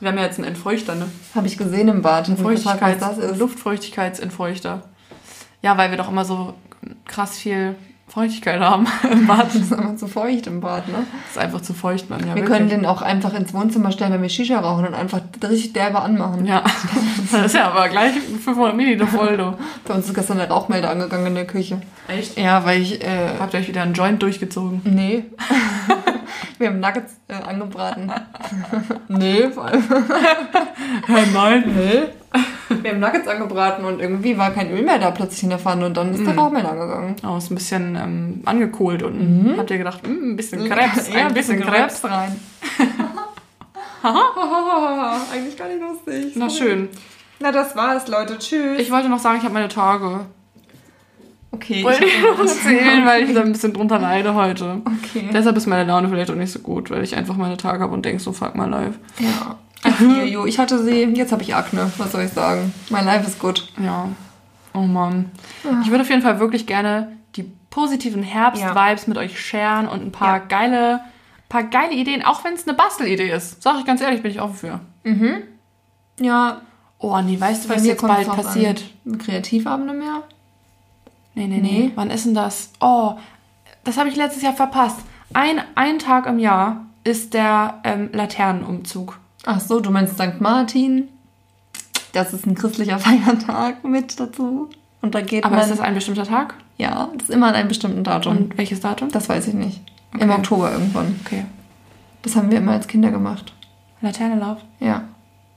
Wir 0.00 0.08
haben 0.08 0.18
ja 0.18 0.24
jetzt 0.24 0.38
einen 0.38 0.48
Entfeuchter, 0.48 0.96
ne? 0.96 1.06
Habe 1.32 1.46
ich 1.46 1.56
gesehen 1.56 1.86
im 1.86 2.02
Bad. 2.02 2.28
Was 2.28 2.40
Feuchtigkeits 2.40 2.98
das 2.98 3.18
ist. 3.18 3.38
Luftfeuchtigkeitsentfeuchter. 3.38 4.82
Ja, 5.62 5.78
weil 5.78 5.90
wir 5.90 5.96
doch 5.96 6.08
immer 6.08 6.24
so 6.24 6.54
krass 7.04 7.38
viel 7.38 7.76
Feuchtigkeit 8.12 8.60
haben 8.60 8.86
im 9.10 9.26
Bad. 9.26 9.46
Das 9.46 9.54
ist 9.54 9.72
immer 9.72 9.96
zu 9.96 10.06
feucht 10.06 10.46
im 10.46 10.60
Bad, 10.60 10.86
ne? 10.88 11.06
Das 11.24 11.36
ist 11.36 11.38
einfach 11.38 11.62
zu 11.62 11.72
feucht, 11.72 12.10
man. 12.10 12.20
Ja, 12.20 12.26
wir 12.26 12.34
wirklich. 12.34 12.50
können 12.50 12.68
den 12.68 12.84
auch 12.84 13.00
einfach 13.00 13.32
ins 13.32 13.54
Wohnzimmer 13.54 13.90
stellen, 13.90 14.12
wenn 14.12 14.20
wir 14.20 14.28
Shisha 14.28 14.60
rauchen 14.60 14.86
und 14.86 14.92
einfach 14.92 15.20
richtig 15.42 15.72
derbe 15.72 15.98
anmachen. 16.00 16.44
Ja, 16.44 16.62
das 17.32 17.46
ist 17.46 17.54
ja 17.54 17.70
aber 17.70 17.88
gleich 17.88 18.12
500 18.20 18.76
Milliliter 18.76 19.06
voll, 19.06 19.38
du. 19.38 19.56
Bei 19.86 19.94
uns 19.94 20.06
ist 20.08 20.14
gestern 20.14 20.36
der 20.36 20.50
Rauchmelder 20.50 20.90
angegangen 20.90 21.28
in 21.28 21.34
der 21.36 21.46
Küche. 21.46 21.80
Echt? 22.06 22.38
Ja, 22.38 22.66
weil 22.66 22.82
ich, 22.82 23.02
äh, 23.02 23.30
Habt 23.40 23.54
ihr 23.54 23.60
euch 23.60 23.68
wieder 23.68 23.80
einen 23.80 23.94
Joint 23.94 24.22
durchgezogen? 24.22 24.82
nee. 24.84 25.24
wir 26.58 26.68
haben 26.68 26.80
Nuggets 26.80 27.14
äh, 27.28 27.34
angebraten. 27.34 28.12
nee, 29.08 29.48
vor 29.48 29.68
allem. 29.68 29.84
Nein. 31.32 31.64
Nee. 31.74 32.21
Wir 32.82 32.90
haben 32.92 33.00
Nuggets 33.00 33.28
angebraten 33.28 33.84
und 33.84 34.00
irgendwie 34.00 34.36
war 34.38 34.50
kein 34.50 34.70
Öl 34.70 34.82
mehr 34.82 34.98
da 34.98 35.10
plötzlich 35.10 35.42
in 35.42 35.50
der 35.50 35.58
Pfanne 35.58 35.86
und 35.86 35.96
dann 35.96 36.14
ist 36.14 36.24
der 36.26 36.34
Rauchmelder 36.36 36.70
angegangen. 36.72 37.16
Oh, 37.26 37.36
ist 37.36 37.50
ein 37.50 37.54
bisschen 37.54 37.96
ähm, 37.96 38.42
angekohlt 38.46 39.02
unten. 39.02 39.54
Habt 39.58 39.70
ihr 39.70 39.78
gedacht, 39.78 40.06
mm, 40.06 40.30
ein 40.32 40.36
bisschen 40.36 40.68
Krebs, 40.68 41.08
Ja, 41.12 41.26
ein 41.26 41.34
bisschen 41.34 41.60
Krebs. 41.60 42.02
rein. 42.04 42.40
Eigentlich 45.32 45.56
gar 45.56 45.68
nicht 45.68 45.80
lustig. 45.80 46.32
Na 46.34 46.50
schön. 46.50 46.88
Na, 47.40 47.52
das 47.52 47.76
war's, 47.76 48.08
Leute. 48.08 48.38
Tschüss. 48.38 48.78
Ich 48.80 48.90
wollte 48.90 49.08
noch 49.08 49.18
sagen, 49.18 49.38
ich 49.38 49.44
habe 49.44 49.54
meine 49.54 49.68
Tage. 49.68 50.20
okay, 51.50 51.84
Wollte 51.84 52.04
ich 52.04 52.22
noch 52.22 52.38
erzählen, 52.38 53.04
weil 53.06 53.24
ich 53.24 53.34
da 53.34 53.42
ein 53.42 53.52
bisschen 53.52 53.72
drunter 53.72 53.98
leide 53.98 54.34
heute. 54.34 54.80
Okay. 54.86 55.28
Deshalb 55.32 55.56
ist 55.56 55.66
meine 55.66 55.84
Laune 55.84 56.08
vielleicht 56.08 56.30
auch 56.30 56.34
nicht 56.36 56.52
so 56.52 56.60
gut, 56.60 56.90
weil 56.90 57.02
ich 57.04 57.16
einfach 57.16 57.36
meine 57.36 57.56
Tage 57.56 57.82
habe 57.82 57.92
und 57.94 58.04
denke, 58.04 58.22
so 58.22 58.32
fuck 58.32 58.54
my 58.56 58.66
life. 58.66 58.98
Ja. 59.18 59.56
Ach, 59.84 59.98
hier, 59.98 60.28
jo, 60.28 60.46
ich 60.46 60.58
hatte 60.58 60.82
sie, 60.82 61.02
jetzt 61.04 61.32
habe 61.32 61.42
ich 61.42 61.54
Akne. 61.54 61.90
Was 61.98 62.12
soll 62.12 62.22
ich 62.22 62.32
sagen? 62.32 62.72
Mein 62.90 63.04
Life 63.04 63.26
ist 63.26 63.38
gut. 63.38 63.72
Ja. 63.82 64.08
Oh 64.74 64.80
Mann. 64.82 65.30
Ich 65.82 65.90
würde 65.90 66.02
auf 66.02 66.08
jeden 66.10 66.22
Fall 66.22 66.38
wirklich 66.40 66.66
gerne 66.66 67.16
die 67.36 67.44
positiven 67.70 68.22
Herbst-Vibes 68.22 69.06
mit 69.06 69.18
euch 69.18 69.38
sharen 69.40 69.88
und 69.88 70.02
ein 70.02 70.12
paar 70.12 70.38
Ja. 70.38 70.44
geile, 70.44 71.00
paar 71.48 71.64
geile 71.64 71.92
Ideen, 71.92 72.24
auch 72.24 72.44
wenn 72.44 72.54
es 72.54 72.66
eine 72.66 72.76
Bastelidee 72.76 73.30
ist. 73.30 73.62
Sag 73.62 73.78
ich 73.78 73.84
ganz 73.84 74.00
ehrlich, 74.00 74.22
bin 74.22 74.30
ich 74.30 74.40
offen 74.40 74.54
für. 74.56 74.80
Ja, 76.20 76.60
Oh 77.04 77.20
nee, 77.20 77.38
weißt 77.40 77.64
du, 77.64 77.68
was 77.74 77.84
jetzt 77.84 78.00
bald 78.00 78.28
passiert? 78.28 78.84
An. 79.04 79.18
Kreativabende 79.18 79.92
mehr? 79.92 80.22
Nee, 81.34 81.48
nee, 81.48 81.58
nee, 81.58 81.60
Nee. 81.60 81.92
Wann 81.96 82.10
ist 82.10 82.26
denn 82.26 82.34
das? 82.34 82.70
Oh, 82.80 83.14
das 83.82 83.98
habe 83.98 84.08
ich 84.08 84.14
letztes 84.14 84.42
Jahr 84.44 84.52
verpasst. 84.52 84.98
Ein, 85.34 85.60
ein 85.74 85.98
Tag 85.98 86.26
im 86.26 86.38
Jahr 86.38 86.86
ist 87.02 87.34
der 87.34 87.80
ähm, 87.82 88.10
Laternenumzug. 88.12 89.18
Ach 89.44 89.60
so, 89.60 89.80
du 89.80 89.90
meinst 89.90 90.14
St. 90.14 90.40
Martin? 90.40 91.08
Das 92.12 92.32
ist 92.32 92.46
ein 92.46 92.54
christlicher 92.54 92.98
Feiertag 93.00 93.84
mit 93.84 94.18
dazu. 94.20 94.68
Und 95.00 95.14
da 95.14 95.20
geht 95.20 95.44
Aber 95.44 95.56
man. 95.56 95.64
ist 95.64 95.70
das 95.70 95.80
ein 95.80 95.94
bestimmter 95.94 96.24
Tag? 96.24 96.54
ja, 96.78 97.08
das 97.14 97.28
ist 97.28 97.34
immer 97.34 97.46
an 97.48 97.54
einem 97.54 97.68
bestimmten 97.68 98.02
Datum. 98.02 98.36
Und 98.36 98.58
welches 98.58 98.80
Datum? 98.80 99.08
das 99.10 99.28
weiß 99.28 99.46
ich 99.48 99.54
nicht. 99.54 99.80
Im 100.14 100.22
Okay. 100.30 100.38
Oktober 100.38 100.72
irgendwann. 100.72 101.20
Okay. 101.24 101.44
Das 102.22 102.34
haben 102.34 102.50
wir 102.50 102.58
immer 102.58 102.72
als 102.72 102.88
Kinder 102.88 103.10
gemacht. 103.10 103.52
Laternenlauf. 104.00 104.58
Ja. 104.80 105.04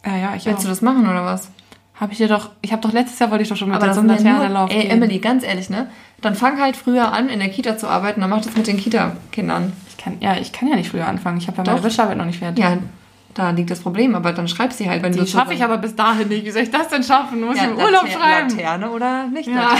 Ja, 0.06 0.16
ja, 0.18 0.36
ich 0.36 0.46
Willst 0.46 0.60
auch. 0.60 0.64
du 0.64 0.68
das 0.70 0.82
machen 0.84 1.08
oder 1.10 1.26
was? 1.26 1.50
Habe 1.96 2.12
ich 2.12 2.20
dir 2.20 2.28
doch, 2.28 2.52
ich 2.62 2.72
habe 2.72 2.82
doch 2.82 2.92
letztes 2.92 3.18
Jahr 3.20 3.32
wollte 3.32 3.42
ich 3.44 3.50
doch 3.50 3.56
schon 3.56 3.70
mit 3.70 3.78
Aber 3.82 3.92
zum 3.92 4.08
sind 4.08 4.24
ja 4.24 4.32
Laternenlauf 4.34 4.70
ey, 4.72 4.82
gehen. 4.82 4.92
Emily, 4.92 5.18
ganz 5.20 5.44
ehrlich, 5.44 5.70
ne? 5.70 5.90
Dann 6.22 6.36
fang 6.36 6.60
halt 6.62 6.78
früher 6.78 7.12
an, 7.12 7.28
in 7.30 7.40
der 7.40 7.50
Kita 7.50 7.78
zu 7.78 7.88
arbeiten, 7.88 8.22
dann 8.22 8.30
mach 8.30 8.42
das 8.42 8.56
mit 8.56 8.68
den 8.68 8.78
Kita-Kindern. 8.78 9.74
Ich 9.90 9.98
kann, 9.98 10.18
ja, 10.20 10.36
ich 10.38 10.52
kann 10.52 10.68
ja 10.68 10.76
nicht 10.76 10.90
früher 10.92 11.08
anfangen. 11.08 11.38
Ich 11.38 11.48
habe 11.48 11.58
ja 11.58 11.64
meine 11.64 11.82
Bachelorarbeit 11.82 12.18
noch 12.18 12.26
nicht 12.26 12.40
fertig. 12.40 12.64
Ja, 12.64 12.78
da 13.36 13.50
liegt 13.52 13.70
das 13.70 13.82
Problem, 13.82 14.16
aber 14.16 14.32
dann 14.32 14.48
schreib 14.48 14.74
sie 14.74 14.90
halt, 14.90 15.04
wenn 15.04 15.12
du 15.14 15.24
Die 15.24 15.30
schaffe 15.30 15.54
ich 15.54 15.64
aber 15.64 15.78
bis 15.78 15.96
dahin 15.96 16.30
nicht. 16.30 16.46
Wie 16.46 16.52
soll 16.52 16.64
ich 16.64 16.72
das 16.72 16.88
denn 16.88 17.04
schaffen? 17.04 17.42
Muss 17.42 17.58
ich 17.58 17.64
im 17.64 17.78
Urlaub 17.78 18.08
schreiben. 18.08 18.50
Laterne 18.50 18.90
oder 18.90 19.28
nicht 19.28 19.48
Ja. 19.48 19.76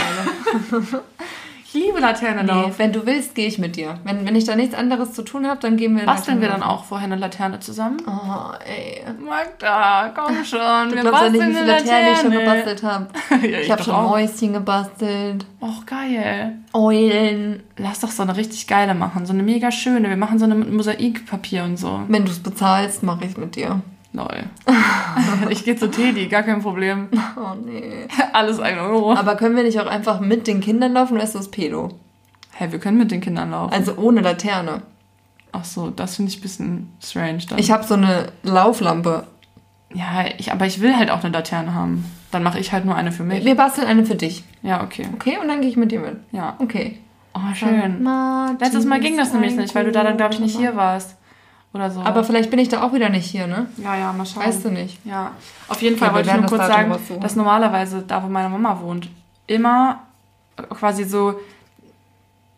Laterne? 0.70 1.02
liebe 1.76 2.00
Laternenlauf. 2.00 2.66
Nee, 2.66 2.72
wenn 2.78 2.92
du 2.92 3.06
willst, 3.06 3.34
gehe 3.34 3.46
ich 3.46 3.58
mit 3.58 3.76
dir. 3.76 3.98
Wenn, 4.04 4.26
wenn 4.26 4.34
ich 4.34 4.44
da 4.44 4.56
nichts 4.56 4.74
anderes 4.74 5.12
zu 5.12 5.22
tun 5.22 5.46
habe, 5.46 5.60
dann 5.60 5.76
gehen 5.76 5.96
wir 5.96 6.04
Basteln 6.04 6.40
wir 6.40 6.48
dann 6.48 6.62
auch 6.62 6.84
vorher 6.84 7.06
eine 7.06 7.16
Laterne 7.16 7.60
zusammen? 7.60 7.98
Oh, 8.06 8.52
ey. 8.64 9.02
Magda, 9.20 10.12
komm 10.14 10.44
schon. 10.44 10.88
Du 10.90 10.96
wir 10.96 11.02
glaubst 11.02 11.22
ja 11.22 11.30
nicht, 11.30 11.40
wie 11.42 11.54
viele 11.54 11.66
Laternen 11.66 12.12
ich 12.12 12.18
schon 12.18 12.32
Laterne. 12.32 12.62
gebastelt 12.62 12.82
habe. 12.82 13.06
ja, 13.46 13.58
Ich 13.60 13.70
habe 13.70 13.78
doch 13.78 13.86
schon 13.86 13.94
auch. 13.94 14.10
Mäuschen 14.10 14.52
gebastelt, 14.52 15.46
Och, 15.60 15.86
geil. 15.86 16.58
Eulen. 16.72 17.62
Lass 17.76 18.00
doch 18.00 18.10
so 18.10 18.22
eine 18.22 18.36
richtig 18.36 18.66
geile 18.66 18.94
machen. 18.94 19.26
So 19.26 19.32
eine 19.32 19.42
mega 19.42 19.70
schöne. 19.70 20.08
Wir 20.08 20.16
machen 20.16 20.38
so 20.38 20.44
eine 20.44 20.54
mit 20.54 20.72
Mosaikpapier 20.72 21.64
und 21.64 21.76
so. 21.76 22.00
Wenn 22.08 22.24
du 22.24 22.30
es 22.30 22.38
bezahlst, 22.40 23.02
mache 23.02 23.24
ich 23.24 23.32
es 23.32 23.36
mit 23.36 23.56
dir. 23.56 23.80
Lol. 24.16 24.44
ich 25.50 25.64
gehe 25.64 25.76
zu 25.76 25.90
Teddy, 25.90 26.26
gar 26.28 26.42
kein 26.42 26.62
Problem. 26.62 27.08
Oh 27.36 27.54
nee. 27.54 28.08
Alles 28.32 28.58
ein 28.60 28.78
Euro. 28.78 29.12
Aber 29.12 29.36
können 29.36 29.56
wir 29.56 29.62
nicht 29.62 29.78
auch 29.78 29.86
einfach 29.86 30.20
mit 30.20 30.46
den 30.46 30.60
Kindern 30.60 30.94
laufen 30.94 31.14
oder 31.14 31.22
ist 31.22 31.34
das 31.34 31.50
Pedo? 31.50 31.90
Hä, 32.52 32.68
wir 32.70 32.78
können 32.78 32.96
mit 32.96 33.10
den 33.10 33.20
Kindern 33.20 33.50
laufen. 33.50 33.74
Also 33.74 33.96
ohne 33.96 34.22
Laterne. 34.22 34.80
Ach 35.52 35.64
so, 35.64 35.90
das 35.90 36.16
finde 36.16 36.30
ich 36.30 36.38
ein 36.38 36.40
bisschen 36.40 36.92
strange 37.02 37.40
dann. 37.48 37.58
Ich 37.58 37.70
habe 37.70 37.84
so 37.84 37.92
eine 37.94 38.32
Lauflampe. 38.42 39.26
ja, 39.92 40.24
ich, 40.38 40.50
aber 40.50 40.64
ich 40.66 40.80
will 40.80 40.96
halt 40.96 41.10
auch 41.10 41.22
eine 41.22 41.32
Laterne 41.32 41.74
haben. 41.74 42.06
Dann 42.30 42.42
mache 42.42 42.58
ich 42.58 42.72
halt 42.72 42.86
nur 42.86 42.94
eine 42.94 43.12
für 43.12 43.22
mich. 43.22 43.44
Wir 43.44 43.54
basteln 43.54 43.86
eine 43.86 44.06
für 44.06 44.14
dich. 44.16 44.42
Ja, 44.62 44.82
okay. 44.82 45.06
Okay, 45.14 45.36
und 45.40 45.48
dann 45.48 45.60
gehe 45.60 45.68
ich 45.68 45.76
mit 45.76 45.92
dir 45.92 46.00
mit. 46.00 46.16
Ja. 46.32 46.56
Okay. 46.58 46.98
Oh, 47.34 47.54
schön. 47.54 48.02
Letztes 48.58 48.86
Mal 48.86 48.98
ging 49.00 49.18
das 49.18 49.28
ist 49.28 49.34
nämlich 49.34 49.56
nicht, 49.56 49.74
weil 49.74 49.84
du 49.84 49.92
da 49.92 50.02
dann, 50.02 50.16
glaube 50.16 50.32
ich, 50.32 50.40
nicht 50.40 50.56
hier 50.56 50.74
warst. 50.74 51.16
Oder 51.76 51.90
so. 51.90 52.00
Aber 52.00 52.24
vielleicht 52.24 52.50
bin 52.50 52.58
ich 52.58 52.68
da 52.70 52.82
auch 52.82 52.94
wieder 52.94 53.10
nicht 53.10 53.26
hier, 53.26 53.46
ne? 53.46 53.66
ja, 53.76 53.94
ja, 53.96 54.12
mal 54.12 54.24
schauen. 54.24 54.44
Weißt 54.44 54.64
du 54.64 54.70
nicht. 54.70 54.98
Ja, 55.04 55.32
auf 55.68 55.82
jeden 55.82 55.98
Fall 55.98 56.08
Okay, 56.08 56.16
wollte 56.16 56.30
ich 56.30 56.36
nur 56.36 56.46
kurz 56.46 56.66
Datum 56.66 56.98
sagen, 56.98 57.20
dass 57.20 57.36
normalerweise 57.36 58.02
da, 58.02 58.22
wo 58.22 58.28
meine 58.28 58.48
Mama 58.48 58.80
wohnt, 58.80 59.10
immer 59.46 60.00
quasi 60.70 61.04
so 61.04 61.38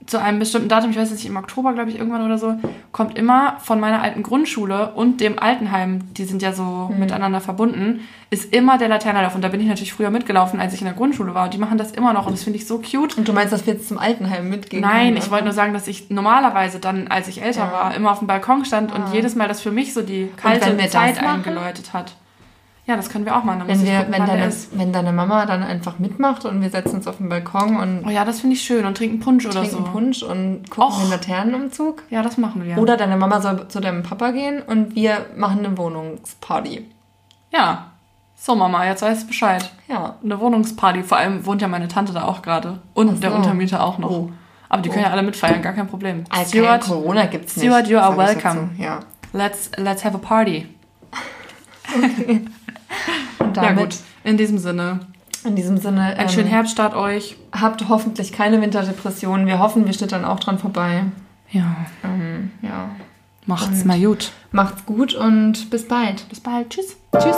zu 0.09 0.19
einem 0.21 0.39
bestimmten 0.39 0.69
Datum, 0.71 0.91
ich 0.91 0.97
weiß 0.97 1.11
nicht, 1.13 1.27
im 1.27 1.37
Oktober, 1.37 1.75
glaube 1.75 1.91
ich, 1.91 1.99
irgendwann 1.99 2.25
oder 2.25 2.39
so, 2.39 2.55
kommt 2.93 3.19
immer 3.19 3.59
von 3.61 3.79
meiner 3.79 4.03
alten 4.03 4.23
Grundschule 4.23 4.93
und 4.95 5.21
dem 5.21 5.39
Altenheim, 5.39 6.01
die 6.15 6.25
sind 6.25 6.41
ja 6.41 6.53
so 6.55 6.89
Mhm. 6.91 6.99
miteinander 6.99 7.41
verbunden, 7.43 8.01
ist 8.31 8.53
immer 8.55 8.79
der 8.79 8.89
Laternenlauf. 8.89 9.35
Und 9.35 9.43
da 9.43 9.49
bin 9.49 9.61
ich 9.61 9.67
natürlich 9.67 9.93
früher 9.93 10.11
mitgelaufen, 10.11 10.61
als 10.61 10.73
ich 10.73 10.81
in 10.81 10.87
der 10.87 10.95
Grundschule 10.95 11.35
war. 11.35 11.45
Und 11.45 11.53
die 11.55 11.59
machen 11.59 11.77
das 11.77 11.93
immer 11.93 12.15
noch 12.15 12.27
und 12.27 12.33
das 12.33 12.43
finde 12.43 12.59
ich 12.59 12.67
so 12.67 12.79
cute. 12.79 13.19
Und 13.19 13.29
du 13.29 13.35
meinst, 13.35 13.53
dass 13.53 13.67
wir 13.67 13.75
jetzt 13.75 13.87
zum 13.87 13.99
Altenheim 13.99 14.49
mitgehen? 14.49 14.81
Nein, 14.83 15.15
ich 15.17 15.31
wollte 15.31 15.45
nur 15.45 15.53
sagen, 15.53 15.75
dass 15.75 15.87
ich 15.87 16.09
normalerweise 16.09 16.79
dann, 16.81 17.09
als 17.09 17.29
ich 17.29 17.43
älter 17.43 17.67
Ja. 17.67 17.73
war, 17.73 17.95
immer 17.95 18.11
auf 18.11 18.19
dem 18.21 18.27
Balkon 18.27 18.65
stand 18.65 18.95
und 18.95 19.03
Ah. 19.03 19.11
jedes 19.13 19.35
Mal 19.37 19.47
das 19.47 19.61
für 19.61 19.71
mich 19.71 19.93
so 19.93 20.01
die 20.03 20.31
kalte 20.37 20.75
Zeit 20.89 21.17
machen? 21.23 21.45
eingeläutet 21.45 21.93
hat. 21.93 22.15
Ja, 22.89 22.97
das 22.97 23.11
können 23.11 23.27
wir 23.27 23.37
auch 23.37 23.45
machen. 23.45 23.65
Wenn, 23.67 23.85
wir, 23.85 23.99
gucken, 23.99 24.15
wenn, 24.15 24.27
deine, 24.27 24.53
wenn 24.73 24.93
deine 24.95 25.13
Mama 25.13 25.45
dann 25.45 25.63
einfach 25.63 25.99
mitmacht 25.99 26.47
und 26.47 26.63
wir 26.63 26.71
setzen 26.71 26.97
uns 26.97 27.07
auf 27.07 27.19
den 27.19 27.29
Balkon 27.29 27.77
und 27.77 28.03
Oh 28.07 28.09
ja, 28.09 28.25
das 28.25 28.41
finde 28.41 28.57
ich 28.57 28.63
schön. 28.63 28.87
Und 28.87 28.97
trinken 28.97 29.21
Punsch 29.21 29.45
oder 29.45 29.61
trinken 29.61 29.85
so. 29.85 29.93
Punsch 29.93 30.23
und 30.23 30.71
gucken 30.71 30.95
Och. 30.95 31.01
den 31.03 31.11
Laternenumzug. 31.11 32.05
Ja, 32.09 32.23
das 32.23 32.39
machen 32.39 32.65
wir. 32.65 32.79
Oder 32.79 32.97
deine 32.97 33.19
Mama 33.19 33.43
soll 33.43 33.69
zu 33.69 33.81
deinem 33.81 34.03
Papa 34.03 34.31
gehen 34.31 34.63
und 34.63 34.95
wir 34.95 35.27
machen 35.37 35.59
eine 35.59 35.77
Wohnungsparty. 35.77 36.87
Ja. 37.53 37.89
So, 38.37 38.55
Mama, 38.55 38.87
jetzt 38.87 39.03
weißt 39.03 39.25
du 39.25 39.27
Bescheid. 39.27 39.71
Ja. 39.87 40.15
Eine 40.25 40.41
Wohnungsparty. 40.41 41.03
Vor 41.03 41.19
allem 41.19 41.45
wohnt 41.45 41.61
ja 41.61 41.69
meine 41.69 41.89
Tante 41.89 42.15
da 42.15 42.25
auch 42.25 42.41
gerade. 42.41 42.79
Und 42.95 43.17
so. 43.17 43.21
der 43.21 43.35
Untermieter 43.35 43.85
auch 43.85 43.99
noch. 43.99 44.11
Oh. 44.11 44.31
Aber 44.71 44.81
die 44.81 44.89
können 44.89 45.05
ja 45.05 45.11
alle 45.11 45.23
mitfeiern, 45.23 45.61
gar 45.61 45.75
kein 45.75 45.89
Problem. 45.89 46.25
Also 46.31 46.57
Stuart, 46.57 46.81
kein 46.81 46.91
Corona 46.91 47.27
gibt's 47.27 47.55
nicht. 47.57 47.67
Stuart, 47.67 47.87
you 47.89 47.99
are 47.99 48.17
welcome. 48.17 48.71
Ja. 48.79 49.01
let's, 49.35 49.71
let's 49.77 50.03
have 50.07 50.17
a 50.17 50.19
party. 50.19 50.69
Und 53.39 53.57
Ja, 53.57 53.63
damit, 53.65 53.79
gut. 53.91 53.97
In 54.25 54.37
diesem 54.37 54.59
Sinne, 54.59 55.01
in 55.45 55.55
diesem 55.57 55.79
Sinne, 55.79 56.03
einen 56.03 56.21
ähm, 56.21 56.29
schönen 56.29 56.49
Herbststart 56.49 56.95
euch. 56.95 57.37
habt 57.53 57.89
hoffentlich 57.89 58.33
keine 58.33 58.61
Winterdepressionen. 58.61 59.47
Wir 59.47 59.59
hoffen, 59.59 59.87
wir 59.87 59.93
schnittern 59.93 60.25
auch 60.25 60.41
dran 60.41 60.59
vorbei. 60.59 61.05
Ja. 61.51 61.77
Ähm, 62.05 62.51
ja. 62.63 62.91
Macht's 63.47 63.81
Und- 63.81 63.87
mal 63.87 63.99
gut. 64.01 64.33
Macht's 64.51 64.85
gut 64.85 65.15
und 65.15 65.71
bis 65.71 65.87
bald. 65.89 66.29
Bis 66.29 66.41
bald. 66.41 66.71
Tschüss. 66.71 66.97
Tschüss. 67.19 67.37